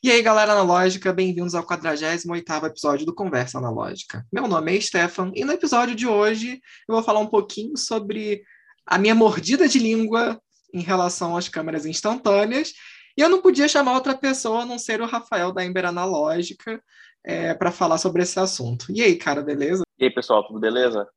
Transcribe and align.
E 0.00 0.12
aí, 0.12 0.22
galera 0.22 0.52
analógica, 0.52 1.12
bem-vindos 1.12 1.56
ao 1.56 1.66
48º 1.66 2.66
episódio 2.66 3.04
do 3.04 3.12
Conversa 3.12 3.58
Analógica. 3.58 4.24
Meu 4.32 4.46
nome 4.46 4.76
é 4.76 4.80
Stefan 4.80 5.32
e 5.34 5.44
no 5.44 5.50
episódio 5.50 5.96
de 5.96 6.06
hoje 6.06 6.60
eu 6.88 6.94
vou 6.94 7.02
falar 7.02 7.18
um 7.18 7.26
pouquinho 7.26 7.76
sobre 7.76 8.44
a 8.86 8.96
minha 8.96 9.12
mordida 9.12 9.66
de 9.66 9.80
língua 9.80 10.40
em 10.72 10.82
relação 10.82 11.36
às 11.36 11.48
câmeras 11.48 11.84
instantâneas. 11.84 12.74
E 13.16 13.20
eu 13.20 13.28
não 13.28 13.42
podia 13.42 13.66
chamar 13.66 13.94
outra 13.94 14.16
pessoa 14.16 14.62
a 14.62 14.66
não 14.66 14.78
ser 14.78 15.02
o 15.02 15.06
Rafael 15.06 15.52
da 15.52 15.64
Ember 15.64 15.86
Analógica 15.86 16.80
é, 17.24 17.52
para 17.52 17.72
falar 17.72 17.98
sobre 17.98 18.22
esse 18.22 18.38
assunto. 18.38 18.86
E 18.92 19.02
aí, 19.02 19.16
cara, 19.16 19.42
beleza? 19.42 19.82
E 19.98 20.04
aí, 20.04 20.14
pessoal, 20.14 20.46
tudo 20.46 20.60
beleza? 20.60 21.08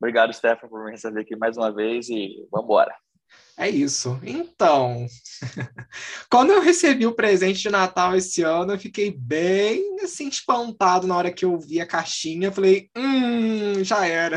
Obrigado, 0.00 0.32
Stefan, 0.32 0.68
por 0.68 0.84
me 0.84 0.90
receber 0.90 1.22
aqui 1.22 1.36
mais 1.36 1.56
uma 1.56 1.72
vez 1.72 2.08
e 2.08 2.46
vamos 2.50 2.64
embora. 2.64 2.94
É 3.56 3.68
isso. 3.68 4.18
Então, 4.22 5.06
quando 6.30 6.52
eu 6.52 6.60
recebi 6.60 7.06
o 7.06 7.14
presente 7.14 7.60
de 7.60 7.70
Natal 7.70 8.14
esse 8.16 8.42
ano, 8.42 8.72
eu 8.72 8.78
fiquei 8.78 9.10
bem 9.10 9.96
assim 10.02 10.28
espantado 10.28 11.08
na 11.08 11.16
hora 11.16 11.32
que 11.32 11.44
eu 11.44 11.58
vi 11.58 11.80
a 11.80 11.86
caixinha. 11.86 12.52
Falei, 12.52 12.88
hum, 12.96 13.82
já 13.82 14.06
era. 14.06 14.36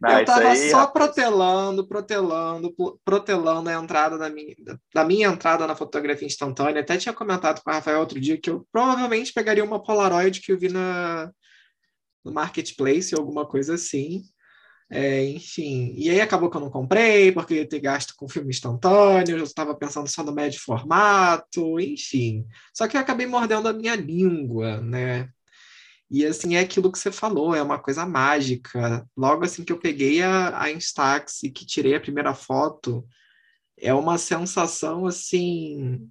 Não, 0.00 0.10
eu 0.20 0.24
tava 0.24 0.50
aí, 0.50 0.70
só 0.70 0.86
protelando, 0.86 1.86
protelando, 1.86 2.72
protelando 3.04 3.68
a 3.68 3.74
entrada 3.74 4.16
da 4.16 4.30
minha, 4.30 4.54
da 4.94 5.04
minha 5.04 5.26
entrada 5.26 5.66
na 5.66 5.74
fotografia 5.74 6.26
instantânea. 6.26 6.80
Até 6.80 6.96
tinha 6.96 7.12
comentado 7.12 7.60
com 7.60 7.70
o 7.70 7.74
Rafael 7.74 7.98
outro 7.98 8.20
dia 8.20 8.40
que 8.40 8.50
eu 8.50 8.64
provavelmente 8.70 9.32
pegaria 9.32 9.64
uma 9.64 9.82
Polaroid 9.82 10.40
que 10.40 10.52
eu 10.52 10.58
vi 10.58 10.68
na, 10.68 11.28
no 12.24 12.32
marketplace, 12.32 13.14
alguma 13.14 13.46
coisa 13.46 13.74
assim. 13.74 14.22
É, 14.90 15.24
enfim, 15.24 15.94
e 15.96 16.10
aí 16.10 16.20
acabou 16.20 16.50
que 16.50 16.56
eu 16.56 16.60
não 16.60 16.70
comprei, 16.70 17.32
porque 17.32 17.54
ia 17.54 17.68
ter 17.68 17.80
gasto 17.80 18.14
com 18.14 18.28
filme 18.28 18.50
instantâneo, 18.50 19.38
eu 19.38 19.44
estava 19.44 19.74
pensando 19.74 20.06
só 20.06 20.22
no 20.22 20.32
médio 20.32 20.60
formato, 20.60 21.80
enfim. 21.80 22.46
Só 22.74 22.86
que 22.86 22.96
eu 22.96 23.00
acabei 23.00 23.26
mordendo 23.26 23.68
a 23.68 23.72
minha 23.72 23.96
língua, 23.96 24.82
né? 24.82 25.30
E 26.10 26.26
assim, 26.26 26.56
é 26.56 26.60
aquilo 26.60 26.92
que 26.92 26.98
você 26.98 27.10
falou, 27.10 27.54
é 27.54 27.62
uma 27.62 27.78
coisa 27.78 28.04
mágica. 28.04 29.08
Logo 29.16 29.46
assim 29.46 29.64
que 29.64 29.72
eu 29.72 29.78
peguei 29.78 30.22
a, 30.22 30.62
a 30.62 30.70
Instax 30.70 31.42
e 31.42 31.50
que 31.50 31.64
tirei 31.64 31.94
a 31.94 32.00
primeira 32.00 32.34
foto, 32.34 33.02
é 33.78 33.94
uma 33.94 34.18
sensação 34.18 35.06
assim, 35.06 36.06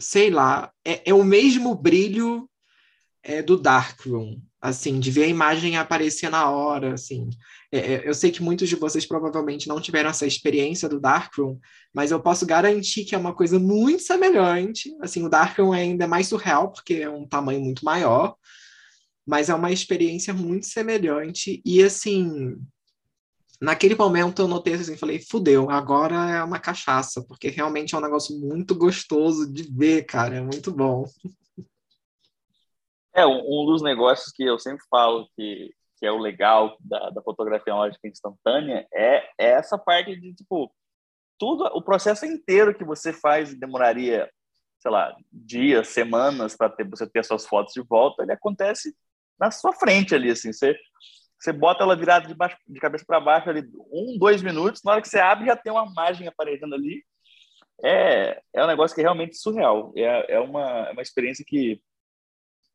sei 0.00 0.30
lá, 0.30 0.72
é, 0.84 1.10
é 1.10 1.14
o 1.14 1.22
mesmo 1.22 1.76
brilho 1.76 2.50
é, 3.22 3.40
do 3.40 3.56
Darkroom, 3.56 4.40
assim, 4.60 4.98
de 4.98 5.10
ver 5.10 5.24
a 5.24 5.28
imagem 5.28 5.76
aparecer 5.76 6.30
na 6.30 6.50
hora, 6.50 6.94
assim. 6.94 7.28
É, 7.70 7.78
é, 7.78 8.08
eu 8.08 8.14
sei 8.14 8.30
que 8.30 8.42
muitos 8.42 8.68
de 8.68 8.76
vocês 8.76 9.06
provavelmente 9.06 9.68
não 9.68 9.80
tiveram 9.80 10.10
essa 10.10 10.26
experiência 10.26 10.88
do 10.88 11.00
Darkroom, 11.00 11.58
mas 11.94 12.10
eu 12.10 12.20
posso 12.20 12.44
garantir 12.44 13.04
que 13.04 13.14
é 13.14 13.18
uma 13.18 13.34
coisa 13.34 13.58
muito 13.58 14.02
semelhante. 14.02 14.94
Assim, 15.00 15.24
o 15.24 15.28
Darkroom 15.28 15.74
é 15.74 15.82
ainda 15.82 16.08
mais 16.08 16.26
surreal, 16.28 16.72
porque 16.72 16.94
é 16.94 17.10
um 17.10 17.26
tamanho 17.26 17.60
muito 17.60 17.84
maior, 17.84 18.34
mas 19.26 19.48
é 19.48 19.54
uma 19.54 19.70
experiência 19.70 20.34
muito 20.34 20.66
semelhante. 20.66 21.62
E, 21.64 21.82
assim, 21.82 22.56
naquele 23.60 23.94
momento 23.94 24.42
eu 24.42 24.48
notei 24.48 24.74
assim, 24.74 24.96
falei, 24.96 25.20
fudeu, 25.20 25.70
agora 25.70 26.30
é 26.30 26.42
uma 26.42 26.58
cachaça, 26.58 27.22
porque 27.22 27.48
realmente 27.48 27.94
é 27.94 27.98
um 27.98 28.02
negócio 28.02 28.38
muito 28.40 28.74
gostoso 28.74 29.50
de 29.50 29.62
ver, 29.64 30.04
cara, 30.04 30.36
é 30.36 30.40
muito 30.40 30.72
bom. 30.72 31.04
É, 33.18 33.26
um, 33.26 33.66
dos 33.66 33.82
negócios 33.82 34.30
que 34.30 34.44
eu 34.44 34.60
sempre 34.60 34.84
falo 34.88 35.28
que, 35.34 35.74
que 35.98 36.06
é 36.06 36.12
o 36.12 36.18
legal 36.18 36.76
da, 36.78 37.10
da 37.10 37.20
fotografia 37.20 37.72
analógica 37.72 38.06
instantânea 38.06 38.86
é, 38.94 39.28
é 39.36 39.46
essa 39.54 39.76
parte 39.76 40.14
de, 40.14 40.32
tipo, 40.34 40.72
tudo, 41.36 41.64
o 41.74 41.82
processo 41.82 42.24
inteiro 42.24 42.72
que 42.72 42.84
você 42.84 43.12
faz 43.12 43.52
demoraria, 43.58 44.30
sei 44.78 44.92
lá, 44.92 45.16
dias, 45.32 45.88
semanas 45.88 46.56
para 46.56 46.70
ter, 46.70 46.84
você 46.84 47.08
ter 47.08 47.18
as 47.18 47.26
suas 47.26 47.44
fotos 47.44 47.74
de 47.74 47.82
volta, 47.82 48.22
ele 48.22 48.30
acontece 48.30 48.94
na 49.36 49.50
sua 49.50 49.72
frente 49.72 50.14
ali, 50.14 50.30
assim, 50.30 50.52
você, 50.52 50.78
você 51.40 51.52
bota 51.52 51.82
ela 51.82 51.96
virada 51.96 52.28
de, 52.28 52.34
baixo, 52.34 52.56
de 52.68 52.78
cabeça 52.78 53.04
para 53.04 53.18
baixo 53.18 53.50
ali, 53.50 53.68
um, 53.90 54.16
dois 54.16 54.42
minutos, 54.42 54.80
na 54.84 54.92
hora 54.92 55.02
que 55.02 55.08
você 55.08 55.18
abre 55.18 55.46
já 55.46 55.56
tem 55.56 55.72
uma 55.72 55.90
imagem 55.90 56.28
aparecendo 56.28 56.76
ali, 56.76 57.04
é, 57.82 58.40
é 58.54 58.62
um 58.62 58.68
negócio 58.68 58.94
que 58.94 59.00
é 59.00 59.04
realmente 59.04 59.36
surreal, 59.36 59.92
é, 59.96 60.34
é 60.34 60.38
uma, 60.38 60.86
é 60.86 60.92
uma 60.92 61.02
experiência 61.02 61.44
que 61.44 61.82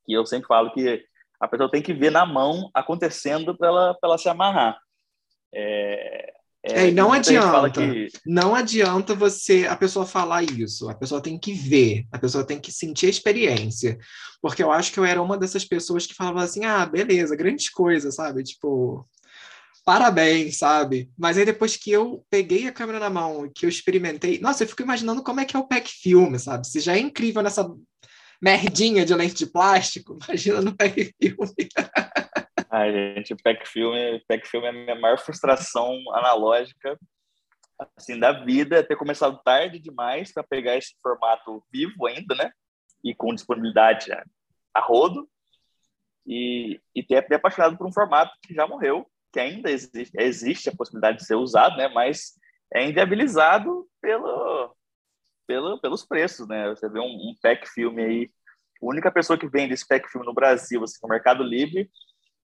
que 0.05 0.13
eu 0.13 0.25
sempre 0.25 0.47
falo 0.47 0.71
que 0.71 1.03
a 1.39 1.47
pessoa 1.47 1.69
tem 1.69 1.81
que 1.81 1.93
ver 1.93 2.11
na 2.11 2.25
mão 2.25 2.69
acontecendo 2.73 3.55
para 3.57 3.67
ela, 3.67 3.97
ela 4.01 4.17
se 4.17 4.29
amarrar. 4.29 4.77
É, 5.53 6.33
é, 6.65 6.87
é, 6.87 6.91
não 6.91 7.11
adianta. 7.11 7.69
Que... 7.69 8.07
Não 8.25 8.55
adianta 8.55 9.13
você 9.13 9.67
a 9.67 9.75
pessoa 9.75 10.05
falar 10.05 10.43
isso. 10.43 10.89
A 10.89 10.95
pessoa 10.95 11.21
tem 11.21 11.37
que 11.37 11.53
ver, 11.53 12.07
a 12.11 12.17
pessoa 12.17 12.45
tem 12.45 12.59
que 12.59 12.71
sentir 12.71 13.07
a 13.07 13.09
experiência. 13.09 13.97
Porque 14.41 14.63
eu 14.63 14.71
acho 14.71 14.91
que 14.93 14.99
eu 14.99 15.03
era 15.03 15.21
uma 15.21 15.37
dessas 15.37 15.65
pessoas 15.65 16.07
que 16.07 16.15
falava 16.15 16.41
assim: 16.41 16.63
ah, 16.63 16.85
beleza, 16.85 17.35
grande 17.35 17.69
coisa, 17.69 18.09
sabe? 18.11 18.43
Tipo, 18.43 19.05
parabéns, 19.83 20.57
sabe? 20.57 21.11
Mas 21.17 21.37
aí 21.37 21.43
depois 21.43 21.75
que 21.75 21.91
eu 21.91 22.25
peguei 22.29 22.65
a 22.67 22.71
câmera 22.71 22.99
na 22.99 23.09
mão, 23.09 23.51
que 23.53 23.65
eu 23.65 23.69
experimentei, 23.69 24.39
nossa, 24.39 24.63
eu 24.63 24.67
fico 24.67 24.83
imaginando 24.83 25.21
como 25.21 25.41
é 25.41 25.45
que 25.45 25.57
é 25.57 25.59
o 25.59 25.67
pack 25.67 25.89
filme, 25.89 26.39
sabe? 26.39 26.65
Se 26.65 26.79
já 26.79 26.95
é 26.95 26.99
incrível 26.99 27.41
nessa 27.41 27.69
merdinha 28.43 29.05
de 29.05 29.15
lente 29.15 29.35
de 29.35 29.47
plástico, 29.47 30.17
imagina 30.27 30.61
no 30.61 30.75
pack 30.75 31.15
filme. 31.17 31.69
Ai, 32.69 32.91
gente, 32.91 33.35
pack 33.41 33.65
filme, 33.65 34.21
pack 34.27 34.45
filme 34.45 34.67
é 34.67 34.69
a 34.69 34.73
minha 34.73 34.99
maior 34.99 35.17
frustração 35.17 35.97
analógica 36.13 36.99
assim 37.95 38.19
da 38.19 38.31
vida, 38.31 38.77
é 38.77 38.83
ter 38.83 38.97
começado 38.97 39.41
tarde 39.43 39.79
demais 39.79 40.33
para 40.33 40.43
pegar 40.43 40.75
esse 40.75 40.93
formato 41.01 41.63
vivo 41.71 42.05
ainda, 42.05 42.35
né? 42.35 42.51
E 43.03 43.15
com 43.15 43.33
disponibilidade 43.33 44.11
a 44.73 44.79
rodo. 44.81 45.27
E, 46.25 46.79
e 46.95 47.03
ter 47.03 47.27
me 47.29 47.35
apaixonado 47.35 47.77
por 47.77 47.87
um 47.87 47.91
formato 47.91 48.31
que 48.41 48.53
já 48.53 48.65
morreu, 48.65 49.05
que 49.31 49.39
ainda 49.39 49.69
existe, 49.69 50.11
existe 50.17 50.69
a 50.69 50.75
possibilidade 50.75 51.17
de 51.17 51.25
ser 51.25 51.35
usado, 51.35 51.75
né? 51.77 51.89
Mas 51.89 52.33
é 52.73 52.87
inviabilizado 52.87 53.87
pelo, 54.01 54.73
pelo, 55.47 55.79
pelos 55.79 56.05
preços, 56.05 56.47
né? 56.47 56.69
Você 56.69 56.89
vê 56.89 56.99
um, 56.99 57.05
um 57.05 57.35
pack 57.41 57.67
filme 57.69 58.03
aí, 58.03 58.31
a 58.81 58.85
única 58.85 59.11
pessoa 59.11 59.37
que 59.37 59.47
vende 59.47 59.73
esse 59.73 59.87
pack 59.87 60.09
filme 60.11 60.25
no 60.25 60.33
Brasil, 60.33 60.83
assim, 60.83 60.99
no 61.01 61.09
Mercado 61.09 61.43
Livre, 61.43 61.89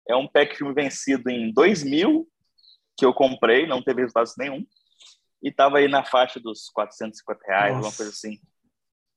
é 0.08 0.16
um 0.16 0.28
pack 0.28 0.56
filme 0.58 0.74
vencido 0.74 1.30
em 1.30 1.52
2000, 1.54 2.28
que 2.98 3.06
eu 3.06 3.14
comprei, 3.14 3.68
não 3.68 3.82
teve 3.82 4.02
resultado 4.02 4.30
nenhum, 4.38 4.66
e 5.42 5.52
tava 5.52 5.78
aí 5.78 5.88
na 5.88 6.04
faixa 6.04 6.40
dos 6.40 6.70
450 6.70 7.40
reais, 7.46 7.76
Nossa. 7.76 7.88
uma 7.88 7.96
coisa 7.96 8.12
assim. 8.12 8.40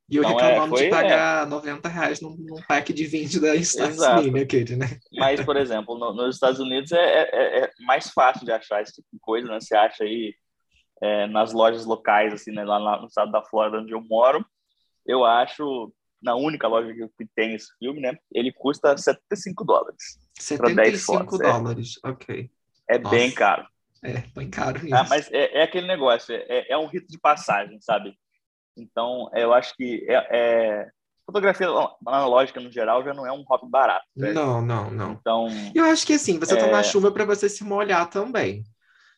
E 0.09 0.17
eu 0.17 0.25
então, 0.25 0.37
reclamando 0.37 0.75
é, 0.75 0.79
foi, 0.79 0.85
de 0.85 0.91
pagar 0.91 1.47
é... 1.47 1.49
90 1.49 1.89
reais 1.89 2.21
num, 2.21 2.37
num, 2.37 2.63
pack 2.69 2.93
de 2.93 3.07
20 3.07 3.41
da 3.41 3.53
Unidos, 3.53 4.43
aquele, 4.43 4.77
né? 4.77 4.99
Mas, 5.15 5.43
por 5.43 5.57
exemplo, 5.57 5.99
no, 5.99 6.13
nos 6.13 6.37
Estados 6.37 6.61
Unidos 6.61 6.93
é, 6.93 6.99
é, 6.99 7.65
é, 7.65 7.71
mais 7.81 8.11
fácil 8.11 8.45
de 8.45 8.53
achar 8.53 8.83
esse 8.83 8.93
tipo 8.93 9.09
de 9.13 9.19
coisa, 9.21 9.49
né? 9.49 9.59
Você 9.59 9.75
acha 9.75 10.05
aí 10.05 10.35
é, 11.03 11.27
nas 11.27 11.53
lojas 11.53 11.85
locais, 11.85 12.33
assim, 12.33 12.53
né, 12.53 12.65
lá 12.65 13.01
no 13.01 13.09
estado 13.09 13.33
da 13.33 13.43
Flórida, 13.43 13.79
onde 13.79 13.93
eu 13.93 14.01
moro, 14.01 14.47
eu 15.05 15.25
acho, 15.25 15.93
na 16.23 16.37
única 16.37 16.69
loja 16.69 16.95
que 16.95 17.27
tem 17.35 17.55
esse 17.55 17.77
filme, 17.79 18.01
né, 18.01 18.17
ele 18.33 18.53
custa 18.53 18.97
75 18.97 19.65
dólares. 19.65 20.21
75 20.39 21.39
dólares, 21.39 21.99
é, 22.05 22.09
ok. 22.09 22.51
É 22.89 22.99
Nossa. 22.99 23.17
bem 23.17 23.31
caro. 23.33 23.67
É, 24.05 24.19
bem 24.35 24.49
caro 24.49 24.79
isso. 24.85 24.95
Ah, 24.95 25.05
mas 25.09 25.31
é, 25.33 25.59
é, 25.59 25.63
aquele 25.63 25.89
negócio, 25.89 26.35
é, 26.35 26.73
é 26.73 26.79
um 26.79 26.87
rito 26.87 27.09
de 27.09 27.19
passagem, 27.19 27.81
sabe? 27.81 28.17
Então, 28.77 29.29
eu 29.35 29.53
acho 29.53 29.77
que 29.77 30.07
é, 30.09 30.27
é, 30.31 30.89
fotografia 31.27 31.67
analógica 32.07 32.61
no 32.61 32.71
geral 32.71 33.05
já 33.05 33.13
não 33.13 33.27
é 33.27 33.33
um 33.33 33.43
hobby 33.43 33.69
barato. 33.69 34.05
Certo? 34.17 34.35
Não, 34.35 34.63
não, 34.63 34.91
não. 34.91 35.13
Então, 35.13 35.49
eu 35.75 35.85
acho 35.85 36.07
que 36.07 36.15
assim, 36.15 36.39
você 36.39 36.55
é... 36.55 36.57
tá 36.57 36.69
na 36.69 36.83
chuva 36.83 37.11
para 37.11 37.25
você 37.25 37.49
se 37.49 37.65
molhar 37.65 38.09
também. 38.09 38.65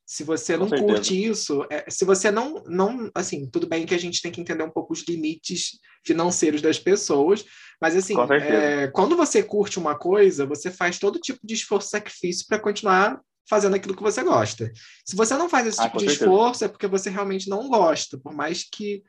Se 0.06 0.22
você 0.22 0.56
não 0.56 0.68
curte 0.68 1.24
isso, 1.24 1.66
é, 1.70 1.84
se 1.88 2.04
você 2.04 2.30
não, 2.30 2.62
não, 2.66 3.10
assim, 3.14 3.48
tudo 3.48 3.66
bem 3.66 3.86
que 3.86 3.94
a 3.94 3.98
gente 3.98 4.20
tem 4.20 4.30
que 4.30 4.40
entender 4.40 4.62
um 4.62 4.70
pouco 4.70 4.92
os 4.92 5.02
limites 5.08 5.78
financeiros 6.04 6.60
das 6.60 6.78
pessoas, 6.78 7.44
mas 7.80 7.96
assim, 7.96 8.14
é, 8.32 8.88
quando 8.88 9.16
você 9.16 9.42
curte 9.42 9.78
uma 9.78 9.94
coisa, 9.94 10.44
você 10.44 10.70
faz 10.70 10.98
todo 10.98 11.18
tipo 11.18 11.40
de 11.42 11.54
esforço, 11.54 11.88
sacrifício 11.88 12.46
para 12.46 12.58
continuar 12.58 13.18
fazendo 13.48 13.76
aquilo 13.76 13.96
que 13.96 14.02
você 14.02 14.22
gosta. 14.22 14.70
Se 15.04 15.16
você 15.16 15.34
não 15.36 15.48
faz 15.48 15.66
esse 15.66 15.80
ah, 15.80 15.84
tipo 15.84 15.98
de 15.98 16.04
certeza. 16.04 16.24
esforço, 16.24 16.64
é 16.64 16.68
porque 16.68 16.86
você 16.86 17.08
realmente 17.08 17.48
não 17.48 17.68
gosta, 17.68 18.18
por 18.18 18.34
mais 18.34 18.62
que 18.62 19.02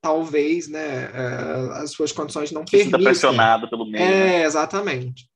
talvez, 0.00 0.68
né, 0.68 1.10
é, 1.14 1.82
as 1.82 1.92
suas 1.92 2.10
condições 2.10 2.50
não 2.50 2.64
permitam. 2.64 2.98
Você 2.98 3.04
pressionado 3.04 3.70
pelo 3.70 3.88
meio. 3.88 4.02
É, 4.02 4.08
né? 4.08 4.42
exatamente. 4.44 5.30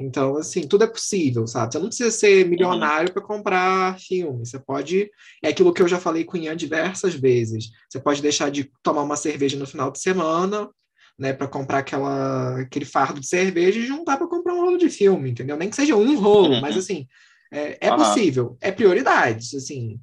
Então, 0.00 0.38
assim, 0.38 0.66
tudo 0.66 0.84
é 0.84 0.86
possível, 0.86 1.46
sabe? 1.46 1.72
Você 1.72 1.78
não 1.78 1.88
precisa 1.88 2.10
ser 2.10 2.48
milionário 2.48 3.08
uhum. 3.08 3.12
para 3.12 3.22
comprar 3.22 4.00
filme. 4.00 4.46
Você 4.46 4.58
pode. 4.58 5.10
É 5.42 5.48
aquilo 5.48 5.74
que 5.74 5.82
eu 5.82 5.88
já 5.88 6.00
falei 6.00 6.24
com 6.24 6.38
o 6.38 6.40
Ian 6.40 6.56
diversas 6.56 7.14
vezes. 7.14 7.70
Você 7.88 8.00
pode 8.00 8.22
deixar 8.22 8.50
de 8.50 8.70
tomar 8.82 9.02
uma 9.02 9.16
cerveja 9.16 9.58
no 9.58 9.66
final 9.66 9.90
de 9.90 10.00
semana, 10.00 10.70
né, 11.18 11.34
para 11.34 11.46
comprar 11.46 11.80
aquela, 11.80 12.60
aquele 12.60 12.86
fardo 12.86 13.20
de 13.20 13.26
cerveja 13.26 13.78
e 13.78 13.86
juntar 13.86 14.16
para 14.16 14.26
comprar 14.26 14.54
um 14.54 14.62
rolo 14.62 14.78
de 14.78 14.88
filme, 14.88 15.30
entendeu? 15.30 15.58
Nem 15.58 15.68
que 15.68 15.76
seja 15.76 15.94
um 15.94 16.18
rolo, 16.18 16.54
uhum. 16.54 16.60
mas 16.62 16.78
assim, 16.78 17.06
é, 17.52 17.76
é 17.88 17.90
uhum. 17.90 17.98
possível. 17.98 18.56
É 18.58 18.72
prioridade, 18.72 19.54
assim. 19.54 19.96
O 19.96 20.00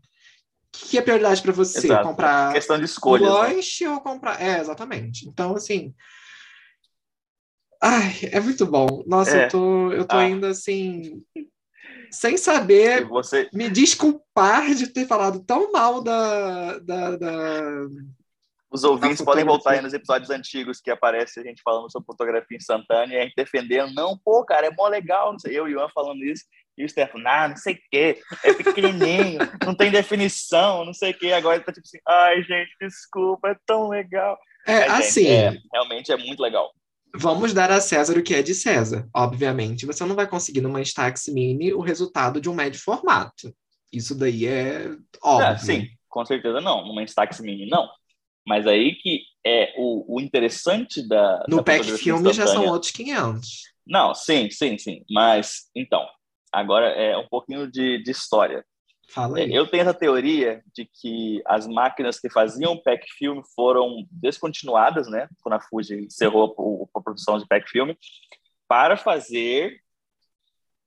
que 0.89 0.97
é 0.99 1.01
prioridade 1.01 1.41
para 1.41 1.53
você? 1.53 1.87
Exato. 1.87 2.07
Comprar 2.07 2.53
questão 2.53 2.77
de 2.77 2.85
escolha. 2.85 3.23
Um 3.23 3.33
né? 3.33 3.39
lanche 3.55 3.83
né? 3.83 3.89
ou 3.89 3.99
comprar. 3.99 4.39
É, 4.39 4.59
exatamente. 4.59 5.27
Então, 5.27 5.55
assim. 5.55 5.91
Ai, 7.81 8.13
é 8.31 8.39
muito 8.39 8.65
bom. 8.65 9.03
Nossa, 9.05 9.37
é. 9.37 9.45
eu 9.45 9.49
tô, 9.49 9.91
eu 9.91 10.05
tô 10.05 10.15
ah. 10.15 10.21
ainda 10.21 10.49
assim. 10.49 11.23
Sem 12.11 12.37
saber 12.37 13.05
você... 13.05 13.49
me 13.53 13.69
desculpar 13.69 14.73
de 14.73 14.87
ter 14.87 15.05
falado 15.05 15.43
tão 15.43 15.71
mal 15.71 16.01
da. 16.01 16.79
da, 16.79 17.17
da... 17.17 17.61
Os 18.69 18.83
ouvintes 18.83 19.21
podem 19.21 19.45
voltar 19.45 19.71
aí 19.71 19.81
nos 19.81 19.93
episódios 19.93 20.29
antigos 20.29 20.81
que 20.81 20.91
aparece 20.91 21.39
a 21.39 21.43
gente 21.43 21.61
falando 21.61 21.91
sobre 21.91 22.05
fotografia 22.05 22.57
instantânea 22.57 23.15
e 23.15 23.19
a 23.19 23.23
gente 23.23 23.35
defendendo, 23.35 23.93
não, 23.93 24.17
pô, 24.17 24.43
cara, 24.43 24.67
é 24.67 24.71
mó 24.71 24.87
legal, 24.87 25.31
não 25.31 25.39
sei, 25.39 25.57
eu 25.57 25.69
e 25.69 25.75
o 25.75 25.79
Ian 25.79 25.87
falando 25.89 26.21
isso, 26.23 26.43
e 26.77 26.83
o 26.83 26.89
Stefano, 26.89 27.27
ah, 27.27 27.47
não 27.47 27.55
sei 27.55 27.75
o 27.75 27.79
quê, 27.89 28.21
é 28.43 28.53
pequenininho, 28.53 29.39
não 29.65 29.73
tem 29.73 29.89
definição, 29.89 30.85
não 30.85 30.93
sei 30.93 31.11
o 31.11 31.17
quê. 31.17 31.31
Agora 31.31 31.55
ele 31.55 31.63
tá 31.63 31.71
tipo 31.71 31.87
assim, 31.87 31.99
ai, 32.05 32.43
gente, 32.43 32.69
desculpa, 32.79 33.49
é 33.49 33.57
tão 33.65 33.89
legal. 33.89 34.37
É, 34.67 34.83
assim... 34.83 35.27
É, 35.27 35.57
realmente 35.73 36.11
é 36.11 36.17
muito 36.17 36.41
legal. 36.41 36.71
Vamos 37.17 37.53
dar 37.53 37.71
a 37.71 37.81
César 37.81 38.17
o 38.17 38.23
que 38.23 38.33
é 38.33 38.41
de 38.41 38.53
César. 38.53 39.07
Obviamente, 39.13 39.85
você 39.85 40.05
não 40.05 40.15
vai 40.15 40.27
conseguir 40.27 40.61
numa 40.61 40.81
Stax 40.81 41.27
Mini 41.27 41.73
o 41.73 41.81
resultado 41.81 42.39
de 42.39 42.49
um 42.49 42.53
médio 42.53 42.79
formato. 42.79 43.53
Isso 43.91 44.17
daí 44.17 44.45
é 44.45 44.95
óbvio. 45.21 45.47
É, 45.47 45.57
sim, 45.57 45.87
com 46.09 46.25
certeza 46.25 46.61
não. 46.61 46.85
Numa 46.85 47.03
Stax 47.03 47.39
Mini, 47.39 47.69
não. 47.69 47.87
Mas 48.45 48.65
aí 48.65 48.95
que 48.95 49.21
é 49.45 49.73
o, 49.77 50.15
o 50.15 50.21
interessante 50.21 51.05
da. 51.07 51.43
No 51.47 51.57
da 51.57 51.63
pack 51.63 51.83
filme 51.93 52.33
já 52.33 52.47
são 52.47 52.65
outros 52.67 52.91
500. 52.91 53.67
Não, 53.85 54.13
sim, 54.13 54.49
sim, 54.51 54.77
sim. 54.77 55.03
Mas, 55.09 55.69
então, 55.73 56.05
Agora 56.51 56.87
é 56.87 57.17
um 57.17 57.27
pouquinho 57.27 57.69
de, 57.69 58.01
de 58.01 58.11
história. 58.11 58.65
Fala 59.09 59.37
aí. 59.37 59.53
Eu 59.53 59.65
tenho 59.67 59.81
essa 59.81 59.93
teoria 59.93 60.61
de 60.73 60.85
que 60.85 61.41
as 61.45 61.65
máquinas 61.65 62.19
que 62.19 62.29
faziam 62.29 62.77
pack 62.77 63.05
film 63.17 63.41
foram 63.55 64.05
descontinuadas, 64.11 65.07
né? 65.07 65.29
Quando 65.41 65.53
a 65.53 65.61
Fuji 65.61 66.05
encerrou 66.05 66.89
a 66.93 67.01
produção 67.01 67.37
de 67.39 67.47
pack 67.47 67.69
film, 67.69 67.93
para 68.67 68.97
fazer 68.97 69.81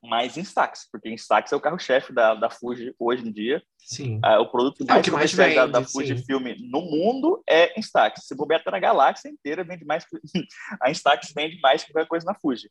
mais 0.02 0.36
Instax, 0.36 0.88
porque 0.90 1.10
Instax 1.10 1.52
é 1.52 1.56
o 1.56 1.60
carro-chefe 1.60 2.12
da, 2.12 2.34
da 2.34 2.48
Fuji 2.48 2.94
hoje 2.98 3.26
em 3.26 3.32
dia. 3.32 3.62
Sim. 3.78 4.18
Ah, 4.22 4.40
o 4.40 4.50
produto 4.50 4.84
mais, 4.86 5.06
é 5.06 5.10
mais 5.10 5.32
vende, 5.32 5.54
da, 5.54 5.66
da 5.66 5.84
Fuji 5.84 6.16
Film 6.24 6.44
no 6.70 6.80
mundo 6.82 7.42
é 7.46 7.78
Instax. 7.78 8.26
Se 8.26 8.34
bobear 8.34 8.60
até 8.60 8.70
na 8.70 8.78
galáxia 8.78 9.28
inteira, 9.28 9.64
vende 9.64 9.84
mais. 9.84 10.06
a 10.80 10.90
Instax 10.90 11.32
vende 11.34 11.60
mais 11.60 11.84
que 11.84 11.92
qualquer 11.92 12.08
coisa 12.08 12.24
na 12.24 12.34
Fuji. 12.34 12.70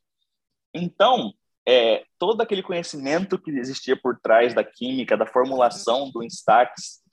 Então, 0.74 1.34
é, 1.69 2.04
todo 2.18 2.42
aquele 2.42 2.63
conhecimento 2.63 3.38
que 3.38 3.51
existia 3.51 3.95
por 3.95 4.19
trás 4.19 4.56
da 4.56 4.63
química, 4.63 5.16
da 5.16 5.27
formulação 5.27 6.10
do 6.10 6.24
Instax, 6.24 7.04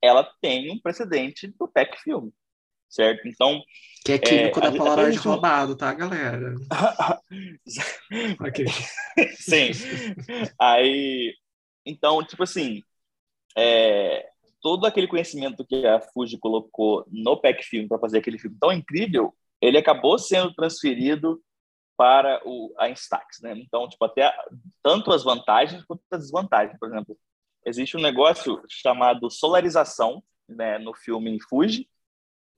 ela 0.00 0.22
tem 0.40 0.70
um 0.70 0.78
precedente 0.78 1.48
do 1.58 1.66
PEC 1.66 1.98
filme, 2.04 2.32
certo? 2.88 3.26
Então... 3.26 3.60
Que 4.04 4.12
é 4.12 4.18
químico 4.18 4.60
é, 4.60 4.62
da 4.62 4.70
Polaroid 4.70 5.16
gente... 5.16 5.26
roubado, 5.26 5.76
tá, 5.76 5.92
galera? 5.92 6.54
ok. 8.40 8.66
Sim. 9.34 9.72
Aí, 10.60 11.34
então, 11.84 12.24
tipo 12.24 12.44
assim, 12.44 12.80
é, 13.56 14.28
todo 14.62 14.86
aquele 14.86 15.08
conhecimento 15.08 15.66
que 15.66 15.84
a 15.84 16.00
Fuji 16.00 16.38
colocou 16.38 17.04
no 17.10 17.36
PEC 17.36 17.64
filme 17.64 17.88
para 17.88 17.98
fazer 17.98 18.18
aquele 18.18 18.38
filme 18.38 18.56
tão 18.60 18.72
incrível, 18.72 19.34
ele 19.60 19.76
acabou 19.76 20.20
sendo 20.20 20.54
transferido 20.54 21.42
para 21.98 22.40
o, 22.44 22.72
a 22.78 22.88
Instax, 22.88 23.40
né? 23.42 23.54
Então, 23.56 23.88
tipo, 23.88 24.04
até 24.04 24.32
tanto 24.80 25.12
as 25.12 25.24
vantagens 25.24 25.84
quanto 25.84 26.00
as 26.12 26.20
desvantagens. 26.20 26.78
Por 26.78 26.88
exemplo, 26.88 27.18
existe 27.66 27.96
um 27.96 28.00
negócio 28.00 28.62
chamado 28.68 29.28
solarização, 29.28 30.22
né, 30.48 30.78
no 30.78 30.94
filme 30.94 31.36
Fuji, 31.50 31.90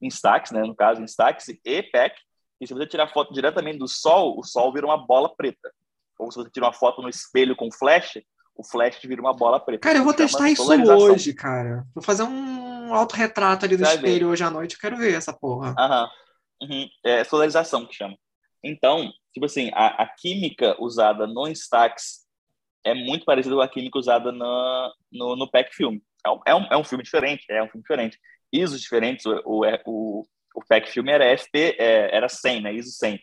Instax, 0.00 0.50
né, 0.50 0.62
no 0.62 0.76
caso 0.76 1.02
Instax 1.02 1.48
e 1.48 1.82
PEC, 1.82 2.14
e 2.60 2.66
se 2.66 2.74
você 2.74 2.86
tirar 2.86 3.08
foto 3.08 3.32
diretamente 3.32 3.78
do 3.78 3.88
sol, 3.88 4.38
o 4.38 4.44
sol 4.44 4.70
vira 4.72 4.84
uma 4.86 4.98
bola 4.98 5.34
preta. 5.34 5.72
Ou 6.18 6.30
se 6.30 6.36
você 6.36 6.50
tira 6.50 6.66
uma 6.66 6.72
foto 6.74 7.00
no 7.00 7.08
espelho 7.08 7.56
com 7.56 7.72
flash, 7.72 8.20
o 8.54 8.62
flash 8.62 9.00
vira 9.02 9.22
uma 9.22 9.32
bola 9.32 9.58
preta. 9.58 9.80
Cara, 9.80 9.98
eu 9.98 10.04
vou 10.04 10.12
testar 10.12 10.50
isso 10.50 10.70
hoje, 10.70 11.32
cara. 11.32 11.86
Vou 11.94 12.04
fazer 12.04 12.24
um 12.24 12.92
autorretrato 12.94 13.64
ali 13.64 13.78
no 13.78 13.84
espelho 13.84 14.26
ver. 14.26 14.32
hoje 14.32 14.44
à 14.44 14.50
noite, 14.50 14.74
eu 14.74 14.80
quero 14.80 14.98
ver 14.98 15.14
essa 15.14 15.32
porra. 15.32 15.74
Aham. 15.78 16.10
Uhum. 16.62 16.88
É 17.02 17.24
solarização 17.24 17.86
que 17.86 17.94
chama. 17.94 18.14
Então, 18.62 19.12
tipo 19.32 19.46
assim, 19.46 19.70
a, 19.74 20.02
a 20.02 20.06
química 20.06 20.76
usada 20.78 21.26
no 21.26 21.48
Instax 21.48 22.26
é 22.84 22.94
muito 22.94 23.24
parecida 23.24 23.54
com 23.54 23.60
a 23.60 23.68
química 23.68 23.98
usada 23.98 24.32
na, 24.32 24.92
no, 25.10 25.36
no 25.36 25.50
Pack 25.50 25.74
Film. 25.74 25.98
É 26.24 26.30
um, 26.30 26.40
é 26.46 26.54
um, 26.54 26.64
é 26.72 26.76
um 26.76 26.84
filme 26.84 27.04
diferente, 27.04 27.44
é 27.48 27.62
um 27.62 27.68
filme 27.68 27.82
diferente. 27.82 28.18
ISOs 28.52 28.80
diferentes, 28.80 29.24
o, 29.26 29.40
o, 29.44 29.64
o, 29.86 30.26
o 30.54 30.64
Pack 30.68 30.90
Film 30.90 31.08
era 31.08 31.36
FP, 31.36 31.76
é, 31.78 32.14
era 32.14 32.28
100, 32.28 32.60
né? 32.62 32.74
ISO 32.74 32.90
100. 32.90 33.20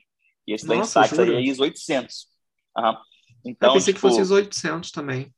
E 0.48 0.54
esse 0.54 0.66
Nossa, 0.66 1.02
da 1.02 1.06
Instax 1.06 1.20
aí 1.20 1.36
é 1.36 1.42
ISO 1.42 1.64
800. 1.64 2.28
Uhum. 2.78 2.98
Então, 3.46 3.70
Eu 3.70 3.74
pensei 3.74 3.94
tipo, 3.94 4.08
que 4.08 4.10
fosse 4.10 4.22
ISO 4.22 4.36
800 4.36 4.92
também. 4.92 5.34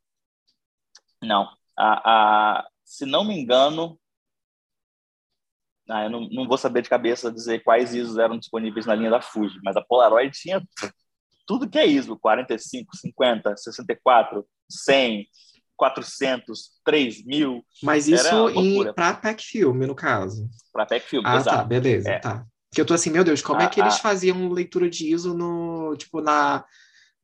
Não. 1.22 1.50
A, 1.78 2.60
a, 2.60 2.68
se 2.86 3.06
não 3.06 3.24
me 3.24 3.34
engano, 3.34 3.99
ah, 5.90 6.04
eu 6.04 6.10
não, 6.10 6.30
não, 6.30 6.48
vou 6.48 6.58
saber 6.58 6.82
de 6.82 6.90
cabeça 6.90 7.32
dizer 7.32 7.64
quais 7.64 7.94
ISOs 7.94 8.18
eram 8.18 8.38
disponíveis 8.38 8.86
na 8.86 8.96
linha 8.96 9.10
da 9.10 9.22
Fuji, 9.22 9.60
mas 9.64 9.76
a 9.76 9.82
Polaroid 9.82 10.32
tinha 10.32 10.62
tudo 11.48 11.68
que 11.68 11.80
é 11.80 11.86
ISO, 11.86 12.18
45, 12.18 12.96
50, 12.96 13.58
64, 13.58 14.46
100, 14.70 15.28
400, 15.76 16.72
3000. 16.86 17.66
Mas 17.82 18.08
isso 18.08 18.30
para 18.94 19.16
pack 19.16 19.44
filme, 19.44 19.88
no 19.88 19.96
caso. 19.96 20.48
Para 20.72 20.86
pack 20.86 21.08
filme, 21.08 21.28
ah, 21.28 21.32
tá, 21.32 21.38
exato. 21.40 21.58
tá, 21.58 21.64
beleza, 21.64 22.10
é. 22.10 22.20
tá. 22.20 22.46
Que 22.72 22.80
eu 22.80 22.86
tô 22.86 22.94
assim, 22.94 23.10
meu 23.10 23.24
Deus, 23.24 23.42
como 23.42 23.62
é 23.62 23.68
que 23.68 23.82
eles 23.82 23.98
faziam 23.98 24.50
leitura 24.50 24.88
de 24.88 25.12
ISO 25.12 25.34
no, 25.34 25.96
tipo, 25.98 26.22
na, 26.22 26.64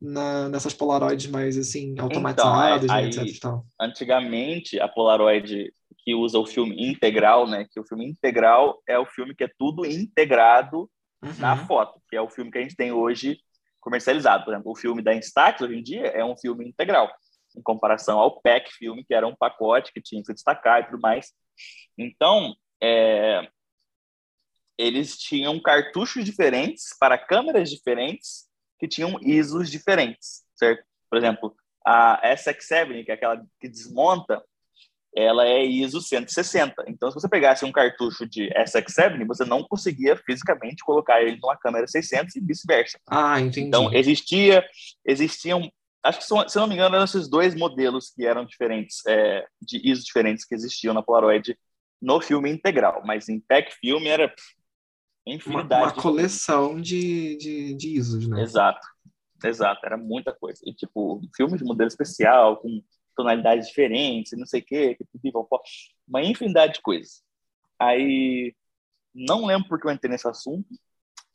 na 0.02 0.50
nessas 0.50 0.74
Polaroids 0.74 1.28
mais 1.28 1.56
assim 1.56 1.94
automatizadas, 2.00 2.86
então, 2.86 2.96
aí, 2.96 3.06
etc. 3.06 3.44
Antigamente 3.80 4.80
a 4.80 4.88
Polaroid 4.88 5.72
que 6.06 6.13
usa 6.13 6.38
o 6.38 6.46
filme 6.46 6.75
integral, 6.88 7.48
né? 7.48 7.65
Que 7.70 7.80
o 7.80 7.84
filme 7.84 8.06
integral 8.06 8.82
é 8.88 8.98
o 9.00 9.08
filme 9.08 9.34
que 9.34 9.44
é 9.44 9.51
tudo 9.58 9.86
integrado 9.86 10.89
uhum. 11.24 11.34
na 11.39 11.58
foto, 11.65 12.00
que 12.08 12.15
é 12.15 12.22
o 12.22 12.30
filme 12.30 12.51
que 12.51 12.60
a 12.60 12.62
gente 12.62 12.75
tem 12.75 12.91
hoje 12.91 13.39
comercializado. 13.82 14.46
Por 14.46 14.53
exemplo, 14.53 14.72
o 14.72 14.75
filme 14.75 15.01
da 15.01 15.15
Instax 15.15 15.62
hoje 15.62 15.75
em 15.75 15.84
dia 15.84 16.08
é 16.08 16.24
um 16.24 16.38
filme 16.38 16.68
integral, 16.68 17.12
em 17.58 17.62
comparação 17.62 18.20
ao 18.20 18.39
PEC 18.39 18.72
filme, 18.72 19.03
que 19.03 19.15
era 19.15 19.27
um 19.27 19.36
pacote 19.36 19.91
que 19.91 20.01
tinha 20.01 20.22
que 20.22 20.27
se 20.27 20.34
destacar 20.34 20.82
e 20.82 20.86
tudo 20.86 21.01
mais. 21.01 21.34
Então, 21.98 22.56
é, 22.82 23.50
eles 24.77 25.18
tinham 25.18 25.60
cartuchos 25.60 26.24
diferentes 26.24 26.96
para 27.00 27.18
câmeras 27.18 27.70
diferentes 27.70 28.48
que 28.80 28.88
tinham 28.88 29.18
ISOs 29.22 29.72
diferentes, 29.72 30.44
certo? 30.53 30.86
Por 31.10 31.18
exemplo, 31.18 31.56
a 31.86 32.22
SX7, 32.36 33.06
que 33.06 33.12
é 33.12 33.13
aquela 33.13 33.44
que 33.60 33.70
desmonta, 33.70 34.44
ela 35.15 35.48
é 35.48 35.63
ISO 35.63 36.01
160. 36.01 36.84
Então, 36.88 37.10
se 37.10 37.15
você 37.15 37.29
pegasse 37.29 37.63
um 37.63 37.72
cartucho 37.72 38.27
de 38.27 38.50
SX7, 38.50 39.25
você 39.25 39.45
não 39.45 39.63
conseguia 39.63 40.17
fisicamente 40.17 40.84
colocar 40.84 41.22
ele 41.22 41.39
numa 41.41 41.55
câmera 41.55 41.88
600 41.88 42.36
e 42.36 42.41
vice-versa. 42.41 43.00
Ah, 43.10 43.39
entendi. 43.39 43.67
Então, 43.67 43.93
existia, 43.93 44.63
existiam, 45.05 45.72
acho 46.03 46.19
que, 46.19 46.50
se 46.50 46.57
não 46.57 46.67
me 46.67 46.75
engano, 46.75 46.95
eram 46.95 47.05
esses 47.05 47.29
dois 47.29 47.55
modelos 47.55 48.12
que 48.12 48.25
eram 48.25 48.45
diferentes, 48.45 49.05
é, 49.07 49.45
de 49.62 49.89
ISO 49.89 50.03
diferentes 50.03 50.43
que 50.43 50.53
existiam 50.53 50.93
na 50.93 51.01
Polaroid 51.01 51.57
no 52.01 52.19
filme 52.19 52.51
integral, 52.51 53.01
mas 53.05 53.29
em 53.29 53.39
pack 53.39 53.74
filme 53.79 54.07
era 54.07 54.34
infinidade. 55.25 55.81
Uma, 55.81 55.93
uma 55.93 56.01
coleção 56.01 56.79
de, 56.79 57.38
de, 57.38 57.74
de 57.74 57.98
ISOs, 57.98 58.27
né? 58.27 58.41
Exato, 58.41 58.86
exato, 59.43 59.86
era 59.86 59.98
muita 59.98 60.34
coisa. 60.34 60.60
E, 60.65 60.74
tipo, 60.74 61.22
filme 61.36 61.57
de 61.57 61.63
modelo 61.63 61.88
especial, 61.88 62.57
com 62.57 62.84
tonalidades 63.15 63.67
diferentes, 63.67 64.38
não 64.38 64.45
sei 64.45 64.62
o 64.62 64.65
quê, 64.65 64.98
uma 66.07 66.22
infinidade 66.24 66.74
de 66.74 66.81
coisas. 66.81 67.24
Aí, 67.79 68.53
não 69.13 69.45
lembro 69.45 69.67
porque 69.67 69.88
eu 69.88 69.91
entrei 69.91 70.12
nesse 70.12 70.27
assunto, 70.27 70.67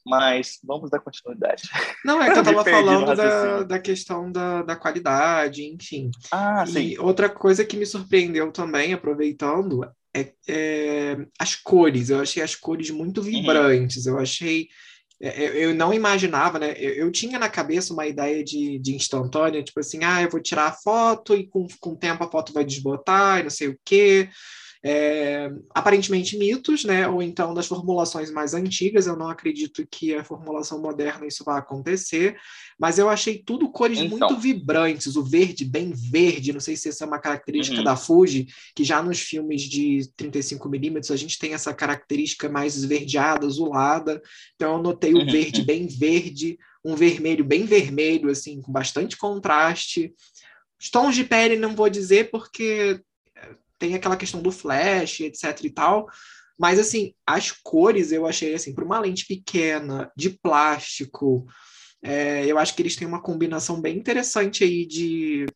mas 0.05 0.59
vamos 0.65 0.91
dar 0.91 1.01
continuidade. 1.01 1.63
Não, 2.05 2.23
é 2.23 2.33
que 2.33 2.39
eu 2.39 2.43
estava 2.43 2.65
falando 2.65 3.15
da, 3.15 3.63
da 3.63 3.79
questão 3.79 4.31
da, 4.31 4.63
da 4.63 4.77
qualidade, 4.77 5.65
enfim. 5.65 6.11
Ah, 6.33 6.65
e 6.67 6.73
sim. 6.73 6.99
outra 6.99 7.29
coisa 7.29 7.65
que 7.65 7.77
me 7.77 7.87
surpreendeu 7.87 8.51
também, 8.51 8.93
aproveitando, 8.93 9.85
é, 10.15 10.33
é, 10.49 11.17
as 11.39 11.55
cores. 11.55 12.11
Eu 12.11 12.21
achei 12.21 12.43
as 12.43 12.55
cores 12.55 12.91
muito 12.91 13.19
uhum. 13.19 13.27
vibrantes. 13.27 14.07
Uhum. 14.07 14.15
Eu 14.15 14.19
achei 14.19 14.69
eu 15.21 15.75
não 15.75 15.93
imaginava, 15.93 16.59
né? 16.59 16.73
Eu, 16.79 16.95
eu, 16.95 17.13
tinha 17.13 17.39
na 17.39 17.49
cabeça 17.49 17.93
uma 17.93 18.07
ideia 18.07 18.43
de, 18.43 18.79
de 18.79 18.95
instantânea, 18.95 19.63
tipo 19.63 19.79
assim, 19.79 20.03
ah, 20.03 20.23
eu 20.23 20.31
vou 20.31 20.41
tirar 20.41 20.69
a 20.69 20.73
foto 20.73 21.35
e 21.35 21.47
com, 21.47 21.67
com 21.79 21.91
o 21.91 21.97
tempo 21.97 22.25
a 22.25 22.31
foto 22.31 22.55
vai 22.55 22.65
desbotar 22.65 23.41
e 23.41 23.43
não 23.43 23.51
sei 23.51 23.69
o 23.69 23.79
quê. 23.85 24.31
É, 24.83 25.51
aparentemente 25.75 26.39
mitos, 26.39 26.85
né? 26.85 27.07
Ou 27.07 27.23
então 27.23 27.53
das 27.53 27.67
formulações 27.67 28.31
mais 28.31 28.55
antigas. 28.55 29.07
Eu 29.07 29.17
não 29.17 29.29
acredito 29.29 29.87
que 29.91 30.15
a 30.15 30.25
formulação 30.25 30.81
moderna 30.81 31.27
isso 31.27 31.45
vai 31.45 31.59
acontecer, 31.59 32.37
mas 32.79 32.99
eu 32.99 33.09
achei 33.09 33.43
tudo 33.45 33.71
cores 33.71 33.99
então. 33.99 34.19
muito 34.19 34.39
vibrantes, 34.39 35.17
o 35.17 35.23
verde 35.23 35.67
bem 35.67 35.93
verde. 35.93 36.53
Não 36.53 36.61
sei 36.61 36.77
se 36.77 36.89
essa 36.89 37.05
é 37.05 37.07
uma 37.07 37.19
característica 37.19 37.79
uhum. 37.79 37.85
da 37.85 37.95
Fuji, 37.95 38.47
que 38.75 38.83
já 38.83 39.03
nos 39.03 39.21
filmes 39.21 39.63
de 39.63 40.11
35 40.17 40.67
milímetros 40.69 41.11
a 41.11 41.17
gente 41.17 41.39
tem 41.39 41.53
essa 41.53 41.75
característica 41.75 42.49
mais 42.49 42.75
esverdeada, 42.77 43.47
azulada. 43.47 44.23
Então 44.55 44.77
eu 44.77 44.83
notei 44.83 45.13
o 45.13 45.27
verde 45.27 45.63
bem 45.63 45.87
verde, 45.87 46.59
um 46.83 46.95
vermelho 46.95 47.45
bem 47.45 47.65
vermelho, 47.65 48.31
assim, 48.31 48.63
com 48.63 48.73
bastante 48.73 49.17
contraste. 49.17 50.15
Os 50.81 50.89
tons 50.89 51.15
de 51.15 51.25
pele 51.25 51.57
não 51.57 51.77
vou 51.77 51.91
dizer 51.91 52.31
porque 52.31 52.99
tem 53.81 53.95
aquela 53.95 54.17
questão 54.17 54.41
do 54.41 54.53
flash, 54.53 55.21
etc 55.21 55.65
e 55.65 55.71
tal. 55.71 56.07
Mas, 56.57 56.79
assim, 56.79 57.15
as 57.27 57.51
cores 57.51 58.13
eu 58.13 58.27
achei, 58.27 58.55
assim, 58.55 58.75
para 58.75 58.85
uma 58.85 59.01
lente 59.01 59.27
pequena, 59.27 60.13
de 60.15 60.29
plástico, 60.29 61.47
é, 62.03 62.45
eu 62.45 62.59
acho 62.59 62.75
que 62.77 62.83
eles 62.83 62.95
têm 62.95 63.09
uma 63.09 63.23
combinação 63.23 63.81
bem 63.81 63.97
interessante 63.97 64.63
aí 64.63 64.87
de, 64.87 65.47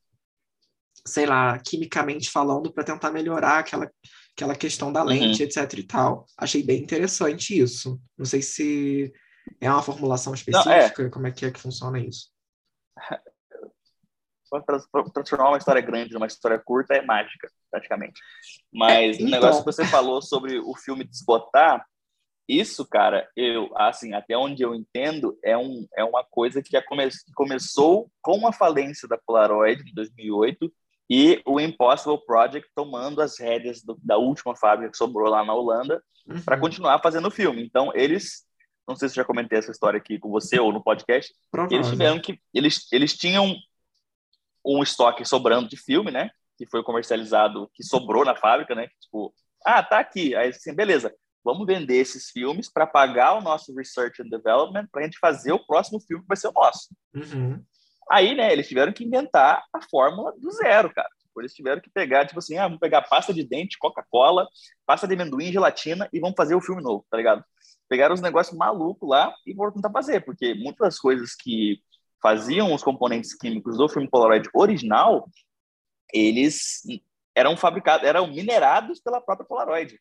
sei 1.07 1.27
lá, 1.27 1.59
quimicamente 1.59 2.31
falando, 2.31 2.73
para 2.73 2.85
tentar 2.85 3.11
melhorar 3.11 3.59
aquela, 3.59 3.91
aquela 4.35 4.57
questão 4.57 4.91
da 4.91 5.03
lente, 5.03 5.43
uhum. 5.43 5.47
etc 5.47 5.79
e 5.79 5.83
tal. 5.83 6.27
Achei 6.39 6.63
bem 6.63 6.83
interessante 6.83 7.61
isso. 7.61 8.01
Não 8.17 8.25
sei 8.25 8.41
se 8.41 9.13
é 9.61 9.71
uma 9.71 9.83
formulação 9.83 10.33
específica, 10.33 11.03
Não, 11.03 11.07
é. 11.07 11.11
como 11.11 11.27
é 11.27 11.31
que 11.31 11.45
é 11.45 11.51
que 11.51 11.61
funciona 11.61 12.01
isso? 12.01 12.31
para 14.63 14.79
transformar 15.13 15.49
uma 15.49 15.59
história 15.59 15.81
grande 15.81 16.13
numa 16.13 16.27
história 16.27 16.59
curta 16.59 16.95
é 16.95 17.03
mágica, 17.03 17.49
praticamente. 17.71 18.21
Mas 18.73 19.17
é, 19.19 19.23
então... 19.23 19.27
o 19.27 19.31
negócio 19.31 19.65
que 19.65 19.73
você 19.73 19.85
falou 19.85 20.21
sobre 20.23 20.59
o 20.59 20.75
filme 20.77 21.05
desbotar, 21.05 21.85
isso, 22.49 22.87
cara, 22.87 23.29
eu, 23.35 23.71
assim, 23.77 24.13
até 24.13 24.37
onde 24.37 24.63
eu 24.63 24.75
entendo, 24.75 25.39
é, 25.43 25.57
um, 25.57 25.87
é 25.97 26.05
uma 26.05 26.23
coisa 26.23 26.63
que, 26.63 26.81
come, 26.83 27.09
começou 27.35 28.11
com 28.21 28.47
a 28.47 28.53
falência 28.53 29.09
da 29.09 29.19
Polaroid 29.19 29.83
em 29.91 29.95
2008 29.95 30.71
e 31.09 31.43
o 31.47 31.61
Impossible 31.61 32.25
Project 32.27 32.69
tomando 32.75 33.23
as 33.23 33.39
rédeas 33.39 33.83
do, 33.83 33.99
da 34.03 34.19
última 34.19 34.55
fábrica 34.55 34.91
que 34.91 34.97
sobrou 34.97 35.29
lá 35.29 35.45
na 35.45 35.55
Holanda 35.55 36.03
uhum. 36.27 36.41
para 36.43 36.59
continuar 36.59 37.01
fazendo 37.01 37.29
o 37.29 37.31
filme. 37.31 37.65
Então, 37.65 37.91
eles 37.95 38.45
não 38.87 38.95
sei 38.95 39.09
se 39.09 39.15
já 39.15 39.25
comentei 39.25 39.59
essa 39.59 39.71
história 39.71 39.97
aqui 39.97 40.19
com 40.19 40.31
você 40.31 40.59
ou 40.59 40.73
no 40.73 40.83
podcast. 40.83 41.33
Eles 41.71 41.89
tiveram 41.89 42.21
que 42.21 42.39
eles, 42.53 42.87
eles 42.93 43.17
tinham 43.17 43.57
um 44.65 44.83
estoque 44.83 45.25
sobrando 45.25 45.69
de 45.69 45.77
filme, 45.77 46.11
né? 46.11 46.31
Que 46.57 46.67
foi 46.67 46.83
comercializado, 46.83 47.71
que 47.75 47.83
sobrou 47.83 48.25
na 48.25 48.35
fábrica, 48.35 48.75
né? 48.75 48.89
Tipo, 49.01 49.35
ah, 49.65 49.83
tá 49.83 49.99
aqui. 49.99 50.35
Aí 50.35 50.49
assim, 50.49 50.75
beleza, 50.75 51.15
vamos 51.45 51.67
vender 51.67 51.97
esses 51.97 52.31
filmes 52.31 52.73
para 52.73 52.87
pagar 52.87 53.35
o 53.35 53.43
nosso 53.43 53.75
research 53.75 54.23
and 54.23 54.29
development 54.29 54.87
para 54.91 55.03
a 55.03 55.05
gente 55.05 55.19
fazer 55.19 55.53
o 55.53 55.65
próximo 55.65 56.01
filme 56.01 56.23
que 56.23 56.29
vai 56.29 56.37
ser 56.37 56.49
o 56.49 56.53
nosso. 56.53 56.89
Uhum. 57.15 57.63
Aí, 58.11 58.35
né, 58.35 58.53
eles 58.53 58.69
tiveram 58.69 58.93
que 58.93 59.05
inventar 59.05 59.65
a 59.73 59.81
fórmula 59.81 60.33
do 60.39 60.51
zero, 60.51 60.93
cara. 60.93 61.09
Tipo, 61.21 61.41
eles 61.41 61.55
tiveram 61.55 61.81
que 61.81 61.91
pegar, 61.91 62.27
tipo 62.27 62.39
assim, 62.39 62.57
ah, 62.57 62.65
vamos 62.65 62.79
pegar 62.79 63.03
pasta 63.03 63.33
de 63.33 63.43
dente, 63.43 63.79
Coca-Cola, 63.79 64.47
pasta 64.87 65.07
de 65.07 65.15
amendoim, 65.15 65.53
gelatina 65.53 66.09
e 66.13 66.21
vamos 66.21 66.37
fazer 66.37 66.55
o 66.55 66.61
filme 66.61 66.83
novo, 66.83 67.05
tá 67.11 67.17
ligado? 67.17 67.45
Pegaram 67.89 68.15
os 68.15 68.21
negócios 68.21 68.57
malucos 68.57 69.09
lá 69.09 69.35
e 69.47 69.55
foram 69.55 69.73
tentar 69.73 69.91
fazer, 69.91 70.25
porque 70.25 70.55
muitas 70.55 70.87
das 70.87 70.99
coisas 70.99 71.35
que 71.35 71.81
faziam 72.25 72.73
os 72.73 72.83
componentes 72.83 73.35
químicos 73.35 73.77
do 73.77 73.87
filme 73.87 74.09
Polaroid 74.09 74.49
original, 74.55 75.29
eles 76.11 76.81
eram 77.35 77.55
fabricados, 77.55 78.09
eram 78.09 78.29
minerados 78.29 78.99
pela 78.99 79.21
própria 79.21 79.47
Polaroid 79.47 80.01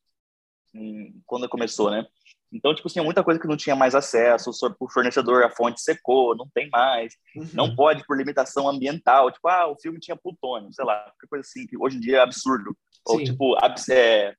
quando 1.25 1.49
começou, 1.49 1.91
né? 1.91 2.07
Então, 2.49 2.73
tipo, 2.73 2.87
tinha 2.87 3.03
muita 3.03 3.23
coisa 3.23 3.39
que 3.39 3.47
não 3.47 3.57
tinha 3.57 3.75
mais 3.75 3.93
acesso, 3.93 4.51
o 4.79 4.89
fornecedor, 4.89 5.43
a 5.43 5.49
fonte 5.49 5.81
secou, 5.81 6.35
não 6.35 6.47
tem 6.53 6.69
mais, 6.69 7.13
uhum. 7.35 7.49
não 7.53 7.75
pode 7.75 8.05
por 8.05 8.15
limitação 8.15 8.69
ambiental, 8.69 9.29
tipo, 9.29 9.47
ah, 9.49 9.67
o 9.67 9.75
filme 9.75 9.99
tinha 9.99 10.15
plutônio, 10.15 10.71
sei 10.71 10.85
lá, 10.85 10.95
qualquer 11.01 11.27
coisa 11.27 11.41
assim, 11.41 11.67
que 11.67 11.77
hoje 11.77 11.97
em 11.97 11.99
dia 11.99 12.17
é 12.17 12.21
absurdo. 12.21 12.77
Sim. 12.93 13.01
Ou, 13.05 13.23
tipo, 13.23 13.57
é, 13.91 14.35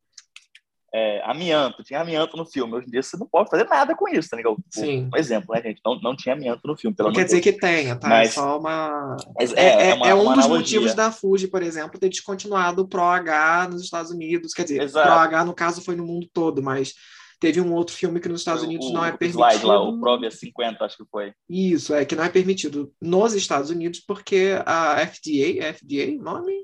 é, 0.97 1.21
amianto, 1.25 1.83
tinha 1.83 2.01
amianto 2.01 2.37
no 2.37 2.47
filme. 2.47 2.73
Hoje 2.75 2.87
em 2.87 2.91
dia 2.93 3.03
você 3.03 3.17
não 3.17 3.27
pode 3.27 3.51
fazer 3.51 3.65
nada 3.65 3.97
com 3.97 4.09
isso, 4.09 4.31
tá 4.31 4.37
ligado? 4.37 4.55
Tipo, 4.55 4.87
Sim. 4.87 5.11
Um 5.13 5.19
exemplo, 5.19 5.53
né, 5.53 5.61
gente? 5.61 5.81
Não, 5.85 6.01
não 6.01 6.15
tinha 6.15 6.37
amianto 6.37 6.69
no 6.69 6.77
filme, 6.77 6.97
pelo 6.97 7.09
Não 7.09 7.17
quer 7.17 7.25
dizer 7.25 7.41
Deus. 7.41 7.57
que 7.57 7.61
tenha, 7.61 7.97
tá? 7.97 8.07
É 8.07 8.11
Mas, 8.11 8.29
é 8.29 8.33
só 8.33 8.61
uma. 8.61 9.17
É, 9.41 9.45
é, 9.45 9.91
é, 9.91 9.95
uma, 9.95 10.07
é 10.07 10.15
um 10.15 10.19
dos 10.19 10.29
analogia. 10.29 10.57
motivos 10.57 10.95
da 10.95 11.11
Fuji, 11.11 11.49
por 11.49 11.65
exemplo, 11.65 11.99
ter 11.99 12.09
descontinuado 12.09 12.83
o 12.83 12.87
Pro 12.87 13.03
H 13.03 13.71
nos 13.73 13.83
Estados 13.83 14.13
Unidos. 14.13 14.55
Quer 14.55 14.63
dizer, 14.63 14.83
Exato. 14.83 15.09
Pro 15.09 15.19
H, 15.19 15.45
no 15.45 15.53
caso, 15.53 15.83
foi 15.83 15.97
no 15.97 16.07
mundo 16.07 16.29
todo, 16.33 16.63
mas 16.63 16.95
teve 17.41 17.61
um 17.61 17.75
outro 17.75 17.97
filme 17.97 18.21
que 18.21 18.29
nos 18.29 18.43
Estados 18.43 18.63
Unidos 18.63 18.87
o, 18.87 18.93
não 18.93 19.05
é 19.05 19.11
permitido. 19.11 19.43
Slide 19.43 19.67
lá, 19.67 19.83
o 19.83 19.99
Provia 19.99 20.31
50, 20.31 20.85
acho 20.85 20.97
que 20.97 21.05
foi. 21.11 21.33
Isso, 21.51 21.93
é 21.93 22.05
que 22.05 22.15
não 22.15 22.23
é 22.23 22.29
permitido 22.29 22.93
nos 23.03 23.35
Estados 23.35 23.69
Unidos 23.69 23.99
porque 23.99 24.53
a 24.65 25.05
FDA, 25.05 25.75
FDA, 25.75 26.17
nome? 26.23 26.55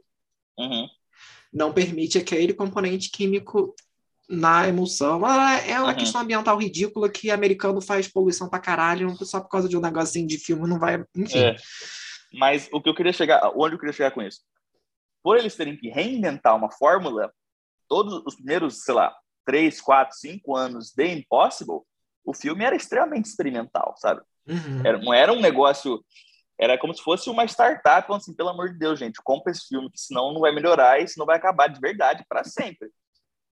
Uhum. 0.56 0.86
Não 1.52 1.72
permite 1.72 2.16
aquele 2.16 2.54
componente 2.54 3.10
químico 3.10 3.74
na 4.30 4.68
emulsão. 4.68 5.24
Ah, 5.24 5.56
é 5.66 5.76
uma 5.78 5.88
uhum. 5.88 5.96
questão 5.96 6.20
ambiental 6.20 6.56
ridícula 6.56 7.10
que 7.10 7.30
americano 7.30 7.80
faz 7.80 8.06
poluição 8.06 8.48
pra 8.48 8.60
caralho, 8.60 9.16
só 9.24 9.40
por 9.40 9.48
causa 9.48 9.68
de 9.68 9.76
um 9.76 9.80
negocinho 9.80 10.26
de 10.26 10.38
filme, 10.38 10.68
não 10.68 10.78
vai. 10.78 11.04
Enfim. 11.16 11.38
É. 11.38 11.56
Mas 12.32 12.68
o 12.72 12.80
que 12.80 12.88
eu 12.88 12.94
queria 12.94 13.12
chegar, 13.12 13.50
onde 13.56 13.74
eu 13.74 13.78
queria 13.78 13.92
chegar 13.92 14.12
com 14.12 14.22
isso? 14.22 14.40
Por 15.20 15.36
eles 15.36 15.56
terem 15.56 15.76
que 15.76 15.88
reinventar 15.88 16.56
uma 16.56 16.70
fórmula, 16.70 17.32
todos 17.88 18.22
os 18.24 18.36
primeiros, 18.36 18.84
sei 18.84 18.94
lá, 18.94 19.12
três, 19.44 19.80
quatro, 19.80 20.16
cinco 20.16 20.56
anos 20.56 20.92
de 20.94 21.06
Impossible, 21.08 21.80
o 22.24 22.32
filme 22.32 22.64
era 22.64 22.76
extremamente 22.76 23.26
experimental, 23.26 23.94
sabe? 23.96 24.20
Uhum. 24.46 24.82
Era, 24.84 24.98
não 24.98 25.12
era 25.12 25.32
um 25.32 25.40
negócio. 25.40 26.04
Era 26.56 26.78
como 26.78 26.94
se 26.94 27.02
fosse 27.02 27.28
uma 27.28 27.44
startup, 27.46 28.06
falando 28.06 28.20
assim, 28.20 28.34
pelo 28.34 28.50
amor 28.50 28.70
de 28.70 28.78
Deus, 28.78 28.98
gente, 28.98 29.20
compra 29.24 29.50
esse 29.50 29.66
filme, 29.66 29.90
que 29.90 29.98
senão 29.98 30.32
não 30.32 30.40
vai 30.40 30.52
melhorar 30.52 31.00
e 31.00 31.08
senão 31.08 31.26
vai 31.26 31.36
acabar 31.36 31.66
de 31.66 31.80
verdade 31.80 32.24
para 32.28 32.44
sempre. 32.44 32.90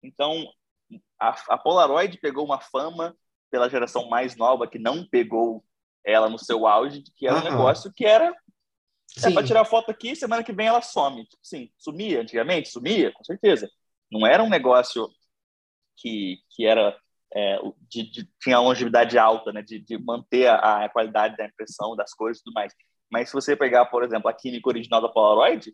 Então, 0.01 0.45
a, 1.19 1.36
a 1.50 1.57
Polaroid 1.57 2.17
pegou 2.19 2.45
uma 2.45 2.60
fama 2.60 3.15
pela 3.50 3.69
geração 3.69 4.10
mais 4.10 4.36
nova 4.36 4.67
que 4.67 4.79
não 4.79 5.05
pegou 5.05 5.63
ela 6.03 6.29
no 6.29 6.39
seu 6.39 6.65
auge, 6.65 7.03
que 7.15 7.27
era 7.27 7.36
uhum. 7.36 7.41
um 7.41 7.50
negócio 7.51 7.93
que 7.93 8.05
era 8.05 8.36
é 9.24 9.31
para 9.31 9.45
tirar 9.45 9.65
foto 9.65 9.91
aqui, 9.91 10.15
semana 10.15 10.43
que 10.43 10.53
vem 10.53 10.67
ela 10.67 10.81
some. 10.81 11.25
Tipo 11.25 11.41
assim, 11.43 11.69
sumia 11.77 12.21
antigamente? 12.21 12.69
Sumia, 12.69 13.12
com 13.12 13.24
certeza. 13.24 13.69
Não 14.10 14.25
era 14.25 14.41
um 14.41 14.50
negócio 14.50 15.10
que, 15.98 16.38
que 16.51 16.65
era 16.65 16.98
é, 17.33 17.60
de, 17.89 18.10
de, 18.10 18.29
tinha 18.41 18.60
longevidade 18.60 19.17
alta, 19.17 19.51
né, 19.51 19.62
de, 19.62 19.79
de 19.79 19.98
manter 19.98 20.48
a, 20.48 20.86
a, 20.86 20.89
qualidade 20.89 21.36
da 21.38 21.45
impressão, 21.45 21.95
das 21.95 22.13
cores 22.13 22.39
e 22.39 22.43
tudo 22.43 22.53
mais. 22.53 22.74
Mas 23.12 23.29
se 23.29 23.33
você 23.33 23.55
pegar, 23.55 23.86
por 23.86 24.03
exemplo, 24.03 24.29
a 24.29 24.33
química 24.33 24.69
original 24.69 25.01
da 25.01 25.10
Polaroid, 25.10 25.74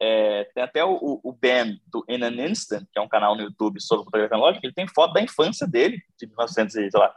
é, 0.00 0.44
tem 0.54 0.62
até 0.62 0.82
o, 0.82 1.20
o, 1.22 1.32
Ben 1.32 1.78
do 1.86 2.02
In 2.08 2.22
an 2.22 2.48
Instant, 2.48 2.86
que 2.90 2.98
é 2.98 3.02
um 3.02 3.08
canal 3.08 3.36
no 3.36 3.42
YouTube 3.42 3.80
sobre 3.80 4.04
fotografia 4.04 4.34
analógica, 4.34 4.66
ele 4.66 4.74
tem 4.74 4.88
foto 4.88 5.12
da 5.12 5.20
infância 5.20 5.66
dele, 5.66 6.02
de 6.18 6.26
1900 6.26 6.72
sei 6.72 6.88
lá. 6.94 7.14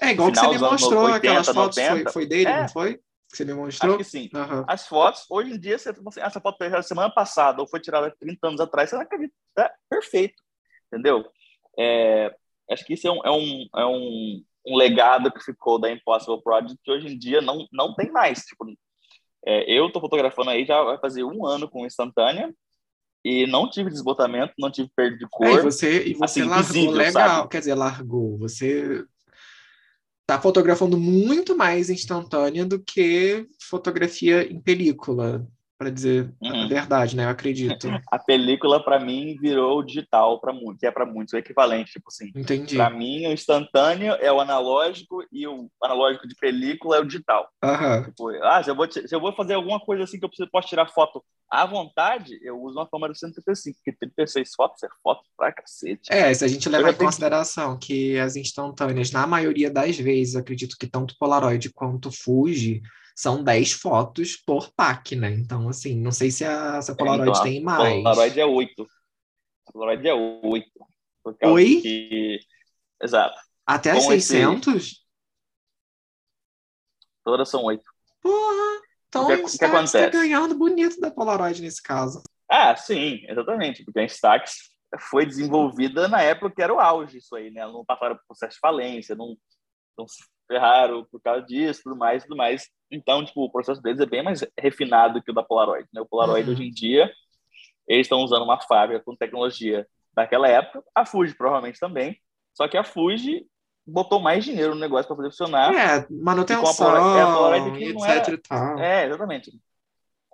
É 0.00 0.10
igual 0.10 0.30
que 0.30 0.38
você 0.38 0.48
me 0.48 0.58
mostrou 0.58 1.04
80, 1.04 1.16
aquelas 1.16 1.46
fotos, 1.46 1.76
90. 1.76 2.02
Foi, 2.04 2.12
foi 2.12 2.26
dele, 2.26 2.50
é. 2.50 2.60
não 2.60 2.68
foi? 2.68 2.94
Que 3.28 3.36
você 3.36 3.44
me 3.44 3.54
mostrou? 3.54 3.96
Acho 3.96 3.98
que 3.98 4.04
sim. 4.04 4.30
Uhum. 4.32 4.64
As 4.68 4.86
fotos, 4.86 5.24
hoje 5.28 5.52
em 5.52 5.58
dia, 5.58 5.76
você, 5.76 5.92
essa 6.18 6.40
foto 6.40 6.56
foi 6.56 6.82
semana 6.82 7.12
passada 7.12 7.60
ou 7.60 7.66
foi 7.66 7.80
tirada 7.80 8.14
30 8.20 8.46
anos 8.46 8.60
atrás, 8.60 8.90
você 8.90 8.96
não 8.96 9.02
acredita. 9.02 9.32
É 9.58 9.70
perfeito, 9.90 10.40
entendeu? 10.86 11.28
É, 11.76 12.32
acho 12.70 12.84
que 12.84 12.94
isso 12.94 13.08
é 13.08 13.10
um, 13.10 13.20
é 13.24 13.30
um, 13.30 13.68
é 13.74 13.86
um, 13.86 14.44
um 14.68 14.76
legado 14.76 15.32
que 15.32 15.42
ficou 15.42 15.80
da 15.80 15.90
Impossible 15.90 16.40
Project 16.42 16.78
que 16.84 16.92
hoje 16.92 17.08
em 17.08 17.18
dia 17.18 17.40
não, 17.40 17.66
não 17.72 17.92
tem 17.94 18.10
mais. 18.12 18.40
Tipo, 18.40 18.66
é, 19.46 19.70
eu 19.70 19.86
estou 19.86 20.02
fotografando 20.02 20.50
aí 20.50 20.66
já 20.66 20.82
vai 20.82 20.98
fazer 20.98 21.22
um 21.22 21.46
ano 21.46 21.68
com 21.70 21.86
instantânea 21.86 22.52
e 23.24 23.46
não 23.46 23.68
tive 23.68 23.90
desbotamento, 23.90 24.52
não 24.58 24.70
tive 24.70 24.90
perda 24.94 25.16
de 25.16 25.26
cor. 25.30 25.46
É, 25.46 25.54
e 25.54 25.60
você, 25.60 26.04
e 26.04 26.14
você 26.14 26.40
assim, 26.40 26.48
largou 26.48 26.72
visível, 26.72 26.90
legal, 26.92 27.28
sabe? 27.28 27.48
quer 27.48 27.58
dizer, 27.60 27.74
largou. 27.74 28.38
Você 28.38 29.04
está 30.22 30.40
fotografando 30.40 30.98
muito 30.98 31.56
mais 31.56 31.88
instantânea 31.88 32.64
do 32.64 32.82
que 32.82 33.46
fotografia 33.60 34.42
em 34.50 34.60
película. 34.60 35.46
Para 35.78 35.90
dizer 35.90 36.32
uhum. 36.42 36.64
a 36.64 36.66
verdade, 36.66 37.16
né? 37.16 37.24
Eu 37.24 37.28
acredito. 37.28 37.88
a 38.10 38.18
película 38.18 38.82
para 38.82 38.98
mim 38.98 39.36
virou 39.40 39.82
digital 39.82 40.40
para 40.40 40.52
muitos, 40.52 40.80
que 40.80 40.86
é 40.86 40.90
para 40.90 41.06
muitos 41.06 41.34
o 41.34 41.36
equivalente, 41.36 41.92
tipo 41.92 42.08
assim. 42.08 42.30
Entendi. 42.34 42.76
Para 42.76 42.90
mim 42.90 43.26
o 43.26 43.32
instantâneo 43.32 44.14
é 44.14 44.32
o 44.32 44.40
analógico 44.40 45.22
e 45.30 45.46
o 45.46 45.68
analógico 45.82 46.26
de 46.26 46.34
película 46.34 46.96
é 46.96 47.00
o 47.00 47.04
digital. 47.04 47.48
Uhum. 47.62 48.04
Tipo, 48.04 48.30
ah, 48.42 48.62
se 48.62 48.70
eu 48.70 48.74
vou 48.74 48.90
se 48.90 49.14
eu 49.14 49.20
vou 49.20 49.34
fazer 49.34 49.54
alguma 49.54 49.80
coisa 49.80 50.04
assim 50.04 50.18
que 50.18 50.24
eu 50.24 50.28
preciso 50.28 50.50
posso 50.50 50.68
tirar 50.68 50.86
foto 50.88 51.22
à 51.50 51.64
vontade, 51.64 52.38
eu 52.42 52.60
uso 52.60 52.78
uma 52.78 52.88
câmera 52.88 53.14
135, 53.14 53.78
porque 53.78 53.96
36 53.98 54.50
fotos 54.56 54.82
é 54.82 54.88
foto 55.02 55.22
pra 55.36 55.52
cacete. 55.52 56.12
É, 56.12 56.32
se 56.34 56.44
a 56.44 56.48
gente 56.48 56.68
levar 56.68 56.90
em 56.90 56.96
consideração 56.96 57.78
que... 57.78 57.86
que 57.86 58.18
as 58.18 58.36
instantâneas, 58.36 59.12
na 59.12 59.26
maioria 59.26 59.70
das 59.70 59.96
vezes, 59.96 60.36
acredito 60.36 60.76
que 60.78 60.86
tanto 60.86 61.14
Polaroid 61.18 61.72
quanto 61.72 62.10
Fuji 62.10 62.82
são 63.16 63.42
10 63.42 63.72
fotos 63.72 64.36
por 64.36 64.70
pack, 64.74 65.16
né? 65.16 65.30
Então, 65.30 65.70
assim, 65.70 65.98
não 65.98 66.12
sei 66.12 66.30
se 66.30 66.44
a, 66.44 66.82
se 66.82 66.90
a 66.92 66.94
Polaroid 66.94 67.30
então, 67.30 67.42
tem 67.42 67.62
mais. 67.62 67.94
A 68.00 68.10
Polaroid 68.10 68.40
é 68.40 68.44
8. 68.44 68.86
A 69.66 69.72
Polaroid 69.72 70.06
é 70.06 70.14
8. 70.14 70.70
Oi? 71.44 71.80
Que... 71.80 72.38
Exato. 73.02 73.40
Até 73.64 73.94
Com 73.94 74.00
600? 74.02 74.74
Esse... 74.74 74.96
Todas 77.24 77.48
são 77.48 77.64
8. 77.64 77.82
Porra! 78.20 78.82
Então, 79.08 79.24
o 79.24 79.28
que, 79.28 79.50
que 79.50 79.58
tá 79.58 79.66
acontece? 79.66 79.98
Tá 79.98 80.10
ganhando 80.10 80.54
bonito 80.54 81.00
da 81.00 81.10
Polaroid 81.10 81.62
nesse 81.62 81.82
caso. 81.82 82.22
Ah, 82.50 82.76
sim, 82.76 83.24
exatamente. 83.26 83.82
Porque 83.82 83.98
a 83.98 84.04
Instax 84.04 84.70
foi 85.10 85.24
desenvolvida 85.24 86.06
na 86.06 86.20
época 86.20 86.54
que 86.54 86.62
era 86.62 86.72
o 86.72 86.78
auge 86.78 87.16
isso 87.16 87.34
aí, 87.34 87.50
né? 87.50 87.66
Não 87.66 87.84
passaram 87.84 88.14
por 88.16 88.26
processo 88.26 88.54
de 88.54 88.60
falência, 88.60 89.16
não, 89.16 89.34
não 89.96 90.06
ferraram 90.46 91.04
por 91.04 91.20
causa 91.20 91.42
disso, 91.42 91.82
tudo 91.84 91.96
mais, 91.96 92.22
tudo 92.22 92.36
mais. 92.36 92.68
Então, 92.90 93.24
tipo, 93.24 93.44
o 93.44 93.50
processo 93.50 93.82
deles 93.82 94.00
é 94.00 94.06
bem 94.06 94.22
mais 94.22 94.44
refinado 94.58 95.22
que 95.22 95.30
o 95.30 95.34
da 95.34 95.42
Polaroid. 95.42 95.88
Né? 95.92 96.00
O 96.00 96.06
Polaroid, 96.06 96.48
uhum. 96.48 96.54
hoje 96.54 96.64
em 96.64 96.70
dia, 96.70 97.12
eles 97.86 98.06
estão 98.06 98.20
usando 98.20 98.42
uma 98.42 98.60
fábrica 98.60 99.02
com 99.04 99.16
tecnologia 99.16 99.86
daquela 100.14 100.48
época, 100.48 100.82
a 100.94 101.04
Fuji 101.04 101.34
provavelmente 101.36 101.78
também, 101.78 102.18
só 102.54 102.66
que 102.66 102.76
a 102.76 102.82
Fuji 102.82 103.46
botou 103.86 104.18
mais 104.18 104.44
dinheiro 104.44 104.74
no 104.74 104.80
negócio 104.80 105.06
para 105.06 105.16
fazer 105.16 105.28
funcionar. 105.28 105.74
É, 105.74 106.06
manutenção, 106.10 106.66
a 106.66 106.74
Polaroid, 106.74 107.18
é, 107.18 107.22
a 107.22 107.26
Polaroid 107.26 107.84
etc 107.84 108.08
era, 108.08 108.34
e 108.34 108.38
tal. 108.38 108.78
É, 108.78 109.06
exatamente. 109.06 109.52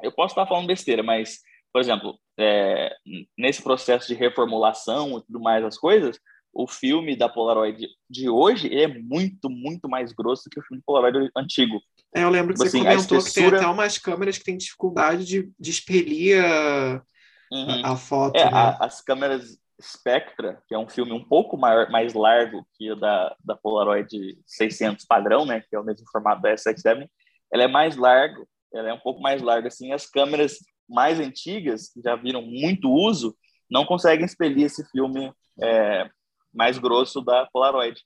Eu 0.00 0.12
posso 0.12 0.32
estar 0.32 0.46
falando 0.46 0.66
besteira, 0.66 1.02
mas, 1.02 1.40
por 1.72 1.80
exemplo, 1.80 2.18
é, 2.38 2.94
nesse 3.36 3.60
processo 3.60 4.06
de 4.06 4.14
reformulação 4.14 5.18
e 5.18 5.22
tudo 5.22 5.40
mais, 5.40 5.64
as 5.64 5.76
coisas, 5.76 6.18
o 6.52 6.66
filme 6.66 7.16
da 7.16 7.28
Polaroid 7.28 7.88
de 8.08 8.28
hoje 8.28 8.68
é 8.76 8.86
muito, 8.86 9.48
muito 9.48 9.88
mais 9.88 10.12
grosso 10.12 10.50
que 10.50 10.60
o 10.60 10.62
filme 10.62 10.80
de 10.80 10.84
Polaroid 10.84 11.30
antigo. 11.36 11.80
É, 12.14 12.24
eu 12.24 12.30
lembro 12.30 12.52
que 12.52 12.60
tipo 12.60 12.70
você 12.70 12.76
assim, 12.76 12.86
comentou 12.86 13.18
espessura... 13.18 13.44
que 13.44 13.50
tem 13.50 13.58
até 13.58 13.66
umas 13.66 13.98
câmeras 13.98 14.38
que 14.38 14.44
têm 14.44 14.56
dificuldade 14.56 15.24
de, 15.24 15.50
de 15.58 15.70
expelir 15.70 16.44
a, 16.44 17.02
uhum. 17.50 17.84
a, 17.84 17.92
a 17.92 17.96
foto. 17.96 18.36
É, 18.36 18.44
né? 18.44 18.50
a, 18.52 18.84
as 18.84 19.00
câmeras 19.00 19.58
Spectra, 19.80 20.62
que 20.68 20.74
é 20.74 20.78
um 20.78 20.88
filme 20.88 21.12
um 21.12 21.24
pouco 21.24 21.56
maior, 21.56 21.90
mais 21.90 22.14
largo 22.14 22.66
que 22.74 22.92
o 22.92 22.96
da, 22.96 23.34
da 23.44 23.56
Polaroid 23.56 24.38
600 24.46 25.04
padrão, 25.06 25.44
né, 25.44 25.60
que 25.60 25.74
é 25.74 25.80
o 25.80 25.84
mesmo 25.84 26.06
formato 26.10 26.40
da 26.40 26.54
SX7, 26.54 27.08
ela 27.52 27.64
é 27.64 27.68
mais 27.68 27.96
largo, 27.96 28.46
ela 28.72 28.90
é 28.90 28.92
um 28.92 29.00
pouco 29.00 29.20
mais 29.20 29.42
larga 29.42 29.68
assim. 29.68 29.92
As 29.92 30.06
câmeras 30.06 30.58
mais 30.88 31.18
antigas, 31.18 31.88
que 31.92 32.00
já 32.00 32.14
viram 32.14 32.42
muito 32.42 32.90
uso, 32.90 33.36
não 33.70 33.84
conseguem 33.84 34.24
expelir 34.24 34.66
esse 34.66 34.84
filme 34.90 35.32
é, 35.60 36.08
mais 36.52 36.78
grosso 36.78 37.20
da 37.20 37.46
Polaroid. 37.52 38.00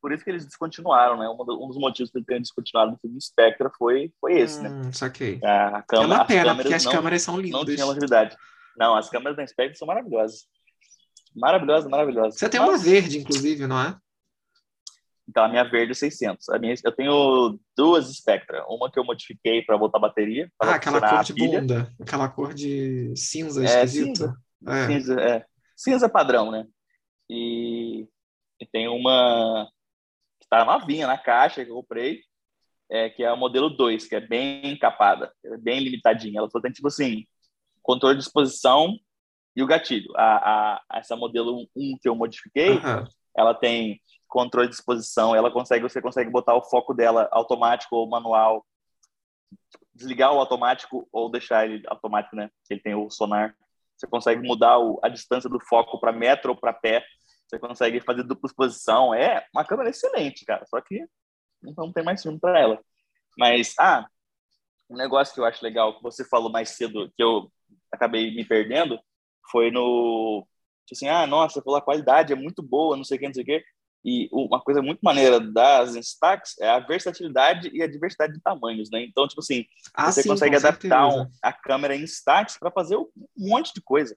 Por 0.00 0.12
isso 0.12 0.24
que 0.24 0.30
eles 0.30 0.46
descontinuaram, 0.46 1.18
né? 1.18 1.28
Um 1.28 1.68
dos 1.68 1.76
motivos 1.76 2.10
para 2.10 2.22
terem 2.22 2.40
descontinuado 2.40 2.94
o 2.94 2.98
filme 2.98 3.20
Spectra 3.20 3.70
foi, 3.76 4.10
foi 4.20 4.38
esse, 4.38 4.62
né? 4.62 4.70
hum, 4.70 4.82
né? 4.84 4.92
Saquei. 4.92 5.38
A 5.42 5.82
câmera, 5.82 6.14
é 6.14 6.16
uma 6.16 6.24
pena, 6.24 6.54
porque 6.54 6.74
as 6.74 6.84
não, 6.84 6.92
câmeras 6.92 7.22
são 7.22 7.38
lindas. 7.38 7.60
Não 7.60 7.66
tinha 7.66 7.84
longevidade. 7.84 8.36
Não, 8.78 8.96
as 8.96 9.10
câmeras 9.10 9.36
da 9.36 9.46
Spectra 9.46 9.76
são 9.76 9.86
maravilhosas. 9.86 10.46
Maravilhosas, 11.36 11.90
maravilhosas. 11.90 12.38
Você 12.38 12.48
tem 12.48 12.60
uma 12.60 12.78
verde, 12.78 13.18
inclusive, 13.18 13.66
não 13.66 13.80
é? 13.80 13.96
Então, 15.28 15.44
a 15.44 15.48
minha 15.48 15.62
verde 15.62 15.92
é 15.92 15.94
600. 15.94 16.48
A 16.48 16.58
minha, 16.58 16.74
eu 16.82 16.92
tenho 16.92 17.60
duas 17.76 18.12
Spectra. 18.12 18.64
Uma 18.68 18.90
que 18.90 18.98
eu 18.98 19.04
modifiquei 19.04 19.62
para 19.62 19.78
botar 19.78 20.00
bateria. 20.00 20.50
Ah, 20.60 20.74
aquela 20.74 21.00
cor 21.00 21.22
de 21.22 21.34
bunda. 21.34 21.94
Aquela 22.00 22.28
cor 22.28 22.52
de 22.52 23.12
cinza 23.14 23.64
é, 23.64 23.86
Cinza. 23.86 24.36
É. 24.66 24.86
Cinza, 24.86 25.20
é. 25.20 25.46
cinza 25.76 26.08
padrão, 26.08 26.50
né? 26.50 26.66
E, 27.30 28.08
e 28.58 28.66
tem 28.66 28.88
uma 28.88 29.70
que 30.40 30.46
está 30.46 30.64
novinha 30.64 31.06
na 31.06 31.16
caixa 31.16 31.64
que 31.64 31.70
eu 31.70 31.76
comprei, 31.76 32.22
é, 32.90 33.08
que 33.08 33.22
é 33.22 33.28
a 33.28 33.36
modelo 33.36 33.70
2, 33.70 34.08
que 34.08 34.16
é 34.16 34.20
bem 34.20 34.72
encapada, 34.72 35.32
é 35.44 35.56
bem 35.56 35.78
limitadinha. 35.78 36.40
Ela 36.40 36.50
só 36.50 36.60
tem, 36.60 36.72
tipo 36.72 36.88
assim, 36.88 37.24
controle 37.82 38.16
de 38.16 38.24
exposição 38.24 38.98
e 39.54 39.62
o 39.62 39.66
gatilho. 39.66 40.12
A, 40.16 40.80
a, 40.90 40.98
essa 40.98 41.14
modelo 41.14 41.68
1 41.76 41.98
que 42.02 42.08
eu 42.08 42.16
modifiquei, 42.16 42.72
uhum. 42.72 43.04
ela 43.36 43.54
tem 43.54 44.00
controle 44.26 44.68
de 44.68 44.74
exposição, 44.74 45.34
ela 45.34 45.52
consegue, 45.52 45.82
você 45.82 46.02
consegue 46.02 46.30
botar 46.30 46.54
o 46.54 46.64
foco 46.64 46.92
dela 46.92 47.28
automático 47.30 47.94
ou 47.94 48.08
manual, 48.08 48.66
desligar 49.94 50.32
o 50.32 50.38
automático 50.38 51.08
ou 51.12 51.30
deixar 51.30 51.68
ele 51.68 51.84
automático, 51.86 52.34
né? 52.34 52.50
Ele 52.68 52.80
tem 52.80 52.94
o 52.94 53.08
sonar. 53.08 53.54
Você 53.96 54.06
consegue 54.06 54.40
mudar 54.46 54.78
o, 54.78 54.98
a 55.02 55.08
distância 55.08 55.50
do 55.50 55.60
foco 55.60 56.00
para 56.00 56.10
metro 56.12 56.52
ou 56.52 56.56
para 56.56 56.72
pé. 56.72 57.04
Você 57.50 57.58
consegue 57.58 58.00
fazer 58.00 58.22
dupla 58.22 58.46
exposição. 58.46 59.12
É 59.12 59.44
uma 59.52 59.64
câmera 59.64 59.90
excelente, 59.90 60.44
cara. 60.44 60.64
Só 60.66 60.80
que 60.80 61.04
não 61.60 61.92
tem 61.92 62.04
mais 62.04 62.22
filme 62.22 62.38
para 62.38 62.60
ela. 62.60 62.80
Mas, 63.36 63.74
ah, 63.76 64.06
um 64.88 64.96
negócio 64.96 65.34
que 65.34 65.40
eu 65.40 65.44
acho 65.44 65.64
legal, 65.64 65.96
que 65.96 66.02
você 66.02 66.24
falou 66.24 66.50
mais 66.50 66.70
cedo, 66.70 67.10
que 67.16 67.22
eu 67.22 67.50
acabei 67.90 68.32
me 68.32 68.44
perdendo, 68.44 69.00
foi 69.50 69.72
no. 69.72 70.46
Tipo 70.86 70.96
assim, 70.96 71.08
ah, 71.08 71.26
nossa, 71.26 71.54
você 71.54 71.62
falou 71.62 71.78
a 71.78 71.82
qualidade 71.82 72.32
é 72.32 72.36
muito 72.36 72.62
boa, 72.62 72.96
não 72.96 73.02
sei 73.04 73.16
o 73.16 73.20
que, 73.20 73.26
não 73.26 73.34
sei 73.34 73.42
o 73.42 73.46
que. 73.46 73.64
E 74.04 74.28
uma 74.32 74.60
coisa 74.60 74.80
muito 74.80 75.00
maneira 75.02 75.40
das 75.40 75.96
Instax 75.96 76.56
é 76.60 76.68
a 76.68 76.78
versatilidade 76.78 77.68
e 77.72 77.82
a 77.82 77.86
diversidade 77.88 78.32
de 78.32 78.40
tamanhos, 78.40 78.90
né? 78.90 79.02
Então, 79.02 79.26
tipo 79.26 79.40
assim, 79.40 79.66
ah, 79.92 80.10
você 80.10 80.22
sim, 80.22 80.28
consegue 80.28 80.56
adaptar 80.56 81.08
um, 81.08 81.28
a 81.42 81.52
câmera 81.52 81.96
em 81.96 82.02
Instax 82.02 82.58
para 82.58 82.70
fazer 82.70 82.96
um 82.96 83.08
monte 83.36 83.74
de 83.74 83.82
coisa. 83.82 84.16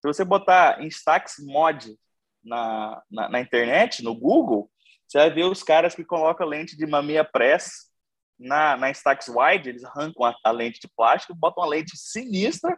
Se 0.00 0.08
você 0.08 0.24
botar 0.24 0.82
Instax 0.82 1.36
Mod 1.38 1.96
na, 2.42 3.02
na, 3.10 3.28
na, 3.28 3.40
internet, 3.40 4.02
no 4.02 4.14
Google, 4.14 4.70
você 5.06 5.18
vai 5.18 5.30
ver 5.30 5.44
os 5.44 5.62
caras 5.62 5.94
que 5.94 6.04
colocam 6.04 6.46
lente 6.46 6.76
de 6.76 6.86
mamia 6.86 7.24
press 7.24 7.90
na, 8.38 8.76
na 8.76 8.90
Instax 8.90 9.28
Wide, 9.28 9.68
eles 9.68 9.84
arrancam 9.84 10.24
a, 10.24 10.34
a 10.44 10.50
lente 10.50 10.80
de 10.80 10.88
plástico, 10.88 11.34
botam 11.34 11.62
uma 11.62 11.70
lente 11.70 11.96
sinistra 11.96 12.76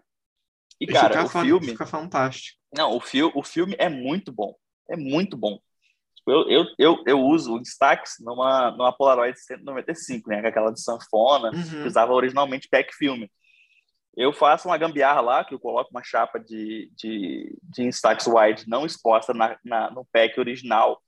e, 0.81 0.85
e 0.85 0.87
cara, 0.87 1.25
o 1.25 1.29
filme... 1.29 1.69
Fica 1.69 1.87
fantástico. 1.87 2.59
Não, 2.77 2.97
o, 2.97 3.01
fi 3.01 3.23
o 3.23 3.43
filme 3.43 3.77
é 3.79 3.89
muito 3.89 4.33
bom. 4.33 4.55
É 4.91 4.97
muito 4.97 5.37
bom. 5.37 5.59
Tipo, 6.17 6.31
eu, 6.31 6.49
eu, 6.49 6.67
eu, 6.79 7.05
eu 7.07 7.21
uso 7.21 7.55
o 7.55 7.61
Instax 7.61 8.17
numa, 8.21 8.71
numa 8.73 8.93
Polaroid 8.93 9.39
195, 9.39 10.29
né? 10.29 10.47
Aquela 10.47 10.73
de 10.73 10.81
sanfona, 10.81 11.51
uhum. 11.51 11.83
que 11.83 11.87
usava 11.87 12.13
originalmente 12.13 12.69
pack 12.69 12.95
filme. 12.95 13.31
Eu 14.17 14.33
faço 14.33 14.69
uma 14.69 14.79
gambiarra 14.79 15.21
lá, 15.21 15.45
que 15.45 15.55
eu 15.55 15.59
coloco 15.59 15.91
uma 15.91 16.03
chapa 16.03 16.39
de, 16.39 16.91
de, 16.97 17.59
de 17.63 17.83
Instax 17.83 18.27
Wide 18.27 18.65
não 18.69 18.87
exposta 18.87 19.35
na, 19.35 19.59
na, 19.65 19.91
no 19.91 20.05
pack 20.13 20.39
original 20.39 21.01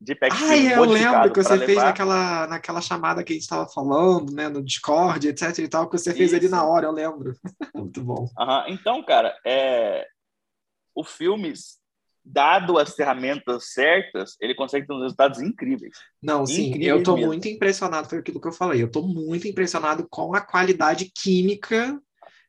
de 0.00 0.14
pack 0.14 0.34
Ah, 0.42 0.56
eu 0.56 0.84
lembro 0.84 1.30
que 1.30 1.42
você 1.42 1.52
levar... 1.52 1.66
fez 1.66 1.78
naquela, 1.78 2.46
naquela 2.46 2.80
chamada 2.80 3.22
que 3.22 3.32
a 3.32 3.34
gente 3.34 3.42
estava 3.42 3.68
falando, 3.68 4.32
né, 4.32 4.48
no 4.48 4.62
Discord, 4.62 5.28
etc 5.28 5.58
e 5.58 5.68
tal, 5.68 5.88
que 5.88 5.98
você 5.98 6.14
fez 6.14 6.32
Isso. 6.32 6.36
ali 6.36 6.48
na 6.48 6.64
hora, 6.64 6.86
eu 6.86 6.92
lembro. 6.92 7.34
Muito 7.74 8.02
bom. 8.02 8.26
Uhum. 8.38 8.68
Então, 8.68 9.02
cara, 9.04 9.36
é... 9.44 10.06
o 10.94 11.04
filme, 11.04 11.52
dado 12.24 12.78
as 12.78 12.94
ferramentas 12.94 13.72
certas, 13.74 14.36
ele 14.40 14.54
consegue 14.54 14.86
ter 14.86 14.94
uns 14.94 15.02
resultados 15.02 15.42
incríveis. 15.42 15.98
Não, 16.22 16.46
sim, 16.46 16.68
incríveis 16.68 16.88
eu 16.88 16.98
estou 16.98 17.18
muito 17.18 17.46
impressionado, 17.48 18.08
foi 18.08 18.20
aquilo 18.20 18.40
que 18.40 18.48
eu 18.48 18.52
falei, 18.52 18.82
eu 18.82 18.86
estou 18.86 19.06
muito 19.06 19.46
impressionado 19.46 20.06
com 20.08 20.34
a 20.34 20.40
qualidade 20.40 21.12
química 21.14 22.00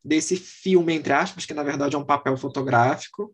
desse 0.03 0.35
filme, 0.35 0.93
entre 0.93 1.13
aspas, 1.13 1.45
que 1.45 1.53
na 1.53 1.63
verdade 1.63 1.95
é 1.95 1.99
um 1.99 2.05
papel 2.05 2.35
fotográfico. 2.37 3.33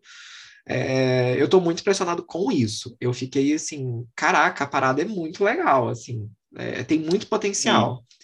É, 0.66 1.40
eu 1.40 1.46
estou 1.46 1.60
muito 1.60 1.80
impressionado 1.80 2.22
com 2.22 2.52
isso. 2.52 2.96
Eu 3.00 3.12
fiquei 3.14 3.54
assim, 3.54 4.06
caraca, 4.14 4.64
a 4.64 4.68
parada 4.68 5.00
é 5.00 5.04
muito 5.04 5.42
legal, 5.42 5.88
assim, 5.88 6.28
é, 6.56 6.84
tem 6.84 6.98
muito 6.98 7.26
potencial. 7.26 7.96
Sim. 7.96 8.18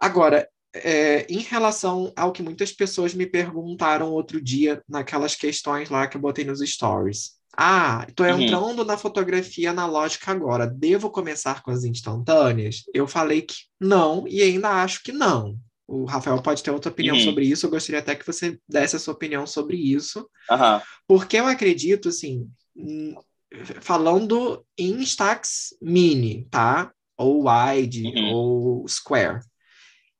Agora, 0.00 0.48
é, 0.74 1.26
em 1.28 1.38
relação 1.38 2.12
ao 2.16 2.32
que 2.32 2.42
muitas 2.42 2.72
pessoas 2.72 3.14
me 3.14 3.26
perguntaram 3.26 4.10
outro 4.10 4.40
dia, 4.40 4.82
naquelas 4.88 5.36
questões 5.36 5.90
lá 5.90 6.06
que 6.06 6.16
eu 6.16 6.20
botei 6.20 6.44
nos 6.44 6.60
stories. 6.60 7.32
Ah, 7.56 8.06
estou 8.08 8.26
uhum. 8.26 8.40
entrando 8.40 8.78
uhum. 8.78 8.84
na 8.84 8.96
fotografia 8.96 9.70
analógica 9.70 10.30
agora. 10.30 10.66
Devo 10.66 11.10
começar 11.10 11.62
com 11.62 11.70
as 11.70 11.84
instantâneas? 11.84 12.82
Eu 12.94 13.06
falei 13.06 13.42
que 13.42 13.54
não 13.78 14.26
e 14.26 14.42
ainda 14.42 14.70
acho 14.82 15.02
que 15.02 15.12
não. 15.12 15.58
O 15.86 16.04
Rafael 16.04 16.40
pode 16.42 16.62
ter 16.62 16.70
outra 16.70 16.90
opinião 16.90 17.16
uhum. 17.16 17.22
sobre 17.22 17.44
isso. 17.44 17.66
Eu 17.66 17.70
gostaria 17.70 18.00
até 18.00 18.14
que 18.14 18.26
você 18.26 18.58
desse 18.68 18.96
a 18.96 18.98
sua 18.98 19.14
opinião 19.14 19.46
sobre 19.46 19.76
isso. 19.76 20.20
Uhum. 20.50 20.80
Porque 21.06 21.36
eu 21.36 21.46
acredito, 21.46 22.08
assim, 22.08 22.48
falando 23.80 24.64
em 24.78 25.00
stacks 25.02 25.76
mini, 25.80 26.46
tá? 26.50 26.92
Ou 27.16 27.44
wide, 27.48 28.04
uhum. 28.04 28.32
ou 28.32 28.88
square. 28.88 29.40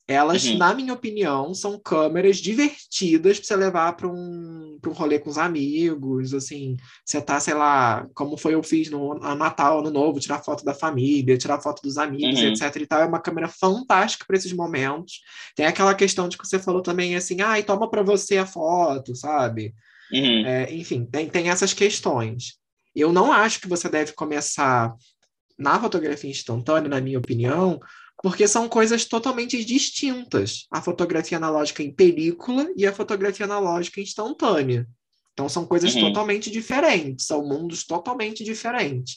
Elas, 0.07 0.45
uhum. 0.45 0.59
na 0.59 0.75
minha 0.75 0.93
opinião, 0.93 1.55
são 1.55 1.79
câmeras 1.79 2.39
divertidas 2.39 3.39
para 3.39 3.47
você 3.47 3.57
levar 3.57 3.93
para 3.93 4.09
um, 4.09 4.79
um 4.85 4.91
rolê 4.91 5.19
com 5.19 5.31
os 5.31 5.39
amigos, 5.39 6.35
assim, 6.35 6.77
você 7.05 7.21
tá, 7.21 7.39
sei 7.39 7.55
lá, 7.55 8.07
como 8.13 8.37
foi 8.37 8.55
eu 8.55 8.63
fiz 8.65 8.91
no 8.91 9.15
Natal, 9.15 9.79
Ano 9.79 9.91
Novo, 9.91 10.19
tirar 10.19 10.43
foto 10.43 10.65
da 10.65 10.75
família, 10.75 11.39
tirar 11.39 11.61
foto 11.61 11.81
dos 11.83 11.99
amigos, 11.99 12.41
uhum. 12.41 12.49
etc 12.49 12.77
e 12.77 12.87
tal, 12.87 13.03
é 13.03 13.07
uma 13.07 13.21
câmera 13.21 13.47
fantástica 13.49 14.25
para 14.27 14.37
esses 14.37 14.53
momentos. 14.53 15.21
Tem 15.55 15.67
aquela 15.67 15.95
questão 15.95 16.29
de 16.29 16.37
que 16.37 16.47
você 16.47 16.59
falou 16.59 16.83
também, 16.83 17.15
assim, 17.15 17.41
ah, 17.41 17.59
e 17.59 17.63
toma 17.63 17.89
para 17.89 18.03
você 18.03 18.39
a 18.39 18.47
foto, 18.47 19.15
sabe? 19.15 19.73
Uhum. 20.13 20.45
É, 20.45 20.75
enfim, 20.75 21.07
tem, 21.07 21.29
tem 21.29 21.49
essas 21.49 21.73
questões. 21.73 22.59
Eu 22.95 23.13
não 23.13 23.33
acho 23.33 23.61
que 23.61 23.69
você 23.69 23.89
deve 23.89 24.13
começar 24.13 24.93
na 25.59 25.81
fotografia 25.81 26.31
instantânea, 26.31 26.89
na 26.89 27.01
minha 27.01 27.19
opinião, 27.19 27.81
porque 28.23 28.47
são 28.47 28.69
coisas 28.69 29.05
totalmente 29.05 29.63
distintas. 29.65 30.67
A 30.71 30.81
fotografia 30.81 31.37
analógica 31.37 31.83
em 31.83 31.93
película 31.93 32.69
e 32.77 32.87
a 32.87 32.93
fotografia 32.93 33.45
analógica 33.45 34.01
instantânea. 34.01 34.87
Então 35.33 35.49
são 35.49 35.67
coisas 35.67 35.95
uhum. 35.95 36.03
totalmente 36.03 36.51
diferentes, 36.51 37.27
são 37.27 37.47
mundos 37.47 37.85
totalmente 37.85 38.45
diferentes. 38.45 39.17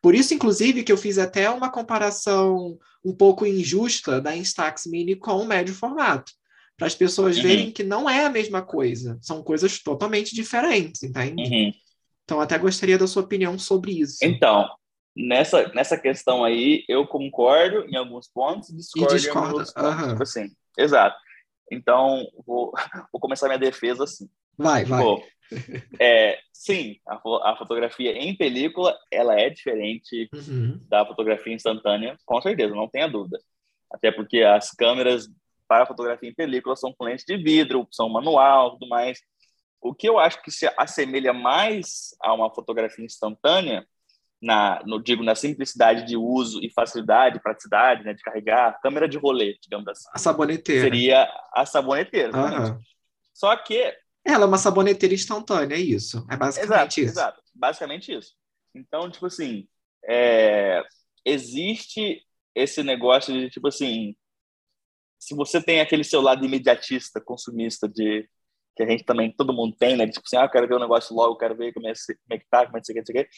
Por 0.00 0.14
isso, 0.14 0.32
inclusive, 0.32 0.84
que 0.84 0.92
eu 0.92 0.96
fiz 0.96 1.18
até 1.18 1.50
uma 1.50 1.70
comparação 1.70 2.78
um 3.04 3.12
pouco 3.12 3.44
injusta 3.44 4.20
da 4.20 4.36
Instax 4.36 4.86
Mini 4.86 5.16
com 5.16 5.32
o 5.32 5.46
médio 5.46 5.74
formato, 5.74 6.32
para 6.76 6.86
as 6.86 6.94
pessoas 6.94 7.36
uhum. 7.36 7.42
verem 7.42 7.70
que 7.70 7.82
não 7.82 8.08
é 8.08 8.24
a 8.24 8.30
mesma 8.30 8.62
coisa, 8.62 9.18
são 9.20 9.42
coisas 9.42 9.78
totalmente 9.80 10.34
diferentes, 10.34 11.02
entende? 11.02 11.42
Uhum. 11.42 11.72
Então, 12.24 12.40
até 12.40 12.58
gostaria 12.58 12.98
da 12.98 13.06
sua 13.06 13.22
opinião 13.22 13.58
sobre 13.58 14.00
isso. 14.00 14.18
Então, 14.22 14.68
nessa, 15.16 15.68
nessa 15.68 15.98
questão 15.98 16.44
aí, 16.44 16.84
eu 16.88 17.06
concordo 17.06 17.86
em 17.88 17.96
alguns 17.96 18.28
pontos 18.28 18.68
discordo 18.76 19.14
e 19.14 19.18
discorda. 19.18 19.48
em 19.48 19.50
alguns 19.52 19.72
pontos. 19.72 20.02
Uhum. 20.02 20.08
Tipo 20.10 20.22
assim, 20.22 20.50
exato. 20.76 21.16
Então, 21.72 22.26
vou, 22.46 22.72
vou 23.10 23.20
começar 23.20 23.46
minha 23.46 23.58
defesa 23.58 24.04
assim. 24.04 24.28
Vai, 24.58 24.84
vai. 24.84 25.02
é, 26.00 26.38
sim, 26.52 26.98
a, 27.06 27.14
a, 27.50 27.56
fotografia 27.56 28.12
em 28.12 28.36
película, 28.36 28.96
ela 29.10 29.38
é 29.38 29.48
diferente 29.48 30.28
uhum. 30.34 30.80
da 30.88 31.06
fotografia 31.06 31.54
instantânea, 31.54 32.16
com 32.24 32.40
certeza, 32.42 32.74
não 32.74 32.88
tenha 32.88 33.08
dúvida. 33.08 33.38
Até 33.90 34.10
porque 34.10 34.42
as 34.42 34.70
câmeras 34.70 35.28
para 35.68 35.86
fotografia 35.86 36.28
em 36.28 36.34
película 36.34 36.76
são 36.76 36.92
com 36.92 37.04
lente 37.04 37.24
de 37.26 37.36
vidro, 37.36 37.86
são 37.90 38.08
manual, 38.08 38.72
tudo 38.72 38.88
mais. 38.88 39.20
O 39.80 39.94
que 39.94 40.08
eu 40.08 40.18
acho 40.18 40.42
que 40.42 40.50
se 40.50 40.68
assemelha 40.76 41.32
mais 41.32 42.16
a 42.20 42.32
uma 42.34 42.52
fotografia 42.52 43.04
instantânea 43.04 43.86
na, 44.40 44.82
no, 44.84 45.02
digo, 45.02 45.22
na 45.22 45.34
simplicidade 45.34 46.06
de 46.06 46.16
uso 46.16 46.62
e 46.62 46.70
facilidade, 46.70 47.40
praticidade, 47.40 48.04
né, 48.04 48.12
de 48.12 48.22
carregar, 48.22 48.80
câmera 48.80 49.08
de 49.08 49.18
rolê, 49.18 49.56
digamos 49.60 49.88
assim. 49.88 50.08
A 50.12 50.18
saboneteira. 50.18 50.82
Seria 50.82 51.28
a 51.54 51.64
saboneteira. 51.64 52.32
Só 53.32 53.56
que... 53.56 53.94
Ela 54.24 54.44
é 54.44 54.46
uma 54.46 54.58
saboneteira 54.58 55.14
instantânea, 55.14 55.76
é 55.76 55.80
isso. 55.80 56.26
É 56.30 56.36
basicamente 56.36 56.72
exato, 56.72 57.00
isso. 57.00 57.10
Exato, 57.10 57.42
basicamente 57.54 58.12
isso. 58.12 58.34
Então, 58.74 59.10
tipo 59.10 59.26
assim, 59.26 59.66
é, 60.04 60.82
existe 61.24 62.22
esse 62.54 62.82
negócio 62.82 63.32
de, 63.32 63.50
tipo 63.50 63.68
assim, 63.68 64.14
se 65.18 65.34
você 65.34 65.62
tem 65.62 65.80
aquele 65.80 66.04
seu 66.04 66.20
lado 66.20 66.44
imediatista, 66.44 67.20
consumista, 67.20 67.88
de 67.88 68.28
que 68.76 68.82
a 68.82 68.88
gente 68.88 69.04
também, 69.04 69.32
todo 69.32 69.54
mundo 69.54 69.74
tem, 69.78 69.96
né? 69.96 70.06
Tipo 70.06 70.26
assim, 70.26 70.36
ah, 70.36 70.44
eu 70.44 70.50
quero 70.50 70.68
ver 70.68 70.74
o 70.74 70.80
negócio 70.80 71.14
logo, 71.16 71.38
quero 71.38 71.56
ver 71.56 71.72
como 71.72 71.88
é, 71.88 71.92
como 71.92 72.18
é 72.30 72.38
que 72.38 72.46
tá, 72.50 72.66
como 72.66 72.76
é 72.76 72.80
que, 72.80 72.92
como 72.92 73.18
é 73.18 73.24
que, 73.24 73.30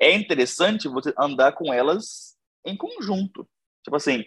é 0.00 0.12
interessante 0.12 0.88
você 0.88 1.12
andar 1.18 1.52
com 1.52 1.72
elas 1.72 2.36
em 2.64 2.76
conjunto. 2.76 3.46
Tipo 3.84 3.96
assim, 3.96 4.24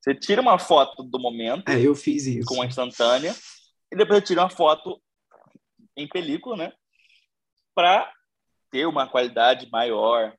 você 0.00 0.14
tira 0.14 0.40
uma 0.40 0.58
foto 0.58 1.02
do 1.02 1.18
momento. 1.18 1.68
É, 1.68 1.80
eu 1.80 1.94
fiz 1.94 2.26
isso. 2.26 2.46
Com 2.46 2.62
a 2.62 2.66
instantânea. 2.66 3.34
E 3.92 3.96
depois 3.96 4.20
você 4.20 4.26
tira 4.26 4.42
uma 4.42 4.50
foto 4.50 5.00
em 5.96 6.06
película, 6.08 6.56
né? 6.56 6.72
Para 7.74 8.12
ter 8.70 8.86
uma 8.86 9.08
qualidade 9.08 9.68
maior. 9.70 10.34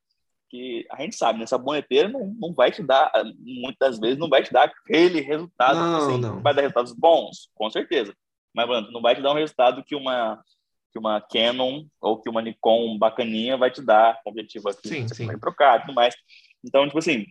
Que 0.49 0.87
a 0.91 1.01
gente 1.01 1.15
sabe, 1.15 1.37
nessa 1.37 1.59
boneteira 1.59 2.09
não, 2.09 2.33
não 2.39 2.53
vai 2.55 2.71
te 2.71 2.81
dar, 2.81 3.11
muitas 3.37 3.99
vezes, 3.99 4.17
não 4.17 4.27
vai 4.27 4.41
te 4.41 4.51
dar 4.51 4.63
aquele 4.63 5.21
resultado. 5.21 5.77
Não, 5.77 5.97
assim, 5.97 6.19
não. 6.19 6.41
Vai 6.41 6.55
dar 6.55 6.61
resultados 6.61 6.91
bons, 6.91 7.51
com 7.53 7.69
certeza. 7.69 8.15
Mas, 8.55 8.67
mano, 8.67 8.91
não 8.91 8.99
vai 8.99 9.15
te 9.15 9.21
dar 9.21 9.31
um 9.31 9.35
resultado 9.35 9.83
que 9.83 9.95
uma 9.95 10.43
que 10.91 10.99
uma 10.99 11.21
Canon 11.21 11.85
ou 12.01 12.19
que 12.19 12.29
uma 12.29 12.41
Nikon 12.41 12.97
bacaninha 12.97 13.57
vai 13.57 13.71
te 13.71 13.81
dar, 13.81 14.19
objetivo 14.25 14.69
aqui, 14.69 14.87
sim, 14.87 15.07
sim. 15.07 15.39
trocar 15.39 15.81
tudo 15.81 15.93
mais. 15.93 16.15
Então, 16.63 16.85
tipo 16.85 16.97
assim, 16.97 17.25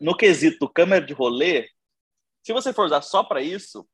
no 0.00 0.16
quesito 0.16 0.68
câmera 0.68 1.04
de 1.04 1.12
rolê, 1.12 1.68
se 2.42 2.52
você 2.52 2.72
for 2.72 2.86
usar 2.86 3.02
só 3.02 3.22
para 3.22 3.40
isso, 3.40 3.86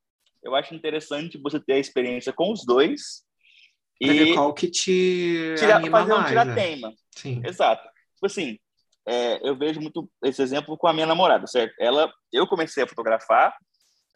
eu 0.42 0.54
acho 0.54 0.74
interessante 0.74 1.38
você 1.38 1.60
ter 1.60 1.74
a 1.74 1.78
experiência 1.78 2.32
com 2.32 2.52
os 2.52 2.64
dois 2.64 3.24
pra 4.00 4.12
e 4.12 4.34
qual 4.34 4.54
que 4.54 4.70
te 4.70 5.54
tira, 5.56 5.80
fazer 5.80 5.90
mais, 5.90 6.08
um 6.08 6.24
tiratema. 6.24 6.88
Né? 6.88 6.94
Sim. 7.16 7.42
Exato. 7.44 7.82
Tipo 8.14 8.26
assim, 8.26 8.58
é, 9.06 9.48
eu 9.48 9.56
vejo 9.56 9.80
muito 9.80 10.08
esse 10.22 10.40
exemplo 10.42 10.76
com 10.76 10.86
a 10.86 10.92
minha 10.92 11.06
namorada, 11.06 11.46
certo? 11.46 11.74
Ela, 11.80 12.12
eu 12.32 12.46
comecei 12.46 12.82
a 12.82 12.86
fotografar, 12.86 13.56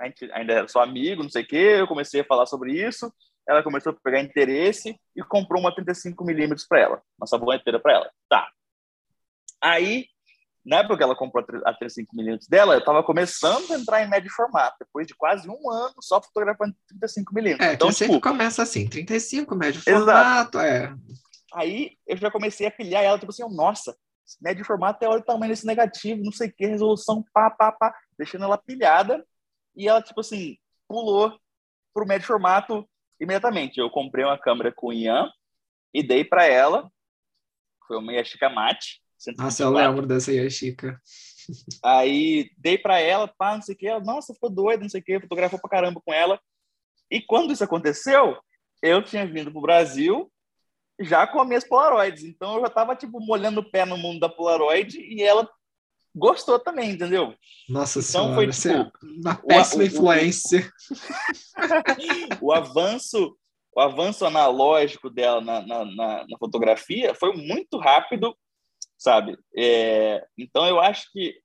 a 0.00 0.06
gente 0.06 0.30
ainda 0.32 0.52
era 0.52 0.68
só 0.68 0.82
amigo, 0.82 1.22
não 1.22 1.30
sei 1.30 1.42
o 1.42 1.46
quê, 1.46 1.76
eu 1.78 1.86
comecei 1.86 2.20
a 2.20 2.24
falar 2.24 2.46
sobre 2.46 2.72
isso, 2.72 3.12
ela 3.46 3.62
começou 3.62 3.92
a 3.92 3.96
pegar 4.02 4.20
interesse 4.20 4.98
e 5.16 5.22
comprou 5.22 5.61
uma 5.61 5.74
35mm 5.74 6.66
para 6.68 6.81
ela, 6.81 7.02
uma 7.18 7.26
saboneteira 7.26 7.81
para 7.81 7.92
ela. 7.92 8.11
Tá. 8.28 8.48
Aí, 9.61 10.07
na 10.64 10.78
época 10.78 10.96
que 10.96 11.02
ela 11.02 11.16
comprou 11.16 11.44
a 11.64 11.74
35mm 11.74 12.48
dela, 12.48 12.74
eu 12.74 12.78
estava 12.78 13.02
começando 13.02 13.72
a 13.72 13.78
entrar 13.78 14.02
em 14.02 14.09
médio 14.09 14.31
formato, 14.31 14.76
depois 14.81 15.07
de 15.07 15.14
quase 15.14 15.48
um 15.48 15.70
ano 15.70 15.94
só 16.00 16.22
fotografando 16.22 16.74
35mm. 16.92 17.61
É, 17.61 17.72
então, 17.74 17.90
tipo, 17.90 18.20
começa 18.20 18.62
assim, 18.62 18.88
35, 18.88 19.55
médio 19.57 19.83
formato, 19.83 20.59
é. 20.59 20.94
Aí 21.55 21.96
eu 22.07 22.16
já 22.16 22.31
comecei 22.31 22.66
a 22.66 22.70
pilhar 22.70 23.02
ela, 23.02 23.18
tipo 23.18 23.31
assim, 23.31 23.42
nossa, 23.55 23.96
médio 24.40 24.64
formato 24.64 25.05
é 25.05 25.09
olha 25.09 25.20
o 25.20 25.24
tamanho 25.24 25.50
desse 25.50 25.66
negativo, 25.66 26.22
não 26.24 26.33
sei 26.33 26.48
o 26.48 26.52
que, 26.52 26.66
resolução, 26.66 27.24
pá, 27.33 27.50
pá, 27.50 27.72
pá, 27.72 27.94
deixando 28.16 28.44
ela 28.44 28.57
pilhada, 28.57 29.24
e 29.76 29.88
ela, 29.88 30.00
tipo 30.00 30.20
assim, 30.20 30.57
pulou 30.88 31.37
pro 31.92 32.07
médio 32.07 32.26
formato 32.26 32.88
imediatamente. 33.22 33.78
Eu 33.78 33.88
comprei 33.88 34.24
uma 34.24 34.38
câmera 34.38 34.72
com 34.72 34.92
Ian 34.92 35.30
e 35.94 36.02
dei 36.02 36.24
para 36.24 36.44
ela. 36.44 36.90
Foi 37.87 37.96
uma 37.96 38.12
Yashica 38.12 38.48
Mate. 38.48 39.00
Nossa, 39.38 39.62
eu 39.62 39.70
lembro 39.70 40.06
dessa 40.06 40.32
Yashica. 40.32 41.00
Aí 41.85 42.50
dei 42.58 42.76
para 42.76 43.00
ela, 43.00 43.28
pá, 43.28 43.54
não 43.54 43.62
sei 43.62 43.74
o 43.74 43.78
que. 43.78 43.87
Ela, 43.87 44.00
Nossa, 44.00 44.35
ficou 44.35 44.50
doida, 44.50 44.82
não 44.82 44.88
sei 44.88 45.00
o 45.00 45.04
que. 45.04 45.20
Fotografou 45.20 45.61
pra 45.61 45.70
caramba 45.70 46.00
com 46.04 46.12
ela. 46.12 46.40
E 47.11 47.20
quando 47.20 47.52
isso 47.52 47.62
aconteceu, 47.62 48.37
eu 48.82 49.02
tinha 49.02 49.26
vindo 49.26 49.52
pro 49.52 49.61
Brasil 49.61 50.30
já 51.00 51.26
com 51.26 51.40
as 51.40 51.46
minhas 51.46 51.64
Polaroids. 51.64 52.24
Então 52.24 52.56
eu 52.56 52.62
já 52.62 52.70
tava, 52.70 52.96
tipo, 52.96 53.20
molhando 53.20 53.61
o 53.61 53.70
pé 53.70 53.85
no 53.85 53.96
mundo 53.96 54.20
da 54.20 54.28
Polaroid 54.28 54.98
e 55.00 55.22
ela 55.22 55.48
gostou 56.14 56.59
também, 56.59 56.90
entendeu? 56.90 57.35
Nossa 57.68 58.01
então, 58.01 58.35
senhora, 58.35 58.35
foi, 58.35 58.48
tipo, 58.51 58.68
é 58.68 58.92
uma 59.20 59.35
péssima 59.35 59.83
o, 59.83 59.87
influência. 59.87 60.72
O, 62.40 62.46
o, 62.48 62.53
avanço 62.53 63.37
o 63.75 63.81
avanço 63.81 64.27
analógico 64.27 65.09
dela 65.09 65.40
na, 65.40 65.62
na, 65.62 65.85
na, 65.85 66.27
na 66.29 66.38
fotografia 66.38 67.14
foi 67.14 67.33
muito 67.33 67.79
rápido, 67.79 68.37
sabe? 68.98 69.38
É, 69.57 70.27
então 70.37 70.66
eu 70.66 70.79
acho 70.81 71.11
que 71.11 71.40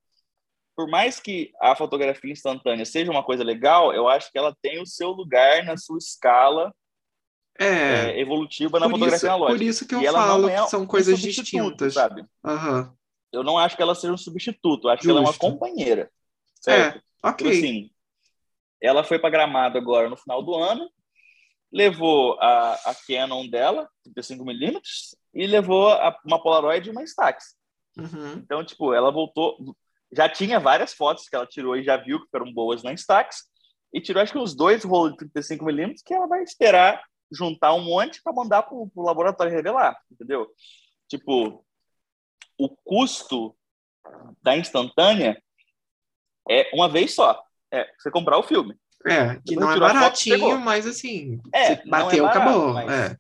por 0.75 0.87
mais 0.87 1.19
que 1.19 1.51
a 1.59 1.75
fotografia 1.75 2.31
instantânea 2.31 2.85
seja 2.85 3.09
uma 3.09 3.23
coisa 3.23 3.43
legal, 3.43 3.93
eu 3.93 4.07
acho 4.07 4.31
que 4.31 4.37
ela 4.37 4.55
tem 4.61 4.79
o 4.79 4.85
seu 4.85 5.09
lugar 5.09 5.63
na 5.63 5.75
sua 5.75 5.97
escala 5.97 6.71
é, 7.59 7.65
é, 7.65 8.19
evolutiva 8.19 8.79
na 8.79 8.85
fotografia 8.87 9.17
isso, 9.17 9.25
analógica. 9.25 9.57
Por 9.57 9.65
isso 9.65 9.87
que 9.87 9.95
eu 9.95 10.11
falo 10.11 10.49
é 10.49 10.61
que 10.61 10.69
são 10.69 10.85
coisas 10.85 11.17
distintas. 11.19 11.95
Sabe? 11.95 12.23
Uhum 12.43 12.97
eu 13.31 13.43
não 13.43 13.57
acho 13.57 13.75
que 13.75 13.81
ela 13.81 13.95
seja 13.95 14.13
um 14.13 14.17
substituto, 14.17 14.89
acho 14.89 15.03
Justo. 15.03 15.07
que 15.07 15.11
ela 15.11 15.19
é 15.19 15.29
uma 15.29 15.37
companheira. 15.37 16.11
Certo? 16.55 16.97
É, 16.97 17.29
ok. 17.29 17.47
Então, 17.47 17.59
assim, 17.59 17.91
ela 18.81 19.03
foi 19.03 19.19
para 19.19 19.29
Gramado 19.29 19.77
agora 19.77 20.09
no 20.09 20.17
final 20.17 20.41
do 20.43 20.55
ano, 20.55 20.89
levou 21.71 22.39
a, 22.39 22.73
a 22.73 22.95
Canon 23.07 23.47
dela, 23.47 23.89
35mm, 24.07 24.81
e 25.33 25.47
levou 25.47 25.89
a, 25.89 26.17
uma 26.25 26.41
Polaroid 26.41 26.87
e 26.87 26.91
uma 26.91 27.03
Instax. 27.03 27.55
Uhum. 27.97 28.33
Então, 28.37 28.63
tipo, 28.63 28.93
ela 28.93 29.11
voltou. 29.11 29.57
Já 30.11 30.29
tinha 30.29 30.59
várias 30.59 30.93
fotos 30.93 31.27
que 31.27 31.35
ela 31.35 31.45
tirou 31.45 31.75
e 31.75 31.83
já 31.83 31.97
viu 31.97 32.21
que 32.21 32.29
foram 32.29 32.53
boas 32.53 32.83
na 32.83 32.93
Instax, 32.93 33.43
e 33.93 33.99
tirou 33.99 34.21
acho 34.21 34.31
que 34.31 34.39
uns 34.39 34.55
dois 34.55 34.83
rolos 34.83 35.13
de 35.17 35.25
35mm 35.25 35.95
que 36.05 36.13
ela 36.13 36.27
vai 36.27 36.43
esperar 36.43 37.03
juntar 37.31 37.73
um 37.73 37.83
monte 37.83 38.21
para 38.23 38.33
mandar 38.33 38.63
para 38.63 38.73
o 38.73 38.89
laboratório 38.95 39.51
revelar, 39.51 39.97
entendeu? 40.09 40.47
Tipo, 41.09 41.65
o 42.57 42.69
custo 42.69 43.55
da 44.41 44.57
instantânea 44.57 45.41
é 46.49 46.69
uma 46.73 46.89
vez 46.89 47.13
só. 47.13 47.41
É 47.71 47.89
você 47.97 48.09
comprar 48.09 48.37
o 48.37 48.43
filme. 48.43 48.75
É, 49.05 49.39
que 49.45 49.55
não 49.55 49.71
é 49.71 49.79
baratinho, 49.79 50.39
foto, 50.39 50.59
mas 50.59 50.85
assim, 50.85 51.39
é, 51.53 51.75
bateu, 51.87 52.25
é 52.25 52.27
barato, 52.27 52.39
acabou. 52.39 52.73
Mas... 52.73 52.91
É. 52.91 53.17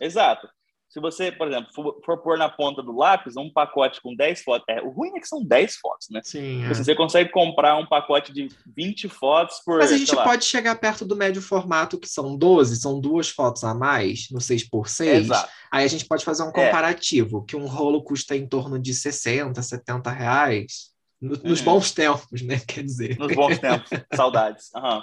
Exato. 0.00 0.48
Se 0.90 0.98
você, 0.98 1.30
por 1.30 1.46
exemplo, 1.46 1.72
for, 1.72 2.00
for 2.04 2.18
pôr 2.18 2.36
na 2.36 2.48
ponta 2.48 2.82
do 2.82 2.90
lápis 2.90 3.36
um 3.36 3.48
pacote 3.48 4.00
com 4.02 4.12
10 4.12 4.42
fotos, 4.42 4.64
é, 4.68 4.82
o 4.82 4.90
ruim 4.90 5.12
é 5.16 5.20
que 5.20 5.28
são 5.28 5.42
10 5.42 5.76
fotos, 5.76 6.08
né? 6.10 6.20
Sim. 6.24 6.64
É. 6.64 6.74
Você 6.74 6.96
consegue 6.96 7.30
comprar 7.30 7.76
um 7.76 7.86
pacote 7.86 8.32
de 8.32 8.48
20 8.66 9.08
fotos 9.08 9.60
por. 9.64 9.78
Mas 9.78 9.92
a 9.92 9.96
gente 9.96 10.14
pode 10.16 10.44
chegar 10.44 10.74
perto 10.74 11.04
do 11.04 11.14
médio 11.14 11.40
formato, 11.40 11.96
que 11.96 12.08
são 12.08 12.36
12, 12.36 12.74
são 12.74 13.00
duas 13.00 13.28
fotos 13.28 13.62
a 13.62 13.72
mais, 13.72 14.28
no 14.32 14.40
6x6. 14.40 15.06
Exato. 15.06 15.48
Aí 15.70 15.84
a 15.84 15.88
gente 15.88 16.06
pode 16.06 16.24
fazer 16.24 16.42
um 16.42 16.50
comparativo, 16.50 17.44
é. 17.44 17.50
que 17.50 17.56
um 17.56 17.66
rolo 17.66 18.02
custa 18.02 18.34
em 18.34 18.44
torno 18.44 18.76
de 18.76 18.92
60, 18.92 19.62
70 19.62 20.10
reais. 20.10 20.89
No, 21.20 21.36
nos 21.44 21.60
bons 21.60 21.92
tempos, 21.92 22.40
né? 22.42 22.58
Quer 22.66 22.82
dizer. 22.82 23.18
Nos 23.18 23.34
bons 23.34 23.58
tempos, 23.58 23.90
saudades. 24.14 24.70
Uhum. 24.74 25.02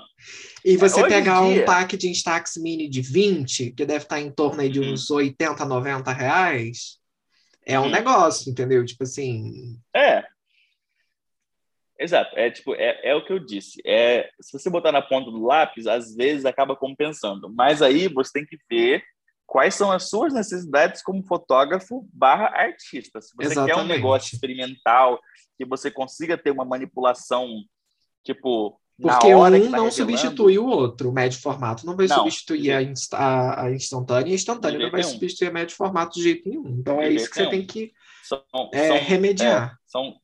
E 0.66 0.76
você 0.76 1.02
é, 1.02 1.08
pegar 1.08 1.42
um 1.42 1.64
pack 1.64 1.96
de 1.96 2.10
Instax 2.10 2.58
Mini 2.58 2.90
de 2.90 3.02
20, 3.02 3.72
que 3.72 3.86
deve 3.86 4.04
estar 4.04 4.20
em 4.20 4.32
torno 4.32 4.62
aí 4.62 4.70
de 4.70 4.80
uhum. 4.80 4.94
uns 4.94 5.12
80, 5.12 5.64
90 5.64 6.12
reais, 6.12 6.98
é 7.66 7.80
um 7.80 7.84
uhum. 7.84 7.90
negócio, 7.92 8.50
entendeu? 8.50 8.84
Tipo 8.84 9.04
assim. 9.04 9.78
É. 9.96 10.24
Exato. 12.00 12.38
É 12.38 12.50
tipo, 12.50 12.74
é, 12.76 13.00
é 13.04 13.16
o 13.16 13.24
que 13.26 13.34
eu 13.34 13.40
disse. 13.40 13.82
É, 13.86 14.30
se 14.42 14.58
você 14.58 14.70
botar 14.70 14.92
na 14.92 15.02
ponta 15.02 15.30
do 15.30 15.46
lápis, 15.46 15.86
às 15.86 16.16
vezes 16.16 16.46
acaba 16.46 16.76
compensando. 16.76 17.54
Mas 17.54 17.82
aí 17.82 18.08
você 18.08 18.32
tem 18.34 18.46
que 18.46 18.58
ver 18.70 19.04
quais 19.48 19.74
são 19.74 19.92
as 19.92 20.10
suas 20.10 20.34
necessidades 20.34 21.02
como 21.02 21.26
fotógrafo 21.26 22.08
barra 22.14 22.48
artista. 22.48 23.22
Se 23.22 23.34
você 23.34 23.54
Exatamente. 23.54 23.74
quer 23.74 23.82
um 23.82 23.88
negócio 23.88 24.36
experimental, 24.36 25.20
que 25.58 25.66
você 25.66 25.90
consiga 25.90 26.38
ter 26.38 26.52
uma 26.52 26.66
manipulação, 26.66 27.48
tipo. 28.24 28.80
Porque 29.00 29.34
um 29.34 29.44
tá 29.44 29.78
não 29.78 29.92
substitui 29.92 30.58
o 30.58 30.66
outro. 30.66 31.10
O 31.10 31.14
médio 31.14 31.40
formato 31.40 31.86
não 31.86 31.96
vai 31.96 32.08
não, 32.08 32.18
substituir 32.18 32.72
a, 32.72 32.82
insta 32.82 33.62
a, 33.62 33.72
instantânea, 33.72 34.30
e 34.30 34.32
a 34.32 34.36
instantânea 34.36 34.80
não 34.80 34.92
vai 34.92 35.02
nenhum. 35.02 35.14
substituir 35.14 35.48
a 35.48 35.52
médio 35.52 35.76
formato 35.76 36.16
de 36.16 36.24
jeito 36.24 36.50
nenhum. 36.50 36.68
Então 36.80 37.00
é 37.00 37.10
isso 37.10 37.30
que 37.30 37.36
você 37.36 37.48
tem 37.48 37.66
que 37.66 37.94
são, 38.24 38.44
é, 38.74 38.88
são, 38.88 38.98
remediar. 38.98 39.72
É, 39.72 39.78
são, 39.86 40.16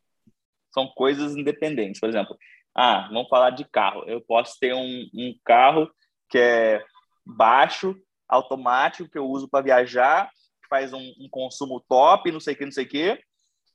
são 0.73 0.87
coisas 0.87 1.35
independentes. 1.35 1.99
Por 1.99 2.09
exemplo, 2.09 2.35
ah, 2.75 3.07
vamos 3.13 3.29
falar 3.29 3.51
de 3.51 3.63
carro. 3.63 4.03
Eu 4.07 4.19
posso 4.21 4.57
ter 4.59 4.73
um, 4.73 5.07
um 5.13 5.35
carro 5.45 5.87
que 6.27 6.39
é 6.39 6.83
baixo, 7.23 7.95
automático, 8.33 9.09
que 9.09 9.17
eu 9.17 9.25
uso 9.25 9.47
para 9.47 9.63
viajar, 9.63 10.29
que 10.61 10.67
faz 10.69 10.93
um, 10.93 11.13
um 11.19 11.27
consumo 11.29 11.83
top, 11.87 12.31
não 12.31 12.39
sei 12.39 12.53
o 12.53 12.57
que, 12.57 12.65
não 12.65 12.71
sei 12.71 12.85
o 12.85 12.89
que 12.89 13.23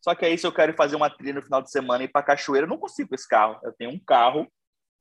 só 0.01 0.14
que 0.14 0.25
aí, 0.25 0.38
se 0.38 0.47
eu 0.47 0.53
quero 0.53 0.73
fazer 0.75 0.97
uma 0.97 1.11
trilha 1.11 1.35
no 1.35 1.42
final 1.42 1.61
de 1.61 1.71
semana 1.71 2.03
e 2.03 2.07
ir 2.07 2.09
para 2.09 2.23
cachoeira, 2.25 2.66
eu 2.66 2.71
não 2.71 2.79
consigo 2.79 3.14
esse 3.14 3.27
carro. 3.27 3.59
Eu 3.62 3.73
tenho 3.73 3.90
um 3.90 3.99
carro 3.99 4.51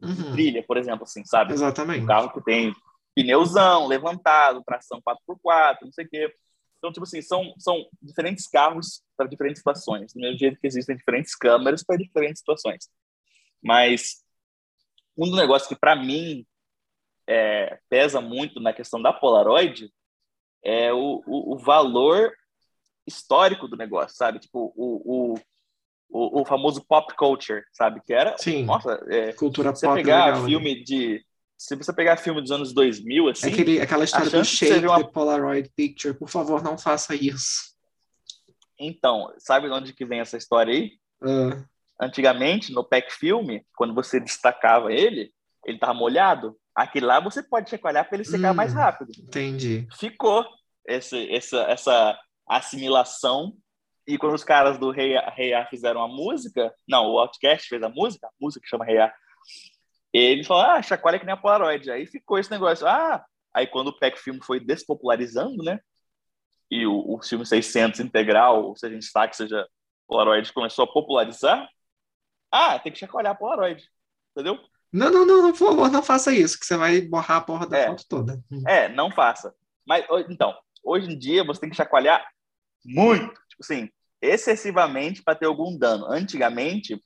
uhum. 0.02 0.14
de 0.14 0.32
trilha, 0.32 0.64
por 0.64 0.78
exemplo, 0.78 1.04
assim, 1.04 1.24
sabe? 1.24 1.54
Exatamente. 1.54 2.04
Um 2.04 2.08
carro 2.08 2.32
que 2.32 2.44
tem 2.44 2.74
pneuzão, 3.16 3.88
levantado, 3.88 4.64
tração 4.66 5.02
4x4, 5.02 5.78
não 5.84 5.92
sei 5.92 6.06
o 6.06 6.10
quê. 6.10 6.36
Então, 6.78 6.92
tipo 6.92 7.04
assim, 7.04 7.22
são, 7.22 7.54
são 7.58 7.88
diferentes 8.02 8.48
carros 8.48 9.02
para 9.16 9.28
diferentes 9.28 9.60
situações. 9.60 10.14
Do 10.14 10.20
mesmo 10.20 10.38
jeito 10.38 10.60
que 10.60 10.68
existem 10.68 10.96
diferentes 10.96 11.36
câmeras 11.36 11.84
para 11.84 11.98
diferentes 11.98 12.40
situações. 12.40 12.90
Mas 13.64 14.24
um 15.18 15.26
dos 15.26 15.38
negócios 15.38 15.68
que, 15.68 15.76
para 15.76 15.96
mim, 15.96 16.46
é, 17.28 17.80
pesa 17.90 18.22
muito 18.22 18.60
na 18.60 18.74
questão 18.74 19.02
da 19.02 19.12
Polaroid 19.12 19.92
é 20.64 20.94
o, 20.94 21.24
o, 21.26 21.54
o 21.54 21.58
valor 21.58 22.32
histórico 23.06 23.68
do 23.68 23.78
negócio, 23.78 24.16
sabe? 24.18 24.40
Tipo, 24.40 24.74
o, 24.76 25.02
o, 25.06 25.40
o, 26.10 26.42
o 26.42 26.46
famoso 26.46 26.84
pop 26.86 27.14
culture, 27.16 27.64
sabe? 27.72 28.02
Que 28.06 28.14
era, 28.14 28.38
Sim, 28.38 28.66
nossa, 28.66 29.00
é, 29.08 29.34
cultura 29.34 29.74
você 29.74 29.86
pop 29.86 29.98
pegar 29.98 30.26
legal, 30.26 30.46
filme 30.46 30.76
né? 30.76 30.84
de 30.84 31.26
se 31.58 31.76
você 31.76 31.92
pegar 31.92 32.18
filme 32.18 32.40
dos 32.40 32.52
anos 32.52 32.72
2000, 32.72 33.30
assim... 33.30 33.52
Aquele, 33.52 33.82
aquela 33.82 34.04
história 34.04 34.30
do 34.30 34.46
shape 34.46 34.86
uma... 34.86 35.04
the 35.04 35.10
Polaroid 35.10 35.72
picture, 35.76 36.14
por 36.14 36.30
favor, 36.30 36.62
não 36.62 36.78
faça 36.78 37.16
isso. 37.16 37.76
Então, 38.80 39.34
sabe 39.40 39.68
de 39.68 39.74
onde 39.74 39.94
que 39.94 40.06
vem 40.06 40.20
essa 40.20 40.38
história 40.38 40.72
aí? 40.72 40.92
Uh. 41.20 41.66
Antigamente, 42.00 42.72
no 42.72 42.84
pack 42.84 43.12
filme, 43.12 43.66
quando 43.76 43.96
você 43.96 44.20
destacava 44.20 44.94
ele, 44.94 45.34
ele 45.66 45.80
tava 45.80 45.96
molhado. 45.96 46.56
Aquele 46.78 47.08
lá 47.08 47.20
você 47.20 47.42
pode 47.42 47.72
chacoalhar 47.72 48.08
para 48.08 48.18
ele 48.18 48.24
secar 48.24 48.52
hum, 48.52 48.56
mais 48.56 48.72
rápido. 48.72 49.12
Entendi. 49.18 49.88
Ficou 49.98 50.46
esse, 50.86 51.28
essa, 51.34 51.62
essa 51.64 52.20
assimilação. 52.48 53.58
E 54.06 54.16
quando 54.16 54.36
os 54.36 54.44
caras 54.44 54.78
do 54.78 54.92
Rei 54.92 55.18
A 55.18 55.66
fizeram 55.66 56.04
a 56.04 56.08
música, 56.08 56.72
não, 56.88 57.08
o 57.08 57.18
Outcast 57.18 57.68
fez 57.68 57.82
a 57.82 57.90
música, 57.90 58.28
a 58.28 58.32
música 58.40 58.62
que 58.62 58.70
chama 58.70 58.86
Rei 58.86 59.00
A, 59.00 59.12
eles 60.14 60.46
falaram, 60.46 60.76
ah, 60.76 60.82
chacoalha 60.84 61.18
que 61.18 61.26
nem 61.26 61.34
a 61.34 61.38
Polaroid. 61.38 61.90
Aí 61.90 62.06
ficou 62.06 62.38
esse 62.38 62.52
negócio. 62.52 62.86
Ah, 62.86 63.26
aí 63.52 63.66
quando 63.66 63.88
o 63.88 63.98
PEC 63.98 64.20
Filme 64.20 64.40
foi 64.44 64.60
despopularizando, 64.60 65.64
né? 65.64 65.80
E 66.70 66.86
o, 66.86 67.16
o 67.16 67.24
filme 67.24 67.44
600 67.44 68.02
integral, 68.02 68.76
seja 68.76 68.96
em 68.96 69.00
destaque, 69.00 69.36
seja 69.36 69.68
Polaroid, 70.08 70.54
começou 70.54 70.86
a 70.86 70.94
popularizar. 70.94 71.68
Ah, 72.52 72.78
tem 72.78 72.92
que 72.92 73.00
chacoalhar 73.00 73.32
a 73.32 73.36
Polaroid. 73.36 73.84
Entendeu? 74.32 74.60
Não, 74.92 75.12
não, 75.12 75.26
não, 75.26 75.52
por 75.52 75.58
favor, 75.58 75.92
não 75.92 76.02
faça 76.02 76.34
isso, 76.34 76.60
que 76.60 76.66
você 76.66 76.78
vai 76.78 77.02
borrar 77.02 77.38
a 77.38 77.42
porra 77.42 77.68
da 77.68 77.78
é, 77.78 77.88
foto 77.88 78.06
toda. 78.08 78.44
É, 78.66 78.90
não 78.90 79.12
faça. 79.12 79.54
Mas, 79.86 80.06
então, 80.30 80.54
hoje 80.84 81.12
em 81.12 81.18
dia 81.18 81.44
você 81.44 81.62
tem 81.62 81.70
que 81.70 81.76
chacoalhar 81.76 82.26
muito, 82.86 83.34
tipo 83.50 83.62
assim, 83.62 83.90
excessivamente 84.22 85.22
para 85.22 85.36
ter 85.36 85.46
algum 85.46 85.78
dano. 85.78 86.06
Antigamente, 86.06 87.02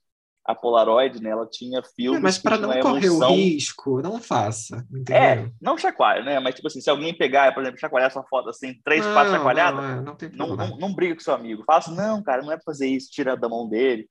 a 0.46 0.56
Polaroid, 0.56 1.22
né, 1.22 1.30
ela 1.30 1.48
tinha 1.48 1.82
filmes. 1.96 2.20
É, 2.20 2.24
mas 2.24 2.38
para 2.38 2.58
não 2.58 2.80
correr 2.80 3.10
o 3.10 3.28
risco, 3.28 4.02
não 4.02 4.20
faça. 4.20 4.86
Entendeu? 4.92 5.22
É, 5.22 5.52
não 5.62 5.78
chacoalha, 5.78 6.24
né? 6.24 6.40
Mas, 6.40 6.56
tipo 6.56 6.68
assim, 6.68 6.82
se 6.82 6.90
alguém 6.90 7.16
pegar, 7.16 7.54
por 7.54 7.62
exemplo, 7.62 7.80
chacoalhar 7.80 8.12
sua 8.12 8.24
foto 8.24 8.50
assim, 8.50 8.76
três, 8.84 9.06
não, 9.06 9.14
quatro 9.14 9.32
chacoalhadas, 9.34 9.80
não, 9.80 10.18
é, 10.20 10.30
não, 10.34 10.56
não, 10.56 10.78
não, 10.78 10.94
briga 10.94 11.16
com 11.16 11.22
seu 11.22 11.34
amigo. 11.34 11.64
Fala 11.66 11.80
assim, 11.80 11.96
não, 11.96 12.24
cara, 12.24 12.42
não 12.42 12.52
é 12.52 12.56
pra 12.56 12.66
fazer 12.66 12.88
isso, 12.88 13.12
tira 13.12 13.38
da 13.38 13.48
mão 13.48 13.70
dele, 13.70 14.08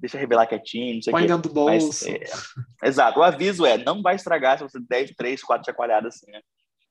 deixa 0.00 0.18
revelar 0.18 0.46
quietinho, 0.46 0.94
não 0.94 1.02
sei 1.02 1.12
o 1.12 1.16
quê. 1.16 1.26
dentro 1.26 1.48
do 1.48 1.54
bolso. 1.54 2.10
Mas, 2.10 2.54
é, 2.82 2.88
exato, 2.88 3.20
o 3.20 3.22
aviso 3.22 3.66
é, 3.66 3.78
não 3.78 4.02
vai 4.02 4.16
estragar 4.16 4.58
se 4.58 4.64
você 4.64 4.80
der 4.80 5.14
três, 5.14 5.42
quatro 5.42 5.66
chacoalhadas 5.66 6.16
assim, 6.16 6.30
né? 6.30 6.40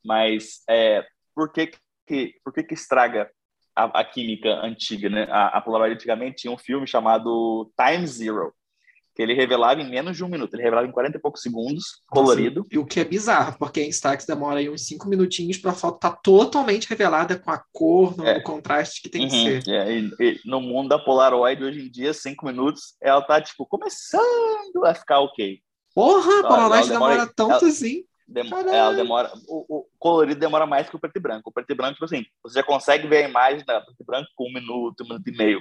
Mas 0.05 0.61
é, 0.69 1.05
por 1.35 1.51
que 1.51 1.71
que, 2.07 2.33
por 2.43 2.53
que, 2.53 2.63
que 2.63 2.73
estraga 2.73 3.29
a, 3.75 3.99
a, 3.99 4.03
química 4.03 4.49
antiga, 4.65 5.09
né? 5.09 5.27
A, 5.29 5.57
a 5.57 5.61
Polaroid 5.61 5.93
antigamente 5.93 6.41
tinha 6.41 6.53
um 6.53 6.57
filme 6.57 6.87
chamado 6.87 7.71
Time 7.77 8.07
Zero, 8.07 8.53
que 9.19 9.23
ele 9.23 9.33
revelava 9.33 9.81
em 9.81 9.89
menos 9.89 10.15
de 10.15 10.23
um 10.23 10.29
minuto, 10.29 10.53
ele 10.53 10.63
revelava 10.63 10.87
em 10.87 10.93
40 10.93 11.17
e 11.17 11.19
poucos 11.19 11.41
segundos, 11.41 12.01
colorido. 12.07 12.61
Nossa, 12.61 12.69
e 12.73 12.77
o 12.77 12.85
que 12.85 13.01
é 13.01 13.03
bizarro, 13.03 13.57
porque 13.59 13.81
em 13.81 13.89
Instax 13.89 14.25
demora 14.25 14.59
aí 14.59 14.69
uns 14.69 14.85
5 14.85 15.09
minutinhos 15.09 15.57
para 15.57 15.71
a 15.71 15.73
foto 15.73 15.95
estar 15.95 16.11
tá 16.11 16.19
totalmente 16.23 16.87
revelada 16.87 17.37
com 17.37 17.51
a 17.51 17.61
cor, 17.73 18.15
no, 18.15 18.25
é. 18.25 18.39
contraste 18.39 19.01
que 19.01 19.09
tem 19.09 19.23
uhum, 19.23 19.29
que 19.29 19.61
ser. 19.61 19.67
É, 19.67 19.91
e, 19.91 20.09
e 20.21 20.39
no 20.45 20.61
mundo 20.61 20.87
da 20.87 20.97
Polaroid, 20.97 21.61
hoje 21.61 21.85
em 21.85 21.91
dia, 21.91 22.13
5 22.13 22.45
minutos, 22.45 22.95
ela 23.01 23.21
tá, 23.21 23.41
tipo, 23.41 23.65
começando 23.65 24.85
a 24.85 24.95
ficar 24.95 25.19
ok. 25.19 25.59
Porra, 25.93 26.39
a 26.39 26.47
Polaroid 26.47 26.87
demora, 26.87 27.13
demora 27.15 27.33
tanto 27.35 27.65
ela, 27.65 27.67
assim. 27.67 28.05
Dem 28.25 28.49
ela 28.71 28.93
demora, 28.93 29.33
o, 29.49 29.79
o, 29.79 29.87
colorido 29.97 30.39
demora 30.39 30.65
mais 30.65 30.89
que 30.89 30.95
o 30.95 30.99
preto 30.99 31.17
e 31.17 31.19
branco. 31.19 31.49
O 31.49 31.51
preto 31.51 31.69
e 31.69 31.75
branco, 31.75 31.95
tipo 31.95 32.05
assim, 32.05 32.23
você 32.41 32.59
já 32.59 32.63
consegue 32.63 33.05
ver 33.05 33.25
a 33.25 33.27
imagem 33.27 33.65
da 33.65 33.81
preto 33.81 33.99
e 33.99 34.05
branco 34.05 34.29
com 34.33 34.47
um 34.47 34.53
minuto, 34.53 35.03
um 35.03 35.07
minuto 35.07 35.27
e 35.27 35.35
meio. 35.35 35.59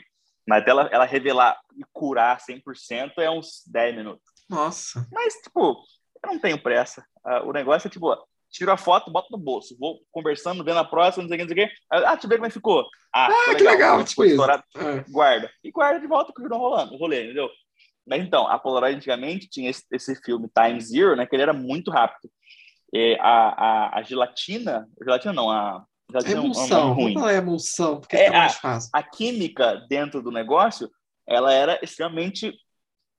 Mas 0.48 0.66
ela, 0.66 0.88
ela 0.90 1.04
revelar 1.04 1.60
e 1.76 1.84
curar 1.92 2.38
100% 2.40 3.12
é 3.18 3.30
uns 3.30 3.62
10 3.66 3.96
minutos. 3.96 4.22
Nossa. 4.48 5.06
Mas, 5.12 5.34
tipo, 5.34 5.76
eu 6.24 6.32
não 6.32 6.38
tenho 6.38 6.58
pressa. 6.58 7.04
Uh, 7.18 7.50
o 7.50 7.52
negócio 7.52 7.86
é, 7.86 7.90
tipo, 7.90 8.16
tiro 8.50 8.72
a 8.72 8.78
foto, 8.78 9.10
boto 9.10 9.28
no 9.30 9.36
bolso. 9.36 9.76
Vou 9.78 10.00
conversando, 10.10 10.64
vendo 10.64 10.78
a 10.78 10.84
próxima, 10.86 11.22
não 11.22 11.28
sei 11.28 11.36
o 11.36 11.38
que, 11.38 11.44
não 11.44 11.54
sei 11.54 11.64
o 11.64 11.68
que. 11.68 11.74
Ah, 11.90 12.12
deixa 12.12 12.24
eu 12.26 12.30
ver 12.30 12.36
como 12.36 12.46
é 12.46 12.48
que 12.48 12.54
ficou. 12.54 12.86
Ah, 13.14 13.28
ah 13.28 13.54
que 13.54 13.62
legal, 13.62 14.02
tipo 14.02 14.24
isso. 14.24 14.42
É. 14.42 15.04
Guarda. 15.10 15.50
E 15.62 15.70
guarda 15.70 16.00
de 16.00 16.06
volta, 16.06 16.32
continua 16.32 16.56
rolando 16.56 16.94
o 16.94 16.98
rolê, 16.98 17.24
entendeu? 17.24 17.50
Mas 18.06 18.22
então, 18.22 18.48
a 18.48 18.58
Polaroid 18.58 18.96
antigamente 18.96 19.50
tinha 19.50 19.68
esse, 19.68 19.84
esse 19.92 20.16
filme 20.22 20.48
Time 20.48 20.80
Zero, 20.80 21.14
né? 21.14 21.26
Que 21.26 21.36
ele 21.36 21.42
era 21.42 21.52
muito 21.52 21.90
rápido. 21.90 22.32
É, 22.94 23.18
a, 23.20 23.48
a, 23.48 23.98
a, 23.98 24.02
gelatina, 24.02 24.88
a 24.98 25.04
gelatina 25.04 25.34
não, 25.34 25.50
a 25.50 25.84
emulsão, 26.26 26.92
ruim. 26.94 27.14
Não 27.14 27.28
é 27.28 27.36
emulsão, 27.36 28.00
porque 28.00 28.16
é, 28.16 28.30
mais 28.30 28.54
fácil. 28.54 28.90
A, 28.94 28.98
a 28.98 29.02
química 29.02 29.86
dentro 29.88 30.22
do 30.22 30.30
negócio, 30.30 30.90
ela 31.26 31.52
era 31.52 31.78
extremamente 31.82 32.54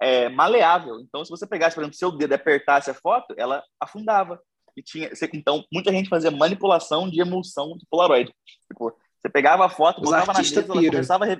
é, 0.01 0.29
maleável. 0.29 0.99
Então, 0.99 1.23
se 1.23 1.29
você 1.29 1.45
pegasse, 1.45 1.75
por 1.75 1.81
exemplo, 1.81 1.97
seu 1.97 2.11
dedo 2.11 2.31
e 2.31 2.35
apertasse 2.35 2.89
a 2.89 2.93
foto, 2.93 3.33
ela 3.37 3.63
afundava. 3.79 4.41
E 4.75 4.81
tinha, 4.81 5.11
então, 5.33 5.63
muita 5.71 5.91
gente 5.91 6.09
fazia 6.09 6.31
manipulação 6.31 7.09
de 7.09 7.21
emulsão 7.21 7.77
de 7.77 7.85
Polaroid. 7.89 8.33
Tipo, 8.67 8.95
você 9.19 9.29
pegava 9.29 9.65
a 9.65 9.69
foto, 9.69 9.99
Os 10.01 10.05
botava 10.05 10.33
na 10.33 10.39
mesa, 10.39 10.59
ela 10.61 10.67
começava 10.67 11.25
a... 11.25 11.37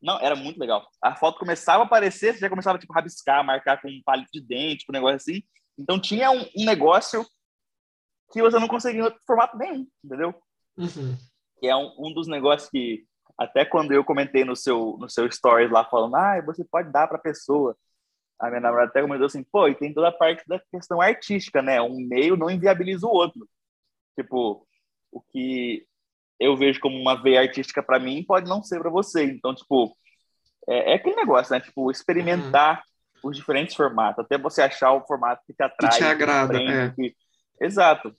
Não, 0.00 0.18
era 0.18 0.34
muito 0.34 0.58
legal. 0.58 0.84
A 1.00 1.14
foto 1.14 1.38
começava 1.38 1.84
a 1.84 1.86
aparecer, 1.86 2.34
você 2.34 2.40
já 2.40 2.48
começava 2.48 2.78
tipo, 2.78 2.92
a 2.92 2.96
rabiscar, 2.96 3.44
marcar 3.44 3.80
com 3.80 3.88
um 3.88 4.02
palito 4.04 4.30
de 4.32 4.40
dente, 4.40 4.84
um 4.88 4.92
negócio 4.92 5.16
assim. 5.16 5.42
Então 5.78 6.00
tinha 6.00 6.30
um, 6.30 6.44
um 6.56 6.64
negócio 6.64 7.24
que 8.32 8.42
você 8.42 8.58
não 8.58 8.66
consegue 8.66 8.98
em 8.98 9.02
outro 9.02 9.20
formato 9.24 9.56
nenhum, 9.56 9.86
entendeu? 10.02 10.34
Uhum. 10.76 11.16
Que 11.58 11.68
é 11.68 11.76
um, 11.76 11.92
um 11.98 12.14
dos 12.14 12.26
negócios 12.26 12.70
que, 12.70 13.04
até 13.38 13.64
quando 13.64 13.92
eu 13.92 14.04
comentei 14.04 14.44
no 14.44 14.56
seu, 14.56 14.96
no 14.98 15.08
seu 15.08 15.30
stories 15.30 15.70
lá, 15.70 15.84
falando, 15.84 16.16
ah, 16.16 16.40
você 16.44 16.64
pode 16.64 16.90
dar 16.90 17.06
para 17.06 17.16
a 17.16 17.22
pessoa. 17.22 17.76
A 18.38 18.48
minha 18.48 18.60
namorada 18.60 18.90
até 18.90 19.00
comentou 19.00 19.26
assim, 19.26 19.44
pô, 19.44 19.68
e 19.68 19.74
tem 19.74 19.94
toda 19.94 20.08
a 20.08 20.12
parte 20.12 20.42
da 20.48 20.60
questão 20.70 21.00
artística, 21.00 21.62
né? 21.62 21.80
Um 21.80 22.00
meio 22.00 22.36
não 22.36 22.50
inviabiliza 22.50 23.06
o 23.06 23.10
outro. 23.10 23.48
Tipo, 24.18 24.66
o 25.12 25.20
que 25.20 25.86
eu 26.40 26.56
vejo 26.56 26.80
como 26.80 26.98
uma 26.98 27.14
veia 27.14 27.40
artística 27.40 27.82
para 27.82 28.00
mim, 28.00 28.24
pode 28.24 28.48
não 28.48 28.62
ser 28.62 28.80
para 28.80 28.90
você. 28.90 29.24
Então, 29.24 29.54
tipo, 29.54 29.96
é, 30.68 30.92
é, 30.92 30.94
aquele 30.94 31.16
negócio, 31.16 31.52
né? 31.52 31.60
Tipo, 31.60 31.90
experimentar 31.90 32.82
uhum. 33.22 33.30
os 33.30 33.36
diferentes 33.36 33.76
formatos, 33.76 34.24
até 34.24 34.36
você 34.36 34.62
achar 34.62 34.92
o 34.92 35.06
formato 35.06 35.42
que 35.46 35.54
te 35.54 35.62
atrai. 35.62 35.90
Que 35.90 35.98
te 35.98 36.04
agrada, 36.04 36.54
frente, 36.54 36.72
é. 36.72 36.90
que... 36.90 37.16
Exato. 37.60 38.14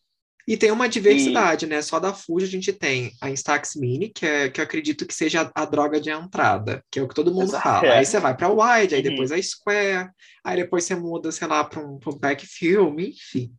E 0.47 0.57
tem 0.57 0.71
uma 0.71 0.89
diversidade, 0.89 1.65
e... 1.65 1.69
né? 1.69 1.81
Só 1.81 1.99
da 1.99 2.13
Fuji 2.13 2.45
a 2.45 2.49
gente 2.49 2.73
tem 2.73 3.11
a 3.21 3.29
Instax 3.29 3.75
Mini, 3.75 4.09
que, 4.09 4.25
é, 4.25 4.49
que 4.49 4.59
eu 4.59 4.63
acredito 4.63 5.05
que 5.05 5.13
seja 5.13 5.51
a, 5.55 5.63
a 5.63 5.65
droga 5.65 6.01
de 6.01 6.09
entrada, 6.09 6.83
que 6.91 6.99
é 6.99 7.01
o 7.03 7.07
que 7.07 7.15
todo 7.15 7.33
mundo 7.33 7.43
Exato, 7.43 7.63
fala. 7.63 7.87
É. 7.87 7.97
Aí 7.97 8.05
você 8.05 8.19
vai 8.19 8.35
para 8.35 8.49
Wide, 8.49 8.95
aí 8.95 9.01
uhum. 9.01 9.09
depois 9.09 9.31
a 9.31 9.41
Square, 9.41 10.09
aí 10.43 10.57
depois 10.57 10.83
você 10.83 10.95
muda, 10.95 11.31
sei 11.31 11.47
lá, 11.47 11.63
para 11.63 11.79
um, 11.79 11.97
um 12.05 12.19
pack 12.19 12.45
film, 12.45 12.99
enfim. 12.99 13.55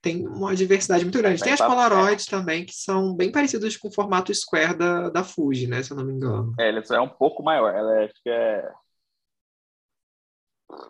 Tem 0.00 0.28
uma 0.28 0.54
diversidade 0.54 1.02
muito 1.02 1.18
grande. 1.18 1.42
Tem 1.42 1.54
as 1.54 1.60
Polaroids 1.60 2.26
também, 2.26 2.66
que 2.66 2.74
são 2.74 3.16
bem 3.16 3.32
parecidas 3.32 3.74
com 3.74 3.88
o 3.88 3.92
formato 3.92 4.34
Square 4.34 4.76
da, 4.76 5.08
da 5.08 5.24
Fuji, 5.24 5.66
né? 5.66 5.82
Se 5.82 5.92
eu 5.92 5.96
não 5.96 6.04
me 6.04 6.12
engano. 6.12 6.54
É, 6.60 6.68
ela 6.68 6.82
é 6.90 7.00
um 7.00 7.08
pouco 7.08 7.42
maior. 7.42 7.74
Ela 7.74 8.02
é, 8.02 8.04
acho 8.04 8.22
que 8.22 8.28
é. 8.28 8.70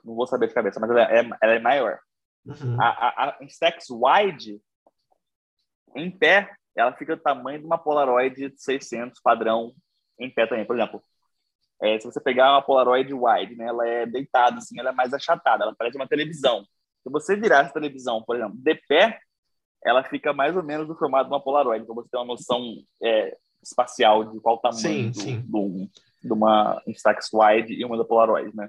Não 0.05 0.17
vou 0.17 0.27
saber 0.27 0.49
de 0.49 0.55
cabeça, 0.55 0.81
mas 0.81 0.91
ela 0.91 1.03
é, 1.03 1.31
ela 1.41 1.53
é 1.55 1.61
maior. 1.61 2.01
Uhum. 2.45 2.77
A, 2.81 2.87
a, 2.87 3.39
a 3.39 3.45
Instax 3.45 3.87
Wide 3.89 4.61
em 5.95 6.11
pé, 6.11 6.51
ela 6.77 6.93
fica 6.93 7.17
do 7.17 7.23
tamanho 7.23 7.61
de 7.61 7.67
uma 7.67 7.79
Polaroid 7.79 8.35
de 8.35 8.53
600 8.57 9.21
padrão 9.21 9.73
em 10.19 10.31
pé 10.31 10.47
também. 10.47 10.65
Por 10.65 10.77
exemplo, 10.77 11.03
é, 11.83 11.99
se 11.99 12.07
você 12.07 12.21
pegar 12.21 12.53
uma 12.53 12.63
Polaroid 12.63 13.13
wide, 13.13 13.57
né, 13.57 13.67
ela 13.67 13.87
é 13.87 14.07
deitada, 14.07 14.59
assim, 14.59 14.79
ela 14.79 14.91
é 14.91 14.93
mais 14.93 15.13
achatada, 15.13 15.65
ela 15.65 15.75
parece 15.77 15.97
uma 15.97 16.09
televisão. 16.09 16.65
Se 17.03 17.11
você 17.11 17.37
virar 17.37 17.61
essa 17.61 17.73
televisão, 17.73 18.23
por 18.23 18.37
exemplo, 18.37 18.57
de 18.57 18.75
pé, 18.89 19.19
ela 19.85 20.03
fica 20.03 20.33
mais 20.33 20.57
ou 20.57 20.63
menos 20.63 20.89
do 20.89 20.97
formato 20.97 21.29
de 21.29 21.35
uma 21.35 21.43
Polaroid, 21.43 21.85
para 21.85 21.95
você 21.95 22.09
ter 22.09 22.17
uma 22.17 22.25
noção 22.25 22.63
é, 23.03 23.37
espacial 23.63 24.25
de 24.25 24.41
qual 24.41 24.59
tamanho 24.59 24.81
sim, 24.81 25.11
do, 25.11 25.21
sim. 25.21 25.41
Do, 25.41 25.89
de 26.23 26.33
uma 26.33 26.83
Instax 26.87 27.29
Wide 27.33 27.75
e 27.75 27.85
uma 27.85 27.99
da 27.99 28.05
Polaroid, 28.05 28.51
né? 28.57 28.69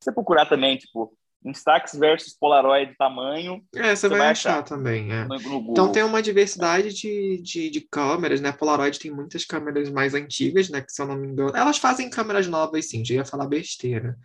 Se 0.00 0.04
você 0.04 0.12
procurar 0.12 0.46
também, 0.46 0.78
tipo, 0.78 1.14
Instax 1.44 1.94
versus 1.94 2.34
Polaroid 2.34 2.94
tamanho. 2.96 3.62
É, 3.74 3.94
você, 3.94 4.08
vai, 4.08 4.18
vai 4.18 4.28
achar, 4.28 4.52
achar, 4.52 4.62
também. 4.62 5.10
É. 5.10 5.24
No, 5.24 5.38
no 5.38 5.70
então 5.70 5.90
tem 5.90 6.02
uma 6.02 6.22
diversidade 6.22 6.92
de, 6.92 7.40
de, 7.42 7.70
de, 7.70 7.80
câmeras, 7.80 8.40
né? 8.40 8.52
Polaroid 8.52 8.98
tem 8.98 9.10
muitas 9.10 9.44
câmeras 9.44 9.90
mais 9.90 10.14
antigas, 10.14 10.68
né? 10.68 10.80
Que 10.80 10.92
se 10.92 11.00
eu 11.00 11.06
não 11.06 11.16
me 11.16 11.26
engano. 11.26 11.56
Elas 11.56 11.78
fazem 11.78 12.10
câmeras 12.10 12.46
novas, 12.46 12.88
sim, 12.88 13.04
já 13.04 13.14
ia 13.14 13.24
falar 13.24 13.46
besteira. 13.46 14.18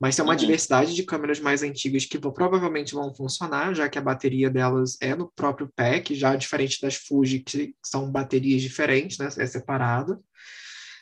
Mas 0.00 0.16
tem 0.16 0.24
uma 0.24 0.32
uhum. 0.32 0.38
diversidade 0.38 0.94
de 0.94 1.04
câmeras 1.04 1.38
mais 1.38 1.62
antigas 1.62 2.04
que 2.04 2.18
provavelmente 2.18 2.92
vão 2.92 3.14
funcionar, 3.14 3.72
já 3.72 3.88
que 3.88 3.98
a 3.98 4.02
bateria 4.02 4.50
delas 4.50 4.96
é 5.00 5.14
no 5.14 5.30
próprio 5.30 5.70
pack, 5.76 6.12
já 6.14 6.34
diferente 6.34 6.80
das 6.80 6.96
Fuji, 6.96 7.38
que 7.38 7.74
são 7.80 8.10
baterias 8.10 8.62
diferentes, 8.62 9.18
né? 9.18 9.28
É 9.36 9.46
separado. 9.46 10.20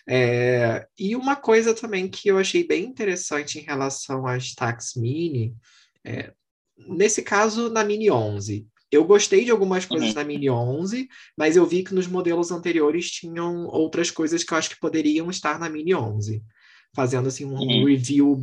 É, 0.09 0.87
e 0.99 1.15
uma 1.15 1.37
coisa 1.37 1.75
também 1.75 2.09
que 2.09 2.29
eu 2.29 2.39
achei 2.39 2.67
bem 2.67 2.85
interessante 2.85 3.59
em 3.59 3.63
relação 3.63 4.27
às 4.27 4.55
Tax 4.55 4.95
Mini, 4.97 5.55
é, 6.05 6.33
nesse 6.77 7.23
caso 7.23 7.71
na 7.71 7.85
Mini 7.85 8.11
11, 8.11 8.67
eu 8.91 9.05
gostei 9.05 9.45
de 9.45 9.51
algumas 9.51 9.85
coisas 9.85 10.09
uhum. 10.09 10.15
na 10.15 10.25
Mini 10.25 10.51
11, 10.51 11.09
mas 11.37 11.57
eu 11.57 11.65
vi 11.65 11.85
que 11.85 11.95
nos 11.95 12.09
modelos 12.09 12.51
anteriores 12.51 13.11
tinham 13.11 13.67
outras 13.67 14.11
coisas 14.11 14.43
que 14.43 14.53
eu 14.53 14.59
acho 14.59 14.71
que 14.71 14.81
poderiam 14.81 15.31
estar 15.31 15.59
na 15.61 15.69
Mini 15.69 15.95
11. 15.95 16.43
Fazendo 16.95 17.29
assim 17.29 17.45
um 17.45 17.55
uhum. 17.55 17.85
review 17.85 18.43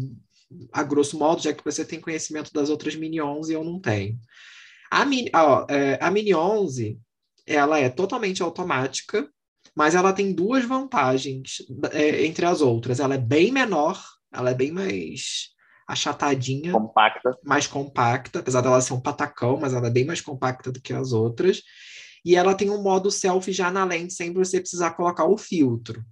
a 0.71 0.83
grosso 0.83 1.19
modo, 1.19 1.41
já 1.41 1.53
que 1.53 1.65
você 1.65 1.83
tem 1.83 1.99
conhecimento 1.99 2.53
das 2.53 2.69
outras 2.69 2.95
Mini 2.95 3.21
11 3.21 3.51
e 3.51 3.55
eu 3.55 3.63
não 3.63 3.79
tenho. 3.79 4.17
A 4.89 5.03
Mini, 5.03 5.29
ó, 5.33 5.65
é, 5.69 5.97
a 6.01 6.09
Mini 6.09 6.33
11, 6.33 6.97
ela 7.45 7.77
é 7.77 7.89
totalmente 7.89 8.41
automática, 8.41 9.29
mas 9.77 9.93
ela 9.93 10.11
tem 10.11 10.33
duas 10.33 10.65
vantagens 10.65 11.57
é, 11.91 12.25
entre 12.25 12.47
as 12.47 12.61
outras. 12.61 12.99
Ela 12.99 13.13
é 13.13 13.19
bem 13.19 13.51
menor, 13.51 14.03
ela 14.33 14.49
é 14.49 14.55
bem 14.55 14.71
mais 14.71 15.49
achatadinha. 15.87 16.71
Compacta. 16.71 17.37
Mais 17.45 17.67
compacta, 17.67 18.39
apesar 18.39 18.61
dela 18.61 18.81
ser 18.81 18.93
um 18.93 18.99
patacão, 18.99 19.59
mas 19.61 19.75
ela 19.75 19.85
é 19.85 19.91
bem 19.91 20.03
mais 20.03 20.19
compacta 20.19 20.71
do 20.71 20.81
que 20.81 20.91
as 20.91 21.13
outras. 21.13 21.61
E 22.25 22.35
ela 22.35 22.55
tem 22.55 22.71
um 22.71 22.81
modo 22.81 23.11
selfie 23.11 23.53
já 23.53 23.69
na 23.69 23.85
lente, 23.85 24.15
sem 24.15 24.33
você 24.33 24.59
precisar 24.59 24.95
colocar 24.95 25.25
o 25.25 25.37
filtro. 25.37 26.03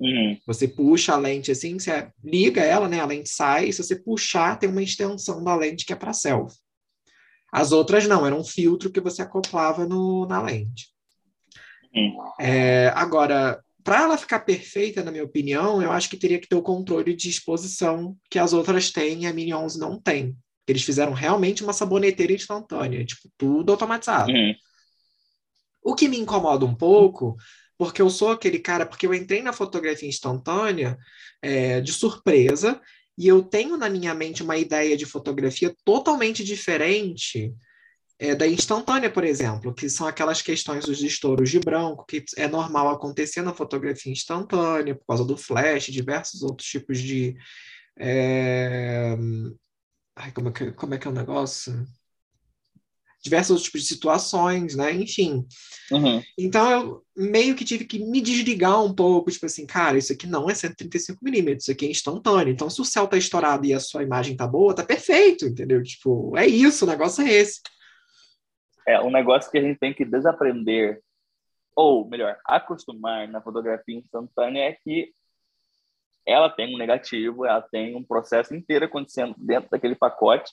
Uhum. 0.00 0.38
Você 0.46 0.66
puxa 0.66 1.12
a 1.12 1.18
lente 1.18 1.50
assim, 1.50 1.78
você 1.78 2.10
liga 2.24 2.62
ela, 2.62 2.88
né? 2.88 3.00
A 3.00 3.06
lente 3.06 3.28
sai, 3.28 3.66
e 3.66 3.72
se 3.74 3.84
você 3.84 3.94
puxar, 3.94 4.58
tem 4.58 4.70
uma 4.70 4.82
extensão 4.82 5.44
da 5.44 5.54
lente 5.54 5.84
que 5.84 5.92
é 5.92 5.96
para 5.96 6.14
selfie. 6.14 6.56
As 7.52 7.72
outras 7.72 8.08
não, 8.08 8.24
era 8.24 8.34
um 8.34 8.42
filtro 8.42 8.90
que 8.90 9.02
você 9.02 9.20
acoplava 9.20 9.86
no, 9.86 10.26
na 10.26 10.40
lente. 10.40 10.91
É, 12.40 12.92
agora, 12.94 13.62
para 13.84 14.02
ela 14.02 14.16
ficar 14.16 14.40
perfeita, 14.40 15.02
na 15.02 15.10
minha 15.10 15.24
opinião, 15.24 15.82
eu 15.82 15.90
acho 15.90 16.08
que 16.08 16.16
teria 16.16 16.38
que 16.38 16.48
ter 16.48 16.56
o 16.56 16.62
controle 16.62 17.14
de 17.14 17.28
exposição 17.28 18.16
que 18.30 18.38
as 18.38 18.52
outras 18.52 18.90
têm 18.90 19.22
e 19.22 19.26
a 19.26 19.32
Mini 19.32 19.52
11 19.52 19.78
não 19.78 20.00
tem. 20.00 20.36
Eles 20.66 20.82
fizeram 20.82 21.12
realmente 21.12 21.62
uma 21.62 21.72
saboneteira 21.72 22.32
instantânea, 22.32 23.04
tipo, 23.04 23.28
tudo 23.36 23.72
automatizado. 23.72 24.30
Uhum. 24.30 24.54
O 25.82 25.94
que 25.94 26.08
me 26.08 26.18
incomoda 26.18 26.64
um 26.64 26.74
pouco, 26.74 27.36
porque 27.76 28.00
eu 28.00 28.08
sou 28.08 28.30
aquele 28.30 28.60
cara, 28.60 28.86
porque 28.86 29.06
eu 29.06 29.12
entrei 29.12 29.42
na 29.42 29.52
fotografia 29.52 30.08
instantânea 30.08 30.96
é, 31.42 31.80
de 31.80 31.92
surpresa, 31.92 32.80
e 33.18 33.26
eu 33.26 33.42
tenho 33.42 33.76
na 33.76 33.90
minha 33.90 34.14
mente 34.14 34.42
uma 34.42 34.56
ideia 34.56 34.96
de 34.96 35.04
fotografia 35.04 35.74
totalmente 35.84 36.44
diferente 36.44 37.52
é, 38.22 38.36
da 38.36 38.46
instantânea, 38.46 39.10
por 39.10 39.24
exemplo, 39.24 39.74
que 39.74 39.90
são 39.90 40.06
aquelas 40.06 40.40
questões 40.40 40.84
dos 40.84 41.02
estouros 41.02 41.50
de 41.50 41.58
branco, 41.58 42.06
que 42.06 42.24
é 42.36 42.46
normal 42.46 42.88
acontecer 42.88 43.42
na 43.42 43.52
fotografia 43.52 44.12
instantânea, 44.12 44.94
por 44.94 45.04
causa 45.06 45.24
do 45.24 45.36
flash, 45.36 45.86
diversos 45.86 46.40
outros 46.40 46.68
tipos 46.68 47.00
de. 47.00 47.36
É... 47.98 49.16
Ai, 50.14 50.30
como, 50.30 50.50
é 50.50 50.52
que, 50.52 50.70
como 50.70 50.94
é 50.94 50.98
que 50.98 51.08
é 51.08 51.10
o 51.10 51.14
negócio? 51.14 51.84
Diversos 53.24 53.50
outros 53.50 53.64
tipos 53.64 53.82
de 53.82 53.88
situações, 53.88 54.76
né? 54.76 54.92
Enfim. 54.92 55.44
Uhum. 55.90 56.22
Então, 56.38 56.70
eu 56.70 57.04
meio 57.16 57.56
que 57.56 57.64
tive 57.64 57.84
que 57.84 57.98
me 57.98 58.20
desligar 58.20 58.84
um 58.84 58.94
pouco, 58.94 59.32
tipo 59.32 59.46
assim, 59.46 59.66
cara, 59.66 59.98
isso 59.98 60.12
aqui 60.12 60.28
não 60.28 60.48
é 60.48 60.52
135mm, 60.52 61.56
isso 61.56 61.72
aqui 61.72 61.86
é 61.86 61.90
instantâneo. 61.90 62.52
Então, 62.52 62.70
se 62.70 62.80
o 62.80 62.84
céu 62.84 63.08
tá 63.08 63.16
estourado 63.16 63.66
e 63.66 63.74
a 63.74 63.80
sua 63.80 64.04
imagem 64.04 64.36
tá 64.36 64.46
boa, 64.46 64.74
tá 64.74 64.84
perfeito, 64.84 65.44
entendeu? 65.44 65.82
Tipo, 65.82 66.36
é 66.36 66.46
isso, 66.46 66.84
o 66.84 66.88
negócio 66.88 67.24
é 67.24 67.32
esse. 67.32 67.60
É 68.86 69.00
um 69.00 69.10
negócio 69.10 69.50
que 69.50 69.58
a 69.58 69.62
gente 69.62 69.78
tem 69.78 69.92
que 69.92 70.04
desaprender, 70.04 71.00
ou 71.74 72.08
melhor, 72.08 72.38
acostumar 72.44 73.28
na 73.28 73.40
fotografia 73.40 73.98
instantânea 73.98 74.62
é 74.62 74.72
que 74.72 75.12
ela 76.26 76.48
tem 76.48 76.74
um 76.74 76.78
negativo, 76.78 77.44
ela 77.44 77.62
tem 77.62 77.96
um 77.96 78.04
processo 78.04 78.54
inteiro 78.54 78.84
acontecendo 78.84 79.34
dentro 79.38 79.70
daquele 79.70 79.94
pacote 79.94 80.52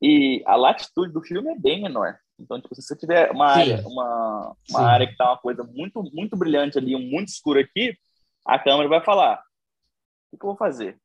e 0.00 0.42
a 0.46 0.56
latitude 0.56 1.12
do 1.12 1.22
filme 1.22 1.50
é 1.50 1.58
bem 1.58 1.82
menor. 1.82 2.18
Então, 2.38 2.60
tipo, 2.60 2.74
se 2.74 2.82
você 2.82 2.96
tiver 2.96 3.30
uma 3.32 3.54
Sim. 3.54 3.60
área, 3.60 3.88
uma, 3.88 4.56
uma 4.70 4.80
área 4.82 5.06
que 5.06 5.16
tá 5.16 5.32
uma 5.32 5.38
coisa 5.38 5.64
muito, 5.64 6.02
muito 6.14 6.36
brilhante 6.36 6.78
ali, 6.78 6.94
muito 6.96 7.28
escuro 7.28 7.58
aqui, 7.58 7.98
a 8.46 8.58
câmera 8.58 8.88
vai 8.88 9.04
falar: 9.04 9.38
o 9.38 10.30
que, 10.30 10.38
que 10.38 10.44
eu 10.44 10.50
vou 10.50 10.56
fazer? 10.56 10.96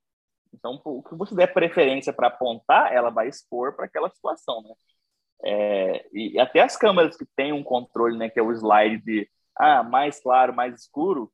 Então, 0.53 0.79
o 0.85 1.01
que 1.01 1.15
você 1.15 1.33
der 1.33 1.51
preferência 1.51 2.13
para 2.13 2.27
apontar, 2.27 2.93
ela 2.93 3.09
vai 3.09 3.27
expor 3.27 3.75
para 3.75 3.85
aquela 3.85 4.09
situação, 4.09 4.61
né? 4.61 4.75
É, 5.45 6.05
e 6.13 6.39
até 6.39 6.61
as 6.61 6.77
câmeras 6.77 7.17
que 7.17 7.25
têm 7.35 7.51
um 7.51 7.63
controle, 7.63 8.17
né, 8.17 8.29
que 8.29 8.39
é 8.39 8.43
o 8.43 8.51
slide 8.51 9.03
de 9.03 9.29
ah, 9.57 9.83
mais 9.83 10.19
claro, 10.21 10.53
mais 10.53 10.79
escuro, 10.81 11.31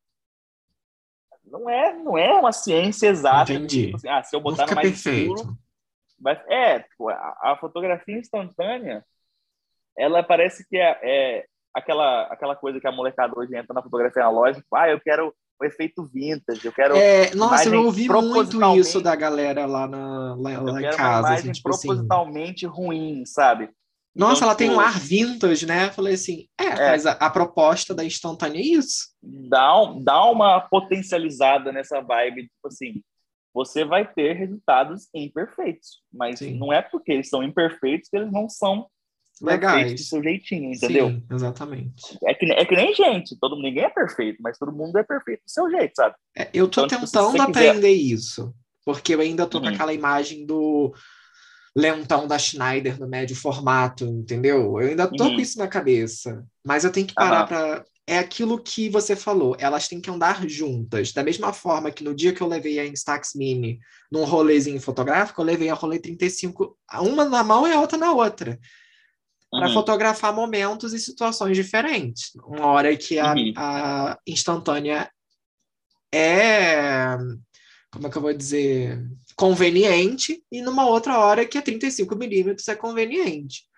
não 1.45 1.69
é, 1.69 1.93
não 1.93 2.17
é 2.17 2.33
uma 2.33 2.51
ciência 2.51 3.07
exata. 3.07 3.53
Entendi. 3.53 3.85
Tipo 3.85 3.97
assim, 3.97 4.09
ah, 4.09 4.23
se 4.23 4.35
eu 4.35 4.41
botar 4.41 4.67
no 4.67 4.75
mais 4.75 4.89
perfeito. 4.89 5.35
escuro, 5.35 5.57
vai, 6.19 6.41
é, 6.47 6.79
tipo, 6.79 7.09
a, 7.09 7.37
a, 7.41 7.57
fotografia 7.59 8.17
instantânea, 8.17 9.05
ela 9.97 10.23
parece 10.23 10.67
que 10.67 10.77
é, 10.77 10.99
é, 11.01 11.45
aquela 11.73 12.23
aquela 12.23 12.55
coisa 12.55 12.79
que 12.79 12.87
a 12.87 12.91
molecada 12.91 13.33
hoje 13.37 13.55
entra 13.55 13.73
na 13.73 13.83
fotografia 13.83 14.23
analógica, 14.23 14.65
ah, 14.73 14.89
eu 14.89 14.99
quero 14.99 15.33
o 15.61 15.65
efeito 15.65 16.05
vintage, 16.05 16.65
eu 16.65 16.71
quero. 16.71 16.95
É, 16.95 17.35
nossa, 17.35 17.67
eu 17.67 17.83
ouvi 17.83 18.07
muito 18.07 18.77
isso 18.77 19.01
da 19.01 19.15
galera 19.15 19.65
lá, 19.65 19.87
na, 19.87 20.35
lá, 20.35 20.61
lá 20.61 20.81
em 20.81 20.89
casa. 20.95 21.33
Assim, 21.33 21.51
tipo 21.51 21.69
assim. 21.69 21.87
propositalmente 21.87 22.65
assim. 22.65 22.75
ruim, 22.75 23.25
sabe? 23.25 23.69
Nossa, 24.15 24.37
então, 24.37 24.47
ela 24.47 24.55
tem 24.55 24.69
um 24.69 24.73
tipo, 24.73 24.81
ar 24.81 24.99
vintage, 24.99 25.65
né? 25.65 25.91
falei 25.91 26.15
assim, 26.15 26.47
é, 26.59 26.65
é, 26.65 26.89
mas 26.91 27.05
a, 27.05 27.11
a, 27.13 27.29
proposta 27.29 27.93
da 27.93 28.03
instantânea 28.03 28.59
é 28.59 28.63
isso. 28.63 29.09
Dá, 29.21 29.71
dá 30.01 30.25
uma 30.25 30.61
potencializada 30.61 31.71
nessa 31.71 32.01
vibe, 32.01 32.43
tipo 32.43 32.67
assim, 32.67 33.01
você 33.53 33.85
vai 33.85 34.11
ter 34.11 34.33
resultados 34.33 35.07
imperfeitos, 35.13 36.01
mas 36.11 36.39
Sim. 36.39 36.57
não 36.57 36.73
é 36.73 36.81
porque 36.81 37.11
eles 37.11 37.29
são 37.29 37.43
imperfeitos 37.43 38.09
que 38.09 38.17
eles 38.17 38.31
não 38.31 38.49
são 38.49 38.87
legais 39.41 39.93
do 39.93 39.99
seu 39.99 40.21
jeitinho, 40.21 40.73
entendeu? 40.73 41.09
Sim, 41.09 41.23
exatamente. 41.31 42.17
É 42.25 42.33
que, 42.33 42.45
é 42.51 42.65
que 42.65 42.75
nem 42.75 42.93
gente, 42.93 43.37
todo 43.39 43.55
ninguém 43.55 43.85
é 43.85 43.89
perfeito, 43.89 44.41
mas 44.41 44.57
todo 44.57 44.71
mundo 44.71 44.97
é 44.97 45.03
perfeito 45.03 45.43
do 45.45 45.49
seu 45.49 45.69
jeito, 45.69 45.93
sabe? 45.95 46.15
É, 46.37 46.49
eu 46.53 46.67
tô 46.67 46.85
então, 46.85 46.99
tipo, 46.99 47.11
tentando 47.11 47.31
tipo, 47.31 47.43
aprender 47.43 47.95
quiser... 47.95 48.13
isso, 48.13 48.53
porque 48.85 49.15
eu 49.15 49.21
ainda 49.21 49.47
tô 49.47 49.57
uhum. 49.59 49.65
com 49.65 49.69
aquela 49.69 49.93
imagem 49.93 50.45
do 50.45 50.93
lentão 51.79 52.27
da 52.27 52.37
Schneider 52.37 52.99
no 52.99 53.07
médio 53.07 53.35
formato, 53.35 54.05
entendeu? 54.05 54.79
Eu 54.79 54.89
ainda 54.89 55.07
tô 55.07 55.23
uhum. 55.23 55.35
com 55.35 55.41
isso 55.41 55.57
na 55.57 55.67
cabeça, 55.67 56.45
mas 56.63 56.83
eu 56.83 56.91
tenho 56.91 57.07
que 57.07 57.13
parar 57.13 57.41
uhum. 57.41 57.47
para 57.47 57.85
é 58.09 58.17
aquilo 58.17 58.59
que 58.59 58.89
você 58.89 59.15
falou, 59.15 59.55
elas 59.59 59.87
têm 59.87 60.01
que 60.01 60.09
andar 60.09 60.49
juntas. 60.49 61.13
Da 61.13 61.23
mesma 61.23 61.53
forma 61.53 61.91
que 61.91 62.03
no 62.03 62.15
dia 62.15 62.33
que 62.33 62.41
eu 62.41 62.47
levei 62.47 62.79
a 62.79 62.87
Instax 62.87 63.35
Mini 63.35 63.79
num 64.11 64.23
rolezinho 64.23 64.81
fotográfico, 64.81 65.39
eu 65.39 65.45
levei 65.45 65.69
a 65.69 65.75
rolê 65.75 65.99
35, 65.99 66.75
uma 67.01 67.23
na 67.23 67.43
mão 67.43 67.67
e 67.67 67.71
a 67.71 67.79
outra 67.79 67.99
na 67.99 68.11
outra. 68.11 68.59
Para 69.51 69.67
uhum. 69.67 69.73
fotografar 69.73 70.33
momentos 70.33 70.91
e 70.91 70.97
situações 70.97 71.55
diferentes. 71.55 72.31
Uma 72.47 72.65
hora 72.65 72.97
que 72.97 73.19
a, 73.19 73.31
uhum. 73.31 73.53
a 73.55 74.17
instantânea 74.25 75.07
é. 76.11 77.15
Como 77.91 78.07
é 78.07 78.09
que 78.09 78.17
eu 78.17 78.21
vou 78.23 78.33
dizer? 78.33 79.07
Conveniente, 79.39 80.43
e 80.51 80.61
numa 80.61 80.85
outra 80.85 81.17
hora 81.17 81.45
que 81.45 81.57
a 81.57 81.61
35 81.61 82.13
milímetros 82.13 82.67
é 82.67 82.75
conveniente. 82.75 83.69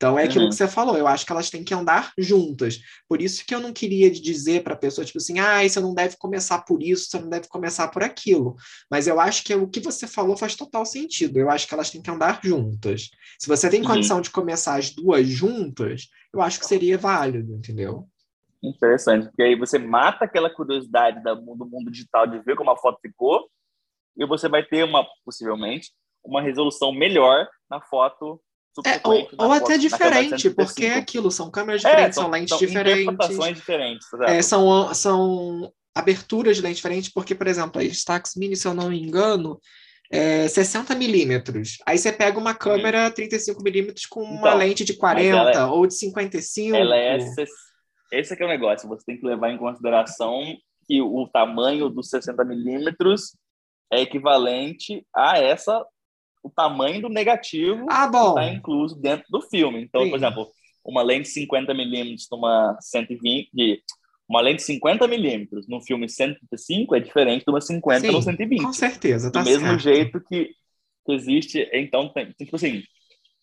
Então 0.00 0.18
é 0.18 0.24
aquilo 0.24 0.44
uhum. 0.44 0.48
que 0.48 0.56
você 0.56 0.66
falou, 0.66 0.96
eu 0.96 1.06
acho 1.06 1.26
que 1.26 1.32
elas 1.32 1.50
têm 1.50 1.62
que 1.62 1.74
andar 1.74 2.10
juntas. 2.16 2.80
Por 3.06 3.20
isso 3.20 3.44
que 3.44 3.54
eu 3.54 3.60
não 3.60 3.70
queria 3.70 4.10
dizer 4.10 4.62
para 4.62 4.72
a 4.72 4.78
pessoa, 4.78 5.04
tipo 5.04 5.18
assim, 5.18 5.38
ah, 5.38 5.62
você 5.62 5.78
não 5.78 5.92
deve 5.92 6.16
começar 6.16 6.60
por 6.60 6.82
isso, 6.82 7.10
você 7.10 7.18
não 7.18 7.28
deve 7.28 7.48
começar 7.48 7.86
por 7.88 8.02
aquilo. 8.02 8.56
Mas 8.90 9.06
eu 9.06 9.20
acho 9.20 9.44
que 9.44 9.54
o 9.54 9.68
que 9.68 9.78
você 9.78 10.06
falou 10.06 10.38
faz 10.38 10.54
total 10.54 10.86
sentido. 10.86 11.36
Eu 11.36 11.50
acho 11.50 11.68
que 11.68 11.74
elas 11.74 11.90
têm 11.90 12.00
que 12.00 12.10
andar 12.10 12.40
juntas. 12.42 13.10
Se 13.38 13.46
você 13.46 13.68
tem 13.68 13.82
uhum. 13.82 13.88
condição 13.88 14.22
de 14.22 14.30
começar 14.30 14.76
as 14.76 14.88
duas 14.88 15.28
juntas, 15.28 16.08
eu 16.32 16.40
acho 16.40 16.58
que 16.58 16.64
seria 16.64 16.96
válido, 16.96 17.54
entendeu? 17.54 18.08
Interessante, 18.62 19.26
porque 19.26 19.42
aí 19.42 19.54
você 19.54 19.78
mata 19.78 20.24
aquela 20.24 20.48
curiosidade 20.48 21.22
do 21.22 21.66
mundo 21.66 21.90
digital 21.90 22.26
de 22.26 22.38
ver 22.38 22.56
como 22.56 22.70
a 22.70 22.76
foto 22.78 22.98
ficou, 23.02 23.50
e 24.16 24.26
você 24.26 24.48
vai 24.48 24.62
ter 24.64 24.84
uma, 24.84 25.06
possivelmente, 25.24 25.90
uma 26.24 26.42
resolução 26.42 26.92
melhor 26.92 27.48
na 27.68 27.80
foto 27.80 28.40
é, 28.86 29.00
ou, 29.02 29.28
ou 29.36 29.52
até 29.52 29.76
diferente, 29.76 30.48
porque 30.50 30.86
é 30.86 30.94
aquilo, 30.94 31.30
são 31.30 31.50
câmeras 31.50 31.84
é, 31.84 31.88
diferentes, 31.88 32.10
é, 32.10 32.12
são, 32.12 32.22
são, 32.22 32.30
lentes 32.30 32.50
são 32.50 32.58
diferentes. 32.58 33.56
diferentes 33.56 34.06
é, 34.22 34.42
são, 34.42 34.94
são 34.94 35.72
aberturas 35.94 36.56
de 36.56 36.62
lente 36.62 36.76
diferentes, 36.76 37.12
porque, 37.12 37.34
por 37.34 37.48
exemplo, 37.48 37.80
a 37.80 37.84
Stax 37.84 38.36
Mini, 38.36 38.56
se 38.56 38.66
eu 38.68 38.72
não 38.72 38.90
me 38.90 39.02
engano, 39.02 39.58
é 40.10 40.46
60 40.46 40.94
milímetros. 40.94 41.78
Aí 41.84 41.98
você 41.98 42.12
pega 42.12 42.38
uma 42.38 42.54
câmera 42.54 43.08
hum. 43.08 43.12
35 43.12 43.62
milímetros 43.62 44.06
com 44.06 44.22
uma 44.22 44.48
então, 44.48 44.58
lente 44.58 44.84
de 44.84 44.94
40 44.94 45.50
é, 45.50 45.64
ou 45.64 45.86
de 45.86 45.94
55. 45.94 46.76
Ela 46.76 46.96
é 46.96 47.18
esse 48.12 48.42
é 48.42 48.44
o 48.44 48.48
negócio, 48.48 48.88
você 48.88 49.04
tem 49.04 49.20
que 49.20 49.26
levar 49.26 49.50
em 49.50 49.58
consideração 49.58 50.42
que 50.86 51.00
o 51.00 51.28
tamanho 51.28 51.88
dos 51.88 52.08
60 52.08 52.44
milímetros 52.44 53.36
é 53.90 54.00
equivalente 54.00 55.04
a 55.14 55.38
essa 55.38 55.84
o 56.42 56.50
tamanho 56.50 57.02
do 57.02 57.08
negativo 57.08 57.86
ah, 57.90 58.06
bom. 58.06 58.30
está 58.30 58.48
incluso 58.48 58.96
dentro 58.96 59.26
do 59.28 59.42
filme. 59.42 59.82
Então, 59.82 60.04
Sim. 60.04 60.10
por 60.10 60.16
exemplo, 60.16 60.48
uma 60.84 61.02
lente 61.02 61.28
50 61.28 61.74
milímetros 61.74 62.26
numa 62.30 62.76
120, 62.80 63.82
uma 64.28 64.40
lente 64.40 64.62
50 64.62 65.06
milímetros 65.06 65.68
no 65.68 65.80
filme 65.82 66.08
135 66.08 66.94
é 66.94 67.00
diferente 67.00 67.44
de 67.44 67.50
uma 67.50 67.60
50 67.60 68.00
Sim, 68.00 68.12
no 68.12 68.22
120. 68.22 68.62
Com 68.62 68.72
certeza, 68.72 69.30
tá 69.30 69.42
Do 69.42 69.50
mesmo 69.50 69.66
certo. 69.66 69.82
jeito 69.82 70.20
que, 70.20 70.54
que, 71.04 71.12
existe, 71.12 71.68
então, 71.72 72.08
tem, 72.08 72.30
tipo 72.32 72.56
assim, 72.56 72.82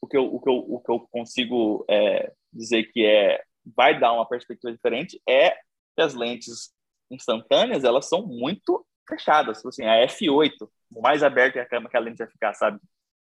o 0.01 0.07
que 0.07 0.17
eu, 0.17 0.25
o 0.33 0.39
que 0.41 0.49
eu, 0.49 0.55
o 0.55 0.79
que 0.79 0.91
eu 0.91 0.99
consigo 1.11 1.85
é, 1.89 2.31
dizer 2.51 2.85
que 2.91 3.05
é 3.05 3.41
vai 3.75 3.99
dar 3.99 4.13
uma 4.13 4.27
perspectiva 4.27 4.71
diferente 4.71 5.21
é 5.27 5.51
que 5.95 6.01
as 6.01 6.13
lentes 6.13 6.71
instantâneas 7.11 7.83
elas 7.83 8.07
são 8.07 8.25
muito 8.25 8.85
fechadas. 9.07 9.57
Tipo 9.57 9.69
assim, 9.69 9.85
a 9.85 10.05
F8 10.07 10.69
mais 11.01 11.23
aberta 11.23 11.59
é 11.59 11.61
a 11.61 11.65
câmera 11.65 11.89
que 11.89 11.97
a 11.97 11.99
lente 11.99 12.17
vai 12.17 12.27
ficar, 12.27 12.53
sabe? 12.53 12.79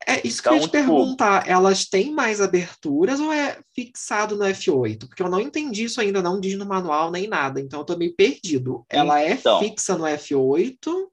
É 0.07 0.27
isso 0.27 0.43
que 0.43 0.49
então, 0.49 0.53
eu 0.53 0.57
ia 0.57 0.61
te 0.61 0.70
tipo... 0.70 0.72
perguntar. 0.72 1.49
Elas 1.49 1.87
têm 1.87 2.12
mais 2.12 2.41
aberturas 2.41 3.18
ou 3.18 3.33
é 3.33 3.59
fixado 3.74 4.37
no 4.37 4.45
F8? 4.45 5.09
Porque 5.09 5.22
eu 5.22 5.31
não 5.31 5.41
entendi 5.41 5.85
isso 5.85 6.01
ainda, 6.01 6.22
não 6.22 6.41
diz 6.41 6.57
no 6.57 6.66
manual 6.66 7.11
nem 7.11 7.27
nada, 7.27 7.61
então 7.61 7.81
eu 7.81 7.85
tô 7.85 7.97
meio 7.97 8.14
perdido. 8.14 8.85
Ela 8.89 9.20
é 9.20 9.33
então... 9.33 9.59
é 9.59 9.61
fixa 9.61 9.97
no 9.97 10.05
F8 10.05 11.11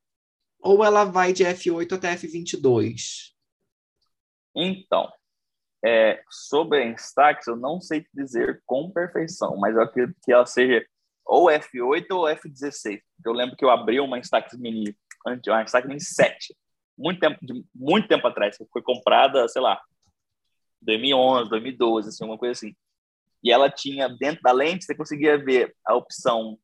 ou 0.59 0.83
ela 0.83 1.03
vai 1.03 1.33
de 1.33 1.43
F8 1.43 1.93
até 1.93 2.15
F22? 2.15 3.31
Então, 4.55 5.11
é, 5.83 6.23
sobre 6.29 6.79
a 6.79 6.85
Instax, 6.85 7.47
eu 7.47 7.55
não 7.55 7.81
sei 7.81 8.05
dizer 8.13 8.61
com 8.65 8.91
perfeição, 8.91 9.57
mas 9.57 9.75
eu 9.75 9.81
acredito 9.81 10.17
que 10.23 10.31
ela 10.31 10.45
seja 10.45 10.85
ou 11.25 11.47
F8 11.47 12.05
ou 12.11 12.25
F16. 12.25 13.01
Eu 13.25 13.33
lembro 13.33 13.55
que 13.55 13.63
eu 13.63 13.69
abri 13.69 13.99
uma 13.99 14.19
Instax 14.19 14.57
Mini 14.57 14.95
uma 15.25 15.63
Instax 15.63 15.87
Mini 15.87 16.01
7, 16.01 16.55
muito 16.97 17.19
tempo, 17.19 17.37
de, 17.41 17.63
muito 17.73 18.07
tempo 18.07 18.27
atrás, 18.27 18.57
que 18.57 18.65
foi 18.71 18.81
comprada, 18.81 19.47
sei 19.47 19.61
lá, 19.61 19.81
2011, 20.81 21.49
2012, 21.49 22.09
assim, 22.09 22.25
uma 22.25 22.37
coisa 22.37 22.51
assim. 22.51 22.75
E 23.41 23.51
ela 23.51 23.69
tinha, 23.69 24.09
dentro 24.09 24.41
da 24.41 24.51
lente, 24.51 24.85
você 24.85 24.95
conseguia 24.95 25.37
ver 25.37 25.73
a 25.85 25.95
opção 25.95 26.57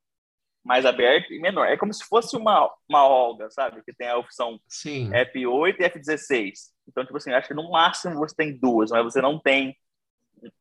mais 0.63 0.85
aberta 0.85 1.33
e 1.33 1.39
menor. 1.39 1.65
É 1.65 1.77
como 1.77 1.93
se 1.93 2.03
fosse 2.03 2.35
uma, 2.35 2.69
uma 2.87 3.07
Olga, 3.07 3.49
sabe? 3.49 3.81
Que 3.83 3.93
tem 3.93 4.07
a 4.07 4.17
opção 4.17 4.59
Sim. 4.67 5.09
F8 5.09 5.75
e 5.79 5.89
F16. 5.89 6.51
Então, 6.87 7.05
tipo 7.05 7.17
assim, 7.17 7.31
acho 7.31 7.47
que 7.47 7.53
no 7.53 7.71
máximo 7.71 8.15
você 8.15 8.35
tem 8.35 8.57
duas, 8.57 8.91
mas 8.91 9.03
você 9.03 9.21
não 9.21 9.39
tem 9.39 9.75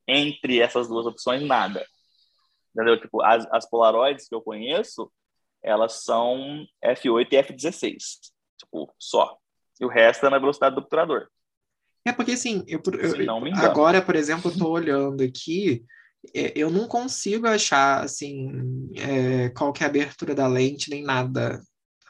entre 0.06 0.60
essas 0.60 0.88
duas 0.88 1.06
opções 1.06 1.42
nada. 1.42 1.84
Entendeu? 2.78 3.00
Tipo, 3.00 3.20
as, 3.22 3.44
as 3.50 3.68
Polaroids 3.68 4.28
que 4.28 4.34
eu 4.34 4.40
conheço, 4.40 5.10
elas 5.60 6.04
são 6.04 6.64
F8 6.84 7.26
e 7.32 7.36
F16. 7.36 7.96
Tipo, 8.56 8.94
só. 8.96 9.36
E 9.80 9.84
o 9.84 9.88
resto 9.88 10.26
é 10.26 10.30
na 10.30 10.38
velocidade 10.38 10.76
do 10.76 10.80
obturador. 10.80 11.26
É 12.04 12.12
porque 12.12 12.32
assim, 12.32 12.64
eu, 12.68 12.80
eu 12.86 13.54
agora, 13.56 14.00
por 14.00 14.14
exemplo, 14.14 14.48
estou 14.48 14.70
olhando 14.70 15.22
aqui, 15.24 15.84
é, 16.32 16.52
eu 16.54 16.70
não 16.70 16.86
consigo 16.86 17.48
achar 17.48 18.04
assim 18.04 18.88
é, 18.96 19.48
qual 19.50 19.72
que 19.72 19.82
é 19.82 19.86
a 19.86 19.90
abertura 19.90 20.36
da 20.36 20.46
lente 20.46 20.88
nem 20.88 21.02
nada. 21.02 21.60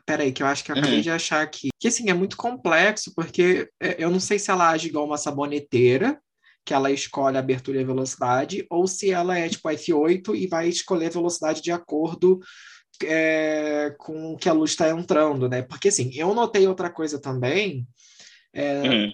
Peraí, 0.04 0.32
que 0.32 0.42
eu 0.42 0.46
acho 0.46 0.64
que 0.64 0.70
eu 0.70 0.76
acabei 0.76 0.96
uhum. 0.96 1.02
de 1.02 1.10
achar 1.10 1.42
aqui. 1.42 1.68
Que 1.78 1.88
assim, 1.88 2.10
é 2.10 2.14
muito 2.14 2.36
complexo, 2.36 3.12
porque 3.14 3.70
é, 3.80 4.02
eu 4.02 4.10
não 4.10 4.20
sei 4.20 4.38
se 4.38 4.50
ela 4.50 4.68
age 4.68 4.88
igual 4.88 5.06
uma 5.06 5.16
saboneteira, 5.18 6.20
que 6.68 6.74
ela 6.74 6.90
escolhe 6.90 7.34
a 7.34 7.40
abertura 7.40 7.78
e 7.78 7.82
a 7.82 7.86
velocidade, 7.86 8.66
ou 8.68 8.86
se 8.86 9.10
ela 9.10 9.38
é 9.38 9.48
tipo 9.48 9.70
F8 9.70 10.36
e 10.36 10.46
vai 10.46 10.68
escolher 10.68 11.06
a 11.06 11.12
velocidade 11.12 11.62
de 11.62 11.72
acordo 11.72 12.38
é, 13.02 13.94
com 13.96 14.36
que 14.36 14.50
a 14.50 14.52
luz 14.52 14.72
está 14.72 14.90
entrando, 14.90 15.48
né? 15.48 15.62
Porque 15.62 15.88
assim, 15.88 16.10
eu 16.14 16.34
notei 16.34 16.68
outra 16.68 16.90
coisa 16.90 17.18
também. 17.18 17.88
É, 18.52 18.82
uhum. 18.82 19.12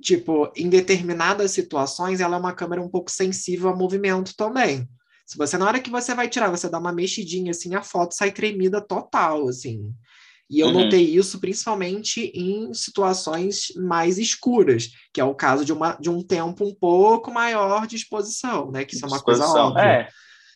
Tipo, 0.00 0.50
em 0.56 0.70
determinadas 0.70 1.50
situações, 1.50 2.20
ela 2.20 2.36
é 2.36 2.40
uma 2.40 2.54
câmera 2.54 2.80
um 2.80 2.88
pouco 2.88 3.10
sensível 3.10 3.68
a 3.68 3.76
movimento 3.76 4.34
também. 4.34 4.88
Se 5.26 5.36
você, 5.36 5.58
na 5.58 5.66
hora 5.66 5.80
que 5.80 5.90
você 5.90 6.14
vai 6.14 6.30
tirar, 6.30 6.48
você 6.48 6.66
dá 6.66 6.78
uma 6.78 6.92
mexidinha 6.92 7.50
assim, 7.50 7.74
a 7.74 7.82
foto 7.82 8.14
sai 8.14 8.32
tremida 8.32 8.80
total, 8.80 9.48
assim. 9.48 9.92
E 10.48 10.60
eu 10.60 10.68
uhum. 10.68 10.84
notei 10.84 11.02
isso 11.02 11.40
principalmente 11.40 12.30
em 12.34 12.72
situações 12.72 13.72
mais 13.76 14.16
escuras, 14.16 14.90
que 15.12 15.20
é 15.20 15.24
o 15.24 15.34
caso 15.34 15.64
de, 15.64 15.72
uma, 15.72 15.94
de 15.94 16.08
um 16.08 16.22
tempo 16.22 16.64
um 16.64 16.74
pouco 16.74 17.32
maior 17.32 17.86
de 17.86 17.96
exposição, 17.96 18.70
né? 18.70 18.84
Que 18.84 18.94
isso 18.94 19.04
é 19.04 19.08
uma 19.08 19.20
coisa 19.20 19.44
óbvia. 19.44 19.82
É. 19.82 20.08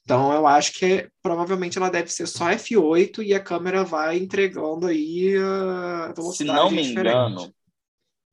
Então, 0.02 0.32
eu 0.32 0.46
acho 0.46 0.72
que 0.72 1.08
provavelmente 1.22 1.76
ela 1.76 1.90
deve 1.90 2.10
ser 2.10 2.26
só 2.26 2.46
F8 2.46 3.22
e 3.24 3.34
a 3.34 3.42
câmera 3.42 3.84
vai 3.84 4.18
entregando 4.18 4.86
aí 4.86 5.36
a 5.36 6.12
velocidade 6.12 6.36
Se 6.36 6.44
não 6.44 6.70
me 6.70 6.82
diferente. 6.82 7.08
engano, 7.08 7.54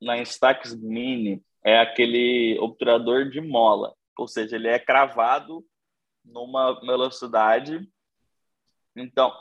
na 0.00 0.18
Instax 0.18 0.74
Mini 0.74 1.42
é 1.64 1.78
aquele 1.80 2.56
obturador 2.60 3.28
de 3.28 3.40
mola, 3.40 3.94
ou 4.16 4.26
seja, 4.26 4.56
ele 4.56 4.68
é 4.68 4.78
cravado 4.78 5.64
numa 6.24 6.80
velocidade. 6.80 7.88
Então, 8.96 9.32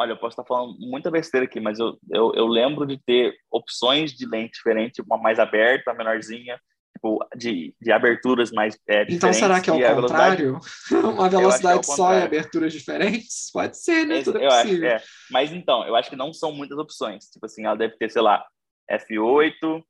olha, 0.00 0.12
eu 0.12 0.16
posso 0.16 0.32
estar 0.32 0.44
falando 0.44 0.78
muita 0.78 1.10
besteira 1.10 1.44
aqui, 1.44 1.60
mas 1.60 1.78
eu, 1.78 1.98
eu, 2.10 2.32
eu 2.34 2.46
lembro 2.46 2.86
de 2.86 2.98
ter 2.98 3.36
opções 3.50 4.12
de 4.12 4.26
lente 4.26 4.54
diferente, 4.54 5.02
uma 5.02 5.18
mais 5.18 5.38
aberta, 5.38 5.90
uma 5.90 5.98
menorzinha, 5.98 6.58
tipo, 6.96 7.18
de, 7.36 7.74
de 7.78 7.92
aberturas 7.92 8.50
mais 8.50 8.78
é, 8.88 9.04
Então 9.12 9.30
será 9.30 9.60
que 9.60 9.68
é 9.70 9.92
o 9.92 10.00
contrário? 10.00 10.58
Uma 10.90 11.28
velocidade 11.28 11.80
é 11.80 11.82
só 11.82 12.14
e 12.14 12.22
aberturas 12.22 12.72
diferentes? 12.72 13.50
Pode 13.52 13.76
ser, 13.76 14.06
né? 14.06 14.22
Tudo 14.22 14.38
é 14.38 14.48
possível. 14.48 14.88
Acho, 14.88 15.04
é. 15.04 15.06
Mas 15.30 15.52
então, 15.52 15.86
eu 15.86 15.94
acho 15.94 16.08
que 16.08 16.16
não 16.16 16.32
são 16.32 16.50
muitas 16.50 16.78
opções. 16.78 17.26
Tipo 17.26 17.44
assim, 17.44 17.66
ela 17.66 17.76
deve 17.76 17.96
ter, 17.98 18.10
sei 18.10 18.22
lá, 18.22 18.42
F8, 18.90 19.82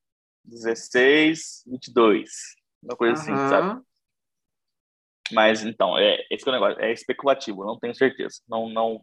16, 0.44 1.62
22. 1.68 2.30
Uma 2.82 2.96
coisa 2.96 3.14
assim, 3.14 3.34
sabe? 3.48 3.80
Mas 5.32 5.64
então, 5.64 5.96
é, 5.96 6.18
esse 6.30 6.46
é 6.46 6.50
o 6.50 6.52
negócio, 6.52 6.80
é 6.80 6.92
especulativo, 6.92 7.64
não 7.64 7.78
tenho 7.78 7.94
certeza. 7.94 8.40
Não, 8.48 8.68
não, 8.68 9.00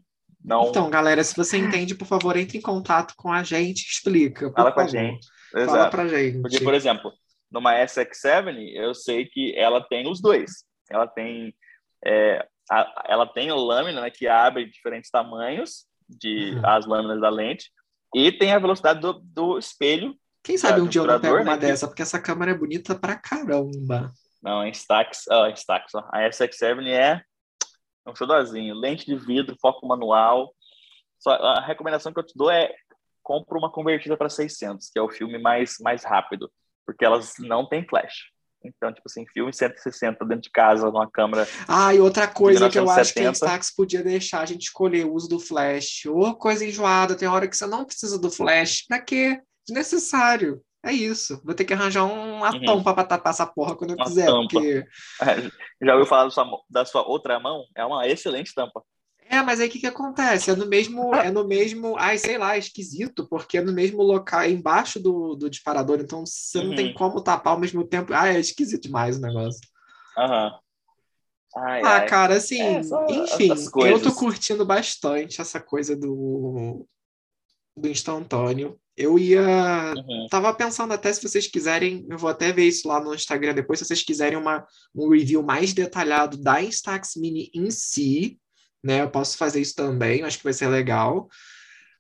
não... 0.48 0.70
Então, 0.70 0.90
galera, 0.90 1.22
se 1.26 1.36
você 1.36 1.58
entende, 1.58 1.94
por 1.94 2.08
favor, 2.08 2.38
entre 2.38 2.58
em 2.58 2.62
contato 2.62 3.14
com 3.18 3.30
a 3.34 3.44
gente, 3.44 3.82
explica. 3.82 4.50
Fala 4.54 4.72
com 4.72 4.80
a 4.80 4.88
gente. 4.88 5.28
Exato. 5.54 5.72
Fala 5.72 5.90
pra 5.90 6.08
gente. 6.08 6.42
Porque, 6.42 6.62
por 6.62 6.74
exemplo, 6.74 7.12
numa 7.52 7.74
SX7, 7.74 8.56
eu 8.74 8.94
sei 8.94 9.26
que 9.26 9.54
ela 9.58 9.82
tem 9.82 10.10
os 10.10 10.22
dois. 10.22 10.64
Ela 10.90 11.06
tem, 11.06 11.54
é, 12.06 12.48
a, 12.72 13.04
ela 13.10 13.28
tem 13.28 13.50
a 13.50 13.56
lâmina 13.56 14.00
né, 14.00 14.10
que 14.10 14.26
abre 14.26 14.70
diferentes 14.72 15.12
tamanhos 15.12 15.86
de 16.08 16.54
uhum. 16.56 16.66
as 16.66 16.86
lâminas 16.86 17.20
da 17.20 17.30
lente 17.30 17.70
e 18.16 18.32
tem 18.32 18.54
a 18.54 18.60
velocidade 18.60 19.02
do, 19.02 19.20
do 19.22 19.58
espelho. 19.58 20.16
Quem 20.42 20.58
sabe 20.58 20.80
um 20.80 20.88
dia 20.88 21.02
eu 21.02 21.08
não 21.08 21.20
pego 21.20 21.36
uma 21.36 21.56
né, 21.56 21.58
dessa, 21.58 21.88
porque 21.88 22.02
essa 22.02 22.22
câmera 22.22 22.52
é 22.52 22.58
bonita 22.58 22.96
pra 22.96 23.18
caramba. 23.18 24.14
Não, 24.42 24.62
a 24.62 24.70
Instax, 24.70 25.28
a 25.28 25.50
Instax, 25.50 25.94
ó, 25.94 26.08
a 26.10 26.20
SX7 26.30 26.88
é 26.88 27.22
É 28.08 28.10
um 28.10 28.16
xodózinho. 28.16 28.74
Lente 28.74 29.06
de 29.06 29.16
vidro, 29.18 29.58
foco 29.62 29.86
manual. 29.86 30.54
Só, 31.20 31.32
a 31.32 31.60
recomendação 31.60 32.14
que 32.14 32.20
eu 32.20 32.26
te 32.26 32.34
dou 32.36 32.50
é 32.50 32.74
compra 33.22 33.58
uma 33.58 33.70
convertida 33.70 34.16
para 34.16 34.30
600, 34.30 34.90
que 34.90 34.98
é 34.98 35.02
o 35.02 35.10
filme 35.10 35.38
mais, 35.38 35.76
mais 35.82 36.06
rápido, 36.06 36.50
porque 36.86 37.04
elas 37.04 37.34
não 37.40 37.68
têm 37.68 37.86
flash. 37.86 38.32
Então, 38.64 38.94
tipo 38.94 39.04
assim, 39.06 39.26
filme 39.34 39.54
160 39.54 40.26
dentro 40.26 40.44
de 40.44 40.50
casa, 40.50 40.90
numa 40.90 41.10
câmera. 41.10 41.46
Ah, 41.68 41.94
e 41.94 42.00
outra 42.00 42.28
coisa 42.28 42.70
que 42.70 42.80
eu 42.80 42.90
acho 42.90 43.14
que 43.14 43.20
a 43.20 43.30
Instax 43.30 43.76
podia 43.76 44.02
deixar 44.02 44.42
a 44.42 44.46
gente 44.46 44.64
escolher 44.64 45.06
o 45.06 45.14
uso 45.14 45.28
do 45.28 45.40
flash. 45.40 46.06
Ou 46.06 46.36
coisa 46.36 46.66
enjoada, 46.66 47.16
tem 47.16 47.28
hora 47.28 47.48
que 47.48 47.58
você 47.58 47.68
não 47.68 47.86
precisa 47.86 48.18
do 48.18 48.32
flash. 48.32 48.86
Pra 48.88 49.02
quê? 49.02 49.42
Desnecessário. 49.68 50.62
É 50.88 50.94
isso. 50.94 51.42
Vou 51.44 51.54
ter 51.54 51.66
que 51.66 51.74
arranjar 51.74 52.06
uma 52.06 52.54
uhum. 52.54 52.66
tampa 52.66 52.94
para 52.94 53.04
tapar 53.04 53.32
essa 53.32 53.46
porra 53.46 53.76
quando 53.76 53.92
eu 53.92 53.98
uma 53.98 54.06
quiser. 54.06 54.26
Tampa. 54.26 54.48
Porque... 54.50 54.86
Já 55.84 55.94
ouviu 55.94 56.06
falar 56.06 56.24
da 56.24 56.30
sua, 56.32 56.62
da 56.70 56.86
sua 56.86 57.06
outra 57.06 57.38
mão? 57.40 57.66
É 57.76 57.86
uma 57.86 58.08
excelente 58.08 58.54
tampa. 58.56 58.82
É, 59.30 59.42
mas 59.42 59.60
aí 59.60 59.68
o 59.68 59.70
que, 59.72 59.80
que 59.80 59.88
acontece? 59.88 60.50
É 60.50 60.56
no 60.56 60.66
mesmo, 60.66 61.14
é 61.16 61.30
no 61.30 61.46
mesmo, 61.46 61.98
ai, 61.98 62.18
sei 62.18 62.38
lá, 62.38 62.56
é 62.56 62.60
esquisito, 62.60 63.28
porque 63.28 63.58
é 63.58 63.62
no 63.62 63.74
mesmo 63.74 64.02
local, 64.02 64.42
é 64.42 64.50
embaixo 64.50 64.98
do, 64.98 65.36
do 65.36 65.50
disparador, 65.50 66.00
então 66.00 66.26
você 66.26 66.60
uhum. 66.60 66.68
não 66.70 66.76
tem 66.76 66.88
uhum. 66.88 66.94
como 66.94 67.22
tapar 67.22 67.54
ao 67.54 67.60
mesmo 67.60 67.86
tempo. 67.86 68.14
Ah, 68.14 68.30
é 68.30 68.40
esquisito 68.40 68.84
demais 68.84 69.18
o 69.18 69.22
negócio. 69.22 69.60
Aham. 70.18 70.46
Uhum. 70.46 70.60
Ai, 71.56 71.82
ah, 71.82 71.98
ai. 71.98 72.08
cara, 72.08 72.36
assim, 72.36 72.62
é, 72.62 72.82
enfim, 73.10 73.50
eu 73.84 74.02
tô 74.02 74.14
curtindo 74.14 74.64
bastante 74.64 75.42
essa 75.42 75.60
coisa 75.60 75.96
do, 75.96 76.86
do 77.76 77.88
instantâneo. 77.88 78.80
Eu 78.98 79.20
ia. 79.20 79.94
Uhum. 79.96 80.28
Tava 80.30 80.52
pensando 80.56 80.92
até 80.92 81.14
se 81.14 81.22
vocês 81.22 81.46
quiserem, 81.46 82.08
eu 82.10 82.18
vou 82.18 82.30
até 82.30 82.52
ver 82.52 82.68
isso 82.68 82.88
lá 82.88 83.00
no 83.00 83.14
Instagram 83.14 83.54
depois, 83.54 83.78
se 83.78 83.86
vocês 83.86 84.02
quiserem 84.02 84.38
uma, 84.38 84.66
um 84.96 85.08
review 85.10 85.44
mais 85.44 85.72
detalhado 85.72 86.36
da 86.36 86.64
Instax 86.64 87.16
Mini 87.16 87.52
em 87.54 87.70
si, 87.70 88.40
né? 88.84 89.04
Eu 89.04 89.12
posso 89.12 89.38
fazer 89.38 89.62
isso 89.62 89.76
também, 89.76 90.24
acho 90.24 90.40
que 90.40 90.44
vai 90.44 90.54
ser 90.54 90.68
legal. 90.68 91.30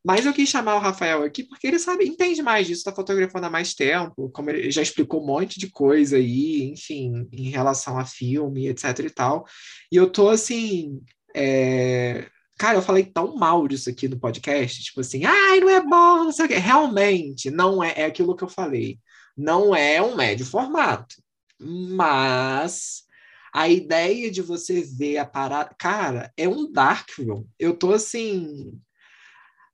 Mas 0.04 0.26
eu 0.26 0.34
quis 0.34 0.50
chamar 0.50 0.76
o 0.76 0.80
Rafael 0.80 1.22
aqui 1.24 1.43
porque 1.43 1.68
ele 1.68 1.78
sabe, 1.78 2.08
entende 2.08 2.41
mais 2.41 2.66
disso, 2.66 2.80
está 2.80 2.93
fotografando 2.93 3.45
há 3.45 3.50
mais 3.50 3.74
tempo, 3.74 4.30
como 4.30 4.50
ele 4.50 4.72
já 4.72 4.82
explicou 4.82 5.22
um 5.22 5.26
monte 5.26 5.60
de 5.60 5.70
coisa 5.70 6.18
aí, 6.18 6.64
enfim, 6.72 7.28
em 7.32 7.50
relação 7.50 8.00
a 8.00 8.06
filme, 8.06 8.70
etc 8.70 9.00
e 9.00 9.10
tal. 9.10 9.45
E 9.91 9.98
eu 9.98 10.10
tô 10.10 10.30
assim. 10.30 11.00
É... 11.36 12.28
Cara, 12.58 12.78
eu 12.78 12.82
falei 12.82 13.05
tão 13.05 13.36
mal 13.36 13.68
disso 13.68 13.89
aqui 13.89 14.08
no 14.08 14.20
podcast, 14.20 14.84
tipo 14.84 15.01
assim, 15.01 15.26
ai, 15.26 15.60
não 15.60 15.70
é 15.70 15.80
bom, 15.82 16.24
não 16.26 16.32
sei 16.32 16.45
o 16.45 16.47
quê. 16.47 16.55
Realmente, 16.55 17.51
não 17.51 17.84
é, 17.84 17.93
é 17.97 18.05
aquilo 18.05 18.36
que 18.36 18.43
eu 18.43 18.49
falei. 18.49 18.99
Não 19.38 19.76
é 19.76 20.01
um 20.01 20.16
médio 20.16 20.45
formato. 20.45 21.16
Mas 21.60 23.08
a 23.53 23.68
ideia 23.68 24.30
de 24.30 24.41
você 24.41 24.82
ver 24.82 25.18
a 25.18 25.26
parada. 25.26 25.74
Cara, 25.78 26.32
é 26.38 26.47
um 26.47 26.72
Darkroom. 26.72 27.45
Eu 27.60 27.76
tô 27.76 27.93
assim. 27.93 28.80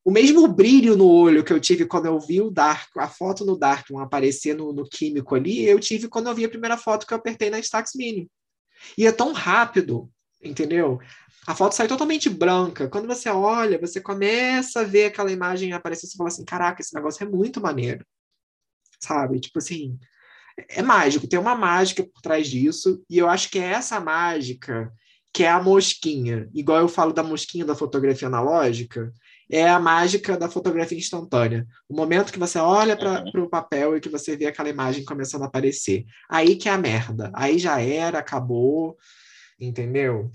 O 0.06 0.12
mesmo 0.12 0.48
brilho 0.48 0.98
no 0.98 1.08
olho 1.08 1.44
que 1.44 1.54
eu 1.54 1.60
tive 1.60 1.86
quando 1.86 2.08
eu 2.08 2.20
vi 2.20 2.42
o 2.42 2.52
Dark, 2.52 2.90
a 2.98 3.08
foto 3.08 3.46
no 3.46 3.58
Darkroom 3.58 4.00
aparecer 4.00 4.54
no, 4.56 4.74
no 4.74 4.84
químico 4.84 5.34
ali, 5.34 5.64
eu 5.66 5.80
tive 5.80 6.10
quando 6.10 6.28
eu 6.28 6.36
vi 6.36 6.44
a 6.44 6.50
primeira 6.50 6.76
foto 6.78 7.08
que 7.08 7.14
eu 7.14 7.18
apertei 7.18 7.50
na 7.50 7.60
Stax 7.60 7.92
Mini. 7.96 8.30
E 8.98 9.08
é 9.08 9.12
tão 9.14 9.32
rápido, 9.32 10.10
entendeu? 10.44 11.00
A 11.46 11.56
foto 11.56 11.76
sai 11.76 11.88
totalmente 11.88 12.30
branca. 12.30 12.88
Quando 12.88 13.08
você 13.08 13.30
olha, 13.30 13.80
você 13.80 14.00
começa 14.00 14.82
a 14.82 14.84
ver 14.84 15.06
aquela 15.06 15.32
imagem 15.32 15.74
aparecer, 15.74 16.08
você 16.08 16.18
fala 16.18 16.30
assim: 16.30 16.46
caraca, 16.46 16.82
esse 16.82 16.96
negócio 16.96 17.24
é 17.24 17.30
muito 17.30 17.62
maneiro. 17.62 18.06
Sabe? 19.00 19.40
Tipo 19.40 19.60
assim, 19.60 20.00
é 20.70 20.82
mágico, 20.82 21.28
tem 21.28 21.40
uma 21.40 21.56
mágica 21.56 22.04
por 22.04 22.22
trás 22.22 22.48
disso, 22.48 23.04
e 23.10 23.18
eu 23.18 23.30
acho 23.30 23.50
que 23.50 23.60
é 23.60 23.72
essa 23.72 24.00
mágica 24.00 24.92
que 25.34 25.44
é 25.44 25.50
a 25.50 25.62
mosquinha. 25.62 26.48
Igual 26.54 26.80
eu 26.80 26.88
falo 26.88 27.12
da 27.12 27.24
mosquinha 27.24 27.66
da 27.66 27.76
fotografia 27.76 28.28
analógica, 28.28 29.12
é 29.50 29.68
a 29.68 29.80
mágica 29.80 30.38
da 30.38 30.48
fotografia 30.48 30.98
instantânea. 30.98 31.68
O 31.90 31.96
momento 31.96 32.32
que 32.32 32.40
você 32.40 32.60
olha 32.60 32.96
para 32.96 33.24
o 33.42 33.50
papel 33.50 33.98
e 33.98 34.00
que 34.00 34.10
você 34.10 34.38
vê 34.38 34.46
aquela 34.46 34.70
imagem 34.70 35.04
começando 35.04 35.42
a 35.42 35.48
aparecer. 35.48 36.06
Aí 36.30 36.56
que 36.56 36.70
é 36.70 36.72
a 36.72 36.78
merda. 36.78 37.32
Aí 37.34 37.58
já 37.58 37.82
era, 37.82 38.20
acabou, 38.20 38.96
entendeu? 39.66 40.30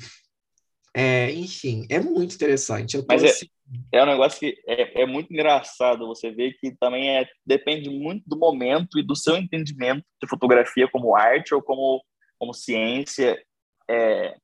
É, 0.94 1.30
enfim, 1.32 1.86
é 1.90 2.00
muito 2.00 2.34
interessante. 2.34 3.02
Mas 3.08 3.22
é, 3.22 3.26
assim... 3.28 3.46
é, 3.92 4.02
um 4.02 4.06
negócio 4.06 4.40
que 4.40 4.60
é, 4.66 5.02
é, 5.02 5.06
muito 5.06 5.32
engraçado 5.32 6.06
você 6.06 6.30
ver 6.30 6.54
que 6.58 6.74
também 6.76 7.16
é, 7.16 7.28
depende 7.46 7.90
muito 7.90 8.28
do 8.28 8.38
momento 8.38 8.98
e 8.98 9.02
do 9.02 9.14
seu 9.14 9.36
entendimento 9.36 10.04
de 10.20 10.28
fotografia 10.28 10.88
como 10.90 11.14
arte 11.14 11.54
ou 11.54 11.62
como, 11.62 12.02
como 12.38 12.52
ciência. 12.54 13.40
É, 13.88 14.36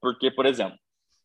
porque, 0.00 0.30
por 0.30 0.46
exemplo, 0.46 0.78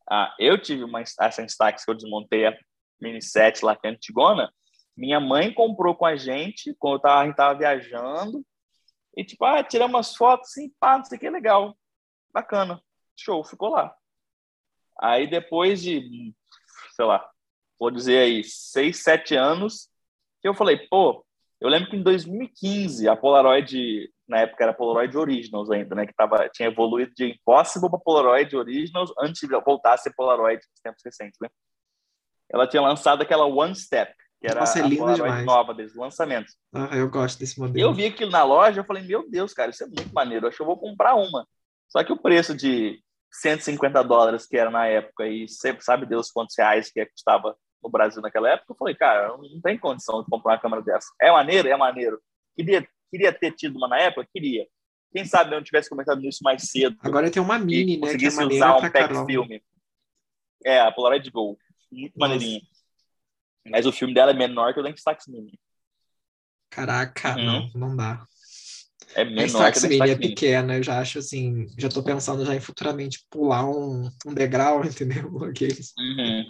ah, 0.09 0.33
eu 0.39 0.59
tive 0.59 0.83
uma, 0.83 1.01
essa 1.01 1.43
Instax 1.43 1.83
que 1.83 1.91
eu 1.91 1.95
desmontei 1.95 2.45
a 2.45 2.57
Mini 2.99 3.21
7 3.21 3.63
lá 3.65 3.75
que 3.75 3.87
é 3.87 3.91
antigona, 3.91 4.51
minha 4.95 5.19
mãe 5.19 5.53
comprou 5.53 5.93
com 5.95 6.05
a 6.05 6.15
gente 6.15 6.75
quando 6.79 6.95
eu 6.95 6.99
tava, 6.99 7.21
a 7.21 7.25
gente 7.25 7.35
tava 7.35 7.59
viajando 7.59 8.43
e 9.15 9.23
tipo, 9.23 9.45
ah, 9.45 9.63
tiramos 9.63 9.93
umas 9.93 10.15
fotos 10.15 10.49
assim, 10.49 10.71
pá, 10.79 10.97
não 10.97 11.05
sei 11.05 11.17
o 11.17 11.19
que, 11.19 11.29
legal, 11.29 11.77
bacana, 12.33 12.81
show, 13.15 13.43
ficou 13.43 13.69
lá. 13.69 13.95
Aí 14.99 15.27
depois 15.27 15.81
de, 15.81 16.33
sei 16.95 17.05
lá, 17.05 17.27
vou 17.79 17.91
dizer 17.91 18.19
aí, 18.19 18.43
seis, 18.43 19.03
sete 19.03 19.35
anos, 19.35 19.89
que 20.41 20.47
eu 20.47 20.53
falei, 20.53 20.77
pô, 20.87 21.25
eu 21.59 21.69
lembro 21.69 21.89
que 21.89 21.95
em 21.95 22.03
2015 22.03 23.07
a 23.07 23.15
Polaroid, 23.15 24.11
na 24.27 24.39
época 24.41 24.63
era 24.63 24.73
Polaroid 24.73 25.15
Originals 25.17 25.71
ainda, 25.71 25.95
né, 25.95 26.05
que 26.05 26.13
tava, 26.13 26.47
tinha 26.49 26.69
evoluído 26.69 27.13
de 27.15 27.25
Impossible 27.31 27.89
para 27.89 27.99
Polaroid 27.99 28.55
Originals 28.55 29.11
antes 29.19 29.41
de 29.41 29.47
voltar 29.61 29.93
a 29.93 29.97
ser 29.97 30.13
Polaroid 30.15 30.57
nos 30.57 30.81
tempos 30.81 31.01
recentes, 31.03 31.37
né? 31.41 31.49
Ela 32.49 32.67
tinha 32.67 32.81
lançado 32.81 33.21
aquela 33.21 33.45
One 33.45 33.75
Step, 33.75 34.13
que 34.39 34.47
era 34.47 34.61
Nossa, 34.61 34.79
é 34.79 34.83
a 34.83 34.89
Polaroid 34.89 35.15
demais. 35.15 35.45
nova 35.45 35.73
deles, 35.73 35.95
lançamento. 35.95 36.53
Ah, 36.73 36.95
eu 36.95 37.09
gosto 37.09 37.39
desse 37.39 37.59
modelo. 37.59 37.79
Eu 37.79 37.93
vi 37.93 38.05
aquilo 38.05 38.31
na 38.31 38.43
loja, 38.43 38.79
eu 38.79 38.85
falei, 38.85 39.03
meu 39.03 39.29
Deus, 39.29 39.53
cara, 39.53 39.71
isso 39.71 39.83
é 39.83 39.87
muito 39.87 40.13
maneiro, 40.13 40.47
acho 40.47 40.57
que 40.57 40.61
eu 40.61 40.67
vou 40.67 40.77
comprar 40.77 41.15
uma. 41.15 41.45
Só 41.87 42.03
que 42.03 42.11
o 42.11 42.17
preço 42.17 42.55
de 42.55 43.01
150 43.31 44.03
dólares 44.03 44.45
que 44.45 44.57
era 44.57 44.69
na 44.69 44.85
época 44.87 45.27
e 45.27 45.47
sempre 45.47 45.83
sabe 45.83 46.05
Deus 46.05 46.31
quantos 46.31 46.55
reais 46.57 46.91
que 46.91 47.05
custava 47.05 47.55
no 47.83 47.89
Brasil 47.89 48.21
naquela 48.21 48.49
época, 48.49 48.71
eu 48.71 48.75
falei, 48.75 48.95
cara, 48.95 49.29
não 49.37 49.61
tem 49.61 49.77
condição 49.77 50.23
de 50.23 50.29
comprar 50.29 50.53
uma 50.53 50.59
câmera 50.59 50.81
dessa. 50.81 51.07
É 51.21 51.31
maneiro? 51.31 51.67
É 51.67 51.77
maneiro. 51.77 52.19
Queria, 52.55 52.87
queria 53.11 53.31
ter 53.31 53.51
tido 53.51 53.77
uma 53.77 53.87
na 53.87 53.99
época? 53.99 54.27
Queria. 54.33 54.67
Quem 55.13 55.25
sabe 55.25 55.51
eu 55.51 55.57
não 55.57 55.63
tivesse 55.63 55.89
comentado 55.89 56.23
isso 56.25 56.43
mais 56.43 56.63
cedo. 56.63 56.97
Agora 57.01 57.31
tem 57.31 57.41
uma 57.41 57.57
mini, 57.57 57.95
né? 57.97 58.01
Conseguisse 58.01 58.37
que 58.37 58.43
é 58.43 58.47
usar 58.47 58.77
um 58.77 58.81
pack 58.81 59.25
filme. 59.25 59.63
É, 60.65 60.79
a 60.81 60.91
Polaroid 60.91 61.29
Go. 61.31 61.57
Muito 61.91 62.17
Nossa. 62.17 62.33
maneirinha. 62.33 62.61
Mas 63.69 63.85
o 63.85 63.91
filme 63.91 64.13
dela 64.13 64.31
é 64.31 64.33
menor 64.33 64.73
que 64.73 64.79
o 64.79 64.87
Instax 64.87 65.27
Mini. 65.27 65.57
Caraca, 66.69 67.35
uhum. 67.35 67.45
não, 67.45 67.69
não 67.89 67.95
dá. 67.95 68.25
É 69.15 69.23
menor 69.23 69.65
a 69.65 69.71
que 69.71 70.01
a 70.01 70.07
é 70.07 70.15
pequena, 70.15 70.77
eu 70.77 70.83
já 70.83 70.99
acho 70.99 71.19
assim, 71.19 71.67
já 71.77 71.89
tô 71.89 72.03
pensando 72.03 72.45
já 72.45 72.55
em 72.55 72.59
futuramente 72.59 73.25
pular 73.29 73.67
um, 73.67 74.09
um 74.25 74.33
degrau, 74.33 74.83
entendeu? 74.85 75.43
Aqueles. 75.43 75.93
Uhum. 75.97 76.45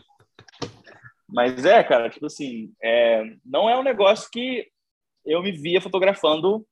Mas 1.28 1.66
é, 1.66 1.84
cara, 1.84 2.10
tipo 2.10 2.26
assim, 2.26 2.74
é, 2.82 3.24
não 3.46 3.70
é 3.70 3.78
um 3.78 3.84
negócio 3.84 4.30
que 4.32 4.68
eu 5.26 5.42
me 5.44 5.52
via 5.52 5.82
fotografando 5.82 6.66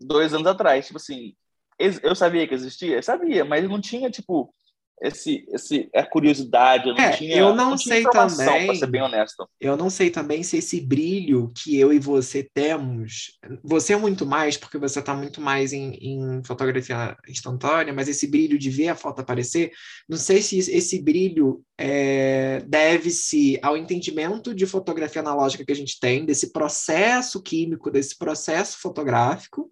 dois 0.00 0.34
anos 0.34 0.46
atrás. 0.46 0.86
Tipo 0.86 0.98
assim, 0.98 1.34
eu 1.78 2.14
sabia 2.14 2.46
que 2.46 2.54
existia? 2.54 2.96
Eu 2.96 3.02
sabia, 3.02 3.44
mas 3.44 3.68
não 3.68 3.80
tinha, 3.80 4.10
tipo, 4.10 4.52
esse, 5.00 5.44
esse, 5.52 5.88
a 5.94 6.04
curiosidade, 6.04 6.88
eu 6.88 6.94
não 6.94 7.02
é, 7.02 7.10
tinha, 7.12 7.36
eu 7.36 7.54
não, 7.54 7.70
não 7.70 7.78
sei 7.78 8.02
também, 8.02 8.66
para 8.66 8.74
ser 8.74 8.86
bem 8.86 9.02
honesto. 9.02 9.48
Eu 9.60 9.76
não 9.76 9.88
sei 9.88 10.10
também 10.10 10.42
se 10.42 10.56
esse 10.56 10.80
brilho 10.80 11.50
que 11.54 11.78
eu 11.78 11.92
e 11.92 11.98
você 11.98 12.48
temos, 12.52 13.38
você 13.62 13.92
é 13.92 13.96
muito 13.96 14.26
mais, 14.26 14.56
porque 14.56 14.78
você 14.78 14.98
está 14.98 15.14
muito 15.14 15.40
mais 15.40 15.72
em, 15.72 15.92
em, 16.00 16.42
fotografia 16.44 17.16
instantânea, 17.28 17.92
mas 17.92 18.08
esse 18.08 18.26
brilho 18.26 18.58
de 18.58 18.70
ver 18.70 18.88
a 18.88 18.94
foto 18.94 19.20
aparecer, 19.20 19.70
não 20.08 20.18
sei 20.18 20.42
se 20.42 20.58
esse 20.58 21.00
brilho 21.02 21.62
é, 21.76 22.62
deve-se 22.66 23.58
ao 23.62 23.76
entendimento 23.76 24.54
de 24.54 24.66
fotografia 24.66 25.22
analógica 25.22 25.64
que 25.64 25.72
a 25.72 25.76
gente 25.76 25.98
tem, 26.00 26.24
desse 26.24 26.52
processo 26.52 27.42
químico, 27.42 27.90
desse 27.90 28.18
processo 28.18 28.78
fotográfico, 28.78 29.70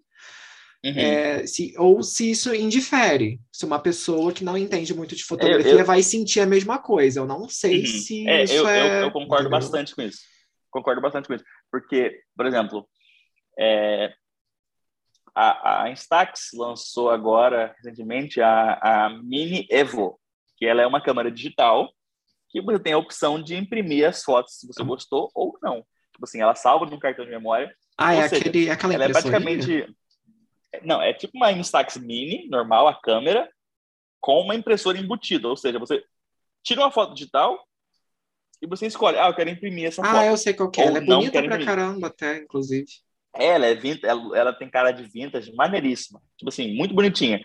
Uhum. 0.87 0.99
É, 0.99 1.45
se, 1.45 1.73
ou 1.77 2.01
se 2.01 2.31
isso 2.31 2.53
indifere. 2.55 3.39
Se 3.51 3.65
uma 3.65 3.79
pessoa 3.79 4.31
que 4.31 4.43
não 4.43 4.57
entende 4.57 4.93
muito 4.93 5.15
de 5.15 5.23
fotografia 5.23 5.71
eu, 5.71 5.79
eu... 5.79 5.85
vai 5.85 6.01
sentir 6.01 6.39
a 6.39 6.45
mesma 6.45 6.77
coisa. 6.77 7.19
Eu 7.19 7.25
não 7.25 7.49
sei 7.49 7.81
uhum. 7.81 7.85
se 7.85 8.27
é, 8.27 8.43
isso 8.43 8.53
eu, 8.53 8.67
é. 8.67 9.03
Eu, 9.03 9.11
concordo 9.11 9.47
entendeu? 9.47 9.59
bastante 9.59 9.95
com 9.95 10.01
isso. 10.01 10.19
Concordo 10.71 11.01
bastante 11.01 11.27
com 11.27 11.33
isso. 11.33 11.43
Porque, 11.69 12.21
por 12.35 12.45
exemplo, 12.45 12.87
é, 13.59 14.13
a, 15.35 15.83
a 15.83 15.91
Instax 15.91 16.51
lançou 16.53 17.09
agora, 17.09 17.75
recentemente, 17.77 18.41
a, 18.41 18.79
a 18.81 19.09
Mini 19.09 19.67
Evo, 19.69 20.19
que 20.55 20.65
ela 20.65 20.81
é 20.81 20.87
uma 20.87 21.01
câmera 21.01 21.31
digital 21.31 21.91
que 22.49 22.61
você 22.61 22.79
tem 22.79 22.93
a 22.93 22.97
opção 22.97 23.41
de 23.41 23.55
imprimir 23.55 24.07
as 24.07 24.23
fotos 24.23 24.59
se 24.59 24.67
você 24.67 24.83
gostou 24.83 25.29
ou 25.35 25.57
não. 25.61 25.83
Tipo 26.13 26.23
assim, 26.23 26.41
ela 26.41 26.55
salva 26.55 26.85
no 26.85 26.99
cartão 26.99 27.25
de 27.25 27.31
memória. 27.31 27.75
Ah, 27.97 28.13
é 28.13 28.29
seja, 28.29 28.41
aquele, 28.41 28.69
aquela 28.69 28.93
Ela 28.93 29.05
é 29.05 29.09
praticamente 29.09 29.87
não, 30.83 31.01
é 31.01 31.13
tipo 31.13 31.35
uma 31.35 31.51
Instax 31.51 31.97
Mini, 31.97 32.47
normal, 32.49 32.87
a 32.87 32.99
câmera, 32.99 33.49
com 34.19 34.41
uma 34.41 34.55
impressora 34.55 34.97
embutida, 34.97 35.47
ou 35.47 35.55
seja, 35.55 35.79
você 35.79 36.03
tira 36.63 36.81
uma 36.81 36.91
foto 36.91 37.13
digital 37.13 37.65
e 38.61 38.67
você 38.67 38.87
escolhe, 38.87 39.17
ah, 39.17 39.27
eu 39.27 39.35
quero 39.35 39.49
imprimir 39.49 39.85
essa 39.85 40.01
ah, 40.01 40.05
foto. 40.05 40.17
Ah, 40.17 40.25
eu 40.25 40.37
sei 40.37 40.53
qual 40.53 40.69
que 40.69 40.81
é. 40.81 40.85
Ela 40.85 40.97
é 40.97 41.01
bonita 41.01 41.43
pra 41.43 41.63
caramba 41.63 42.07
até, 42.07 42.37
inclusive. 42.37 42.87
Ela 43.33 43.67
é 43.67 43.75
vintage, 43.75 44.05
ela, 44.05 44.37
ela 44.37 44.53
tem 44.53 44.69
cara 44.69 44.91
de 44.91 45.03
vintage, 45.03 45.53
maneiríssima. 45.53 46.21
Tipo 46.37 46.49
assim, 46.49 46.73
muito 46.75 46.93
bonitinha. 46.93 47.39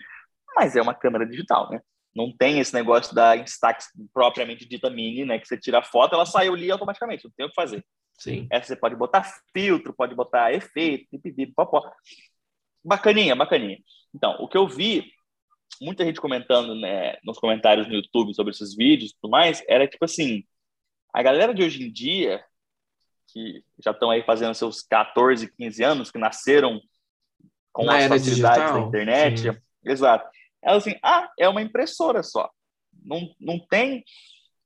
Mas 0.56 0.74
é 0.74 0.80
uma 0.80 0.94
câmera 0.94 1.26
digital, 1.26 1.70
né? 1.70 1.80
Não 2.14 2.34
tem 2.34 2.60
esse 2.60 2.74
negócio 2.74 3.14
da 3.14 3.36
Instax 3.36 3.88
propriamente 4.12 4.66
dita 4.66 4.90
mini, 4.90 5.24
né? 5.24 5.38
Que 5.38 5.46
você 5.46 5.56
tira 5.56 5.78
a 5.78 5.82
foto, 5.82 6.14
ela 6.14 6.26
saiu 6.26 6.54
ali 6.54 6.70
automaticamente, 6.70 7.24
não 7.24 7.32
tem 7.36 7.46
o 7.46 7.48
que 7.48 7.54
fazer. 7.54 7.84
Sim. 8.18 8.46
Essa 8.50 8.68
você 8.68 8.76
pode 8.76 8.94
botar 8.96 9.26
filtro, 9.52 9.94
pode 9.94 10.14
botar 10.14 10.52
efeito, 10.52 11.08
pipipi, 11.10 11.46
popó. 11.46 11.90
Bacaninha, 12.84 13.36
bacaninha. 13.36 13.78
Então, 14.14 14.36
o 14.38 14.48
que 14.48 14.56
eu 14.56 14.68
vi, 14.68 15.12
muita 15.80 16.04
gente 16.04 16.20
comentando 16.20 16.74
né, 16.74 17.16
nos 17.24 17.38
comentários 17.38 17.86
no 17.86 17.94
YouTube 17.94 18.34
sobre 18.34 18.52
esses 18.52 18.74
vídeos 18.74 19.10
e 19.10 19.14
tudo 19.20 19.30
mais, 19.30 19.62
era 19.68 19.86
tipo 19.86 20.04
assim, 20.04 20.44
a 21.12 21.22
galera 21.22 21.54
de 21.54 21.62
hoje 21.62 21.82
em 21.82 21.92
dia, 21.92 22.44
que 23.28 23.64
já 23.82 23.90
estão 23.90 24.10
aí 24.10 24.22
fazendo 24.22 24.54
seus 24.54 24.82
14, 24.82 25.50
15 25.56 25.82
anos, 25.84 26.10
que 26.10 26.18
nasceram 26.18 26.80
com 27.72 27.86
Na 27.86 27.96
as 27.96 28.06
facilidades 28.06 28.74
da 28.74 28.80
internet, 28.80 29.40
sim. 29.40 29.58
exato. 29.84 30.28
Ela 30.62 30.76
assim, 30.76 30.96
ah, 31.02 31.30
é 31.38 31.48
uma 31.48 31.62
impressora 31.62 32.22
só. 32.22 32.50
Não, 33.04 33.34
não 33.40 33.58
tem 33.58 34.04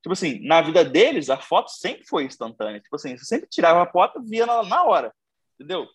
tipo 0.06 0.12
assim, 0.12 0.38
na 0.46 0.62
vida 0.62 0.84
deles, 0.84 1.28
a 1.28 1.36
foto 1.36 1.68
sempre 1.68 2.06
foi 2.06 2.24
instantânea. 2.24 2.80
Tipo 2.80 2.94
assim, 2.94 3.16
você 3.16 3.24
sempre 3.24 3.48
tirava 3.48 3.82
a 3.82 3.90
foto, 3.90 4.22
via 4.22 4.46
na, 4.46 4.62
na 4.62 4.84
hora, 4.84 5.12
entendeu? 5.54 5.88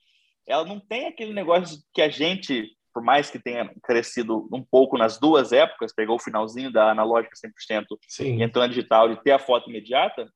Ela 0.47 0.65
não 0.65 0.79
tem 0.79 1.07
aquele 1.07 1.33
negócio 1.33 1.79
que 1.93 2.01
a 2.01 2.09
gente, 2.09 2.75
por 2.93 3.03
mais 3.03 3.29
que 3.29 3.39
tenha 3.39 3.71
crescido 3.83 4.47
um 4.51 4.63
pouco 4.63 4.97
nas 4.97 5.19
duas 5.19 5.51
épocas, 5.51 5.93
pegou 5.93 6.15
o 6.15 6.21
finalzinho 6.21 6.71
da 6.71 6.91
analógica 6.91 7.35
100% 7.35 7.85
Sim. 8.07 8.37
e 8.37 8.43
entrou 8.43 8.63
na 8.63 8.67
digital 8.67 9.09
de 9.09 9.21
ter 9.23 9.31
a 9.31 9.39
foto 9.39 9.69
imediata, 9.69 10.29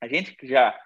a 0.00 0.06
gente 0.08 0.36
que 0.36 0.46
já 0.46 0.78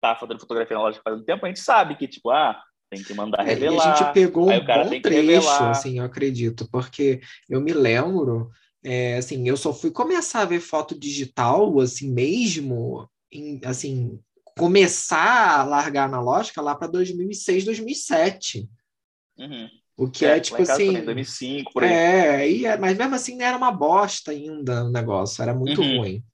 tá 0.00 0.14
fazendo 0.14 0.40
fotografia 0.40 0.76
analógica 0.76 1.02
faz 1.02 1.18
um 1.18 1.24
tempo, 1.24 1.44
a 1.44 1.48
gente 1.48 1.60
sabe 1.60 1.96
que, 1.96 2.06
tipo, 2.06 2.30
ah, 2.30 2.62
tem 2.90 3.02
que 3.02 3.14
mandar 3.14 3.40
É, 3.40 3.52
e 3.52 3.54
revelar. 3.54 3.92
a 3.92 3.96
gente 3.96 4.12
pegou 4.12 4.50
um 4.50 4.58
bom 4.60 5.00
trecho, 5.00 5.64
assim, 5.64 5.98
eu 5.98 6.04
acredito, 6.04 6.68
porque 6.70 7.20
eu 7.48 7.60
me 7.60 7.72
lembro, 7.72 8.50
é, 8.84 9.16
assim, 9.16 9.48
eu 9.48 9.56
só 9.56 9.72
fui 9.72 9.90
começar 9.90 10.42
a 10.42 10.46
ver 10.46 10.60
foto 10.60 10.98
digital, 10.98 11.80
assim, 11.80 12.12
mesmo, 12.12 13.08
em, 13.32 13.60
assim, 13.64 14.20
começar 14.56 15.60
a 15.60 15.64
largar 15.64 16.04
analógica 16.04 16.60
lá 16.62 16.74
para 16.74 16.86
2006, 16.88 17.64
2007. 17.64 18.68
Uhum. 19.38 19.68
O 19.96 20.10
que 20.10 20.24
É, 20.26 20.36
é, 20.36 20.40
tipo 20.40 20.60
assim. 20.62 20.88
também, 20.88 21.04
2005, 21.04 21.72
por 21.72 21.84
aí. 21.84 21.92
É, 21.92 22.50
e 22.50 22.66
é- 22.66 22.76
mas 22.76 22.96
mesmo 22.96 23.14
assim 23.14 23.40
era 23.42 23.56
uma 23.56 23.70
bosta 23.70 24.30
ainda 24.32 24.84
o 24.84 24.90
negócio, 24.90 25.42
era 25.42 25.54
muito 25.54 25.80
Uhum. 25.80 25.98
ruim. 25.98 26.24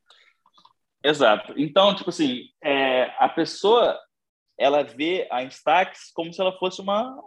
Exato. 1.02 1.54
Então, 1.56 1.94
tipo 1.94 2.10
assim, 2.10 2.44
é, 2.62 3.04
a 3.18 3.28
pessoa 3.28 3.98
ela 4.58 4.82
vê 4.82 5.26
a 5.30 5.42
Instax 5.42 6.10
como 6.14 6.32
se 6.32 6.40
ela 6.40 6.52
fosse 6.58 6.80
uma, 6.82 7.18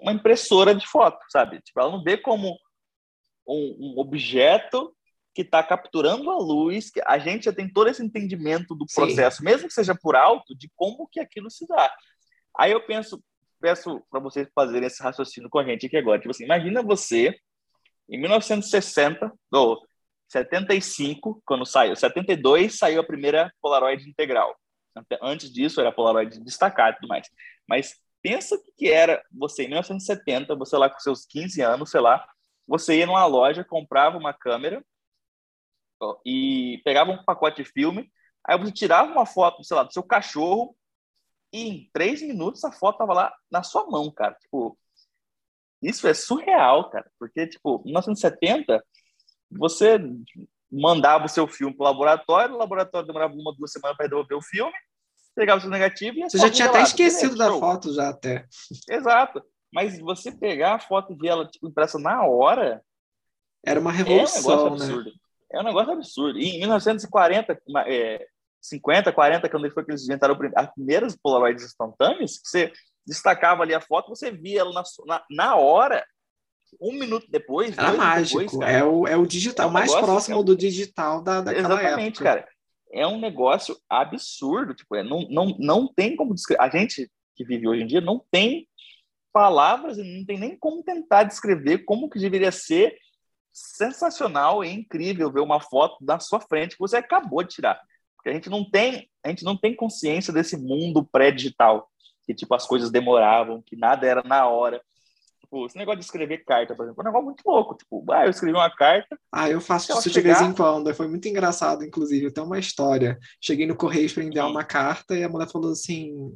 uma 0.00 0.12
impressora 0.12 0.74
de 0.74 0.84
foto, 0.86 1.18
sabe? 1.28 1.60
Tipo, 1.62 1.80
ela 1.80 1.92
não 1.92 2.02
vê 2.02 2.16
como 2.16 2.58
um, 3.46 3.76
um 3.94 3.98
objeto 4.00 4.92
que 5.34 5.42
está 5.42 5.62
capturando 5.62 6.30
a 6.30 6.38
luz, 6.38 6.90
que 6.90 7.00
a 7.04 7.18
gente 7.18 7.46
já 7.46 7.52
tem 7.52 7.68
todo 7.68 7.88
esse 7.88 8.02
entendimento 8.02 8.74
do 8.74 8.86
Sim. 8.88 8.94
processo, 9.00 9.42
mesmo 9.42 9.66
que 9.68 9.74
seja 9.74 9.94
por 9.94 10.14
alto, 10.14 10.54
de 10.56 10.70
como 10.76 11.08
que 11.08 11.18
aquilo 11.18 11.50
se 11.50 11.66
dá. 11.66 11.92
Aí 12.56 12.70
eu 12.70 12.80
penso, 12.86 13.22
peço 13.60 14.00
para 14.10 14.20
vocês 14.20 14.48
fazerem 14.54 14.86
esse 14.86 15.02
raciocínio 15.02 15.50
com 15.50 15.58
a 15.58 15.64
gente 15.64 15.86
aqui 15.86 15.96
agora. 15.96 16.18
Tipo 16.20 16.30
assim, 16.30 16.44
imagina 16.44 16.82
você 16.82 17.36
em 18.08 18.20
1960 18.20 19.32
ou 19.52 19.80
75, 20.28 21.42
quando 21.44 21.64
saiu, 21.66 21.96
72 21.96 22.78
saiu 22.78 23.00
a 23.00 23.04
primeira 23.04 23.52
Polaroid 23.60 24.08
integral. 24.08 24.54
Ante- 24.96 25.18
Antes 25.22 25.52
disso 25.52 25.80
era 25.80 25.90
Polaroid 25.92 26.38
destacado 26.44 26.96
e 26.96 27.00
tudo 27.00 27.08
mais. 27.08 27.28
Mas 27.68 27.94
pensa 28.22 28.56
que 28.76 28.88
era 28.90 29.22
você 29.32 29.64
em 29.64 29.68
1970, 29.68 30.54
você 30.54 30.76
lá 30.76 30.88
com 30.88 30.98
seus 31.00 31.26
15 31.26 31.60
anos, 31.60 31.90
sei 31.90 32.00
lá, 32.00 32.24
você 32.66 32.98
ia 32.98 33.06
numa 33.06 33.26
loja, 33.26 33.64
comprava 33.64 34.16
uma 34.16 34.32
câmera 34.32 34.82
e 36.24 36.80
pegava 36.84 37.10
um 37.10 37.24
pacote 37.24 37.62
de 37.62 37.68
filme, 37.70 38.10
aí 38.46 38.58
você 38.58 38.72
tirava 38.72 39.10
uma 39.10 39.26
foto, 39.26 39.62
sei 39.64 39.76
lá, 39.76 39.82
do 39.82 39.92
seu 39.92 40.02
cachorro 40.02 40.76
e 41.52 41.68
em 41.68 41.90
três 41.92 42.20
minutos 42.20 42.64
a 42.64 42.72
foto 42.72 42.98
tava 42.98 43.14
lá 43.14 43.34
na 43.50 43.62
sua 43.62 43.86
mão, 43.86 44.10
cara. 44.10 44.34
Tipo, 44.34 44.78
isso 45.82 46.06
é 46.08 46.14
surreal, 46.14 46.90
cara, 46.90 47.10
porque, 47.18 47.46
tipo, 47.46 47.80
em 47.84 47.90
1970, 47.90 48.84
você 49.50 49.98
mandava 50.70 51.26
o 51.26 51.28
seu 51.28 51.46
filme 51.46 51.74
pro 51.74 51.84
laboratório, 51.84 52.54
o 52.54 52.58
laboratório 52.58 53.06
demorava 53.06 53.34
uma, 53.34 53.54
duas 53.56 53.70
semanas 53.70 53.96
para 53.96 54.08
devolver 54.08 54.36
o 54.36 54.42
filme, 54.42 54.72
pegava 55.34 55.58
o 55.58 55.60
seu 55.60 55.70
negativo 55.70 56.18
e 56.18 56.22
Você 56.22 56.38
já 56.38 56.50
tinha 56.50 56.68
até 56.68 56.82
esquecido 56.82 57.32
Beleza, 57.32 57.38
da 57.38 57.50
show. 57.50 57.60
foto 57.60 57.92
já 57.92 58.08
até. 58.08 58.46
Exato. 58.88 59.42
Mas 59.72 59.98
você 59.98 60.30
pegar 60.32 60.74
a 60.74 60.78
foto 60.78 61.12
e 61.12 61.16
ver 61.16 61.28
ela 61.28 61.48
tipo, 61.48 61.68
impressa 61.68 61.98
na 61.98 62.24
hora, 62.24 62.82
Era 63.64 63.80
uma 63.80 63.90
é 63.90 63.94
um 63.94 63.96
revolução, 63.96 64.76
né? 64.76 65.12
É 65.54 65.60
um 65.60 65.64
negócio 65.64 65.92
absurdo. 65.92 66.38
E 66.38 66.50
em 66.56 66.58
1940, 66.60 67.60
uma- 67.66 67.88
é, 67.88 68.26
50, 68.60 69.12
40, 69.12 69.48
quando 69.48 69.70
foi 69.70 69.84
que 69.84 69.90
eles 69.90 70.04
inventaram 70.04 70.36
as 70.56 70.72
primeiras 70.74 71.16
Polaroids 71.16 71.64
instantâneas, 71.64 72.38
que 72.38 72.48
você 72.48 72.72
destacava 73.06 73.62
ali 73.62 73.74
a 73.74 73.80
foto, 73.80 74.08
você 74.08 74.30
via 74.30 74.60
ela 74.60 74.72
na, 75.06 75.22
na, 75.30 75.56
hora, 75.56 76.04
um 76.80 76.92
minuto 76.92 77.26
depois, 77.30 77.76
Era 77.76 77.92
mágico. 77.92 78.40
depois, 78.40 78.58
cara. 78.60 78.72
é, 78.72 78.82
o, 78.84 79.06
é 79.06 79.16
o 79.16 79.26
digital, 79.26 79.66
É 79.66 79.68
um 79.68 79.72
mais 79.72 79.86
negócio- 79.90 80.06
próximo 80.06 80.40
um- 80.40 80.44
do 80.44 80.56
digital 80.56 81.22
da, 81.22 81.40
daquela 81.42 81.74
Exatamente, 81.74 82.16
época. 82.22 82.24
cara. 82.24 82.48
É 82.92 83.06
um 83.06 83.18
negócio 83.20 83.76
absurdo. 83.88 84.72
Tipo, 84.74 84.96
é, 84.96 85.02
não, 85.02 85.26
não, 85.28 85.56
não 85.58 85.92
tem 85.92 86.16
como 86.16 86.32
descrever. 86.34 86.62
A 86.62 86.68
gente 86.68 87.10
que 87.36 87.44
vive 87.44 87.66
hoje 87.68 87.82
em 87.82 87.86
dia 87.86 88.00
não 88.00 88.24
tem 88.30 88.68
palavras 89.32 89.98
e 89.98 90.02
não 90.04 90.24
tem 90.24 90.38
nem 90.38 90.56
como 90.56 90.82
tentar 90.82 91.24
descrever 91.24 91.78
como 91.78 92.08
que 92.08 92.18
deveria 92.20 92.52
ser 92.52 92.96
sensacional 93.54 94.64
e 94.64 94.68
incrível 94.72 95.30
ver 95.32 95.40
uma 95.40 95.60
foto 95.60 96.04
da 96.04 96.18
sua 96.18 96.40
frente 96.40 96.72
que 96.72 96.80
você 96.80 96.96
acabou 96.96 97.42
de 97.42 97.54
tirar. 97.54 97.80
Porque 98.16 98.28
a 98.28 98.32
gente 98.32 98.50
não 98.50 98.68
tem, 98.68 99.08
a 99.24 99.28
gente 99.28 99.44
não 99.44 99.56
tem 99.56 99.74
consciência 99.76 100.32
desse 100.32 100.56
mundo 100.56 101.04
pré-digital, 101.04 101.88
que 102.26 102.34
tipo 102.34 102.54
as 102.54 102.66
coisas 102.66 102.90
demoravam, 102.90 103.62
que 103.64 103.76
nada 103.76 104.06
era 104.06 104.22
na 104.24 104.48
hora. 104.48 104.82
Tipo, 105.40 105.66
esse 105.66 105.76
negócio 105.76 106.00
de 106.00 106.06
escrever 106.06 106.38
carta, 106.44 106.74
por 106.74 106.84
exemplo, 106.84 107.00
é 107.00 107.02
um 107.02 107.06
negócio 107.06 107.26
muito 107.26 107.42
louco. 107.46 107.76
Tipo, 107.76 108.04
ah, 108.10 108.24
eu 108.24 108.30
escrevi 108.30 108.56
uma 108.56 108.70
carta, 108.74 109.16
Ah, 109.30 109.48
eu 109.48 109.60
faço 109.60 109.92
isso 109.92 110.08
de 110.08 110.14
chegar- 110.14 110.38
vez 110.38 110.50
em 110.50 110.54
quando. 110.54 110.92
Foi 110.94 111.06
muito 111.06 111.28
engraçado, 111.28 111.84
inclusive. 111.84 112.32
Tem 112.32 112.42
uma 112.42 112.58
história. 112.58 113.18
Cheguei 113.40 113.66
no 113.66 113.76
Correios 113.76 114.12
para 114.12 114.24
enviar 114.24 114.48
uma 114.48 114.64
carta 114.64 115.14
e 115.14 115.22
a 115.22 115.28
mulher 115.28 115.48
falou 115.48 115.70
assim: 115.70 116.34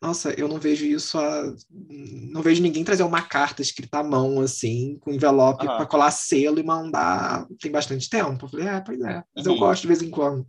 Nossa, 0.00 0.30
eu 0.38 0.46
não 0.46 0.58
vejo 0.58 0.86
isso 0.86 1.18
há... 1.18 1.42
Não 1.70 2.40
vejo 2.40 2.62
ninguém 2.62 2.84
trazer 2.84 3.02
uma 3.02 3.22
carta 3.22 3.62
escrita 3.62 3.98
à 3.98 4.04
mão, 4.04 4.40
assim, 4.40 4.96
com 5.00 5.12
envelope 5.12 5.66
Aham. 5.66 5.76
para 5.76 5.86
colar 5.86 6.10
selo 6.12 6.60
e 6.60 6.62
mandar. 6.62 7.46
Tem 7.60 7.70
bastante 7.70 8.08
tempo. 8.08 8.44
Eu 8.44 8.48
falei: 8.48 8.68
É, 8.68 8.80
pois 8.80 9.00
é. 9.00 9.24
Mas 9.34 9.46
eu 9.46 9.56
gosto 9.56 9.82
de 9.82 9.88
vez 9.88 10.02
em 10.02 10.10
quando. 10.10 10.46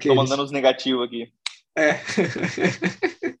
tô 0.00 0.14
mandando 0.14 0.44
os 0.44 0.52
negativos 0.52 1.04
aqui. 1.06 1.32
É. 1.76 1.94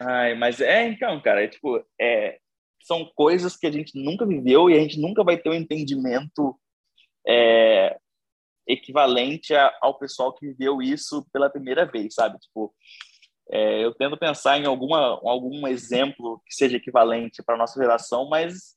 Ai, 0.00 0.34
mas 0.34 0.60
é, 0.60 0.88
então, 0.88 1.20
cara, 1.22 1.44
é 1.44 1.48
tipo, 1.48 1.80
é, 2.00 2.38
são 2.82 3.08
coisas 3.14 3.56
que 3.56 3.66
a 3.66 3.70
gente 3.70 3.92
nunca 3.94 4.26
viveu 4.26 4.68
e 4.68 4.74
a 4.76 4.80
gente 4.80 5.00
nunca 5.00 5.22
vai 5.22 5.36
ter 5.36 5.50
um 5.50 5.54
entendimento 5.54 6.58
é, 7.26 7.96
equivalente 8.66 9.54
a- 9.54 9.72
ao 9.80 9.98
pessoal 9.98 10.34
que 10.34 10.46
viveu 10.48 10.82
isso 10.82 11.24
pela 11.32 11.48
primeira 11.50 11.84
vez, 11.86 12.14
sabe? 12.14 12.38
Tipo, 12.40 12.74
é, 13.50 13.84
eu 13.84 13.94
tento 13.94 14.16
pensar 14.16 14.58
em 14.58 14.66
alguma, 14.66 15.20
algum 15.22 15.66
exemplo 15.66 16.40
que 16.46 16.54
seja 16.54 16.76
equivalente 16.76 17.42
para 17.42 17.56
nossa 17.56 17.80
geração, 17.80 18.28
mas 18.28 18.76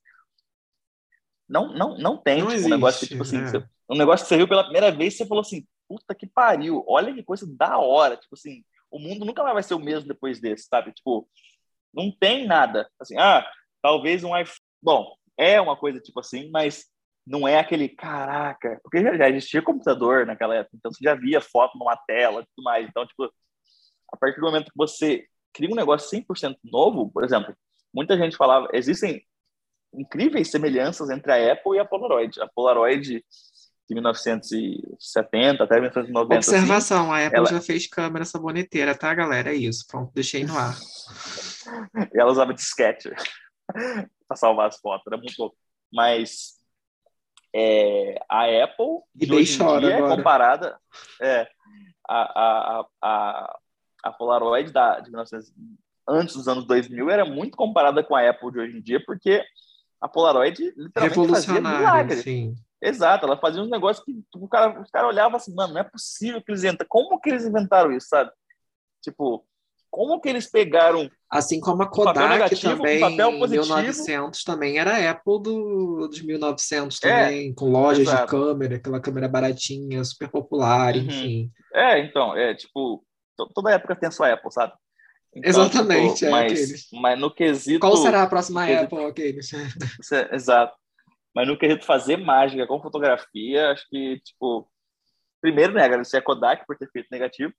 não, 1.47 1.73
não, 1.73 1.97
não 1.97 2.17
tem 2.17 2.41
Não 2.41 2.49
tipo, 2.49 2.65
um 2.65 2.69
negócio 2.69 2.99
que, 2.99 3.05
existe, 3.05 3.09
tipo 3.09 3.21
assim, 3.23 3.41
é. 3.41 3.47
você- 3.47 3.65
um 3.89 3.97
negócio 3.97 4.25
que 4.25 4.29
você 4.29 4.37
viu 4.37 4.47
pela 4.47 4.63
primeira 4.63 4.91
vez 4.91 5.13
e 5.13 5.17
você 5.17 5.27
falou 5.27 5.41
assim, 5.41 5.65
puta 5.87 6.15
que 6.15 6.25
pariu, 6.25 6.83
olha 6.87 7.13
que 7.13 7.23
coisa 7.23 7.45
da 7.55 7.77
hora, 7.77 8.17
tipo 8.17 8.33
assim, 8.35 8.63
o 8.89 8.99
mundo 8.99 9.25
nunca 9.25 9.43
mais 9.43 9.53
vai 9.53 9.63
ser 9.63 9.75
o 9.75 9.79
mesmo 9.79 10.07
depois 10.07 10.39
desse, 10.39 10.67
sabe? 10.67 10.91
Tipo, 10.91 11.27
não 11.93 12.11
tem 12.11 12.47
nada. 12.47 12.89
Assim, 12.99 13.17
ah, 13.17 13.45
talvez 13.81 14.23
um 14.23 14.35
iPhone. 14.35 14.59
Bom, 14.81 15.15
é 15.37 15.59
uma 15.61 15.75
coisa 15.77 15.99
tipo 15.99 16.19
assim, 16.19 16.49
mas 16.49 16.85
não 17.25 17.47
é 17.47 17.57
aquele 17.59 17.89
caraca, 17.89 18.79
porque 18.83 19.01
já, 19.01 19.17
já 19.17 19.29
existia 19.29 19.61
computador 19.61 20.25
naquela 20.25 20.55
época, 20.55 20.75
então 20.77 20.91
você 20.91 21.03
já 21.03 21.15
via 21.15 21.41
foto 21.41 21.77
numa 21.77 21.95
tela 21.95 22.41
e 22.41 22.45
tudo 22.45 22.63
mais. 22.63 22.87
Então, 22.87 23.05
tipo, 23.05 23.31
a 24.11 24.17
partir 24.17 24.39
do 24.39 24.45
momento 24.45 24.71
que 24.71 24.77
você 24.77 25.25
cria 25.53 25.69
um 25.69 25.75
negócio 25.75 26.09
100% 26.09 26.57
novo, 26.63 27.09
por 27.11 27.23
exemplo, 27.23 27.55
muita 27.93 28.17
gente 28.17 28.35
falava, 28.35 28.67
existem 28.73 29.25
incríveis 29.93 30.51
semelhanças 30.51 31.09
entre 31.09 31.31
a 31.31 31.53
Apple 31.53 31.77
e 31.77 31.79
a 31.79 31.85
Polaroid. 31.85 32.41
A 32.41 32.47
Polaroid 32.47 33.23
de 33.87 33.93
1970 33.93 35.63
até 35.63 35.75
1990. 35.75 36.39
assim, 36.39 36.51
Observação: 36.51 37.13
a 37.13 37.25
Apple 37.25 37.37
ela- 37.37 37.49
já 37.49 37.61
fez 37.61 37.87
câmera 37.87 38.25
saboneteira, 38.25 38.95
tá, 38.95 39.13
galera? 39.13 39.51
É 39.51 39.55
isso. 39.55 39.85
Pronto, 39.87 40.11
deixei 40.13 40.43
no 40.43 40.57
ar. 40.57 40.75
E 42.13 42.17
ela 42.19 42.31
usava 42.31 42.53
disquete 42.53 43.09
para 44.27 44.37
salvar 44.37 44.67
as 44.67 44.77
fotos, 44.77 45.07
era 45.07 45.17
muito 45.17 45.35
louco. 45.37 45.55
Mas 45.93 46.55
é, 47.53 48.19
a 48.29 48.63
Apple 48.63 49.01
e 49.15 49.25
de 49.25 49.33
hoje 49.33 49.63
em 49.63 49.79
dia 49.79 49.93
é 49.93 50.01
comparada 50.01 50.77
é, 51.21 51.47
a, 52.07 52.21
a, 52.21 52.79
a, 52.79 52.85
a 53.01 53.59
Polaroid 54.11 54.71
da, 54.71 54.99
de 54.99 55.09
1900, 55.09 55.53
antes 56.07 56.35
dos 56.35 56.47
anos 56.47 56.65
2000 56.65 57.09
era 57.09 57.25
muito 57.25 57.57
comparada 57.57 58.03
com 58.03 58.15
a 58.15 58.29
Apple 58.29 58.51
de 58.51 58.59
hoje 58.59 58.77
em 58.77 58.81
dia, 58.81 59.03
porque 59.05 59.43
a 59.99 60.07
Polaroid 60.07 60.73
literalmente 60.77 61.29
fazia 61.29 61.61
milagre. 61.61 62.17
Sim. 62.17 62.55
Exato, 62.81 63.25
ela 63.25 63.37
fazia 63.37 63.61
uns 63.61 63.69
negócios 63.69 64.05
que 64.05 64.13
o 64.35 64.47
cara, 64.47 64.79
os 64.79 64.91
caras 64.91 65.09
olhavam 65.09 65.37
assim, 65.37 65.53
mano, 65.55 65.73
não 65.73 65.81
é 65.81 65.83
possível 65.83 66.41
que 66.41 66.51
eles 66.51 66.63
inventaram. 66.63 66.87
Como 66.87 67.19
que 67.19 67.29
eles 67.29 67.45
inventaram 67.45 67.91
isso, 67.91 68.09
sabe? 68.09 68.29
Tipo, 69.01 69.43
como 69.95 70.19
que 70.19 70.27
eles 70.27 70.45
pegaram. 70.45 71.09
Assim 71.29 71.61
como 71.61 71.81
a 71.81 71.87
Kodak 71.87 72.19
negativo, 72.27 72.75
também, 72.75 72.99
papel 72.99 73.39
positivo. 73.39 73.75
1900 73.75 74.43
também 74.43 74.77
era 74.77 75.09
Apple 75.09 75.41
do, 75.41 76.07
dos 76.09 76.21
1900 76.21 77.01
é, 77.01 77.09
também, 77.09 77.49
é, 77.49 77.53
com 77.53 77.69
lojas 77.69 78.07
exato. 78.07 78.23
de 78.23 78.29
câmera, 78.29 78.75
aquela 78.75 78.99
câmera 78.99 79.27
baratinha, 79.29 80.03
super 80.03 80.29
popular, 80.29 80.95
uhum. 80.95 81.01
enfim. 81.01 81.51
É, 81.73 81.99
então, 81.99 82.35
é 82.35 82.53
tipo, 82.53 83.04
toda 83.35 83.71
época 83.71 83.95
tem 83.95 84.07
a 84.07 84.11
sua 84.11 84.33
Apple, 84.33 84.51
sabe? 84.51 84.73
Então, 85.35 85.49
Exatamente, 85.49 86.15
tipo, 86.15 86.25
é 86.27 86.29
mas, 86.29 86.87
mas 86.93 87.19
no 87.19 87.33
quesito. 87.33 87.81
Qual 87.81 87.97
será 87.97 88.23
a 88.23 88.27
próxima 88.27 88.65
quesito, 88.65 88.95
Apple, 88.95 89.05
aqueles? 89.05 89.49
É, 90.13 90.35
exato. 90.35 90.77
Mas 91.33 91.47
no 91.47 91.57
quesito 91.57 91.85
fazer 91.85 92.15
mágica 92.15 92.65
com 92.65 92.81
fotografia, 92.81 93.71
acho 93.71 93.85
que, 93.89 94.21
tipo, 94.21 94.69
primeiro, 95.41 95.73
né, 95.73 95.83
agradecer 95.83 96.17
a 96.17 96.21
Kodak 96.21 96.65
por 96.65 96.77
ter 96.77 96.89
feito 96.89 97.09
negativo. 97.11 97.53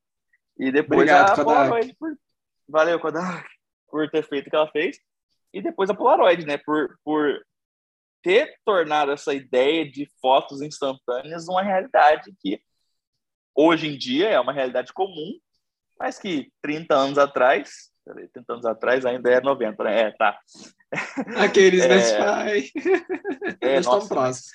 E 0.59 0.73
depois 0.73 1.01
Obrigado, 1.01 1.33
a 1.33 1.45
Kodak. 1.45 1.45
Polaroid 1.45 1.97
por... 1.99 2.17
Valeu, 2.67 2.99
Kodak, 2.99 3.47
por 3.89 4.11
ter 4.11 4.27
feito 4.27 4.47
o 4.47 4.51
que 4.51 4.57
ela 4.57 4.71
fez. 4.71 4.99
E 5.53 5.61
depois 5.61 5.91
a 5.91 5.95
Polaroid, 5.95 6.47
né, 6.47 6.57
por, 6.57 6.99
por 7.05 7.45
ter 8.23 8.57
tornado 8.65 9.13
essa 9.13 9.35
ideia 9.35 9.89
de 9.89 10.09
fotos 10.21 10.63
instantâneas 10.63 11.47
uma 11.47 11.63
realidade 11.63 12.35
que 12.41 12.61
hoje 13.55 13.87
em 13.87 13.97
dia 13.97 14.31
é 14.31 14.41
uma 14.41 14.53
realidade 14.53 14.93
comum, 14.93 15.39
mas 15.99 16.19
que 16.19 16.51
30 16.63 16.95
anos 16.95 17.19
atrás, 17.19 17.91
30 18.05 18.53
anos 18.53 18.67
atrás 18.67 19.05
ainda 19.05 19.31
é 19.31 19.41
90, 19.41 19.83
né? 19.85 20.01
É, 20.01 20.11
tá. 20.13 20.39
Aqueles 21.37 21.83
é, 21.83 21.89
meus 21.89 22.13
pais. 22.13 22.73
É, 23.61 23.81
nossa, 23.81 24.09
próximos. 24.09 24.51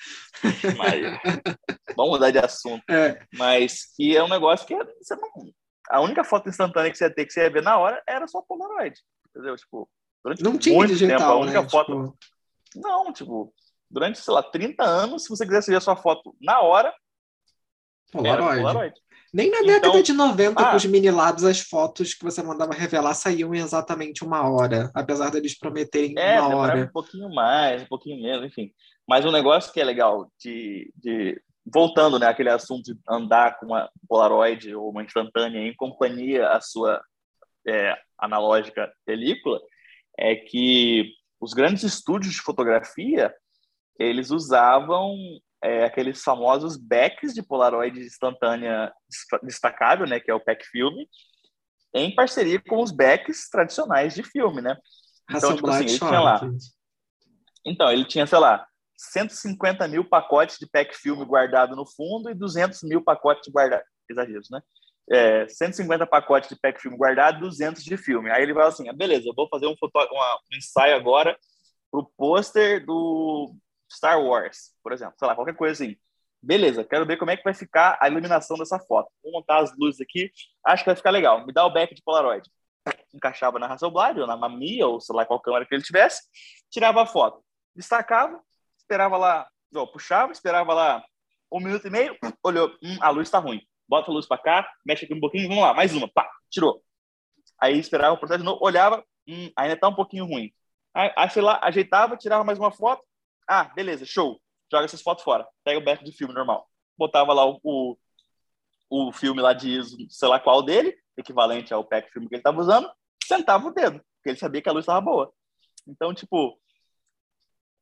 Mas, 0.78 1.46
vamos 1.96 2.12
mudar 2.12 2.30
de 2.30 2.38
assunto. 2.38 2.82
É. 2.90 3.18
Mas 3.34 3.92
que 3.94 4.16
é 4.16 4.22
um 4.22 4.28
negócio 4.28 4.66
que 4.66 4.74
você 4.74 5.14
não, 5.16 5.30
a 5.90 6.00
única 6.00 6.24
foto 6.24 6.48
instantânea 6.48 6.90
que 6.90 6.96
você 6.96 7.04
ia 7.04 7.14
ter 7.14 7.26
que 7.26 7.32
você 7.32 7.42
ia 7.42 7.50
ver 7.50 7.62
na 7.62 7.78
hora 7.78 8.02
era 8.06 8.26
só 8.26 8.40
Polaroid. 8.42 8.98
Entendeu? 9.28 9.56
Tipo, 9.56 9.88
durante 10.24 10.42
não 10.42 10.56
tinha 10.56 10.74
muito 10.74 10.92
digital, 10.92 11.18
tempo, 11.18 11.30
a 11.30 11.36
única 11.36 11.62
né? 11.62 11.68
foto. 11.68 12.16
Tipo... 12.70 12.88
Não, 12.88 13.12
tipo, 13.12 13.54
durante, 13.90 14.18
sei 14.18 14.32
lá, 14.32 14.42
30 14.42 14.82
anos, 14.82 15.24
se 15.24 15.28
você 15.28 15.44
quisesse 15.44 15.70
ver 15.70 15.76
a 15.76 15.80
sua 15.80 15.96
foto 15.96 16.34
na 16.40 16.60
hora, 16.60 16.94
Polaroid. 18.10 18.60
Polaroid. 18.60 18.94
Nem 19.32 19.50
na 19.50 19.62
década 19.62 19.88
então, 19.88 20.02
de 20.02 20.12
90, 20.12 20.60
ah, 20.60 20.70
com 20.70 20.76
os 20.76 20.84
mini 20.84 21.10
labs, 21.10 21.42
as 21.42 21.60
fotos 21.60 22.12
que 22.12 22.22
você 22.22 22.42
mandava 22.42 22.74
revelar 22.74 23.14
saíam 23.14 23.54
em 23.54 23.60
exatamente 23.60 24.22
uma 24.22 24.46
hora, 24.46 24.90
apesar 24.94 25.30
deles 25.30 25.58
prometerem 25.58 26.14
é, 26.18 26.38
uma 26.38 26.54
hora. 26.54 26.84
um 26.84 26.88
pouquinho 26.88 27.30
mais, 27.30 27.82
um 27.82 27.86
pouquinho 27.86 28.22
menos, 28.22 28.44
enfim. 28.44 28.70
Mas 29.08 29.24
um 29.24 29.32
negócio 29.32 29.72
que 29.72 29.80
é 29.80 29.84
legal 29.84 30.30
de, 30.38 30.92
de 30.96 31.40
voltando 31.64 32.18
né, 32.18 32.26
àquele 32.26 32.50
assunto 32.50 32.82
de 32.82 33.00
andar 33.08 33.58
com 33.58 33.66
uma 33.66 33.90
Polaroid 34.06 34.74
ou 34.74 34.90
uma 34.90 35.02
instantânea 35.02 35.60
em 35.60 35.74
companhia 35.74 36.48
a 36.48 36.60
sua 36.60 37.00
é, 37.66 37.96
analógica 38.18 38.92
película, 39.06 39.60
é 40.18 40.36
que 40.36 41.10
os 41.40 41.54
grandes 41.54 41.84
estúdios 41.84 42.34
de 42.34 42.42
fotografia 42.42 43.34
eles 43.98 44.30
usavam 44.30 45.16
é, 45.62 45.84
aqueles 45.84 46.22
famosos 46.22 46.76
backs 46.76 47.32
de 47.32 47.42
Polaroid 47.42 48.00
instantânea 48.00 48.92
destacável, 49.42 50.06
né, 50.06 50.18
que 50.18 50.30
é 50.30 50.34
o 50.34 50.40
pack 50.40 50.66
filme, 50.66 51.08
em 51.94 52.14
parceria 52.14 52.60
com 52.60 52.82
os 52.82 52.90
backs 52.90 53.48
tradicionais 53.48 54.14
de 54.14 54.22
filme, 54.22 54.60
né? 54.60 54.76
Então, 55.30 55.54
tipo 55.54 55.68
assim, 55.68 55.84
ele 55.84 55.98
tinha 55.98 56.20
lá. 56.20 56.40
Então, 57.64 57.92
ele 57.92 58.04
tinha, 58.04 58.26
sei 58.26 58.38
lá, 58.38 58.66
150 58.96 59.86
mil 59.88 60.04
pacotes 60.04 60.58
de 60.58 60.66
pack 60.66 60.96
filme 60.96 61.24
guardado 61.24 61.76
no 61.76 61.86
fundo 61.86 62.30
e 62.30 62.34
200 62.34 62.82
mil 62.82 63.02
pacotes 63.02 63.52
guardados. 63.52 63.86
Exageros, 64.08 64.48
né? 64.50 64.60
É, 65.10 65.48
150 65.48 66.06
pacotes 66.06 66.48
de 66.48 66.56
pack 66.56 66.80
filme 66.80 66.96
guardado, 66.96 67.40
200 67.40 67.84
de 67.84 67.96
filme. 67.96 68.30
Aí 68.30 68.42
ele 68.42 68.54
vai 68.54 68.66
assim: 68.66 68.88
ah, 68.88 68.92
beleza, 68.92 69.28
eu 69.28 69.34
vou 69.34 69.48
fazer 69.48 69.66
um, 69.66 69.76
foto... 69.76 69.92
Uma, 69.94 70.38
um 70.52 70.56
ensaio 70.56 70.96
agora 70.96 71.36
pro 71.90 72.10
pôster 72.16 72.84
do 72.84 73.54
Star 73.92 74.20
Wars, 74.22 74.74
por 74.82 74.92
exemplo, 74.92 75.14
sei 75.18 75.28
lá, 75.28 75.34
qualquer 75.34 75.54
coisa 75.56 75.84
assim. 75.84 75.96
Beleza, 76.42 76.84
quero 76.84 77.06
ver 77.06 77.16
como 77.18 77.30
é 77.30 77.36
que 77.36 77.44
vai 77.44 77.54
ficar 77.54 77.96
a 78.00 78.08
iluminação 78.08 78.56
dessa 78.56 78.78
foto. 78.78 79.10
Vou 79.22 79.32
montar 79.32 79.58
as 79.60 79.76
luzes 79.78 80.00
aqui, 80.00 80.30
acho 80.66 80.82
que 80.82 80.88
vai 80.90 80.96
ficar 80.96 81.10
legal. 81.10 81.46
Me 81.46 81.52
dá 81.52 81.64
o 81.64 81.72
back 81.72 81.94
de 81.94 82.02
Polaroid. 82.02 82.48
Encaixava 83.14 83.58
na 83.58 83.66
Hasselblad, 83.66 84.18
ou 84.18 84.26
na 84.26 84.36
Mamiya, 84.36 84.88
ou 84.88 85.00
sei 85.00 85.14
lá 85.14 85.24
qual 85.24 85.40
câmera 85.40 85.64
que 85.64 85.74
ele 85.74 85.84
tivesse, 85.84 86.22
tirava 86.70 87.02
a 87.02 87.06
foto. 87.06 87.44
Destacava, 87.76 88.40
esperava 88.76 89.16
lá, 89.16 89.48
ó, 89.74 89.86
puxava, 89.86 90.32
esperava 90.32 90.74
lá 90.74 91.04
um 91.52 91.60
minuto 91.60 91.86
e 91.86 91.90
meio, 91.90 92.16
olhou, 92.42 92.74
hum, 92.82 92.96
a 93.00 93.10
luz 93.10 93.28
está 93.28 93.38
ruim. 93.38 93.60
Bota 93.88 94.10
a 94.10 94.14
luz 94.14 94.26
para 94.26 94.42
cá, 94.42 94.72
mexe 94.84 95.04
aqui 95.04 95.14
um 95.14 95.20
pouquinho, 95.20 95.48
vamos 95.48 95.62
lá, 95.62 95.74
mais 95.74 95.94
uma, 95.94 96.08
pá, 96.08 96.28
tirou. 96.50 96.82
Aí 97.60 97.78
esperava 97.78 98.14
o 98.14 98.18
processo 98.18 98.38
de 98.38 98.44
novo, 98.44 98.58
olhava, 98.64 99.04
hum, 99.28 99.50
ainda 99.56 99.74
está 99.74 99.86
um 99.88 99.94
pouquinho 99.94 100.24
ruim. 100.24 100.50
Aí, 100.94 101.30
sei 101.30 101.42
lá, 101.42 101.60
ajeitava, 101.62 102.16
tirava 102.16 102.44
mais 102.44 102.58
uma 102.58 102.70
foto, 102.70 103.02
ah, 103.48 103.64
beleza, 103.64 104.04
show. 104.04 104.40
Joga 104.70 104.84
essas 104.84 105.02
fotos 105.02 105.24
fora. 105.24 105.46
Pega 105.64 105.78
o 105.78 105.84
back 105.84 106.04
de 106.04 106.12
filme 106.12 106.34
normal. 106.34 106.68
Botava 106.96 107.32
lá 107.32 107.46
o, 107.46 107.60
o, 107.62 107.96
o 108.90 109.12
filme 109.12 109.40
lá 109.40 109.52
de 109.52 109.80
sei 110.08 110.28
lá 110.28 110.38
qual 110.38 110.62
dele, 110.62 110.96
equivalente 111.16 111.72
ao 111.72 111.84
pack 111.84 112.10
filme 112.10 112.28
que 112.28 112.34
ele 112.34 112.40
estava 112.40 112.60
usando, 112.60 112.90
sentava 113.24 113.66
o 113.66 113.72
dedo, 113.72 113.98
porque 114.16 114.30
ele 114.30 114.38
sabia 114.38 114.62
que 114.62 114.68
a 114.68 114.72
luz 114.72 114.82
estava 114.82 115.00
boa. 115.00 115.32
Então, 115.86 116.14
tipo, 116.14 116.58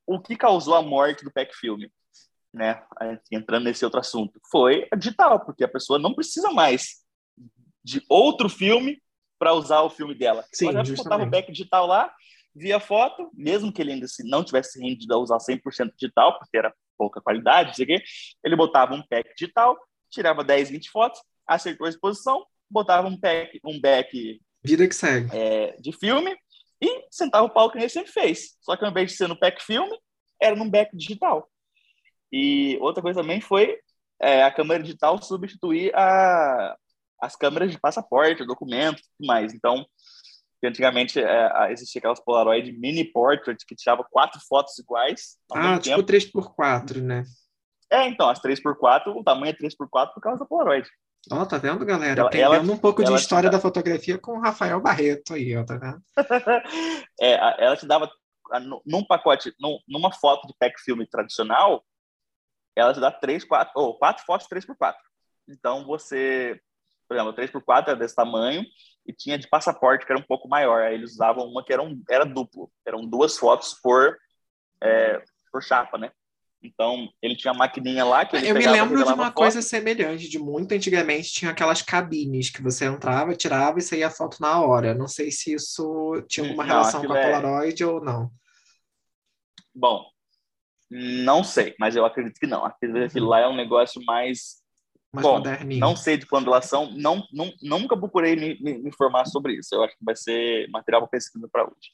o 0.07 0.21
que 0.21 0.37
causou 0.37 0.75
a 0.75 0.83
morte 0.83 1.25
do 1.25 1.33
pack 1.33 1.55
filme, 1.55 1.93
né? 2.53 2.83
Entrando 3.31 3.65
nesse 3.65 3.85
outro 3.85 4.01
assunto, 4.01 4.41
foi 4.51 4.89
a 4.93 4.97
digital, 4.97 5.45
porque 5.45 5.65
a 5.65 5.69
pessoa 5.69 5.99
não 5.99 6.15
precisa 6.15 6.51
mais 6.51 7.05
de 7.83 8.03
outro 8.09 8.49
filme 8.49 9.01
para 9.39 9.55
usar 9.55 9.81
o 9.83 9.91
filme 9.91 10.15
dela. 10.15 10.45
Sim, 10.53 10.67
Mas 10.67 10.89
ela 10.89 10.97
botava 10.97 11.23
o 11.23 11.31
back 11.31 11.51
digital 11.51 11.87
lá, 11.87 12.13
via 12.55 12.81
foto, 12.81 13.31
mesmo 13.35 13.73
que 13.73 13.81
ele 13.81 13.93
ainda 13.93 14.09
se 14.09 14.29
não 14.29 14.45
tivesse 14.45 14.81
rendido 14.81 15.15
a 15.15 15.19
usar 15.19 15.39
100% 15.39 15.93
digital, 15.99 16.39
porque 16.39 16.57
era 16.57 16.75
pouca 16.99 17.21
qualidade, 17.21 17.77
sei 17.77 17.87
quê, 17.87 18.03
ele 18.45 18.57
botava 18.57 18.95
um 18.95 19.03
pack 19.09 19.33
digital, 19.35 19.77
tirava 20.11 20.45
10, 20.45 20.71
20 20.71 20.91
fotos, 20.91 21.21
acertou 21.47 21.87
a 21.87 21.91
exposição, 21.91 22.45
botava 22.69 23.09
um 23.09 23.19
pack, 23.19 23.59
um 23.65 23.81
back 23.81 24.41
Vida 24.63 24.87
que 24.87 24.95
segue. 24.95 25.35
É, 25.35 25.77
de 25.81 25.93
filme 25.93 26.37
e 26.83 27.07
sentava 27.11 27.47
o 27.47 27.51
palco 27.51 27.73
que 27.73 27.79
ele 27.79 27.89
sempre 27.89 28.13
fez. 28.13 28.57
Só 28.61 28.77
que 28.77 28.85
ao 28.85 28.91
invés 28.91 29.11
de 29.11 29.17
ser 29.17 29.27
no 29.27 29.39
pack 29.39 29.63
filme, 29.63 29.97
era 30.41 30.55
num 30.55 30.69
back 30.69 30.95
digital. 30.97 31.49
E 32.33 32.79
outra 32.81 33.03
coisa 33.03 33.23
também 33.23 33.41
foi 33.41 33.79
é, 34.21 34.43
a 34.45 34.51
câmera 34.51 34.83
digital 34.83 35.21
substituir 35.23 35.95
a, 35.95 36.77
as 37.21 37.37
câmeras 37.37 37.71
de 37.71 37.81
passaporte, 37.81 38.47
documento 38.47 38.99
e 38.99 39.03
tudo 39.03 39.27
mais. 39.27 39.55
Então, 39.55 39.85
que 40.61 40.67
antigamente 40.67 41.19
é, 41.19 41.73
existia 41.73 41.99
aquelas 41.99 42.21
Polaroid 42.21 42.71
mini 42.73 43.05
portrait 43.05 43.65
que 43.67 43.75
tirava 43.75 44.05
quatro 44.05 44.41
fotos 44.47 44.79
iguais. 44.79 45.39
Ah, 45.53 45.79
tipo 45.79 46.03
tempo. 46.03 46.13
3x4, 46.13 47.01
né? 47.01 47.25
É, 47.91 48.07
então, 48.07 48.29
as 48.29 48.41
3x4, 48.41 49.09
o 49.09 49.25
tamanho 49.25 49.51
é 49.51 49.57
3x4 49.57 50.13
por 50.15 50.21
causa 50.21 50.41
da 50.41 50.47
Polaroid. 50.47 50.89
Ó, 51.31 51.43
oh, 51.43 51.47
tá 51.47 51.59
vendo, 51.59 51.85
galera? 51.85 52.21
Ela, 52.21 52.29
Aprendendo 52.29 52.55
ela, 52.55 52.73
um 52.73 52.79
pouco 52.79 53.03
de 53.03 53.13
história 53.15 53.51
da 53.51 53.61
fotografia 53.61 54.19
com 54.19 54.39
o 54.39 54.41
Rafael 54.41 54.81
Barreto 54.81 55.35
aí, 55.35 55.57
ó, 55.57 55.65
tá 55.65 55.77
vendo? 55.77 56.03
é, 57.21 57.65
ela 57.65 57.77
te 57.77 57.87
dava, 57.87 58.11
num 58.87 59.05
pacote, 59.05 59.53
num, 59.61 59.79
numa 59.87 60.13
foto 60.13 60.47
de 60.47 60.55
pack 60.59 60.81
filme 60.81 61.07
tradicional, 61.07 61.85
ela 62.77 62.95
te 62.95 63.01
dá 63.01 63.11
três, 63.11 63.45
quatro, 63.45 63.73
ou 63.75 63.99
quatro 63.99 64.25
fotos 64.25 64.47
3x4. 64.49 64.95
Então, 65.49 65.85
você, 65.85 66.61
por 67.11 67.17
exemplo, 67.17 67.35
3x4 67.35 67.89
é 67.89 67.97
desse 67.97 68.15
tamanho, 68.15 68.65
e 69.05 69.13
tinha 69.13 69.37
de 69.37 69.49
passaporte 69.49 70.07
que 70.07 70.13
era 70.13 70.21
um 70.21 70.25
pouco 70.25 70.47
maior. 70.47 70.83
Aí 70.83 70.95
eles 70.95 71.15
usavam 71.15 71.45
uma 71.45 71.65
que 71.65 71.73
era, 71.73 71.83
um, 71.83 72.01
era 72.09 72.25
duplo, 72.25 72.71
eram 72.87 73.05
duas 73.05 73.37
fotos 73.37 73.75
por, 73.83 74.17
é, 74.81 75.21
por 75.51 75.61
chapa, 75.61 75.99
né? 75.99 76.13
Então, 76.63 77.09
ele 77.21 77.35
tinha 77.35 77.53
uma 77.53 77.59
maquininha 77.59 78.05
lá 78.05 78.25
que 78.25 78.37
ele 78.37 78.49
Eu 78.49 78.55
me 78.55 78.65
lembro 78.65 79.03
de 79.03 79.13
uma 79.13 79.25
foto. 79.25 79.35
coisa 79.35 79.61
semelhante, 79.61 80.29
de 80.29 80.39
muito 80.39 80.73
antigamente 80.73 81.33
tinha 81.33 81.51
aquelas 81.51 81.83
cabines 81.83 82.49
que 82.49 82.63
você 82.63 82.85
entrava, 82.85 83.35
tirava 83.35 83.81
e 83.81 83.83
saía 83.83 84.07
a 84.07 84.11
foto 84.11 84.37
na 84.41 84.61
hora. 84.61 84.95
Não 84.95 85.09
sei 85.09 85.33
se 85.33 85.53
isso 85.53 86.25
tinha 86.29 86.47
alguma 86.47 86.63
não, 86.63 86.71
relação 86.71 87.05
com 87.05 87.13
a 87.13 87.19
é 87.19 87.27
Polaroid 87.27 87.83
é... 87.83 87.87
ou 87.87 88.01
não. 88.01 88.31
Bom, 89.75 90.05
não 90.89 91.43
sei, 91.43 91.75
mas 91.77 91.97
eu 91.97 92.05
acredito 92.05 92.39
que 92.39 92.47
não. 92.47 92.65
Acredito 92.65 93.15
que 93.15 93.21
uhum. 93.21 93.27
lá 93.27 93.41
é 93.41 93.49
um 93.49 93.57
negócio 93.57 94.01
mais 94.05 94.60
mais 95.13 95.27
Bom, 95.27 95.39
moderninho. 95.39 95.81
Não 95.81 95.97
sei 95.97 96.17
de 96.17 96.27
quando 96.27 96.51
não, 96.95 97.27
não, 97.33 97.53
nunca 97.63 97.97
procurei 97.97 98.37
me, 98.37 98.61
me, 98.61 98.79
me, 98.79 98.89
informar 98.89 99.27
sobre 99.27 99.55
isso. 99.55 99.75
Eu 99.75 99.83
acho 99.83 99.97
que 99.97 100.05
vai 100.05 100.15
ser 100.15 100.69
material 100.71 101.03
para 101.03 101.11
pesquisa 101.11 101.49
para 101.51 101.65
hoje. 101.65 101.91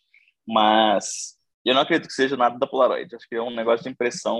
Mas 0.47 1.37
eu 1.65 1.75
não 1.75 1.83
acredito 1.83 2.09
que 2.09 2.15
seja 2.15 2.37
nada 2.37 2.59
da 2.59 2.67
Polaroid. 2.67 3.15
Acho 3.15 3.29
que 3.29 3.35
é 3.35 3.43
um 3.43 3.55
negócio 3.55 3.85
de 3.85 3.91
impressão 3.91 4.39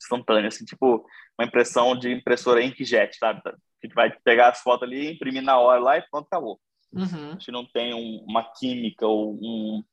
instantâneo, 0.00 0.48
assim, 0.48 0.64
tipo 0.64 1.04
uma 1.38 1.46
impressão 1.46 1.96
de 1.96 2.12
impressora 2.12 2.62
inkjet, 2.62 3.16
sabe? 3.16 3.42
Que 3.80 3.88
vai 3.94 4.10
pegar 4.20 4.48
as 4.48 4.60
fotos 4.60 4.88
ali, 4.88 5.12
imprimir 5.12 5.42
na 5.42 5.58
hora 5.58 5.80
lá 5.80 5.98
e 5.98 6.02
pronto, 6.10 6.26
acabou. 6.26 6.60
Uhum. 6.92 7.28
A 7.28 7.32
gente 7.32 7.52
não 7.52 7.64
tem 7.66 7.94
um, 7.94 8.24
uma 8.26 8.42
química 8.52 9.06
ou 9.06 9.34
um 9.34 9.84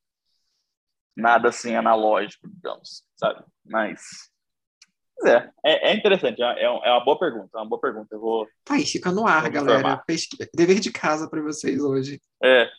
nada 1.15 1.49
assim 1.49 1.75
analógico, 1.75 2.47
digamos, 2.47 3.03
sabe? 3.15 3.43
Mas 3.63 4.01
é, 5.23 5.49
é, 5.63 5.91
é 5.91 5.95
interessante, 5.95 6.41
é, 6.41 6.63
é, 6.63 6.69
uma 6.69 7.03
boa 7.03 7.17
pergunta, 7.17 7.49
é 7.53 7.57
uma 7.57 7.69
boa 7.69 7.79
pergunta. 7.79 8.13
Eu 8.13 8.19
vou. 8.19 8.47
Tá 8.63 8.75
aí, 8.75 8.85
fica 8.85 9.11
no 9.11 9.25
ar, 9.25 9.49
galera. 9.49 9.97
Pesqu... 10.05 10.37
Dever 10.53 10.79
de 10.79 10.91
casa 10.91 11.29
para 11.29 11.41
vocês 11.41 11.81
hoje. 11.81 12.19
É. 12.43 12.69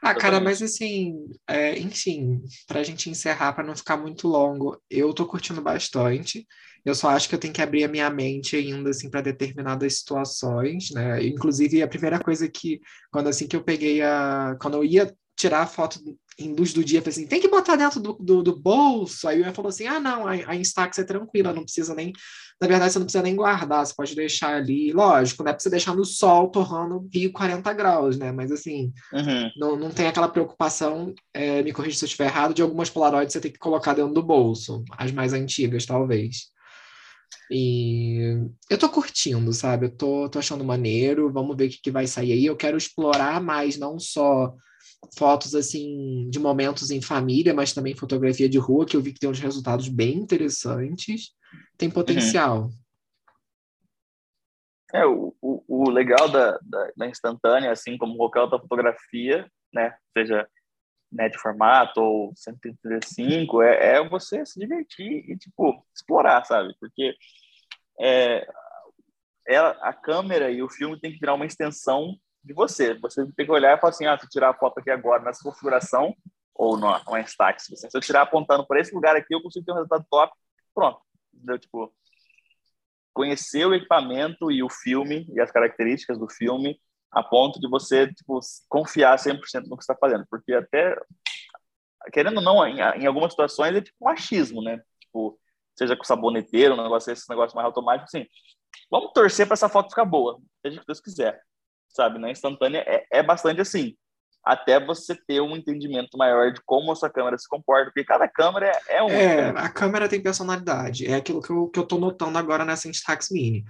ah, 0.00 0.14
cara, 0.14 0.40
mas 0.40 0.62
assim, 0.62 1.26
é, 1.48 1.78
enfim, 1.78 2.42
para 2.66 2.80
a 2.80 2.82
gente 2.82 3.10
encerrar, 3.10 3.52
para 3.52 3.64
não 3.64 3.76
ficar 3.76 3.96
muito 3.96 4.28
longo, 4.28 4.80
eu 4.88 5.12
tô 5.12 5.26
curtindo 5.26 5.60
bastante. 5.60 6.46
Eu 6.84 6.94
só 6.94 7.08
acho 7.08 7.28
que 7.28 7.34
eu 7.34 7.38
tenho 7.38 7.54
que 7.54 7.62
abrir 7.62 7.84
a 7.84 7.88
minha 7.88 8.10
mente 8.10 8.56
ainda, 8.56 8.90
assim, 8.90 9.10
para 9.10 9.22
determinadas 9.22 10.00
situações, 10.00 10.90
né? 10.90 11.24
Inclusive, 11.24 11.82
a 11.82 11.88
primeira 11.88 12.20
coisa 12.20 12.46
que, 12.46 12.78
quando 13.10 13.28
assim 13.28 13.48
que 13.48 13.56
eu 13.56 13.64
peguei 13.64 14.02
a. 14.02 14.54
Quando 14.60 14.74
eu 14.74 14.84
ia 14.84 15.14
tirar 15.36 15.62
a 15.62 15.66
foto 15.66 16.00
em 16.38 16.52
luz 16.52 16.72
do 16.72 16.84
dia, 16.84 17.00
falei 17.00 17.12
assim, 17.12 17.26
tem 17.26 17.40
que 17.40 17.48
botar 17.48 17.76
dentro 17.76 18.00
do, 18.00 18.14
do, 18.14 18.42
do 18.42 18.58
bolso. 18.58 19.28
Aí 19.28 19.40
o 19.40 19.44
Ian 19.44 19.54
falou 19.54 19.68
assim, 19.68 19.86
ah, 19.86 20.00
não, 20.00 20.26
a, 20.26 20.32
a 20.32 20.56
Instax 20.56 20.98
é 20.98 21.04
tranquila, 21.04 21.52
não 21.52 21.62
precisa 21.62 21.94
nem, 21.94 22.12
na 22.60 22.66
verdade, 22.66 22.92
você 22.92 22.98
não 22.98 23.06
precisa 23.06 23.22
nem 23.22 23.36
guardar, 23.36 23.86
você 23.86 23.94
pode 23.94 24.14
deixar 24.16 24.56
ali, 24.56 24.92
lógico, 24.92 25.42
não 25.42 25.50
é 25.50 25.52
pra 25.52 25.60
você 25.60 25.70
deixar 25.70 25.94
no 25.94 26.04
sol 26.04 26.48
torrando 26.48 27.08
Rio 27.12 27.32
40 27.32 27.72
graus, 27.72 28.16
né? 28.16 28.32
Mas 28.32 28.50
assim, 28.50 28.92
uhum. 29.12 29.50
não, 29.56 29.76
não 29.76 29.90
tem 29.90 30.06
aquela 30.06 30.28
preocupação, 30.28 31.14
é, 31.32 31.62
me 31.62 31.72
corrija 31.72 31.98
se 31.98 32.04
eu 32.04 32.06
estiver 32.06 32.26
errado, 32.26 32.54
de 32.54 32.62
algumas 32.62 32.90
Polaroids 32.90 33.32
você 33.32 33.40
tem 33.40 33.52
que 33.52 33.58
colocar 33.58 33.94
dentro 33.94 34.12
do 34.12 34.22
bolso, 34.22 34.82
as 34.96 35.12
mais 35.12 35.32
antigas, 35.32 35.86
talvez. 35.86 36.52
E 37.50 38.38
eu 38.70 38.78
tô 38.78 38.88
curtindo, 38.88 39.52
sabe? 39.52 39.86
Eu 39.86 39.90
tô, 39.90 40.28
tô 40.28 40.38
achando 40.38 40.64
maneiro, 40.64 41.30
vamos 41.30 41.56
ver 41.56 41.66
o 41.66 41.70
que, 41.70 41.80
que 41.82 41.90
vai 41.90 42.06
sair 42.06 42.32
aí. 42.32 42.46
Eu 42.46 42.56
quero 42.56 42.76
explorar 42.76 43.40
mais, 43.40 43.76
não 43.76 43.98
só 43.98 44.54
fotos 45.16 45.54
assim 45.54 46.28
de 46.30 46.38
momentos 46.38 46.90
em 46.90 47.00
família, 47.00 47.54
mas 47.54 47.72
também 47.72 47.94
fotografia 47.94 48.48
de 48.48 48.58
rua, 48.58 48.86
que 48.86 48.96
eu 48.96 49.00
vi 49.00 49.12
que 49.12 49.20
tem 49.20 49.30
uns 49.30 49.40
resultados 49.40 49.88
bem 49.88 50.16
interessantes. 50.16 51.32
Tem 51.76 51.88
uhum. 51.88 51.94
potencial. 51.94 52.62
Uhum. 52.64 52.70
É, 54.94 55.04
o, 55.06 55.34
o, 55.42 55.64
o 55.66 55.90
legal 55.90 56.28
da, 56.28 56.58
da, 56.62 56.92
da, 56.96 57.08
instantânea, 57.08 57.72
assim 57.72 57.98
como 57.98 58.16
qualquer 58.16 58.42
outra 58.42 58.60
fotografia, 58.60 59.50
né, 59.72 59.92
seja 60.16 60.48
né, 61.10 61.28
de 61.28 61.38
formato 61.38 62.00
ou 62.00 62.32
135, 62.36 63.62
é, 63.62 63.96
é 63.96 64.08
você 64.08 64.46
se 64.46 64.58
divertir 64.58 65.28
e, 65.28 65.36
tipo, 65.36 65.84
explorar, 65.94 66.44
sabe? 66.44 66.74
Porque 66.78 67.12
é, 68.00 68.46
é, 69.48 69.56
a 69.56 69.92
câmera 69.92 70.50
e 70.50 70.62
o 70.62 70.70
filme 70.70 70.98
tem 70.98 71.12
que 71.12 71.18
virar 71.18 71.34
uma 71.34 71.46
extensão 71.46 72.16
de 72.44 72.52
você. 72.52 72.94
Você 72.94 73.26
tem 73.32 73.46
que 73.46 73.52
olhar 73.52 73.76
e 73.76 73.80
falar 73.80 73.90
assim, 73.90 74.06
ah, 74.06 74.18
se 74.18 74.26
eu 74.26 74.30
tirar 74.30 74.50
a 74.50 74.54
foto 74.54 74.78
aqui 74.78 74.90
agora 74.90 75.22
nessa 75.22 75.42
configuração, 75.42 76.14
ou 76.54 76.76
no, 76.76 76.88
no 77.04 77.18
Instax, 77.18 77.64
se 77.64 77.88
eu 77.92 78.00
tirar 78.00 78.22
apontando 78.22 78.64
para 78.66 78.80
esse 78.80 78.94
lugar 78.94 79.16
aqui, 79.16 79.34
eu 79.34 79.42
consigo 79.42 79.64
ter 79.64 79.72
um 79.72 79.76
resultado 79.76 80.06
top, 80.08 80.32
pronto. 80.72 81.00
Entendeu? 81.32 81.58
Tipo, 81.58 81.92
conhecer 83.12 83.66
o 83.66 83.74
equipamento 83.74 84.52
e 84.52 84.62
o 84.62 84.70
filme 84.70 85.26
e 85.32 85.40
as 85.40 85.50
características 85.50 86.18
do 86.18 86.28
filme 86.28 86.80
a 87.10 87.22
ponto 87.22 87.60
de 87.60 87.68
você 87.68 88.12
tipo, 88.12 88.40
confiar 88.68 89.16
100% 89.16 89.66
no 89.66 89.76
que 89.76 89.82
está 89.82 89.96
fazendo. 89.96 90.26
Porque 90.28 90.52
até, 90.52 90.96
querendo 92.12 92.36
ou 92.36 92.42
não, 92.42 92.66
em, 92.66 92.78
em, 92.78 93.06
algumas 93.06 93.32
situações 93.32 93.74
é 93.74 93.80
tipo 93.80 93.96
um 94.00 94.08
achismo, 94.08 94.62
né? 94.62 94.80
Tipo, 95.00 95.38
seja 95.76 95.96
com 95.96 96.04
saboneteiro, 96.04 96.74
um 96.74 96.82
negócio, 96.82 97.12
esse 97.12 97.28
negócio 97.28 97.54
mais 97.56 97.66
automático, 97.66 98.04
assim, 98.04 98.26
vamos 98.90 99.12
torcer 99.12 99.46
para 99.46 99.54
essa 99.54 99.68
foto 99.68 99.90
ficar 99.90 100.04
boa, 100.04 100.40
seja 100.64 100.76
o 100.76 100.80
que 100.80 100.86
Deus 100.86 101.00
quiser 101.00 101.40
sabe? 101.94 102.18
Na 102.18 102.30
instantânea 102.30 102.84
é, 102.86 103.06
é 103.10 103.22
bastante 103.22 103.60
assim, 103.60 103.94
até 104.44 104.78
você 104.78 105.14
ter 105.14 105.40
um 105.40 105.56
entendimento 105.56 106.18
maior 106.18 106.52
de 106.52 106.60
como 106.66 106.92
a 106.92 106.96
sua 106.96 107.08
câmera 107.08 107.38
se 107.38 107.48
comporta, 107.48 107.86
porque 107.86 108.04
cada 108.04 108.28
câmera 108.28 108.70
é, 108.88 109.02
um. 109.02 109.08
É, 109.08 109.48
a 109.56 109.68
câmera 109.70 110.08
tem 110.08 110.20
personalidade. 110.20 111.06
É 111.06 111.14
aquilo 111.14 111.40
que 111.40 111.50
eu, 111.50 111.68
que 111.68 111.78
eu 111.78 111.86
tô 111.86 111.98
notando 111.98 112.36
agora 112.36 112.64
nessa 112.64 112.88
Instax 112.88 113.30
Mini. 113.30 113.64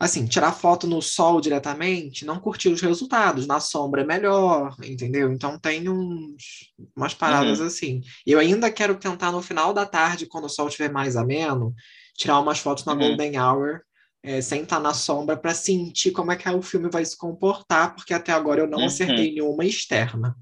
Assim, 0.00 0.26
tirar 0.26 0.52
foto 0.52 0.88
no 0.88 1.00
sol 1.00 1.40
diretamente, 1.40 2.24
não 2.24 2.40
curtir 2.40 2.68
os 2.68 2.80
resultados. 2.80 3.46
Na 3.46 3.60
sombra 3.60 4.00
é 4.00 4.04
melhor, 4.04 4.74
entendeu? 4.82 5.30
Então 5.30 5.58
tem 5.58 5.88
uns, 5.88 6.72
umas 6.96 7.14
paradas 7.14 7.60
uhum. 7.60 7.66
assim. 7.66 8.00
Eu 8.26 8.40
ainda 8.40 8.72
quero 8.72 8.96
tentar 8.96 9.30
no 9.30 9.42
final 9.42 9.72
da 9.72 9.86
tarde, 9.86 10.26
quando 10.26 10.46
o 10.46 10.48
sol 10.48 10.66
estiver 10.66 10.90
mais 10.90 11.14
ameno, 11.14 11.74
tirar 12.16 12.40
umas 12.40 12.58
fotos 12.58 12.84
na 12.84 12.92
uhum. 12.92 12.98
Golden 12.98 13.38
Hour 13.38 13.82
é, 14.24 14.40
sem 14.40 14.62
estar 14.62 14.80
na 14.80 14.94
sombra 14.94 15.36
para 15.36 15.52
sentir 15.54 16.10
como 16.10 16.32
é 16.32 16.36
que 16.36 16.48
o 16.48 16.62
filme 16.62 16.88
vai 16.88 17.04
se 17.04 17.16
comportar, 17.16 17.94
porque 17.94 18.14
até 18.14 18.32
agora 18.32 18.62
eu 18.62 18.66
não 18.66 18.78
uhum. 18.78 18.86
acertei 18.86 19.32
nenhuma 19.34 19.66
externa. 19.66 20.34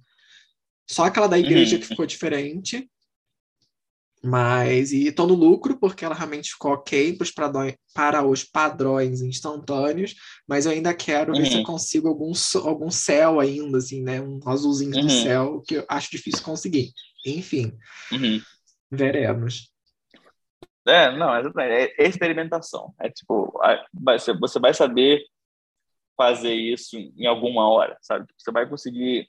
Só 0.89 1.05
aquela 1.05 1.26
da 1.26 1.37
igreja 1.37 1.74
uhum. 1.74 1.83
que 1.83 1.89
ficou 1.89 2.07
diferente. 2.07 2.89
Mas, 4.24 4.93
e 4.93 5.11
tô 5.11 5.26
no 5.26 5.35
lucro, 5.35 5.76
porque 5.80 6.05
ela 6.05 6.14
realmente 6.14 6.53
ficou 6.53 6.74
ok 6.74 7.18
para 7.93 8.24
os 8.24 8.45
padrões 8.45 9.20
instantâneos, 9.20 10.14
mas 10.47 10.64
eu 10.64 10.70
ainda 10.70 10.95
quero 10.95 11.33
uhum. 11.33 11.41
ver 11.41 11.47
se 11.47 11.55
eu 11.55 11.59
uhum. 11.59 11.64
consigo 11.64 12.07
algum, 12.07 12.33
algum 12.62 12.89
céu 12.89 13.41
ainda, 13.41 13.78
assim, 13.78 14.01
né? 14.01 14.20
Um 14.20 14.39
azulzinho 14.47 14.93
do 14.93 15.01
uhum. 15.01 15.22
céu, 15.24 15.61
que 15.66 15.74
eu 15.74 15.85
acho 15.89 16.09
difícil 16.09 16.41
conseguir. 16.45 16.93
Enfim, 17.26 17.72
uhum. 18.12 18.41
veremos. 18.89 19.72
É, 20.87 21.16
não, 21.16 21.35
é 21.35 21.93
experimentação. 21.99 22.93
É 23.01 23.09
tipo, 23.09 23.53
você 24.41 24.59
vai 24.59 24.74
saber 24.74 25.24
fazer 26.16 26.55
isso 26.55 26.97
em 26.97 27.26
alguma 27.26 27.68
hora, 27.68 27.97
sabe? 28.01 28.26
Você 28.37 28.51
vai 28.51 28.68
conseguir 28.68 29.28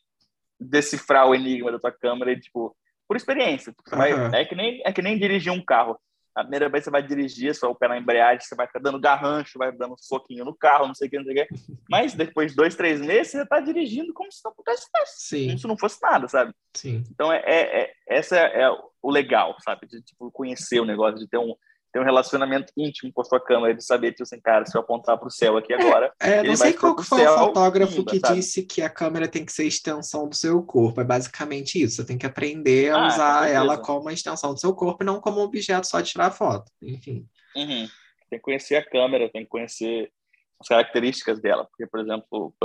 decifrar 0.60 1.28
o 1.28 1.36
enigma 1.36 1.72
da 1.72 1.80
tua 1.80 1.92
câmera 1.92 2.32
e, 2.32 2.40
tipo, 2.40 2.76
por 3.08 3.18
experiência. 3.18 3.74
Vai, 3.90 4.14
uhum. 4.14 4.34
é, 4.34 4.46
que 4.46 4.56
nem, 4.56 4.82
é 4.86 4.92
que 4.92 5.02
nem 5.02 5.18
dirigir 5.18 5.52
um 5.52 5.64
carro. 5.64 6.00
A 6.36 6.42
primeira 6.42 6.68
vez 6.70 6.84
você 6.84 6.90
vai 6.90 7.04
dirigir, 7.04 7.54
só 7.54 7.70
o 7.70 7.76
pé 7.76 7.88
na 7.88 7.98
embreagem, 7.98 8.42
você 8.42 8.56
vai 8.56 8.66
ficar 8.66 8.80
dando 8.80 9.00
garrancho, 9.00 9.60
vai 9.60 9.72
dando 9.72 9.94
um 9.94 9.98
soquinho 9.98 10.44
no 10.44 10.56
carro, 10.56 10.88
não 10.88 10.96
sei 10.96 11.08
o 11.08 11.12
que, 11.12 11.18
não 11.18 11.26
sei 11.26 11.34
o 11.34 11.48
que. 11.48 11.48
Mas 11.90 12.14
depois 12.14 12.52
de 12.52 12.58
dois, 12.58 12.76
três 12.76 13.00
meses, 13.00 13.32
você 13.32 13.44
está 13.44 13.60
dirigindo 13.60 14.14
como 14.14 14.32
se 14.32 14.42
não 14.44 14.54
pudesse 14.54 14.88
Sim. 15.06 15.48
como 15.48 15.60
se 15.60 15.68
não 15.68 15.78
fosse 15.78 16.02
nada, 16.02 16.28
sabe? 16.28 16.54
Sim. 16.74 17.04
Então, 17.12 17.32
é, 17.32 17.44
é, 17.46 17.82
é 17.84 17.94
essa 18.08 18.36
é 18.38 18.70
o 19.02 19.12
legal, 19.12 19.56
sabe? 19.64 19.88
De 19.88 20.02
tipo, 20.02 20.32
conhecer 20.32 20.80
o 20.80 20.86
negócio, 20.86 21.20
de 21.20 21.28
ter 21.28 21.38
um, 21.38 21.56
ter 21.94 22.00
um 22.00 22.04
relacionamento 22.04 22.74
íntimo 22.76 23.14
com 23.14 23.22
a 23.22 23.24
sua 23.24 23.40
câmera, 23.40 23.76
de 23.76 23.86
saber, 23.86 24.12
tipo 24.12 24.24
assim, 24.24 24.42
cara, 24.42 24.66
se 24.66 24.76
eu 24.76 24.82
apontar 24.82 25.16
para 25.16 25.28
o 25.28 25.32
céu 25.32 25.56
aqui 25.56 25.72
agora. 25.74 26.12
É, 26.20 26.38
é 26.38 26.44
não 26.44 26.56
sei 26.56 26.74
qual 26.74 27.00
foi 27.04 27.24
o 27.24 27.38
fotógrafo 27.38 28.04
que 28.04 28.20
sabe? 28.20 28.36
disse 28.36 28.64
que 28.64 28.82
a 28.82 28.90
câmera 28.90 29.28
tem 29.28 29.46
que 29.46 29.52
ser 29.52 29.66
extensão 29.66 30.28
do 30.28 30.36
seu 30.36 30.64
corpo. 30.64 31.00
É 31.00 31.04
basicamente 31.04 31.80
isso. 31.80 31.98
Você 31.98 32.06
tem 32.06 32.18
que 32.18 32.26
aprender 32.26 32.92
a 32.92 32.98
ah, 32.98 33.08
usar 33.08 33.48
ela 33.48 33.78
como 33.78 34.02
uma 34.02 34.12
extensão 34.12 34.56
do 34.56 34.60
seu 34.60 34.74
corpo 34.74 35.04
e 35.04 35.06
não 35.06 35.22
como 35.22 35.40
um 35.40 35.44
objeto 35.44 35.86
só 35.86 36.02
de 36.02 36.10
tirar 36.10 36.32
foto. 36.32 36.72
Enfim. 36.82 37.28
Uhum. 37.56 37.88
Tem 38.28 38.40
que 38.40 38.40
conhecer 38.40 38.76
a 38.76 38.84
câmera, 38.84 39.30
tem 39.30 39.44
que 39.44 39.50
conhecer 39.50 40.12
as 40.60 40.68
características 40.68 41.40
dela, 41.40 41.66
porque, 41.66 41.86
por 41.86 42.00
exemplo, 42.00 42.56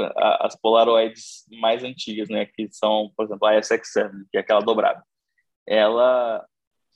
as 0.41 0.57
Polaroids 0.57 1.45
mais 1.61 1.85
antigas, 1.85 2.29
né, 2.31 2.47
que 2.47 2.69
são, 2.71 3.13
por 3.15 3.27
exemplo, 3.27 3.47
a 3.47 3.55
SX7, 3.55 4.11
que 4.31 4.39
é 4.39 4.41
aquela 4.41 4.61
dobrada, 4.61 5.03
ela, 5.67 6.47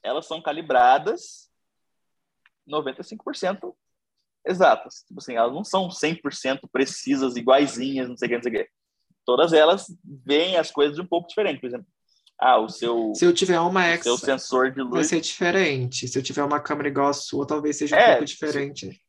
elas 0.02 0.26
são 0.26 0.40
calibradas 0.40 1.51
95% 2.68 3.74
exatas. 4.46 5.04
Tipo 5.06 5.20
assim, 5.20 5.34
elas 5.34 5.52
não 5.52 5.64
são 5.64 5.88
100% 5.88 6.60
precisas, 6.72 7.36
iguaizinhas, 7.36 8.08
não 8.08 8.16
sei 8.16 8.26
o 8.26 8.28
que, 8.30 8.36
não 8.36 8.42
sei 8.42 8.52
o 8.52 8.54
que. 8.56 8.70
Todas 9.24 9.52
elas 9.52 9.86
veem 10.04 10.56
as 10.56 10.70
coisas 10.70 10.98
um 10.98 11.06
pouco 11.06 11.28
diferente. 11.28 11.60
Por 11.60 11.66
exemplo, 11.68 11.86
ah, 12.40 12.58
o 12.58 12.68
seu. 12.68 13.12
Se 13.14 13.24
eu 13.24 13.32
tiver 13.32 13.60
uma 13.60 13.84
X, 13.84 14.02
seu 14.02 14.18
sensor 14.18 14.72
de 14.72 14.80
luz. 14.80 14.94
Vai 14.94 15.04
ser 15.04 15.20
diferente. 15.20 16.08
Se 16.08 16.18
eu 16.18 16.22
tiver 16.22 16.42
uma 16.42 16.60
câmera 16.60 16.88
igual 16.88 17.08
a 17.08 17.12
sua, 17.12 17.46
talvez 17.46 17.76
seja 17.76 17.94
um 17.94 17.98
é, 17.98 18.10
pouco 18.12 18.24
diferente. 18.24 19.00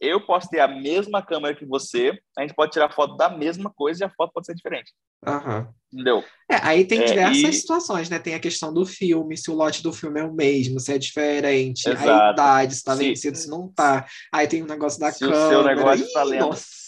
Eu 0.00 0.24
posso 0.24 0.48
ter 0.48 0.60
a 0.60 0.68
mesma 0.68 1.20
câmera 1.20 1.54
que 1.54 1.66
você, 1.66 2.18
a 2.38 2.40
gente 2.40 2.54
pode 2.54 2.72
tirar 2.72 2.90
foto 2.90 3.16
da 3.16 3.28
mesma 3.28 3.70
coisa 3.70 4.04
e 4.04 4.06
a 4.06 4.10
foto 4.10 4.32
pode 4.32 4.46
ser 4.46 4.54
diferente. 4.54 4.92
Uhum. 5.26 5.66
Entendeu? 5.92 6.24
É, 6.50 6.56
aí 6.62 6.86
tem 6.86 7.02
é, 7.02 7.04
diversas 7.04 7.54
e... 7.54 7.60
situações, 7.60 8.08
né? 8.08 8.18
Tem 8.18 8.34
a 8.34 8.40
questão 8.40 8.72
do 8.72 8.86
filme, 8.86 9.36
se 9.36 9.50
o 9.50 9.54
lote 9.54 9.82
do 9.82 9.92
filme 9.92 10.20
é 10.20 10.24
o 10.24 10.32
mesmo, 10.32 10.80
se 10.80 10.94
é 10.94 10.98
diferente, 10.98 11.88
Exato. 11.88 12.08
a 12.08 12.32
idade, 12.32 12.74
se 12.74 12.84
tá 12.84 12.94
vencido, 12.94 13.36
se 13.36 13.50
não 13.50 13.68
tá. 13.68 14.06
Aí 14.32 14.48
tem 14.48 14.62
o 14.62 14.66
negócio 14.66 14.98
da 14.98 15.12
se 15.12 15.20
câmera. 15.20 15.40
Se 15.40 15.46
o 15.46 15.48
seu 15.50 15.64
negócio 15.64 16.06
Ih, 16.06 16.12
tá 16.12 16.22
lendo. 16.22 16.46
Nossa. 16.46 16.80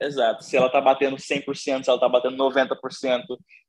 Exato. 0.00 0.42
Se 0.42 0.56
ela 0.56 0.68
tá 0.68 0.80
batendo 0.80 1.16
100%, 1.16 1.84
se 1.84 1.90
ela 1.90 2.00
tá 2.00 2.08
batendo 2.08 2.36
90%, 2.36 2.76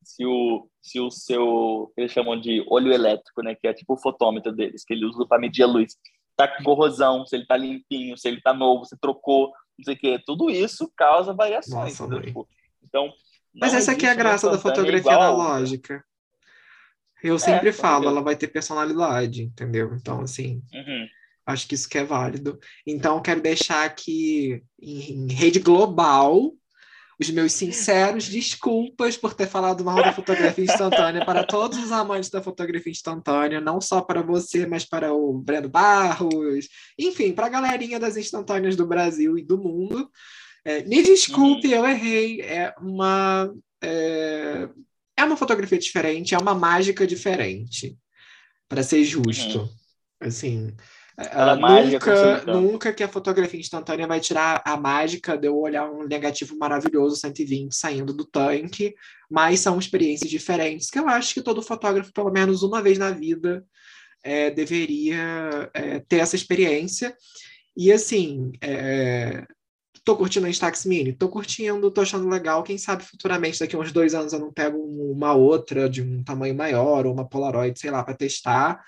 se 0.04 0.26
o, 0.26 0.68
se 0.82 1.00
o 1.00 1.12
seu, 1.12 1.92
eles 1.96 2.12
chamam 2.12 2.40
de 2.40 2.66
olho 2.68 2.92
elétrico, 2.92 3.44
né? 3.44 3.56
Que 3.56 3.68
é 3.68 3.74
tipo 3.74 3.94
o 3.94 4.02
fotômetro 4.02 4.52
deles, 4.52 4.84
que 4.84 4.94
ele 4.94 5.06
usa 5.06 5.26
para 5.28 5.40
medir 5.40 5.64
a 5.64 5.68
luz. 5.68 5.96
Tá 6.36 6.48
com 6.48 6.64
corrosão, 6.64 7.26
se 7.26 7.36
ele 7.36 7.46
tá 7.46 7.56
limpinho, 7.56 8.18
se 8.18 8.28
ele 8.28 8.42
tá 8.42 8.54
novo, 8.54 8.86
se 8.86 8.98
trocou, 8.98 9.52
não 9.78 9.86
sei 9.86 9.94
o 9.94 9.98
quê. 9.98 10.22
Tudo 10.26 10.50
isso 10.50 10.92
causa 10.96 11.34
variações. 11.34 12.00
Nossa, 12.00 12.22
tipo, 12.22 12.48
então, 12.84 13.14
mas 13.54 13.74
essa 13.74 13.92
aqui 13.92 14.06
é 14.06 14.10
a 14.10 14.16
graça 14.16 14.50
da 14.50 14.58
fotografia 14.58 15.14
analógica. 15.14 16.04
Eu 17.24 17.38
sempre 17.40 17.70
é, 17.70 17.74
falo, 17.74 18.08
ela 18.10 18.22
vai 18.22 18.36
ter 18.36 18.48
personalidade, 18.48 19.44
entendeu? 19.44 19.94
Então, 19.96 20.22
assim, 20.22 20.62
uhum. 20.74 21.08
acho 21.46 21.68
que 21.68 21.76
isso 21.76 21.88
que 21.88 21.98
é 21.98 22.04
válido. 22.04 22.60
Então, 22.86 23.22
quero 23.22 23.42
deixar 23.42 23.86
aqui 23.86 24.62
em, 24.82 25.28
em 25.30 25.34
rede 25.34 25.60
global 25.60 26.52
os 27.24 27.30
meus 27.30 27.54
sinceros 27.54 28.28
desculpas 28.28 29.16
por 29.16 29.34
ter 29.34 29.48
falado 29.48 29.84
mal 29.84 30.04
da 30.04 30.12
fotografia 30.14 30.66
instantânea 30.66 31.26
para 31.26 31.44
todos 31.44 31.78
os 31.78 31.92
amantes 31.92 32.30
da 32.30 32.42
fotografia 32.42 32.92
instantânea, 32.92 33.62
não 33.62 33.80
só 33.80 34.02
para 34.02 34.22
você, 34.22 34.66
mas 34.66 34.84
para 34.84 35.14
o 35.14 35.34
Breno 35.34 35.70
Barros, 35.70 36.68
enfim, 37.00 37.32
para 37.32 37.46
a 37.46 37.50
galerinha 37.50 38.00
das 38.00 38.18
instantâneas 38.18 38.76
do 38.76 38.86
Brasil 38.86 39.38
e 39.38 39.44
do 39.44 39.58
mundo. 39.58 40.10
É, 40.66 40.84
me 40.84 41.02
desculpe, 41.02 41.68
uhum. 41.68 41.74
eu 41.74 41.86
errei. 41.86 42.42
É 42.42 42.74
uma. 42.80 43.54
É, 43.82 44.70
é 45.18 45.24
uma 45.24 45.38
fotografia 45.38 45.78
diferente, 45.78 46.36
é 46.36 46.38
uma 46.38 46.54
mágica 46.54 47.06
diferente, 47.08 47.98
para 48.68 48.84
ser 48.84 49.04
justo. 49.04 49.60
Uhum. 49.60 49.70
Assim, 50.22 50.76
uh, 51.18 51.92
nunca, 51.92 52.46
nunca 52.46 52.94
que 52.94 53.04
a 53.04 53.08
fotografia 53.08 53.60
instantânea 53.60 54.08
vai 54.08 54.20
tirar 54.20 54.62
a 54.66 54.76
mágica 54.78 55.38
de 55.38 55.48
eu 55.48 55.58
olhar 55.58 55.90
um 55.90 56.08
negativo 56.08 56.58
maravilhoso 56.58 57.16
120 57.16 57.74
saindo 57.74 58.14
do 58.14 58.26
tanque, 58.26 58.96
mas 59.30 59.60
são 59.60 59.80
experiências 59.80 60.30
diferentes 60.30 60.90
que 60.90 61.00
eu 61.00 61.08
acho 61.08 61.34
que 61.34 61.42
todo 61.42 61.62
fotógrafo, 61.62 62.14
pelo 62.14 62.32
menos 62.32 62.64
uma 62.64 62.82
vez 62.82 62.98
na 62.98 63.12
vida, 63.12 63.66
é, 64.24 64.50
deveria 64.50 65.70
é, 65.74 66.00
ter 66.00 66.18
essa 66.18 66.36
experiência. 66.36 67.16
E 67.76 67.92
assim, 67.92 68.52
é, 68.62 69.46
Tô 70.04 70.18
curtindo 70.18 70.46
a 70.46 70.50
Instax 70.50 70.86
Mini? 70.86 71.14
Tô 71.14 71.30
curtindo, 71.30 71.90
tô 71.90 72.02
achando 72.02 72.28
legal. 72.28 72.62
Quem 72.62 72.78
sabe 72.78 73.04
futuramente, 73.04 73.60
daqui 73.60 73.74
a 73.74 73.80
uns 73.80 73.94
dois 73.94 74.14
anos, 74.14 74.34
eu 74.34 74.40
não 74.40 74.52
pego 74.52 74.78
uma 74.78 75.34
outra 75.34 75.90
de 75.90 76.02
um 76.02 76.22
tamanho 76.22 76.54
maior, 76.54 77.06
ou 77.06 77.14
uma 77.14 77.28
Polaroid, 77.28 77.80
sei 77.80 77.90
lá, 77.90 78.04
para 78.04 78.14
testar. 78.14 78.84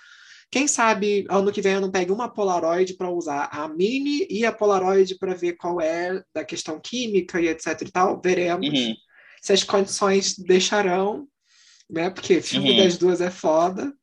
Quem 0.51 0.67
sabe 0.67 1.25
ano 1.29 1.51
que 1.51 1.61
vem 1.61 1.73
eu 1.73 1.81
não 1.81 1.91
pegue 1.91 2.11
uma 2.11 2.31
Polaroid 2.31 2.93
para 2.95 3.09
usar 3.09 3.49
a 3.51 3.67
Mini 3.67 4.25
e 4.29 4.45
a 4.45 4.51
Polaroid 4.51 5.17
para 5.17 5.33
ver 5.33 5.53
qual 5.53 5.81
é 5.81 6.23
da 6.33 6.45
questão 6.45 6.79
química 6.79 7.41
e 7.41 7.47
etc 7.47 7.81
e 7.81 7.91
tal. 7.91 8.21
Veremos 8.23 8.67
uhum. 8.69 8.95
se 9.41 9.53
as 9.53 9.63
condições 9.63 10.35
deixarão, 10.37 11.27
né? 11.89 12.09
Porque 12.09 12.41
filme 12.41 12.71
uhum. 12.71 12.77
das 12.77 12.97
duas 12.97 13.21
é 13.21 13.29
foda. 13.29 13.93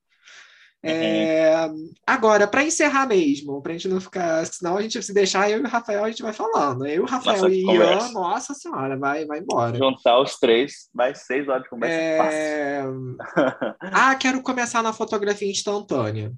É, 0.84 1.70
agora, 2.04 2.46
para 2.48 2.64
encerrar 2.64 3.06
mesmo, 3.06 3.62
para 3.62 3.72
a 3.72 3.76
gente 3.76 3.88
não 3.88 4.00
ficar. 4.00 4.44
Senão 4.46 4.76
a 4.76 4.82
gente 4.82 5.00
se 5.00 5.14
deixar, 5.14 5.48
eu 5.48 5.58
e 5.58 5.62
o 5.62 5.68
Rafael 5.68 6.04
a 6.04 6.10
gente 6.10 6.22
vai 6.22 6.32
falando. 6.32 6.84
Eu, 6.86 7.04
o 7.04 7.06
Rafael 7.06 7.42
nossa, 7.42 7.54
e 7.54 7.62
Ian, 7.62 8.12
nossa 8.12 8.54
senhora, 8.54 8.98
vai, 8.98 9.24
vai 9.24 9.38
embora. 9.38 9.78
Juntar 9.78 10.20
os 10.20 10.36
três, 10.38 10.88
vai 10.92 11.14
seis 11.14 11.48
horas 11.48 11.62
de 11.62 11.68
conversa 11.68 11.94
é... 11.94 12.82
ah, 13.80 14.14
quero 14.16 14.42
começar 14.42 14.82
na 14.82 14.92
fotografia 14.92 15.48
instantânea. 15.48 16.32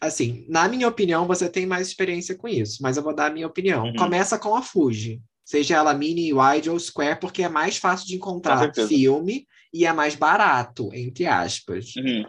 Assim, 0.00 0.46
na 0.48 0.68
minha 0.68 0.88
opinião, 0.88 1.26
você 1.26 1.48
tem 1.48 1.66
mais 1.66 1.88
experiência 1.88 2.34
com 2.36 2.48
isso, 2.48 2.78
mas 2.82 2.96
eu 2.96 3.02
vou 3.02 3.14
dar 3.14 3.26
a 3.26 3.34
minha 3.34 3.46
opinião. 3.46 3.84
Uhum. 3.84 3.96
Começa 3.96 4.38
com 4.38 4.54
a 4.54 4.62
Fuji, 4.62 5.20
seja 5.44 5.76
ela 5.76 5.92
mini, 5.92 6.32
wide 6.32 6.70
ou 6.70 6.78
square, 6.78 7.18
porque 7.20 7.42
é 7.42 7.48
mais 7.48 7.76
fácil 7.76 8.06
de 8.06 8.14
encontrar 8.14 8.72
filme 8.72 9.46
e 9.74 9.84
é 9.84 9.92
mais 9.92 10.14
barato, 10.14 10.88
entre 10.94 11.26
aspas. 11.26 11.94
Uhum. 11.96 12.24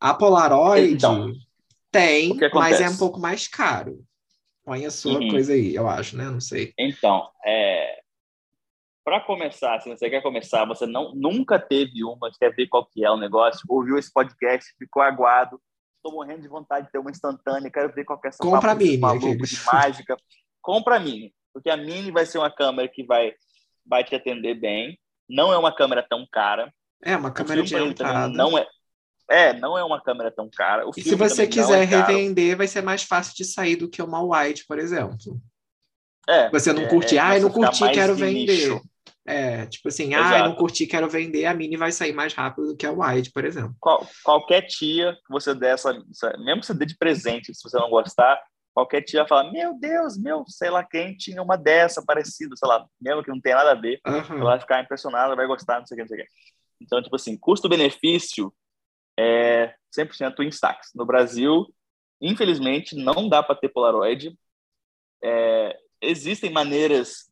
A 0.00 0.14
Polaroid 0.14 0.92
então, 0.92 1.32
tem, 1.90 2.36
mas 2.52 2.80
é 2.80 2.88
um 2.88 2.96
pouco 2.96 3.18
mais 3.18 3.48
caro. 3.48 4.04
Põe 4.64 4.84
a 4.84 4.90
sua 4.90 5.18
uhum. 5.20 5.28
coisa 5.28 5.52
aí, 5.52 5.74
eu 5.74 5.88
acho, 5.88 6.16
né? 6.16 6.24
Não 6.24 6.40
sei. 6.40 6.74
Então, 6.78 7.30
é... 7.44 8.00
para 9.04 9.20
começar, 9.20 9.80
se 9.80 9.88
você 9.88 10.10
quer 10.10 10.20
começar, 10.22 10.64
você 10.64 10.86
não 10.86 11.14
nunca 11.14 11.58
teve 11.58 12.04
uma, 12.04 12.30
quer 12.38 12.54
ver 12.54 12.66
qual 12.66 12.84
que 12.84 13.04
é 13.04 13.10
o 13.10 13.16
negócio, 13.16 13.60
ouviu 13.68 13.96
esse 13.96 14.12
podcast, 14.12 14.74
ficou 14.78 15.02
aguado, 15.02 15.60
estou 15.96 16.12
morrendo 16.12 16.42
de 16.42 16.48
vontade 16.48 16.86
de 16.86 16.92
ter 16.92 16.98
uma 16.98 17.10
instantânea, 17.10 17.70
quero 17.70 17.92
ver 17.94 18.04
qual 18.04 18.20
que 18.20 18.26
é 18.26 18.30
essa 18.30 18.42
Compra 18.42 18.72
a 18.72 18.74
Mini, 18.74 18.98
maluco 18.98 19.46
de 19.46 19.64
mágica. 19.64 20.16
Compra 20.60 20.96
a 20.96 21.00
Mini, 21.00 21.32
porque 21.54 21.70
a 21.70 21.76
Mini 21.76 22.10
vai 22.10 22.26
ser 22.26 22.38
uma 22.38 22.50
câmera 22.50 22.88
que 22.88 23.04
vai, 23.04 23.32
vai 23.86 24.02
te 24.02 24.14
atender 24.14 24.54
bem, 24.54 24.98
não 25.28 25.52
é 25.52 25.58
uma 25.58 25.74
câmera 25.74 26.02
tão 26.02 26.26
cara. 26.30 26.72
É, 27.02 27.16
uma 27.16 27.30
câmera 27.30 27.62
de 27.62 27.74
entrada. 27.76 28.28
Não 28.28 28.58
é, 28.58 28.66
é, 29.28 29.52
não 29.54 29.76
é 29.76 29.84
uma 29.84 30.00
câmera 30.00 30.30
tão 30.30 30.48
cara. 30.48 30.86
O 30.86 30.90
e 30.96 31.02
se 31.02 31.14
você 31.14 31.46
quiser 31.46 31.82
é 31.82 31.84
revender, 31.84 32.56
vai 32.56 32.68
ser 32.68 32.82
mais 32.82 33.02
fácil 33.02 33.34
de 33.34 33.44
sair 33.44 33.76
do 33.76 33.88
que 33.88 34.02
uma 34.02 34.22
wide, 34.22 34.64
por 34.66 34.78
exemplo. 34.78 35.40
É. 36.28 36.50
Você 36.50 36.72
não 36.72 36.82
é, 36.82 36.88
curte, 36.88 37.16
é, 37.16 37.20
ah, 37.20 37.38
não 37.38 37.50
curti, 37.50 37.88
quero 37.90 38.14
vender. 38.14 38.80
É, 39.28 39.66
tipo 39.66 39.88
assim, 39.88 40.14
Exato. 40.14 40.34
ah, 40.34 40.48
não 40.48 40.54
curti, 40.54 40.86
quero 40.86 41.08
vender, 41.08 41.46
a 41.46 41.54
mini 41.54 41.76
vai 41.76 41.90
sair 41.90 42.12
mais 42.12 42.32
rápido 42.32 42.68
do 42.68 42.76
que 42.76 42.86
a 42.86 42.92
wide, 42.92 43.32
por 43.32 43.44
exemplo. 43.44 43.74
Qual, 43.80 44.06
qualquer 44.22 44.62
tia 44.62 45.14
que 45.14 45.32
você 45.32 45.52
der 45.52 45.74
essa, 45.74 45.92
mesmo 46.38 46.60
que 46.60 46.66
você 46.66 46.74
dê 46.74 46.86
de 46.86 46.96
presente, 46.96 47.52
se 47.52 47.62
você 47.68 47.76
não 47.76 47.90
gostar, 47.90 48.40
qualquer 48.72 49.02
tia 49.02 49.20
vai 49.20 49.28
falar, 49.28 49.50
meu 49.50 49.76
Deus, 49.78 50.16
meu, 50.16 50.44
sei 50.46 50.70
lá 50.70 50.84
quem 50.84 51.16
tinha 51.16 51.42
uma 51.42 51.56
dessa 51.56 52.04
parecida, 52.04 52.54
sei 52.56 52.68
lá, 52.68 52.86
mesmo 53.00 53.24
que 53.24 53.30
não 53.30 53.40
tenha 53.40 53.56
nada 53.56 53.72
a 53.72 53.74
ver, 53.74 54.00
uhum. 54.06 54.38
ela 54.38 54.50
vai 54.50 54.60
ficar 54.60 54.80
impressionada, 54.80 55.34
vai 55.34 55.46
gostar, 55.46 55.80
não 55.80 55.86
sei 55.86 55.96
o 55.96 55.98
que, 55.98 56.02
não 56.02 56.08
sei 56.08 56.20
o 56.20 56.22
que. 56.22 56.30
Então, 56.80 57.02
tipo 57.02 57.16
assim, 57.16 57.36
custo-benefício, 57.36 58.52
é 59.18 59.74
100% 59.96 60.44
Instax. 60.44 60.90
No 60.94 61.06
Brasil, 61.06 61.66
infelizmente, 62.20 62.94
não 62.94 63.28
dá 63.28 63.42
para 63.42 63.56
ter 63.56 63.68
Polaroid. 63.68 64.36
É, 65.22 65.76
existem 66.00 66.50
maneiras 66.50 67.30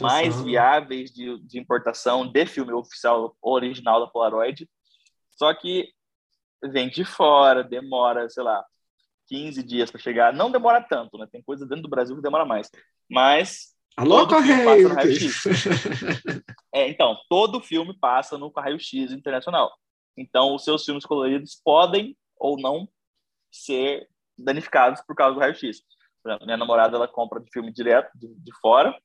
mais 0.00 0.40
viáveis 0.42 1.12
de, 1.12 1.38
de, 1.40 1.58
importação 1.58 2.26
de 2.26 2.46
filme 2.46 2.72
oficial 2.72 3.36
original 3.42 4.00
da 4.00 4.06
Polaroid, 4.06 4.68
só 5.30 5.52
que 5.52 5.92
vem 6.70 6.88
de 6.88 7.04
fora, 7.04 7.62
demora, 7.62 8.28
sei 8.30 8.42
lá, 8.42 8.64
15 9.28 9.62
dias 9.62 9.90
para 9.90 10.00
chegar. 10.00 10.32
Não 10.32 10.50
demora 10.50 10.80
tanto, 10.80 11.18
né? 11.18 11.26
Tem 11.30 11.42
coisa 11.42 11.66
dentro 11.66 11.82
do 11.82 11.88
Brasil 11.88 12.14
que 12.16 12.22
demora 12.22 12.44
mais. 12.44 12.70
Mas. 13.10 13.72
Alô, 13.96 14.26
Correio! 14.26 14.90
é, 16.72 16.88
então, 16.88 17.16
todo 17.28 17.60
filme 17.60 17.96
passa 17.98 18.38
no 18.38 18.50
raio-x 18.50 19.12
internacional. 19.12 19.70
Então, 20.16 20.54
os 20.54 20.64
seus 20.64 20.84
filmes 20.84 21.04
coloridos 21.04 21.60
podem 21.64 22.16
ou 22.36 22.60
não 22.60 22.88
ser 23.50 24.08
danificados 24.36 25.00
por 25.02 25.14
causa 25.14 25.34
do 25.34 25.40
raio-x. 25.40 25.82
Minha 26.42 26.56
namorada, 26.56 26.96
ela 26.96 27.08
compra 27.08 27.40
de 27.40 27.50
filme 27.50 27.72
direto 27.72 28.10
de, 28.14 28.28
de 28.28 28.52
fora 28.60 28.96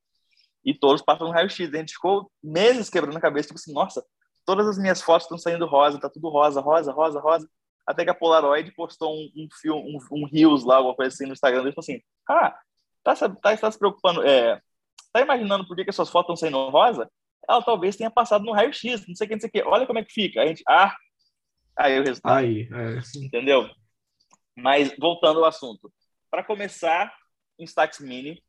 e 0.64 0.74
todos 0.74 1.02
passam 1.02 1.28
no 1.28 1.34
raio-x. 1.34 1.74
A 1.74 1.78
gente 1.78 1.94
ficou 1.94 2.32
meses 2.44 2.90
quebrando 2.90 3.18
a 3.18 3.22
cabeça, 3.22 3.48
tipo 3.48 3.60
assim, 3.60 3.74
nossa, 3.74 4.06
todas 4.46 4.68
as 4.68 4.78
minhas 4.78 5.02
fotos 5.02 5.24
estão 5.24 5.38
saindo 5.38 5.66
rosa, 5.66 6.00
tá 6.00 6.10
tudo 6.10 6.30
rosa, 6.30 6.62
rosa, 6.62 6.92
rosa, 6.92 7.20
rosa. 7.20 7.50
Até 7.86 8.04
que 8.04 8.10
a 8.10 8.16
Polaroid 8.16 8.70
postou 8.74 9.14
um, 9.14 9.32
um 9.36 9.48
filme, 9.62 9.96
um, 9.96 10.18
um 10.18 10.26
Reels 10.26 10.66
lá, 10.66 10.78
alguma 10.78 10.96
coisa 10.96 11.14
assim 11.14 11.26
no 11.26 11.34
Instagram, 11.34 11.62
e 11.62 11.74
falou 11.74 11.76
assim, 11.80 12.02
ah, 12.30 12.58
tá, 13.04 13.16
tá, 13.16 13.58
tá 13.58 13.72
se 13.72 13.80
preocupando, 13.80 14.24
é, 14.24 14.62
tá 15.14 15.22
imaginando 15.22 15.66
por 15.66 15.76
que, 15.76 15.86
que 15.86 15.90
as 15.90 15.96
suas 15.96 16.10
fotos 16.10 16.34
estão 16.34 16.36
saindo 16.36 16.70
rosa? 16.70 17.10
Ela 17.48 17.62
talvez 17.62 17.96
tenha 17.96 18.12
passado 18.12 18.44
no 18.44 18.52
raio-x, 18.52 19.08
não 19.08 19.16
sei 19.16 19.26
o 19.26 19.28
que, 19.30 19.36
não 19.36 19.40
sei 19.42 19.50
o 19.50 19.52
que. 19.52 19.64
Olha 19.64 19.86
como 19.88 20.00
é 20.00 20.04
que 20.04 20.14
fica. 20.14 20.42
A 20.42 20.46
gente, 20.46 20.64
ah, 20.68 20.96
aí 21.78 22.00
o 22.00 22.04
resultado. 22.04 22.38
Aí, 22.38 22.70
é. 22.72 23.24
Entendeu? 23.24 23.70
Mas 24.56 24.94
voltando 25.00 25.40
ao 25.40 25.46
assunto. 25.46 25.92
Para 26.30 26.44
começar, 26.44 27.14
Instax 27.60 28.00
Mini 28.00 28.42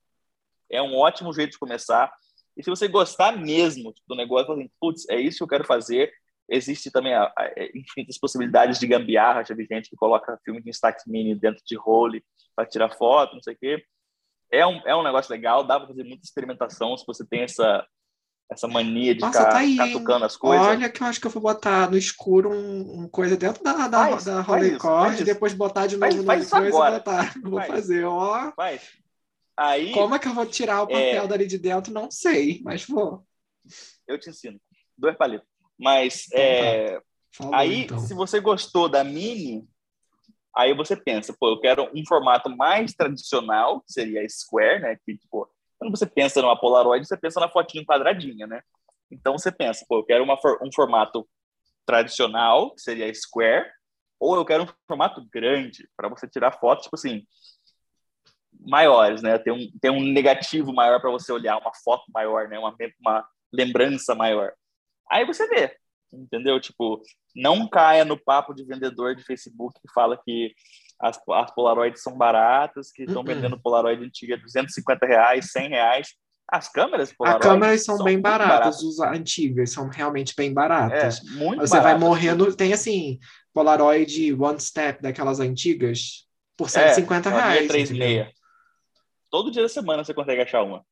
é 0.71 0.83
um 0.83 0.97
ótimo 0.97 1.33
jeito 1.33 1.53
de 1.53 1.59
começar. 1.59 2.13
E 2.57 2.63
se 2.63 2.71
você 2.71 2.89
gostar 2.89 3.33
mesmo 3.33 3.95
do 4.07 4.17
negócio, 4.17 4.53
assim, 4.53 4.71
putz, 4.81 5.09
é 5.09 5.21
isso 5.21 5.39
que 5.39 5.45
eu 5.45 5.49
quero 5.49 5.65
fazer. 5.65 6.13
Existe 6.49 6.91
também 6.91 7.15
a, 7.15 7.25
a, 7.37 7.45
é, 7.57 7.71
infinitas 7.75 8.19
possibilidades 8.19 8.79
de 8.81 8.87
gambiarra. 8.87 9.45
Já 9.45 9.55
vi 9.55 9.67
gente 9.71 9.89
que 9.89 9.97
coloca 9.97 10.41
filme 10.45 10.61
de 10.63 10.71
Instax 10.71 11.05
Mini 11.07 11.35
dentro 11.35 11.63
de 11.65 11.77
role 11.77 12.25
para 12.57 12.67
tirar 12.67 12.91
foto, 12.91 13.35
não 13.35 13.43
sei 13.43 13.55
o 13.55 13.59
quê. 13.59 13.85
É 14.51 14.67
um, 14.67 14.81
é 14.87 14.97
um 14.97 15.03
negócio 15.03 15.31
legal, 15.31 15.63
dá 15.63 15.79
para 15.79 15.89
fazer 15.89 16.05
muita 16.05 16.25
experimentação 16.25 16.97
se 16.97 17.05
você 17.07 17.25
tem 17.25 17.43
essa, 17.43 17.87
essa 18.51 18.67
mania 18.67 19.15
de 19.15 19.21
Nossa, 19.21 19.41
ficar, 19.41 19.51
tá 19.51 19.59
aí, 19.59 19.73
ficar 19.73 19.93
tocando 19.93 20.25
as 20.25 20.37
coisas. 20.37 20.67
Olha 20.67 20.89
que 20.89 21.03
eu 21.03 21.07
acho 21.07 21.21
que 21.21 21.27
eu 21.27 21.31
vou 21.31 21.43
botar 21.43 21.91
no 21.91 21.99
escuro 21.99 22.51
um, 22.51 23.03
um 23.03 23.09
coisa 23.09 23.37
dentro 23.37 23.63
da, 23.63 23.87
da, 23.87 24.09
faz, 24.09 24.25
da 24.25 24.41
Holycord, 24.41 25.23
depois 25.23 25.53
botar 25.53 25.87
de 25.87 25.97
novo 25.97 26.25
faz, 26.25 26.49
faz 26.49 26.65
coisa 26.65 26.89
e 26.89 26.93
botar. 26.93 27.35
Vou 27.45 27.63
fazer, 27.63 28.05
ó. 28.05 28.53
Faz. 28.53 28.83
Aí, 29.57 29.93
Como 29.93 30.15
é 30.15 30.19
que 30.21 30.29
eu 30.29 30.35
vou 30.35 30.47
tirar 30.47 30.83
o 30.83 30.87
papel 30.87 31.25
é... 31.25 31.27
dali 31.27 31.45
de 31.45 31.59
dentro? 31.59 31.93
Não 31.93 32.11
sei, 32.13 32.61
mas 32.63 32.85
vou. 32.87 33.27
Eu 34.07 34.17
te 34.17 34.31
ensino. 34.31 34.61
Dois 34.97 35.17
palitos. 35.17 35.49
Mas 35.77 36.27
então, 36.29 36.41
é... 36.41 36.93
tá. 36.93 37.03
Falou, 37.33 37.55
aí, 37.55 37.83
então. 37.83 37.99
se 37.99 38.15
você 38.15 38.41
gostou 38.41 38.89
da 38.89 39.05
mini, 39.05 39.69
aí 40.57 40.75
você 40.75 40.97
pensa, 40.97 41.35
pô, 41.39 41.51
eu 41.51 41.61
quero 41.61 41.91
um 41.95 42.07
formato 42.07 42.49
mais 42.57 42.93
tradicional, 42.95 43.81
que 43.81 43.93
seria 43.93 44.27
Square, 44.29 44.81
né? 44.81 44.97
Que, 45.05 45.17
tipo, 45.17 45.49
quando 45.79 45.97
você 45.97 46.07
pensa 46.07 46.43
numa 46.43 46.59
Polaroid, 46.59 47.07
você 47.07 47.17
pensa 47.17 47.41
na 47.41 47.49
fotinho 47.49 47.85
quadradinha, 47.87 48.47
né? 48.47 48.63
Então 49.11 49.39
você 49.39 49.51
pensa, 49.51 49.85
pô, 49.89 49.99
eu 49.99 50.05
quero 50.05 50.25
uma, 50.25 50.39
um 50.63 50.73
formato 50.75 51.27
tradicional, 51.87 52.75
que 52.75 52.83
seria 52.83 53.13
square, 53.15 53.71
ou 54.21 54.37
eu 54.37 54.45
quero 54.45 54.65
um 54.65 54.69
formato 54.87 55.27
grande, 55.33 55.89
para 55.97 56.09
você 56.09 56.29
tirar 56.29 56.53
fotos, 56.53 56.85
tipo 56.85 56.97
assim, 56.97 57.25
maiores, 58.61 59.23
né? 59.23 59.39
Tem 59.39 59.53
um, 59.53 59.71
tem 59.81 59.91
um 59.91 60.03
negativo 60.03 60.73
maior 60.73 61.01
para 61.01 61.11
você 61.11 61.33
olhar, 61.33 61.57
uma 61.59 61.73
foto 61.83 62.05
maior, 62.13 62.49
né? 62.49 62.59
Uma, 62.59 62.75
uma 63.01 63.29
lembrança 63.53 64.15
maior. 64.15 64.53
Aí 65.11 65.25
você 65.25 65.47
vê. 65.49 65.77
Entendeu? 66.13 66.61
Tipo, 66.61 67.03
não 67.35 67.69
caia 67.69 68.05
no 68.05 68.17
papo 68.17 68.55
de 68.55 68.65
vendedor 68.65 69.15
de 69.15 69.25
Facebook 69.25 69.79
que 69.81 69.93
fala 69.93 70.17
que 70.17 70.55
as, 71.01 71.19
as 71.31 71.55
Polaroids 71.55 72.03
são 72.03 72.17
baratas, 72.17 72.91
que 72.91 73.05
estão 73.05 73.23
uh 73.23 73.25
-uh. 73.25 73.29
vendendo 73.29 73.61
Polaroid 73.61 74.03
antiga 74.03 74.37
250 74.37 75.07
reais, 75.07 75.51
100 75.53 75.69
reais. 75.69 76.09
As 76.51 76.69
câmeras 76.69 77.13
Polaroid 77.13 77.45
As 77.45 77.53
câmeras 77.53 77.85
são, 77.85 77.97
são 77.97 78.05
bem 78.05 78.21
baratas, 78.21 78.81
baratas, 78.81 79.01
as 79.01 79.19
antigas 79.19 79.71
são 79.71 79.89
realmente 79.89 80.35
bem 80.35 80.53
baratas. 80.53 81.19
É, 81.19 81.31
muito 81.33 81.61
Você 81.61 81.77
baratas. 81.77 81.83
vai 81.83 81.99
morrendo, 81.99 82.57
tem 82.57 82.73
assim, 82.73 83.19
Polaroid 83.53 84.33
One 84.35 84.59
Step 84.59 85.03
daquelas 85.03 85.41
antigas 85.41 86.27
por 86.57 86.71
150 86.71 87.29
é, 87.29 87.33
reais. 87.33 87.71
3,6. 87.71 88.33
Todo 89.31 89.51
dia 89.51 89.63
da 89.63 89.69
semana 89.69 90.03
você 90.03 90.15
consegue 90.15 90.41
achar 90.41 90.63
uma. 90.63 90.83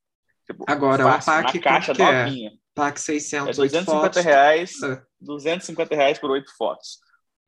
Tipo, 0.46 0.64
Agora, 0.68 1.02
fácil, 1.04 1.32
uma 1.32 1.42
PAC, 1.42 1.58
caixa 1.58 1.94
que 1.94 2.02
é? 2.02 2.24
novinha. 2.24 2.52
É? 2.76 2.80
PAC 2.80 3.00
600, 3.00 3.48
é 3.48 3.62
250 3.62 4.00
fotos. 4.00 4.24
reais, 4.24 4.72
250 5.20 5.94
é. 5.94 5.96
reais 5.96 6.18
por 6.18 6.30
oito 6.30 6.54
fotos. 6.56 6.98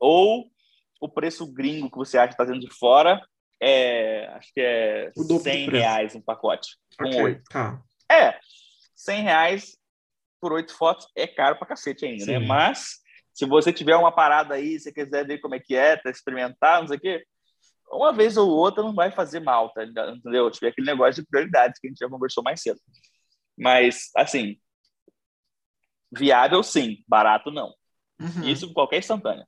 Ou 0.01 0.51
o 1.01 1.09
preço 1.09 1.47
gringo 1.47 1.91
que 1.91 1.97
você 1.97 2.19
acha 2.19 2.29
que 2.29 2.35
está 2.35 2.45
dentro 2.45 2.61
de 2.61 2.75
fora 2.75 3.21
é, 3.61 4.27
acho 4.35 4.53
que 4.55 4.61
é 4.61 5.13
100 5.15 5.71
reais 5.71 6.15
um 6.15 6.21
pacote 6.21 6.77
com 6.97 7.07
okay, 7.09 7.23
oito. 7.23 7.43
Tá. 7.51 7.81
É, 8.11 8.39
100 8.95 9.23
reais 9.23 9.77
por 10.41 10.53
oito 10.53 10.73
fotos 10.75 11.09
é 11.17 11.27
caro 11.27 11.57
pra 11.57 11.67
cacete 11.67 12.05
ainda, 12.05 12.25
né? 12.25 12.35
Sim. 12.35 12.39
né? 12.41 12.47
Mas 12.47 13.01
se 13.35 13.45
você 13.47 13.73
tiver 13.73 13.97
uma 13.97 14.13
parada 14.13 14.55
aí, 14.55 14.79
se 14.79 14.93
quiser 14.93 15.27
ver 15.27 15.39
como 15.39 15.55
é 15.55 15.61
que 15.61 15.75
é, 15.75 15.97
tá, 15.97 16.11
experimentar, 16.11 16.81
não 16.81 16.89
sei 16.89 16.97
o 16.97 17.01
quê, 17.01 17.25
uma 17.91 18.13
vez 18.13 18.37
ou 18.37 18.49
outra 18.49 18.83
não 18.83 18.95
vai 18.95 19.11
fazer 19.11 19.41
mal, 19.41 19.71
tá? 19.73 19.85
Entendeu? 19.85 20.51
Tiver 20.51 20.69
aquele 20.69 20.87
negócio 20.87 21.23
de 21.23 21.29
prioridades 21.29 21.81
que 21.81 21.87
a 21.87 21.91
gente 21.91 21.99
já 21.99 22.09
conversou 22.09 22.43
mais 22.43 22.61
cedo. 22.61 22.79
Mas, 23.57 24.11
assim, 24.17 24.59
viável 26.11 26.63
sim, 26.63 26.99
barato 27.07 27.51
não. 27.51 27.73
Uhum. 28.21 28.49
Isso 28.49 28.67
em 28.67 28.73
qualquer 28.73 28.99
instantânea. 28.99 29.47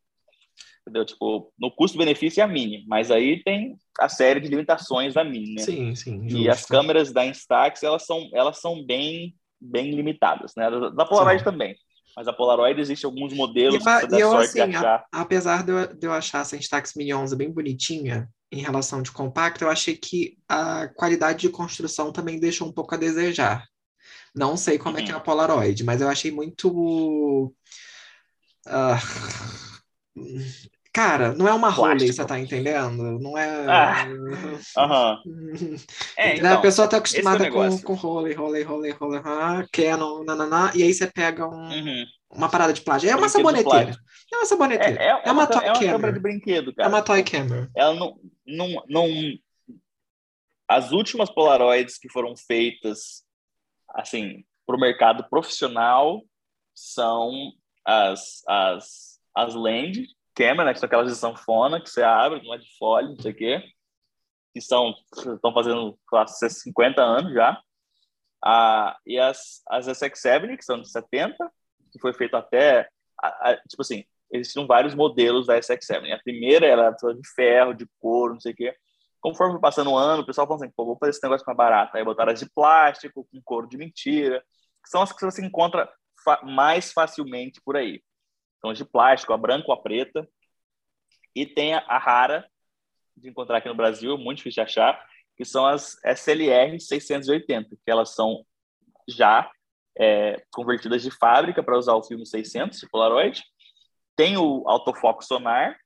Entendeu? 0.83 1.05
Tipo, 1.05 1.53
no 1.59 1.71
custo-benefício 1.71 2.41
é 2.41 2.45
a 2.45 2.49
Mini, 2.49 2.85
mas 2.89 3.11
aí 3.11 3.43
tem 3.43 3.77
a 3.99 4.09
série 4.09 4.41
de 4.41 4.49
limitações 4.49 5.15
da 5.15 5.23
Mini, 5.23 5.55
né? 5.55 5.63
Sim, 5.63 5.95
sim. 5.95 6.23
Justo. 6.23 6.39
E 6.39 6.49
as 6.49 6.65
câmeras 6.65 7.13
da 7.13 7.25
Instax, 7.27 7.83
elas 7.83 8.07
são, 8.07 8.29
elas 8.33 8.61
são 8.61 8.85
bem, 8.85 9.35
bem 9.61 9.91
limitadas, 9.91 10.53
né? 10.57 10.71
Da 10.95 11.05
Polaroid 11.05 11.41
sim. 11.41 11.45
também. 11.45 11.77
Mas 12.17 12.27
a 12.27 12.33
Polaroid 12.33 12.81
existe 12.81 13.07
alguns 13.07 13.33
modelos 13.33 13.77
e, 13.77 14.09
que 14.09 14.15
eu, 14.17 14.31
sorte 14.31 14.61
assim. 14.61 14.75
A, 14.75 15.05
apesar 15.13 15.63
de 15.63 15.71
eu, 15.71 15.95
de 15.95 16.07
eu 16.07 16.13
achar 16.13 16.41
essa 16.41 16.57
Instax 16.57 16.95
Mini 16.97 17.15
11 17.15 17.37
bem 17.37 17.53
bonitinha, 17.53 18.29
em 18.53 18.61
relação 18.61 19.01
de 19.01 19.13
compacto, 19.13 19.65
eu 19.65 19.71
achei 19.71 19.97
que 19.97 20.37
a 20.49 20.89
qualidade 20.89 21.41
de 21.41 21.49
construção 21.51 22.11
também 22.11 22.41
deixou 22.41 22.67
um 22.67 22.73
pouco 22.73 22.95
a 22.95 22.99
desejar. 22.99 23.65
Não 24.35 24.57
sei 24.57 24.79
como 24.79 24.97
uhum. 24.97 25.03
é 25.03 25.07
que 25.07 25.13
é 25.13 25.15
a 25.15 25.21
Polaroid, 25.21 25.85
mas 25.85 26.01
eu 26.01 26.09
achei 26.09 26.31
muito. 26.31 27.53
Uh... 28.67 28.97
Cara, 30.93 31.33
não 31.35 31.47
é 31.47 31.53
uma 31.53 31.69
rolê, 31.69 32.13
você 32.13 32.25
tá 32.25 32.39
entendendo? 32.39 33.21
Não 33.21 33.39
é. 33.39 33.67
Ah, 33.69 34.07
uhum. 34.77 35.77
é, 36.17 36.37
então, 36.37 36.53
a 36.53 36.61
pessoa 36.61 36.89
tá 36.89 36.97
acostumada 36.97 37.47
é 37.47 37.51
com, 37.51 37.79
com 37.83 37.95
rolê, 37.95 38.35
rolê, 38.35 38.63
rolê, 38.65 38.91
rolê, 38.91 39.21
ah, 39.25 39.65
Canon, 39.73 40.25
nananá, 40.25 40.73
e 40.75 40.83
aí 40.83 40.93
você 40.93 41.07
pega 41.07 41.47
um, 41.47 41.69
uhum. 41.69 42.05
uma 42.33 42.49
parada 42.49 42.73
de 42.73 42.81
plástico. 42.81 43.13
É 43.13 43.17
uma 43.17 43.29
saboneteira. 43.29 43.97
É 44.33 44.37
uma 44.37 44.47
saboneteira. 44.47 45.01
É, 45.01 45.07
é, 45.07 45.23
é 45.27 45.31
uma, 45.31 45.47
toy 45.47 45.65
é 45.65 45.73
uma 45.73 45.79
câmera 45.79 46.13
de 46.13 46.21
brinquedo, 46.21 46.75
cara. 46.75 46.89
É 46.89 46.93
uma 46.93 47.03
toy 47.03 47.23
camera. 47.23 47.71
Ela 47.77 47.95
não, 47.95 48.17
não, 48.45 48.85
não. 48.89 49.07
As 50.67 50.91
últimas 50.91 51.31
Polaroids 51.31 51.99
que 51.99 52.09
foram 52.09 52.35
feitas, 52.37 53.23
assim, 53.95 54.45
para 54.67 54.77
o 54.77 54.81
mercado 54.81 55.29
profissional 55.29 56.23
são 56.75 57.53
as, 57.85 58.43
as, 58.47 59.21
as 59.35 59.55
Land 59.55 60.07
Camera, 60.35 60.65
né, 60.65 60.73
que 60.73 60.79
são 60.79 60.87
aquelas 60.87 61.11
de 61.13 61.19
sanfona 61.19 61.81
que 61.81 61.91
você 61.91 62.03
abre, 62.03 62.43
não 62.43 62.55
é 62.55 62.59
de 62.59 62.77
folha, 62.79 63.09
não 63.09 63.21
sei 63.21 63.33
o 63.33 63.37
quê, 63.37 63.63
que 64.55 64.61
são, 64.61 64.95
estão 65.35 65.53
fazendo 65.53 65.99
quase 66.09 66.49
50 66.49 67.03
anos 67.03 67.33
já. 67.35 67.61
Ah, 68.43 68.97
e 69.07 69.19
as, 69.19 69.63
as 69.69 69.87
SX7, 69.87 70.57
que 70.57 70.65
são 70.65 70.81
de 70.81 70.89
70, 70.89 71.37
que 71.93 72.01
foi 72.01 72.13
feito 72.15 72.37
até, 72.37 72.89
a, 73.21 73.51
a, 73.51 73.57
tipo 73.57 73.83
assim, 73.83 74.05
existiam 74.33 74.67
vários 74.67 74.95
modelos 74.95 75.47
da 75.47 75.59
SX7. 75.59 76.13
A 76.13 76.23
primeira 76.23 76.67
era 76.67 76.91
de 76.91 77.29
ferro, 77.35 77.75
de 77.75 77.87
couro, 78.01 78.35
não 78.35 78.41
sei 78.41 78.53
o 78.53 78.57
quê. 78.57 78.75
Conforme 79.21 79.61
passando 79.61 79.91
o 79.91 79.97
ano, 79.97 80.23
o 80.23 80.27
pessoal 80.27 80.47
falou 80.47 80.63
assim, 80.63 80.73
pô, 80.75 80.85
vou 80.85 80.97
fazer 80.97 81.11
esse 81.11 81.23
negócio 81.23 81.45
mais 81.47 81.57
barato. 81.57 81.97
Aí 81.97 82.05
botaram 82.05 82.33
as 82.33 82.41
de 82.41 82.49
plástico, 82.51 83.27
com 83.31 83.43
couro 83.43 83.69
de 83.69 83.77
mentira, 83.77 84.43
que 84.83 84.89
são 84.89 85.03
as 85.03 85.13
que 85.13 85.25
você 85.25 85.45
encontra 85.45 85.93
fa 86.25 86.41
mais 86.43 86.93
facilmente 86.93 87.61
por 87.61 87.77
aí. 87.77 88.03
São 88.61 88.71
as 88.71 88.79
de 88.79 88.85
plástico, 88.85 89.33
a 89.33 89.39
branca 89.39 89.67
ou 89.69 89.75
a 89.75 89.83
preta. 89.83 90.29
E 91.35 91.47
tem 91.47 91.75
a, 91.75 91.79
a 91.87 91.99
rara, 91.99 92.49
de 93.17 93.29
encontrar 93.29 93.59
aqui 93.59 93.69
no 93.69 93.75
Brasil, 93.75 94.17
muito 94.17 94.39
difícil 94.39 94.65
de 94.65 94.71
achar, 94.71 95.07
que 95.37 95.45
são 95.45 95.67
as 95.67 95.99
SLR 96.05 96.79
680, 96.79 97.71
que 97.71 97.91
elas 97.91 98.15
são 98.15 98.45
já 99.09 99.51
é, 99.99 100.43
convertidas 100.53 101.03
de 101.03 101.11
fábrica 101.11 101.63
para 101.63 101.79
usar 101.79 101.95
o 101.95 102.03
filme 102.03 102.27
600 102.27 102.79
de 102.79 102.89
Polaroid. 102.89 103.43
Tem 104.17 104.37
o 104.37 104.65
autofoco 104.67 105.23
sonar 105.25 105.79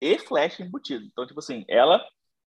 e 0.00 0.18
flash 0.18 0.60
embutido. 0.60 1.04
Então, 1.04 1.26
tipo 1.26 1.38
assim, 1.38 1.64
ela 1.68 2.04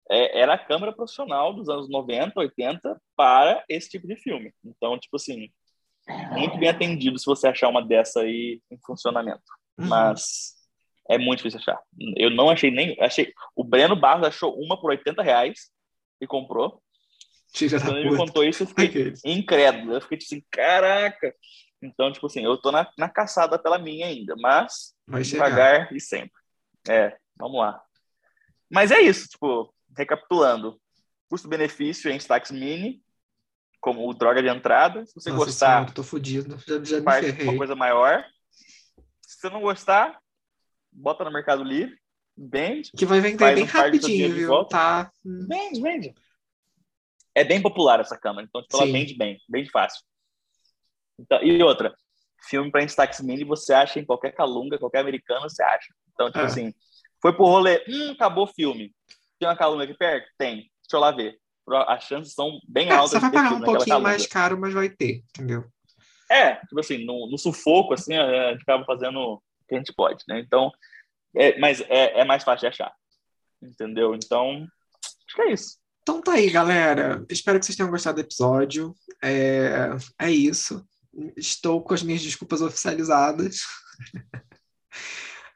é, 0.09 0.39
era 0.39 0.53
a 0.53 0.57
câmera 0.57 0.93
profissional 0.93 1.53
dos 1.53 1.69
anos 1.69 1.89
90, 1.89 2.39
80 2.39 3.01
para 3.15 3.63
esse 3.69 3.89
tipo 3.89 4.07
de 4.07 4.15
filme. 4.15 4.53
Então, 4.63 4.99
tipo 4.99 5.15
assim, 5.15 5.49
muito 6.31 6.57
bem 6.57 6.69
atendido 6.69 7.17
se 7.17 7.25
você 7.25 7.47
achar 7.47 7.69
uma 7.69 7.85
dessa 7.85 8.21
aí 8.21 8.61
em 8.69 8.77
funcionamento. 8.85 9.43
Uhum. 9.77 9.87
Mas 9.87 10.55
é 11.09 11.17
muito 11.17 11.37
difícil 11.37 11.59
achar. 11.59 11.79
Eu 12.17 12.29
não 12.29 12.49
achei 12.49 12.71
nem. 12.71 12.97
Achei. 12.99 13.33
O 13.55 13.63
Breno 13.63 13.95
Barros 13.95 14.27
achou 14.27 14.53
uma 14.59 14.79
por 14.79 14.91
80 14.91 15.21
reais 15.21 15.69
e 16.19 16.27
comprou. 16.27 16.81
Quando 17.85 17.97
ele 17.97 18.17
contou 18.17 18.43
isso, 18.43 18.63
eu 18.63 18.67
fiquei 18.67 19.13
incrédulo. 19.23 19.93
Eu 19.93 20.01
fiquei 20.01 20.17
tipo 20.17 20.33
assim, 20.33 20.45
caraca. 20.49 21.33
Então, 21.81 22.11
tipo 22.11 22.25
assim, 22.25 22.43
eu 22.43 22.57
tô 22.57 22.71
na, 22.71 22.89
na 22.97 23.09
caçada 23.09 23.59
pela 23.59 23.77
minha 23.77 24.07
ainda, 24.07 24.35
mas 24.37 24.95
devagar 25.29 25.93
e 25.93 25.99
sempre. 25.99 26.31
É, 26.87 27.15
vamos 27.35 27.59
lá. 27.59 27.81
Mas 28.71 28.89
é 28.89 29.01
isso, 29.01 29.27
tipo, 29.27 29.73
recapitulando. 29.97 30.79
Custo-benefício 31.29 32.11
em 32.11 32.17
Stax 32.17 32.51
Mini, 32.51 33.01
como 33.79 34.07
o 34.07 34.13
droga 34.13 34.41
de 34.41 34.49
entrada. 34.49 35.05
Se 35.05 35.13
você 35.13 35.29
Nossa 35.29 35.45
gostar, 35.45 35.75
senhora, 35.77 35.91
tô 35.91 36.03
fudido. 36.03 36.57
Já, 36.67 36.83
já 36.83 37.03
faz 37.03 37.39
uma 37.41 37.57
coisa 37.57 37.75
maior. 37.75 38.23
Se 39.21 39.39
você 39.39 39.49
não 39.49 39.61
gostar, 39.61 40.19
bota 40.91 41.23
no 41.23 41.31
Mercado 41.31 41.63
Livre, 41.63 41.97
vende. 42.37 42.91
Que 42.95 43.05
vai 43.05 43.19
vender 43.19 43.55
bem 43.55 43.63
um 43.63 43.67
rapidinho, 43.67 44.33
viu? 44.33 44.65
Tá. 44.65 45.11
Vende, 45.23 45.81
vende. 45.81 46.13
É 47.35 47.43
bem 47.43 47.61
popular 47.61 47.99
essa 47.99 48.17
câmera, 48.17 48.45
então 48.47 48.61
tipo, 48.61 48.77
ela 48.77 48.91
vende 48.91 49.15
bem, 49.15 49.39
bem 49.49 49.67
fácil. 49.67 50.03
Então, 51.19 51.41
e 51.41 51.61
outra, 51.63 51.95
filme 52.47 52.69
para 52.71 52.83
Instax 52.83 53.21
Mini 53.21 53.43
você 53.43 53.73
acha 53.73 53.99
em 53.99 54.05
qualquer 54.05 54.31
calunga, 54.31 54.77
qualquer 54.77 54.99
americano 54.99 55.49
você 55.49 55.63
acha. 55.63 55.93
Então, 56.13 56.27
tipo 56.27 56.39
é. 56.39 56.45
assim, 56.45 56.73
foi 57.21 57.33
pro 57.33 57.45
rolê, 57.45 57.83
hum, 57.87 58.11
acabou 58.11 58.43
o 58.43 58.53
filme. 58.53 58.93
Tem 59.43 59.49
uma 59.49 59.57
calunga 59.57 59.83
aqui 59.83 59.93
perto? 59.93 60.25
Tem. 60.37 60.55
Deixa 60.55 60.71
eu 60.93 60.99
lá 61.01 61.11
ver. 61.11 61.37
As 61.85 62.05
chances 62.05 62.33
são 62.33 62.61
bem 62.65 62.87
é, 62.87 62.93
altas. 62.93 63.11
Você 63.11 63.19
vai 63.19 63.31
pagar 63.31 63.53
um 63.53 63.61
pouquinho 63.61 63.99
mais 63.99 64.25
caro, 64.25 64.57
mas 64.57 64.73
vai 64.73 64.89
ter, 64.89 65.21
entendeu? 65.35 65.65
É, 66.31 66.55
tipo 66.55 66.79
assim, 66.79 67.03
no, 67.03 67.29
no 67.29 67.37
sufoco, 67.37 67.93
assim, 67.93 68.15
a 68.15 68.51
gente 68.51 68.61
acaba 68.61 68.85
fazendo 68.85 69.19
o 69.19 69.41
que 69.67 69.75
a 69.75 69.77
gente 69.79 69.91
pode, 69.93 70.23
né? 70.29 70.39
Então, 70.39 70.71
é, 71.35 71.59
mas 71.59 71.81
é, 71.89 72.21
é 72.21 72.23
mais 72.23 72.41
fácil 72.45 72.61
de 72.61 72.67
achar, 72.67 72.93
entendeu? 73.61 74.15
Então, 74.15 74.65
acho 75.27 75.35
que 75.35 75.41
é 75.41 75.51
isso. 75.51 75.77
Então 76.03 76.21
tá 76.21 76.33
aí, 76.33 76.49
galera. 76.49 77.25
Espero 77.29 77.59
que 77.59 77.65
vocês 77.65 77.75
tenham 77.75 77.91
gostado 77.91 78.15
do 78.15 78.25
episódio. 78.25 78.95
É, 79.21 79.89
é 80.19 80.31
isso. 80.31 80.85
Estou 81.35 81.81
com 81.81 81.93
as 81.93 82.01
minhas 82.01 82.21
desculpas 82.21 82.61
oficializadas. 82.61 83.63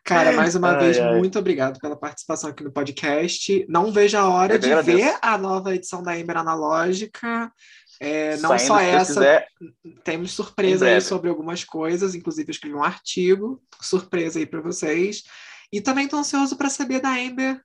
Cara, 0.08 0.32
mais 0.32 0.56
uma 0.56 0.72
ai, 0.72 0.80
vez, 0.80 0.98
ai. 0.98 1.18
muito 1.18 1.38
obrigado 1.38 1.80
pela 1.82 1.98
participação 1.98 2.50
aqui 2.50 2.64
no 2.64 2.72
podcast. 2.72 3.66
Não 3.68 3.92
vejo 3.92 4.18
a 4.18 4.26
hora 4.30 4.58
de 4.58 4.68
agradeço. 4.68 4.98
ver 4.98 5.18
a 5.22 5.38
nova 5.38 5.76
edição 5.76 6.02
da 6.02 6.18
Ember 6.18 6.38
Analógica. 6.38 7.52
É, 8.00 8.38
não 8.38 8.52
Saindo, 8.52 8.68
só 8.68 8.80
essa, 8.80 9.14
quiser, 9.14 9.48
temos 10.06 10.32
surpresa 10.32 10.86
aí 10.86 11.02
sobre 11.02 11.30
algumas 11.30 11.66
coisas, 11.66 12.16
inclusive 12.16 12.48
eu 12.48 12.52
escrevi 12.52 12.76
um 12.76 12.84
artigo, 12.84 13.62
surpresa 13.82 14.40
aí 14.40 14.46
para 14.46 14.62
vocês. 14.62 15.24
E 15.74 15.82
também 15.82 16.06
estou 16.06 16.20
ansioso 16.20 16.56
para 16.56 16.70
saber 16.70 17.02
da 17.02 17.20
Ember 17.20 17.62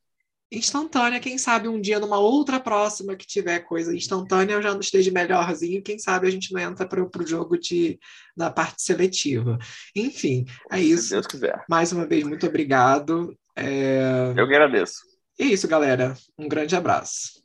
instantânea, 0.52 1.18
quem 1.18 1.38
sabe 1.38 1.66
um 1.66 1.80
dia 1.80 1.98
numa 1.98 2.18
outra 2.18 2.60
próxima 2.60 3.16
que 3.16 3.26
tiver 3.26 3.60
coisa 3.60 3.94
instantânea 3.94 4.54
eu 4.54 4.62
já 4.62 4.72
não 4.72 4.80
esteja 4.80 5.10
melhorzinho, 5.10 5.82
quem 5.82 5.98
sabe 5.98 6.26
a 6.26 6.30
gente 6.30 6.52
não 6.52 6.60
entra 6.60 6.86
para 6.86 7.02
o 7.02 7.26
jogo 7.26 7.58
de, 7.58 7.98
da 8.36 8.50
parte 8.50 8.82
seletiva. 8.82 9.58
Enfim, 9.96 10.44
é 10.70 10.80
isso. 10.80 11.04
Se 11.04 11.10
Deus 11.10 11.26
quiser. 11.26 11.64
Mais 11.68 11.92
uma 11.92 12.06
vez, 12.06 12.24
muito 12.24 12.46
obrigado. 12.46 13.36
É... 13.56 14.30
Eu 14.36 14.46
que 14.46 14.54
agradeço. 14.54 15.00
É 15.38 15.44
isso, 15.44 15.66
galera. 15.66 16.14
Um 16.38 16.48
grande 16.48 16.76
abraço. 16.76 17.42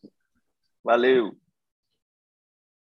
Valeu. 0.84 1.36